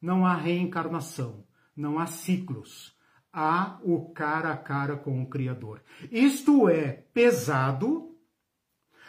não 0.00 0.24
há 0.24 0.34
reencarnação, 0.34 1.44
não 1.76 1.98
há 1.98 2.06
ciclos. 2.06 2.94
Há 3.32 3.80
o 3.82 4.10
cara 4.10 4.52
a 4.52 4.56
cara 4.56 4.96
com 4.96 5.20
o 5.20 5.26
Criador. 5.26 5.82
Isto 6.10 6.68
é 6.68 6.92
pesado, 7.12 8.16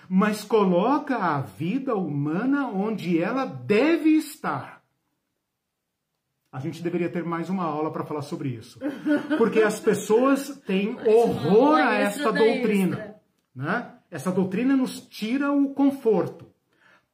mas 0.09 0.43
coloca 0.43 1.15
a 1.15 1.41
vida 1.41 1.95
humana 1.95 2.67
onde 2.67 3.19
ela 3.19 3.45
deve 3.45 4.09
estar 4.09 4.84
a 6.55 6.59
gente 6.59 6.81
deveria 6.81 7.09
ter 7.09 7.25
mais 7.25 7.49
uma 7.49 7.65
aula 7.65 7.91
para 7.91 8.05
falar 8.05 8.21
sobre 8.21 8.47
isso. 8.47 8.79
Porque 9.37 9.61
as 9.61 9.77
pessoas 9.77 10.57
têm 10.65 10.97
horror 11.05 11.75
a 11.75 11.95
esta 11.95 12.31
doutrina. 12.31 13.17
Né? 13.53 13.91
Essa 14.09 14.31
doutrina 14.31 14.73
nos 14.73 15.01
tira 15.01 15.51
o 15.51 15.73
conforto. 15.73 16.49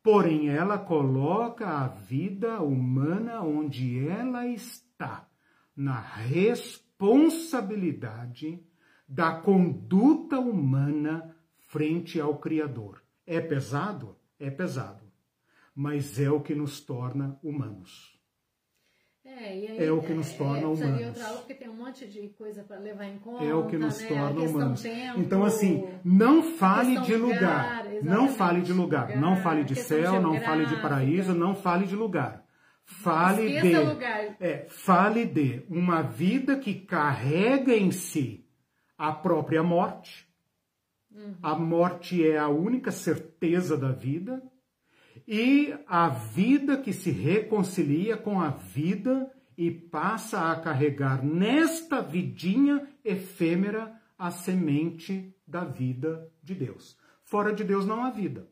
Porém, 0.04 0.50
ela 0.50 0.78
coloca 0.78 1.68
a 1.68 1.88
vida 1.88 2.62
humana 2.62 3.42
onde 3.42 4.08
ela 4.08 4.46
está, 4.46 5.28
na 5.76 6.00
responsabilidade 6.00 8.64
da 9.08 9.34
conduta 9.34 10.40
humana 10.40 11.36
frente 11.68 12.22
ao 12.22 12.38
Criador. 12.38 13.02
É 13.26 13.42
pesado? 13.42 14.16
É 14.40 14.52
pesado. 14.52 15.04
Mas 15.74 16.20
é 16.20 16.30
o 16.30 16.42
que 16.42 16.54
nos 16.54 16.80
torna 16.80 17.40
humanos. 17.42 18.11
É, 19.40 19.46
aí, 19.46 19.86
é 19.86 19.92
o 19.92 20.02
que 20.02 20.14
nos 20.14 20.34
torna 20.34 20.62
é, 20.62 20.66
humanos. 20.66 21.08
outra 21.08 21.26
aula 21.28 21.38
porque 21.40 21.54
tem 21.54 21.70
um 21.70 21.76
monte 21.76 22.06
de 22.08 22.30
coisa 22.30 22.64
para 22.64 22.78
levar 22.78 23.06
em 23.06 23.18
conta. 23.18 23.44
É 23.44 23.54
o 23.54 23.66
que 23.66 23.78
nos 23.78 24.00
né? 24.02 24.08
torna 24.08 24.42
humanos. 24.42 24.82
Tempo, 24.82 25.20
então, 25.20 25.44
assim, 25.44 25.88
não 26.04 26.44
fale 26.44 27.00
de 27.02 27.16
lugar. 27.16 27.86
lugar 27.86 28.04
não 28.04 28.28
fale 28.28 28.62
de 28.62 28.74
lugar. 28.74 29.08
lugar 29.08 29.22
não 29.22 29.36
fale 29.38 29.64
de 29.64 29.76
céu, 29.76 30.22
não 30.22 30.40
fale 30.40 30.66
de 30.66 30.76
paraíso, 30.82 31.34
não 31.34 31.56
fale 31.56 31.88
de 31.88 31.96
lugar. 31.96 32.44
Fale 32.84 33.62
de. 33.62 33.78
Lugar. 33.78 34.36
É, 34.40 34.66
fale 34.70 35.26
de 35.26 35.64
uma 35.70 36.02
vida 36.02 36.58
que 36.58 36.74
carrega 36.74 37.74
em 37.74 37.92
si 37.92 38.46
a 38.98 39.12
própria 39.12 39.64
morte. 39.64 40.28
Uhum. 41.10 41.36
A 41.42 41.56
morte 41.56 42.26
é 42.28 42.38
a 42.38 42.48
única 42.48 42.92
certeza 42.92 43.78
da 43.78 43.92
vida 43.92 44.42
e 45.34 45.74
a 45.88 46.10
vida 46.10 46.78
que 46.78 46.92
se 46.92 47.10
reconcilia 47.10 48.18
com 48.18 48.42
a 48.42 48.50
vida 48.50 49.32
e 49.58 49.72
passa 49.72 50.52
a 50.52 50.60
carregar 50.60 51.24
nesta 51.24 52.02
vidinha 52.02 52.86
efêmera 53.02 53.98
a 54.20 54.30
semente 54.30 55.34
da 55.48 55.64
vida 55.64 56.30
de 56.44 56.54
Deus. 56.54 56.98
Fora 57.24 57.54
de 57.54 57.64
Deus 57.64 57.86
não 57.86 58.04
há 58.04 58.10
vida. 58.10 58.46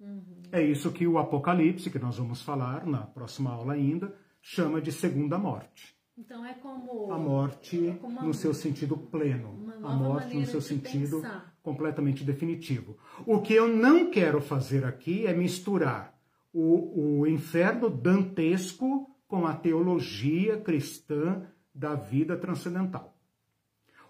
Uhum. 0.00 0.42
É 0.50 0.60
isso 0.64 0.90
que 0.90 1.06
o 1.06 1.16
Apocalipse, 1.16 1.90
que 1.90 1.98
nós 2.00 2.18
vamos 2.18 2.42
falar 2.42 2.84
na 2.84 3.02
próxima 3.02 3.52
aula 3.52 3.74
ainda, 3.74 4.12
chama 4.42 4.80
de 4.80 4.90
segunda 4.90 5.38
morte. 5.38 5.96
Então 6.20 6.44
é 6.44 6.52
como 6.52 7.10
a 7.10 7.16
morte 7.16 7.88
é 7.88 7.92
como 7.94 8.18
uma, 8.18 8.26
no 8.26 8.34
seu 8.34 8.52
sentido 8.52 8.94
pleno, 8.94 9.72
a 9.82 9.94
morte 9.94 10.36
no 10.36 10.44
seu 10.44 10.60
sentido 10.60 11.22
pensar. 11.22 11.56
completamente 11.62 12.22
definitivo. 12.24 12.98
O 13.24 13.40
que 13.40 13.54
eu 13.54 13.66
não 13.66 14.10
quero 14.10 14.38
fazer 14.38 14.84
aqui 14.84 15.26
é 15.26 15.32
misturar 15.32 16.14
o, 16.52 17.20
o 17.20 17.26
inferno 17.26 17.88
dantesco 17.88 19.10
com 19.26 19.46
a 19.46 19.54
teologia 19.54 20.60
cristã 20.60 21.46
da 21.74 21.94
vida 21.94 22.36
transcendental. 22.36 23.16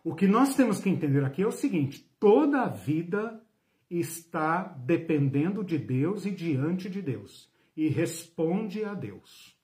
O 0.03 0.12
que 0.12 0.27
nós 0.27 0.57
temos 0.57 0.81
que 0.81 0.91
entender 0.91 1.24
aqui 1.24 1.43
é 1.43 1.47
o 1.47 1.53
seguinte: 1.53 2.12
toda 2.19 2.62
a 2.62 2.69
vida 2.69 3.41
está 3.89 4.65
dependendo 4.65 5.62
de 5.62 5.78
Deus 5.78 6.27
e 6.27 6.32
diante 6.32 6.91
de 6.91 7.01
Deus 7.01 7.49
e 7.77 7.87
responde 7.87 8.85
a 8.85 8.95
Deus. 8.95 9.60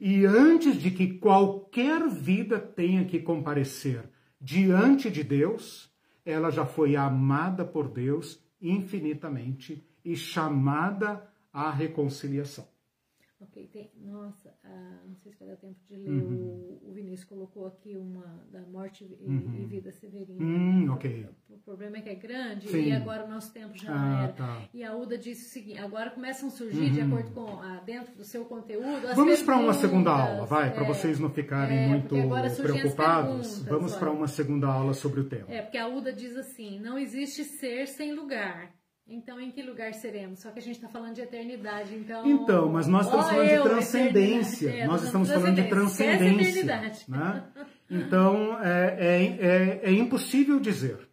E 0.00 0.24
antes 0.24 0.76
de 0.76 0.90
que 0.90 1.18
qualquer 1.18 2.08
vida 2.08 2.58
tenha 2.58 3.04
que 3.04 3.18
comparecer 3.20 4.08
diante 4.40 5.10
de 5.10 5.22
Deus, 5.22 5.92
ela 6.24 6.50
já 6.50 6.64
foi 6.66 6.96
amada 6.96 7.64
por 7.64 7.88
Deus 7.88 8.42
infinitamente 8.60 9.84
e 10.04 10.16
chamada 10.16 11.28
à 11.52 11.70
reconciliação. 11.70 12.71
Ok, 13.42 13.68
tem, 13.72 13.90
nossa, 13.96 14.54
ah, 14.62 15.00
não 15.04 15.16
sei 15.16 15.32
se 15.32 15.38
vai 15.40 15.48
dar 15.48 15.56
tempo 15.56 15.76
de 15.88 15.96
ler, 15.96 16.08
uhum. 16.08 16.78
o, 16.80 16.90
o, 16.90 16.92
Vinícius 16.92 17.28
colocou 17.28 17.66
aqui 17.66 17.96
uma 17.96 18.46
da 18.52 18.60
morte 18.62 19.04
e, 19.04 19.26
uhum. 19.26 19.56
e 19.58 19.66
vida 19.66 19.90
severina. 19.90 20.40
Hum, 20.40 20.88
ok. 20.92 21.26
O, 21.48 21.54
o, 21.54 21.58
problema 21.58 21.96
é 21.96 22.02
que 22.02 22.08
é 22.08 22.14
grande 22.14 22.68
Sim. 22.68 22.84
e 22.84 22.92
agora 22.92 23.24
o 23.24 23.28
nosso 23.28 23.52
tempo 23.52 23.76
já 23.76 23.90
ah, 23.92 24.24
era. 24.24 24.32
Tá. 24.32 24.68
E 24.72 24.84
a 24.84 24.94
Uda 24.94 25.18
disse 25.18 25.46
o 25.46 25.50
seguinte, 25.50 25.78
agora 25.78 26.10
começam 26.10 26.48
a 26.48 26.52
surgir, 26.52 26.84
uhum. 26.84 26.92
de 26.92 27.00
acordo 27.00 27.30
com, 27.32 27.60
ah, 27.60 27.82
dentro 27.84 28.14
do 28.14 28.24
seu 28.24 28.44
conteúdo, 28.44 29.08
as 29.08 29.16
Vamos 29.16 29.42
para 29.42 29.56
uma 29.56 29.74
segunda 29.74 30.10
aula, 30.10 30.46
vai, 30.46 30.68
é, 30.68 30.70
para 30.70 30.84
vocês 30.84 31.18
não 31.18 31.30
ficarem 31.30 31.78
é, 31.78 31.88
muito 31.88 32.14
preocupados. 32.62 33.64
Vamos 33.64 33.96
para 33.96 34.10
uma 34.10 34.28
segunda 34.28 34.68
aula 34.68 34.94
sobre 34.94 35.20
o 35.20 35.24
tema. 35.24 35.46
É, 35.48 35.62
porque 35.62 35.78
a 35.78 35.88
Uda 35.88 36.12
diz 36.12 36.36
assim, 36.36 36.78
não 36.78 36.96
existe 36.96 37.42
ser 37.42 37.88
sem 37.88 38.14
lugar. 38.14 38.72
Então, 39.06 39.40
em 39.40 39.50
que 39.50 39.62
lugar 39.62 39.92
seremos? 39.94 40.40
Só 40.40 40.50
que 40.50 40.58
a 40.58 40.62
gente 40.62 40.76
está 40.76 40.88
falando 40.88 41.14
de 41.14 41.20
eternidade, 41.20 41.94
então. 41.94 42.26
Então, 42.26 42.68
mas 42.68 42.86
nós 42.86 43.06
estamos 43.06 43.26
falando 43.26 43.48
de 43.48 43.62
transcendência. 43.62 44.70
É, 44.70 44.86
nós 44.86 45.02
estamos 45.02 45.30
falando 45.30 45.54
de 45.56 45.68
transcendência. 45.68 46.64
Né? 47.08 47.44
Então, 47.90 48.58
é, 48.62 48.96
é, 48.98 49.22
é, 49.24 49.80
é, 49.82 49.92
impossível 49.92 50.58
dizer. 50.58 51.08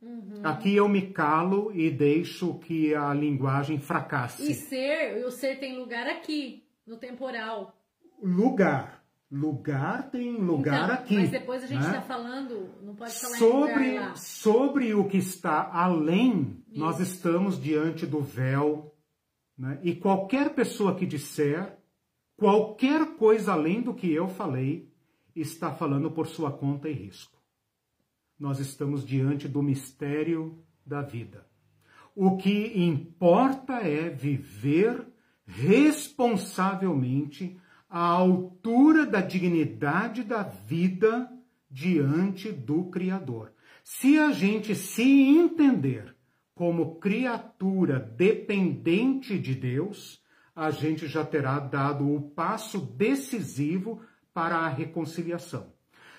Uhum. 0.00 0.42
Aqui 0.44 0.76
eu 0.76 0.88
me 0.88 1.10
calo 1.12 1.72
e 1.74 1.90
deixo 1.90 2.58
que 2.58 2.94
a 2.94 3.12
linguagem 3.14 3.78
fracasse. 3.78 4.50
E 4.50 4.54
ser, 4.54 5.24
o 5.24 5.30
ser 5.30 5.58
tem 5.58 5.78
lugar 5.78 6.06
aqui, 6.06 6.62
no 6.86 6.98
temporal. 6.98 7.74
Lugar. 8.22 9.03
Lugar 9.30 10.10
tem 10.10 10.36
lugar 10.36 10.84
então, 10.84 10.94
aqui. 10.94 11.16
Mas 11.16 11.30
depois 11.30 11.64
a 11.64 11.66
gente 11.66 11.80
está 11.80 11.92
né? 11.92 12.02
falando, 12.02 12.70
não 12.82 12.94
pode 12.94 13.18
falar 13.18 13.36
sobre. 13.36 14.16
Sobre 14.16 14.94
o 14.94 15.08
que 15.08 15.16
está 15.16 15.70
além, 15.72 16.62
Isso. 16.68 16.78
nós 16.78 17.00
estamos 17.00 17.60
diante 17.60 18.06
do 18.06 18.20
véu. 18.20 18.94
Né? 19.58 19.80
E 19.82 19.94
qualquer 19.94 20.54
pessoa 20.54 20.94
que 20.94 21.06
disser 21.06 21.78
qualquer 22.36 23.16
coisa 23.16 23.52
além 23.52 23.80
do 23.80 23.94
que 23.94 24.12
eu 24.12 24.28
falei, 24.28 24.92
está 25.34 25.72
falando 25.72 26.10
por 26.10 26.26
sua 26.26 26.52
conta 26.52 26.88
e 26.88 26.92
risco. 26.92 27.42
Nós 28.38 28.60
estamos 28.60 29.04
diante 29.04 29.48
do 29.48 29.62
mistério 29.62 30.62
da 30.84 31.02
vida. 31.02 31.46
O 32.14 32.36
que 32.36 32.78
importa 32.78 33.78
é 33.78 34.08
viver 34.08 35.06
responsavelmente 35.46 37.58
à 37.94 38.06
altura 38.06 39.06
da 39.06 39.20
dignidade 39.20 40.24
da 40.24 40.42
vida 40.42 41.30
diante 41.70 42.50
do 42.50 42.86
Criador. 42.86 43.52
Se 43.84 44.18
a 44.18 44.32
gente 44.32 44.74
se 44.74 45.04
entender 45.04 46.16
como 46.56 46.96
criatura 46.96 48.00
dependente 48.00 49.38
de 49.38 49.54
Deus, 49.54 50.20
a 50.56 50.72
gente 50.72 51.06
já 51.06 51.24
terá 51.24 51.60
dado 51.60 52.12
o 52.12 52.20
passo 52.30 52.80
decisivo 52.80 54.02
para 54.32 54.56
a 54.56 54.68
reconciliação. 54.68 55.72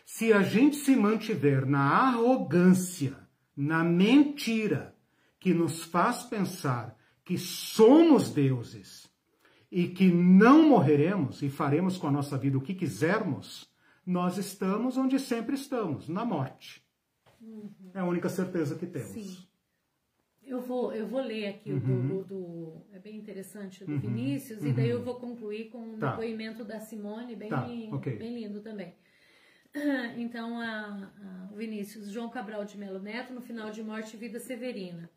Se 0.05 0.31
a 0.31 0.41
gente 0.43 0.77
se 0.77 0.95
mantiver 0.95 1.65
na 1.65 1.81
arrogância, 1.81 3.17
na 3.53 3.83
mentira, 3.83 4.95
que 5.41 5.53
nos 5.53 5.83
faz 5.83 6.23
pensar 6.23 6.97
que 7.25 7.37
somos 7.37 8.29
deuses, 8.29 9.04
e 9.75 9.89
que 9.89 10.09
não 10.09 10.69
morreremos 10.69 11.41
e 11.41 11.49
faremos 11.49 11.97
com 11.97 12.07
a 12.07 12.11
nossa 12.11 12.37
vida 12.37 12.57
o 12.57 12.61
que 12.61 12.73
quisermos, 12.73 13.69
nós 14.05 14.37
estamos 14.37 14.95
onde 14.95 15.19
sempre 15.19 15.53
estamos, 15.53 16.07
na 16.07 16.23
morte. 16.23 16.81
Uhum. 17.41 17.91
É 17.93 17.99
a 17.99 18.05
única 18.05 18.29
certeza 18.29 18.77
que 18.77 18.85
temos. 18.85 19.09
Sim. 19.09 19.37
Eu 20.41 20.61
vou, 20.61 20.93
eu 20.93 21.05
vou 21.05 21.19
ler 21.19 21.47
aqui 21.47 21.73
uhum. 21.73 22.19
o 22.19 22.23
do, 22.23 22.23
do, 22.23 22.85
É 22.93 22.99
bem 22.99 23.17
interessante 23.17 23.83
o 23.83 23.85
do 23.85 23.91
uhum. 23.91 23.99
Vinícius, 23.99 24.63
e 24.63 24.71
daí 24.71 24.87
eu 24.87 24.99
uhum. 24.99 25.03
vou 25.03 25.15
concluir 25.15 25.65
com 25.65 25.79
um 25.79 25.97
tá. 25.97 26.11
depoimento 26.11 26.63
da 26.63 26.79
Simone, 26.79 27.35
bem, 27.35 27.49
tá. 27.49 27.67
okay. 27.91 28.15
bem 28.15 28.33
lindo 28.33 28.61
também. 28.61 28.95
Então, 30.15 30.57
a, 30.57 31.11
a, 31.21 31.49
o 31.51 31.57
Vinícius, 31.57 32.09
João 32.09 32.29
Cabral 32.29 32.63
de 32.63 32.77
Melo 32.77 32.99
Neto, 32.99 33.33
no 33.33 33.41
final 33.41 33.71
de 33.71 33.83
Morte 33.83 34.15
e 34.15 34.17
Vida 34.17 34.39
Severina. 34.39 35.09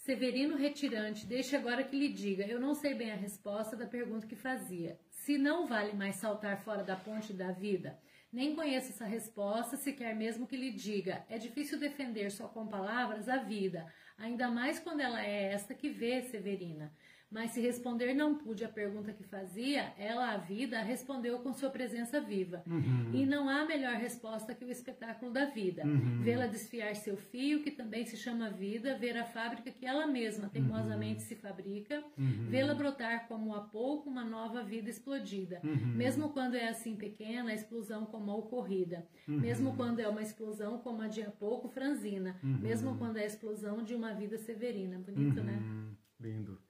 Severino 0.00 0.56
Retirante, 0.56 1.26
deixe 1.26 1.54
agora 1.54 1.84
que 1.84 1.94
lhe 1.94 2.08
diga. 2.08 2.46
Eu 2.46 2.58
não 2.58 2.72
sei 2.72 2.94
bem 2.94 3.12
a 3.12 3.16
resposta 3.16 3.76
da 3.76 3.86
pergunta 3.86 4.26
que 4.26 4.34
fazia. 4.34 4.98
Se 5.10 5.36
não 5.36 5.66
vale 5.66 5.92
mais 5.92 6.16
saltar 6.16 6.64
fora 6.64 6.82
da 6.82 6.96
ponte 6.96 7.34
da 7.34 7.52
vida, 7.52 8.00
nem 8.32 8.56
conheço 8.56 8.92
essa 8.92 9.04
resposta, 9.04 9.76
se 9.76 9.92
quer 9.92 10.16
mesmo 10.16 10.46
que 10.46 10.56
lhe 10.56 10.72
diga. 10.72 11.22
É 11.28 11.36
difícil 11.36 11.78
defender 11.78 12.30
só 12.30 12.48
com 12.48 12.66
palavras 12.66 13.28
a 13.28 13.36
vida, 13.36 13.92
ainda 14.16 14.50
mais 14.50 14.78
quando 14.78 15.00
ela 15.00 15.22
é 15.22 15.52
esta 15.52 15.74
que 15.74 15.90
vê, 15.90 16.22
Severina. 16.22 16.90
Mas 17.30 17.52
se 17.52 17.60
responder 17.60 18.12
não 18.12 18.34
pude 18.34 18.64
a 18.64 18.68
pergunta 18.68 19.12
que 19.12 19.22
fazia, 19.22 19.92
ela, 19.96 20.32
a 20.32 20.36
vida, 20.36 20.80
respondeu 20.80 21.38
com 21.38 21.52
sua 21.52 21.70
presença 21.70 22.20
viva. 22.20 22.64
Uhum. 22.66 23.12
E 23.14 23.24
não 23.24 23.48
há 23.48 23.64
melhor 23.64 23.94
resposta 23.94 24.52
que 24.52 24.64
o 24.64 24.70
espetáculo 24.70 25.30
da 25.30 25.44
vida. 25.44 25.84
Uhum. 25.86 26.22
Vê-la 26.22 26.46
desfiar 26.46 26.96
seu 26.96 27.16
fio, 27.16 27.62
que 27.62 27.70
também 27.70 28.04
se 28.04 28.16
chama 28.16 28.50
vida, 28.50 28.98
ver 28.98 29.16
a 29.16 29.24
fábrica 29.24 29.70
que 29.70 29.86
ela 29.86 30.08
mesma 30.08 30.48
teimosamente 30.48 31.20
uhum. 31.20 31.28
se 31.28 31.36
fabrica, 31.36 32.02
uhum. 32.18 32.46
vê-la 32.48 32.74
brotar 32.74 33.28
como 33.28 33.54
a 33.54 33.60
pouco 33.60 34.10
uma 34.10 34.24
nova 34.24 34.64
vida 34.64 34.90
explodida. 34.90 35.60
Uhum. 35.62 35.94
Mesmo 35.94 36.30
quando 36.30 36.56
é 36.56 36.68
assim 36.68 36.96
pequena, 36.96 37.52
a 37.52 37.54
explosão 37.54 38.06
como 38.06 38.32
a 38.32 38.34
ocorrida. 38.34 39.06
Uhum. 39.28 39.38
Mesmo 39.38 39.76
quando 39.76 40.00
é 40.00 40.08
uma 40.08 40.22
explosão 40.22 40.78
como 40.78 41.00
a 41.00 41.06
de 41.06 41.22
há 41.22 41.30
pouco 41.30 41.68
franzina. 41.68 42.36
Mesmo 42.42 42.98
quando 42.98 43.18
é 43.18 43.22
a 43.22 43.26
explosão 43.26 43.84
de 43.84 43.94
uma 43.94 44.12
vida 44.12 44.36
severina. 44.36 44.98
Bonito, 44.98 45.42
né? 45.42 45.62
Lindo. 46.18 46.69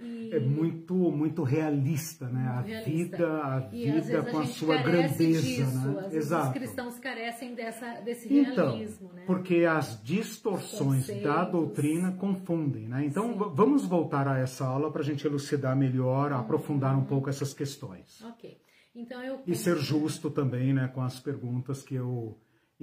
E... 0.00 0.34
É 0.34 0.40
muito, 0.40 0.94
muito 0.94 1.42
realista, 1.42 2.28
né? 2.28 2.46
A 2.48 2.60
realista. 2.60 2.90
vida, 2.90 3.42
a 3.42 3.58
vida 3.60 4.22
com 4.24 4.38
a, 4.38 4.42
a 4.42 4.46
sua 4.46 4.76
grandeza, 4.78 5.40
disso. 5.40 5.88
né? 5.88 6.08
Exato. 6.12 6.48
Os 6.48 6.52
cristãos 6.52 6.98
carecem 6.98 7.54
dessa, 7.54 8.00
desse 8.00 8.32
então, 8.32 8.70
realismo, 8.70 9.12
né? 9.12 9.22
Porque 9.26 9.64
as 9.64 10.02
distorções 10.02 11.06
da 11.22 11.44
doutrina 11.44 12.12
confundem, 12.12 12.88
né? 12.88 13.04
Então 13.04 13.32
Sim. 13.32 13.52
vamos 13.54 13.86
voltar 13.86 14.26
a 14.26 14.38
essa 14.38 14.66
aula 14.66 14.90
para 14.90 15.00
a 15.00 15.04
gente 15.04 15.24
elucidar 15.26 15.76
melhor, 15.76 16.32
uhum. 16.32 16.38
aprofundar 16.38 16.98
um 16.98 17.04
pouco 17.04 17.30
essas 17.30 17.54
questões. 17.54 18.20
Ok. 18.22 18.58
Então 18.96 19.22
eu... 19.22 19.40
E 19.46 19.54
ser 19.54 19.76
justo 19.76 20.30
também, 20.30 20.72
né? 20.72 20.88
Com 20.88 21.02
as 21.02 21.20
perguntas 21.20 21.82
que 21.82 21.94
eu 21.94 22.36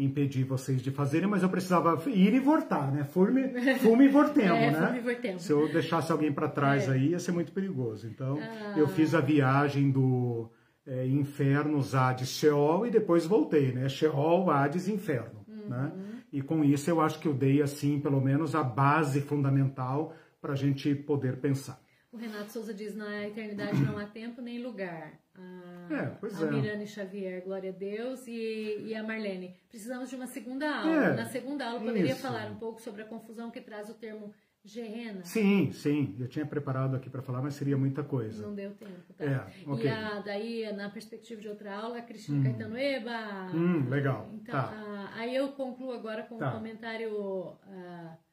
impedir 0.04 0.44
vocês 0.44 0.82
de 0.82 0.92
fazerem, 0.92 1.28
mas 1.28 1.44
eu 1.44 1.50
precisava 1.50 2.02
ir 2.10 2.34
e 2.34 2.40
voltar, 2.40 2.92
né? 2.92 3.04
Fume, 3.04 3.50
fume 3.80 4.06
e 4.06 4.08
voltemos, 4.08 4.52
é, 4.58 4.72
né? 4.72 5.02
Voltemos. 5.04 5.44
Se 5.44 5.52
eu 5.52 5.72
deixasse 5.72 6.12
alguém 6.12 6.32
para 6.32 6.48
trás 6.48 6.88
é. 6.88 6.92
aí, 6.92 7.10
ia 7.10 7.20
ser 7.20 7.32
muito 7.32 7.52
perigoso. 7.52 8.08
Então, 8.08 8.40
ah. 8.42 8.74
eu 8.78 8.88
fiz 8.88 9.14
a 9.14 9.20
viagem 9.20 9.92
do 9.92 10.50
é, 10.86 11.06
Infernos, 11.08 11.94
Hades, 11.94 12.30
Sheol 12.30 12.88
e 12.88 12.90
depois 12.90 13.26
voltei, 13.26 13.72
né? 13.72 13.88
Sheol, 13.88 14.50
Hades, 14.50 14.88
Inferno, 14.88 15.46
uhum. 15.48 15.70
né? 15.70 15.92
E 16.32 16.42
com 16.42 16.64
isso 16.64 16.90
eu 16.90 17.02
acho 17.02 17.20
que 17.20 17.28
eu 17.28 17.34
dei, 17.34 17.62
assim, 17.62 18.00
pelo 18.00 18.22
menos 18.22 18.56
a 18.56 18.64
base 18.64 19.22
fundamental 19.22 20.14
para 20.42 20.54
a 20.54 20.56
gente 20.56 20.96
poder 20.96 21.38
pensar. 21.38 21.80
O 22.12 22.18
Renato 22.18 22.52
Souza 22.52 22.74
diz, 22.74 22.94
na 22.94 23.26
eternidade 23.26 23.82
não 23.82 23.98
há 23.98 24.06
tempo 24.06 24.42
nem 24.42 24.62
lugar. 24.62 25.14
A, 25.34 25.94
é, 25.94 26.06
pois 26.20 26.42
a 26.42 26.48
é. 26.48 26.52
Mirane 26.52 26.86
Xavier, 26.86 27.42
glória 27.44 27.70
a 27.70 27.74
Deus, 27.74 28.28
e, 28.28 28.84
e 28.86 28.94
a 28.94 29.02
Marlene. 29.02 29.56
Precisamos 29.70 30.10
de 30.10 30.16
uma 30.18 30.28
segunda 30.28 30.70
aula. 30.70 30.92
É, 30.92 31.16
na 31.16 31.26
segunda 31.26 31.66
aula, 31.66 31.80
poderia 31.80 32.12
isso. 32.12 32.22
falar 32.22 32.52
um 32.52 32.58
pouco 32.58 32.82
sobre 32.82 33.02
a 33.02 33.06
confusão 33.06 33.50
que 33.50 33.62
traz 33.62 33.90
o 33.90 33.94
termo 33.94 34.34
Geena? 34.64 35.24
Sim, 35.24 35.72
sim. 35.72 36.16
Eu 36.20 36.28
tinha 36.28 36.46
preparado 36.46 36.96
aqui 36.96 37.10
para 37.10 37.22
falar, 37.22 37.42
mas 37.42 37.56
seria 37.56 37.78
muita 37.78 38.04
coisa. 38.04 38.46
Não 38.46 38.54
deu 38.54 38.72
tempo, 38.72 39.14
tá? 39.18 39.26
É, 39.26 39.48
ok. 39.66 39.86
E 39.86 39.90
a, 39.90 40.20
daí, 40.20 40.74
na 40.74 40.90
perspectiva 40.90 41.42
de 41.42 41.48
outra 41.48 41.76
aula, 41.76 41.98
a 41.98 42.02
Cristina 42.02 42.40
hum. 42.40 42.44
Caetano 42.44 42.78
Eba. 42.78 43.52
Hum, 43.56 43.90
legal. 43.90 44.30
Então, 44.34 44.54
tá. 44.54 44.70
a, 44.70 45.20
aí 45.20 45.36
eu 45.36 45.50
concluo 45.54 45.94
agora 45.94 46.24
com 46.24 46.38
tá. 46.38 46.50
um 46.50 46.54
comentário... 46.58 47.12
Uh, 47.12 48.31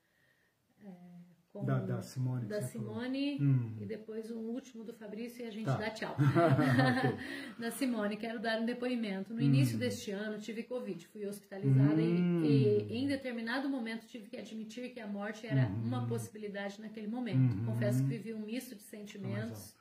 com 1.53 1.65
da, 1.65 1.79
da 1.79 2.03
Simone. 2.03 2.47
Da 2.47 2.61
Simone 2.61 3.39
hum. 3.41 3.77
e 3.81 3.87
depois 3.87 4.31
um 4.31 4.39
último 4.39 4.85
do 4.85 4.93
Fabrício 4.93 5.45
e 5.45 5.49
a 5.49 5.51
gente 5.51 5.65
tá. 5.65 5.77
dá 5.77 5.91
tchau. 5.91 6.17
da 7.59 7.71
Simone, 7.71 8.17
quero 8.17 8.39
dar 8.39 8.61
um 8.61 8.67
depoimento. 8.67 9.33
No 9.33 9.41
hum. 9.41 9.45
início 9.45 9.79
deste 9.79 10.11
ano 10.11 10.39
tive 10.39 10.63
Covid, 10.63 11.07
fui 11.09 11.27
hospitalizada 11.27 12.01
hum. 12.01 12.45
e, 12.45 12.87
e, 12.89 12.99
em 12.99 13.07
determinado 13.07 13.69
momento 13.69 14.07
tive 14.07 14.29
que 14.29 14.37
admitir 14.37 14.91
que 14.91 15.01
a 15.01 15.07
morte 15.07 15.47
era 15.47 15.69
hum. 15.69 15.85
uma 15.85 16.07
possibilidade 16.07 16.81
naquele 16.81 17.07
momento. 17.07 17.55
Hum. 17.55 17.65
Confesso 17.65 18.03
que 18.03 18.09
vivi 18.09 18.33
um 18.33 18.41
misto 18.41 18.75
de 18.75 18.83
sentimentos. 18.83 19.77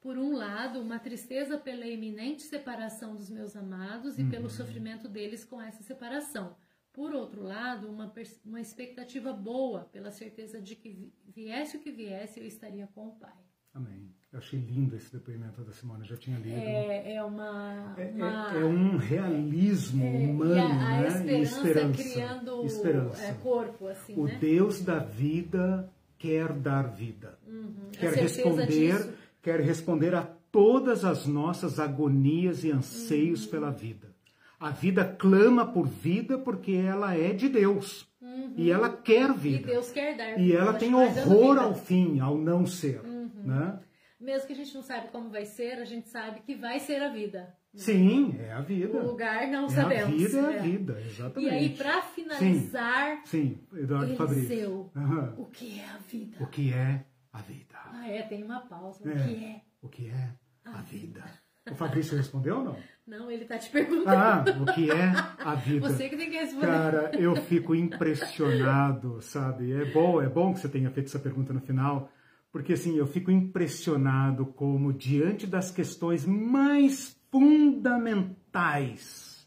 Por 0.00 0.18
um 0.18 0.36
lado, 0.36 0.82
uma 0.82 0.98
tristeza 0.98 1.56
pela 1.56 1.86
iminente 1.86 2.42
separação 2.42 3.16
dos 3.16 3.30
meus 3.30 3.56
amados 3.56 4.18
e 4.18 4.24
pelo 4.24 4.50
sofrimento 4.50 5.08
deles 5.08 5.46
com 5.46 5.60
essa 5.62 5.82
separação 5.82 6.54
por 6.94 7.12
outro 7.12 7.42
lado, 7.42 7.88
uma, 7.90 8.10
uma 8.46 8.60
expectativa 8.60 9.32
boa, 9.32 9.80
pela 9.92 10.12
certeza 10.12 10.62
de 10.62 10.76
que 10.76 11.12
viesse 11.26 11.76
o 11.76 11.80
que 11.80 11.90
viesse, 11.90 12.38
eu 12.38 12.46
estaria 12.46 12.86
com 12.94 13.08
o 13.08 13.16
Pai. 13.16 13.34
Amém. 13.74 14.14
Eu 14.32 14.38
achei 14.38 14.60
lindo 14.60 14.94
esse 14.96 15.12
depoimento 15.12 15.62
da 15.62 15.72
Simone, 15.72 16.04
já 16.04 16.16
tinha 16.16 16.38
lido. 16.38 16.56
É, 16.56 17.14
é 17.14 17.24
uma, 17.24 17.94
é, 17.98 18.10
uma... 18.12 18.54
É, 18.54 18.60
é, 18.60 18.64
um 18.64 18.96
realismo 18.96 20.04
é, 20.04 20.08
humano, 20.08 20.54
a, 20.54 20.86
a 20.86 21.00
né? 21.00 21.08
Esperança, 21.08 21.32
e 21.32 21.42
esperança. 21.42 22.02
criando 22.02 22.64
esperança. 22.64 23.24
É, 23.24 23.34
corpo, 23.34 23.88
assim, 23.88 24.14
O 24.16 24.26
né? 24.26 24.38
Deus 24.40 24.80
da 24.80 25.00
vida 25.00 25.90
quer 26.16 26.52
dar 26.52 26.82
vida. 26.82 27.36
Uhum. 27.46 27.90
Quer 27.92 28.12
responder, 28.12 28.98
disso. 28.98 29.12
quer 29.42 29.60
responder 29.60 30.14
a 30.14 30.22
todas 30.22 31.04
as 31.04 31.26
nossas 31.26 31.80
agonias 31.80 32.62
e 32.62 32.70
anseios 32.70 33.44
uhum. 33.44 33.50
pela 33.50 33.70
vida. 33.72 34.13
A 34.58 34.70
vida 34.70 35.04
clama 35.04 35.66
por 35.66 35.86
vida 35.86 36.38
porque 36.38 36.72
ela 36.72 37.16
é 37.16 37.32
de 37.32 37.48
Deus. 37.48 38.08
Uhum. 38.20 38.54
E 38.56 38.70
ela 38.70 38.90
quer 38.90 39.32
vida. 39.32 39.68
E 39.68 39.72
Deus 39.72 39.90
quer 39.90 40.16
dar. 40.16 40.40
E 40.40 40.52
ela 40.52 40.74
tem 40.74 40.94
horror 40.94 41.58
ao 41.58 41.74
fim, 41.74 42.20
ao 42.20 42.38
não 42.38 42.66
ser. 42.66 43.00
Uhum. 43.04 43.30
Né? 43.44 43.80
Mesmo 44.18 44.46
que 44.46 44.52
a 44.54 44.56
gente 44.56 44.74
não 44.74 44.82
saiba 44.82 45.08
como 45.08 45.28
vai 45.28 45.44
ser, 45.44 45.80
a 45.80 45.84
gente 45.84 46.08
sabe 46.08 46.40
que 46.40 46.54
vai 46.54 46.80
ser 46.80 47.02
a 47.02 47.08
vida. 47.08 47.54
Sim, 47.74 48.36
é 48.38 48.52
a 48.52 48.60
vida. 48.60 48.96
O 48.96 49.06
lugar 49.06 49.48
não 49.48 49.66
é 49.66 49.68
sabemos. 49.68 50.14
A 50.14 50.16
vida 50.16 50.38
é 50.38 50.58
a 50.58 50.62
vida, 50.62 51.00
exatamente. 51.00 51.52
E 51.52 51.54
aí, 51.54 51.76
para 51.76 52.02
finalizar, 52.02 53.22
sim, 53.26 53.58
sim 53.70 53.78
Eduardo 53.78 54.14
Fabrício. 54.14 54.90
Uhum. 54.94 55.34
O 55.42 55.46
que 55.46 55.80
é 55.80 55.84
a 55.84 55.98
vida? 55.98 56.36
O 56.42 56.46
que 56.46 56.72
é 56.72 57.04
a 57.32 57.42
vida? 57.42 57.74
Ah, 57.74 58.08
é, 58.08 58.22
tem 58.22 58.42
uma 58.44 58.60
pausa. 58.60 59.04
O 59.04 59.10
é. 59.10 59.14
que 59.14 59.44
é? 59.44 59.60
O 59.82 59.88
que 59.88 60.08
é 60.08 60.30
a, 60.64 60.78
a 60.78 60.82
vida? 60.82 61.20
vida? 61.20 61.24
O 61.70 61.74
Fabrício 61.74 62.16
respondeu 62.16 62.58
ou 62.58 62.64
não? 62.64 62.76
Não, 63.06 63.30
ele 63.30 63.44
tá 63.44 63.58
te 63.58 63.70
perguntando. 63.70 64.08
Ah, 64.08 64.42
o 64.62 64.74
que 64.74 64.90
é 64.90 65.12
a 65.44 65.54
vida? 65.54 65.88
Você 65.88 66.08
que 66.08 66.16
tem 66.16 66.30
que 66.30 66.38
responder. 66.38 66.66
Cara, 66.66 67.10
eu 67.18 67.36
fico 67.36 67.74
impressionado, 67.74 69.20
sabe? 69.20 69.72
É 69.72 69.92
bom, 69.92 70.22
é 70.22 70.28
bom 70.28 70.54
que 70.54 70.60
você 70.60 70.70
tenha 70.70 70.90
feito 70.90 71.08
essa 71.08 71.18
pergunta 71.18 71.52
no 71.52 71.60
final, 71.60 72.10
porque 72.50 72.72
assim, 72.72 72.96
eu 72.96 73.06
fico 73.06 73.30
impressionado 73.30 74.46
como 74.46 74.90
diante 74.90 75.46
das 75.46 75.70
questões 75.70 76.24
mais 76.24 77.14
fundamentais, 77.30 79.46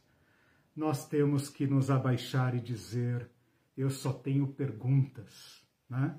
nós 0.76 1.08
temos 1.08 1.50
que 1.50 1.66
nos 1.66 1.90
abaixar 1.90 2.54
e 2.54 2.60
dizer, 2.60 3.28
eu 3.76 3.90
só 3.90 4.14
tenho 4.14 4.50
perguntas, 4.50 5.66
né? 5.90 6.16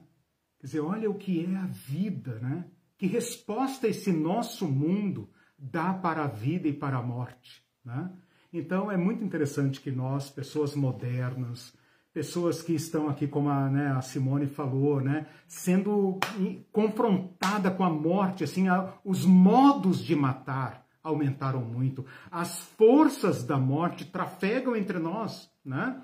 Quer 0.58 0.66
dizer, 0.66 0.80
olha 0.80 1.08
o 1.08 1.14
que 1.14 1.44
é 1.44 1.56
a 1.56 1.66
vida, 1.66 2.40
né? 2.40 2.64
Que 2.96 3.06
resposta 3.06 3.86
esse 3.86 4.10
nosso 4.10 4.66
mundo 4.66 5.30
dá 5.58 5.92
para 5.92 6.24
a 6.24 6.28
vida 6.28 6.68
e 6.68 6.72
para 6.72 6.98
a 6.98 7.02
morte. 7.02 7.62
Né? 7.84 8.10
Então 8.52 8.90
é 8.90 8.96
muito 8.96 9.24
interessante 9.24 9.80
que 9.80 9.90
nós, 9.90 10.30
pessoas 10.30 10.74
modernas, 10.74 11.74
pessoas 12.12 12.62
que 12.62 12.72
estão 12.74 13.08
aqui, 13.08 13.26
como 13.26 13.48
a, 13.48 13.68
né, 13.68 13.88
a 13.88 14.00
Simone 14.00 14.46
falou, 14.46 15.00
né, 15.00 15.26
sendo 15.46 16.18
confrontada 16.72 17.70
com 17.70 17.84
a 17.84 17.90
morte, 17.90 18.44
assim, 18.44 18.68
a, 18.68 18.92
os 19.04 19.24
modos 19.24 20.02
de 20.02 20.16
matar 20.16 20.86
aumentaram 21.02 21.60
muito, 21.60 22.04
as 22.30 22.60
forças 22.60 23.44
da 23.44 23.56
morte 23.56 24.04
trafegam 24.04 24.76
entre 24.76 24.98
nós, 24.98 25.50
né? 25.64 26.00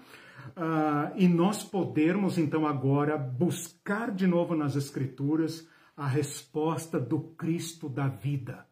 Uh, 0.51 1.11
e 1.17 1.27
nós 1.27 1.65
podermos 1.65 2.37
então 2.39 2.67
agora 2.67 3.17
buscar 3.17 4.11
de 4.11 4.27
novo 4.27 4.55
nas 4.55 4.77
Escrituras 4.77 5.67
a 5.97 6.07
resposta 6.07 7.01
do 7.01 7.19
Cristo 7.19 7.89
da 7.89 8.09
vida 8.09 8.65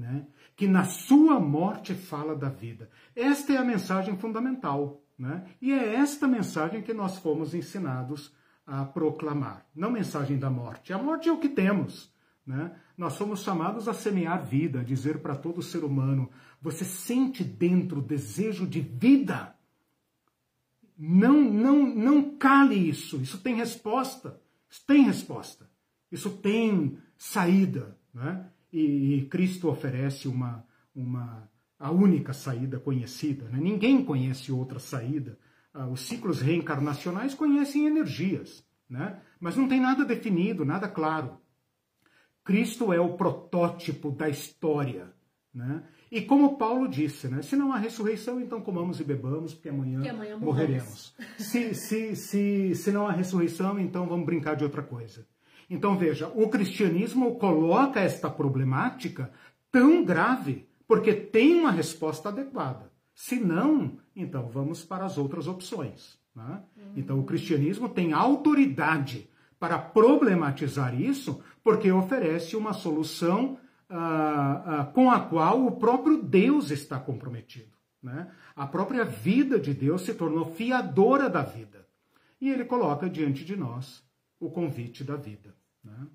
né? 0.00 0.26
que 0.56 0.66
na 0.66 0.84
sua 0.84 1.38
morte 1.38 1.94
fala 1.94 2.34
da 2.34 2.48
vida. 2.48 2.90
Esta 3.14 3.52
é 3.52 3.56
a 3.58 3.64
mensagem 3.64 4.16
fundamental. 4.16 5.02
Né? 5.18 5.44
E 5.60 5.72
é 5.72 5.94
esta 5.96 6.26
mensagem 6.26 6.82
que 6.82 6.94
nós 6.94 7.18
fomos 7.18 7.54
ensinados 7.54 8.34
a 8.66 8.84
proclamar. 8.84 9.66
Não 9.74 9.90
mensagem 9.90 10.38
da 10.38 10.48
morte. 10.48 10.92
A 10.92 10.98
morte 10.98 11.28
é 11.28 11.32
o 11.32 11.38
que 11.38 11.48
temos. 11.48 12.10
Né? 12.46 12.74
Nós 12.96 13.12
somos 13.12 13.42
chamados 13.42 13.88
a 13.88 13.94
semear 13.94 14.44
vida, 14.44 14.80
a 14.80 14.84
dizer 14.84 15.18
para 15.20 15.36
todo 15.36 15.62
ser 15.62 15.84
humano: 15.84 16.30
você 16.60 16.84
sente 16.84 17.44
dentro 17.44 17.98
o 17.98 18.02
desejo 18.02 18.66
de 18.66 18.80
vida? 18.80 19.54
Não, 20.96 21.40
não, 21.40 21.94
não 21.94 22.36
cale 22.36 22.74
isso. 22.74 23.18
Isso 23.18 23.38
tem 23.38 23.54
resposta. 23.54 24.40
Isso 24.70 24.84
tem 24.86 25.02
resposta. 25.02 25.70
Isso 26.10 26.30
tem 26.30 26.98
saída. 27.18 27.98
Né? 28.14 28.46
E, 28.72 29.26
Cristo 29.30 29.68
oferece 29.68 30.28
uma, 30.28 30.64
uma, 30.94 31.48
a 31.78 31.90
única 31.90 32.32
saída 32.32 32.78
conhecida. 32.78 33.48
Né? 33.48 33.58
Ninguém 33.60 34.04
conhece 34.04 34.52
outra 34.52 34.78
saída. 34.78 35.38
Ah, 35.72 35.86
os 35.86 36.00
ciclos 36.00 36.40
reencarnacionais 36.40 37.34
conhecem 37.34 37.86
energias, 37.86 38.64
né? 38.88 39.20
mas 39.38 39.56
não 39.56 39.68
tem 39.68 39.80
nada 39.80 40.04
definido, 40.04 40.64
nada 40.64 40.88
claro. 40.88 41.38
Cristo 42.44 42.92
é 42.92 43.00
o 43.00 43.14
protótipo 43.14 44.10
da 44.10 44.28
história. 44.28 45.12
Né? 45.54 45.82
E 46.10 46.20
como 46.22 46.56
Paulo 46.56 46.88
disse, 46.88 47.28
né? 47.28 47.42
se 47.42 47.56
não 47.56 47.72
há 47.72 47.76
ressurreição, 47.78 48.40
então 48.40 48.60
comamos 48.60 48.98
e 49.00 49.04
bebamos, 49.04 49.54
porque 49.54 49.68
amanhã, 49.68 50.10
amanhã 50.10 50.36
morreremos. 50.38 51.14
se, 51.38 51.74
se, 51.74 52.16
se, 52.16 52.74
se 52.74 52.92
não 52.92 53.06
há 53.06 53.12
ressurreição, 53.12 53.78
então 53.78 54.08
vamos 54.08 54.26
brincar 54.26 54.54
de 54.56 54.64
outra 54.64 54.82
coisa. 54.82 55.26
Então 55.70 55.96
veja, 55.96 56.26
o 56.34 56.48
cristianismo 56.48 57.36
coloca 57.36 58.00
esta 58.00 58.28
problemática 58.28 59.30
tão 59.70 60.04
grave 60.04 60.68
porque 60.86 61.14
tem 61.14 61.60
uma 61.60 61.70
resposta 61.70 62.28
adequada. 62.28 62.90
Se 63.14 63.36
não, 63.38 63.96
então 64.16 64.48
vamos 64.48 64.84
para 64.84 65.04
as 65.04 65.16
outras 65.16 65.46
opções. 65.46 66.18
Né? 66.34 66.60
Então 66.96 67.20
o 67.20 67.24
cristianismo 67.24 67.88
tem 67.88 68.12
autoridade 68.12 69.30
para 69.60 69.78
problematizar 69.78 71.00
isso 71.00 71.40
porque 71.62 71.92
oferece 71.92 72.56
uma 72.56 72.72
solução 72.72 73.56
ah, 73.88 74.62
ah, 74.66 74.84
com 74.86 75.08
a 75.08 75.20
qual 75.20 75.64
o 75.64 75.72
próprio 75.72 76.20
Deus 76.20 76.72
está 76.72 76.98
comprometido. 76.98 77.70
Né? 78.02 78.28
A 78.56 78.66
própria 78.66 79.04
vida 79.04 79.60
de 79.60 79.72
Deus 79.72 80.02
se 80.02 80.14
tornou 80.14 80.46
fiadora 80.54 81.28
da 81.28 81.42
vida. 81.42 81.86
E 82.40 82.48
ele 82.48 82.64
coloca 82.64 83.08
diante 83.08 83.44
de 83.44 83.54
nós 83.54 84.02
o 84.40 84.50
convite 84.50 85.04
da 85.04 85.14
vida. 85.14 85.59
Né? 85.84 86.06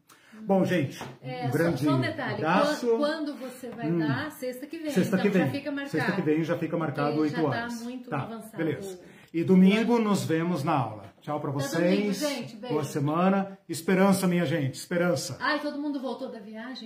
Bom, 0.42 0.64
gente, 0.64 1.02
é, 1.22 1.48
um 1.48 1.52
grande 1.52 1.84
só, 1.84 1.92
só 1.92 1.98
um 1.98 2.02
detalhe. 2.02 2.34
abraço. 2.34 2.98
Quando 2.98 3.36
você 3.36 3.70
vai 3.70 3.90
hum. 3.90 4.00
dar? 4.00 4.32
Sexta 4.32 4.68
que 4.68 4.78
vem. 4.78 4.92
Sexta 4.92 5.16
então 5.16 5.20
que 5.20 5.30
vem. 5.30 5.46
já 5.46 5.52
fica 5.52 5.72
marcado. 5.72 5.92
Sexta 5.92 6.12
que 6.12 6.22
vem 6.22 6.44
já 6.44 6.58
fica 6.58 6.78
marcado 6.78 7.20
8 7.20 7.46
horas. 7.46 7.80
Tá 7.80 7.84
muito 7.84 8.10
tá, 8.10 8.22
avançado. 8.22 8.58
Beleza. 8.58 9.00
E 9.34 9.44
domingo 9.44 9.98
nos 10.00 10.24
vemos 10.24 10.64
na 10.64 10.74
aula. 10.74 11.06
Tchau 11.22 11.40
para 11.40 11.52
vocês. 11.52 12.22
Domingo. 12.22 12.68
Boa 12.68 12.84
semana. 12.84 13.58
Esperança, 13.68 14.28
minha 14.28 14.46
gente. 14.46 14.76
Esperança. 14.76 15.38
Ai, 15.40 15.60
todo 15.60 15.80
mundo 15.80 16.00
voltou 16.00 16.32
da 16.32 16.40
viagem? 16.40 16.84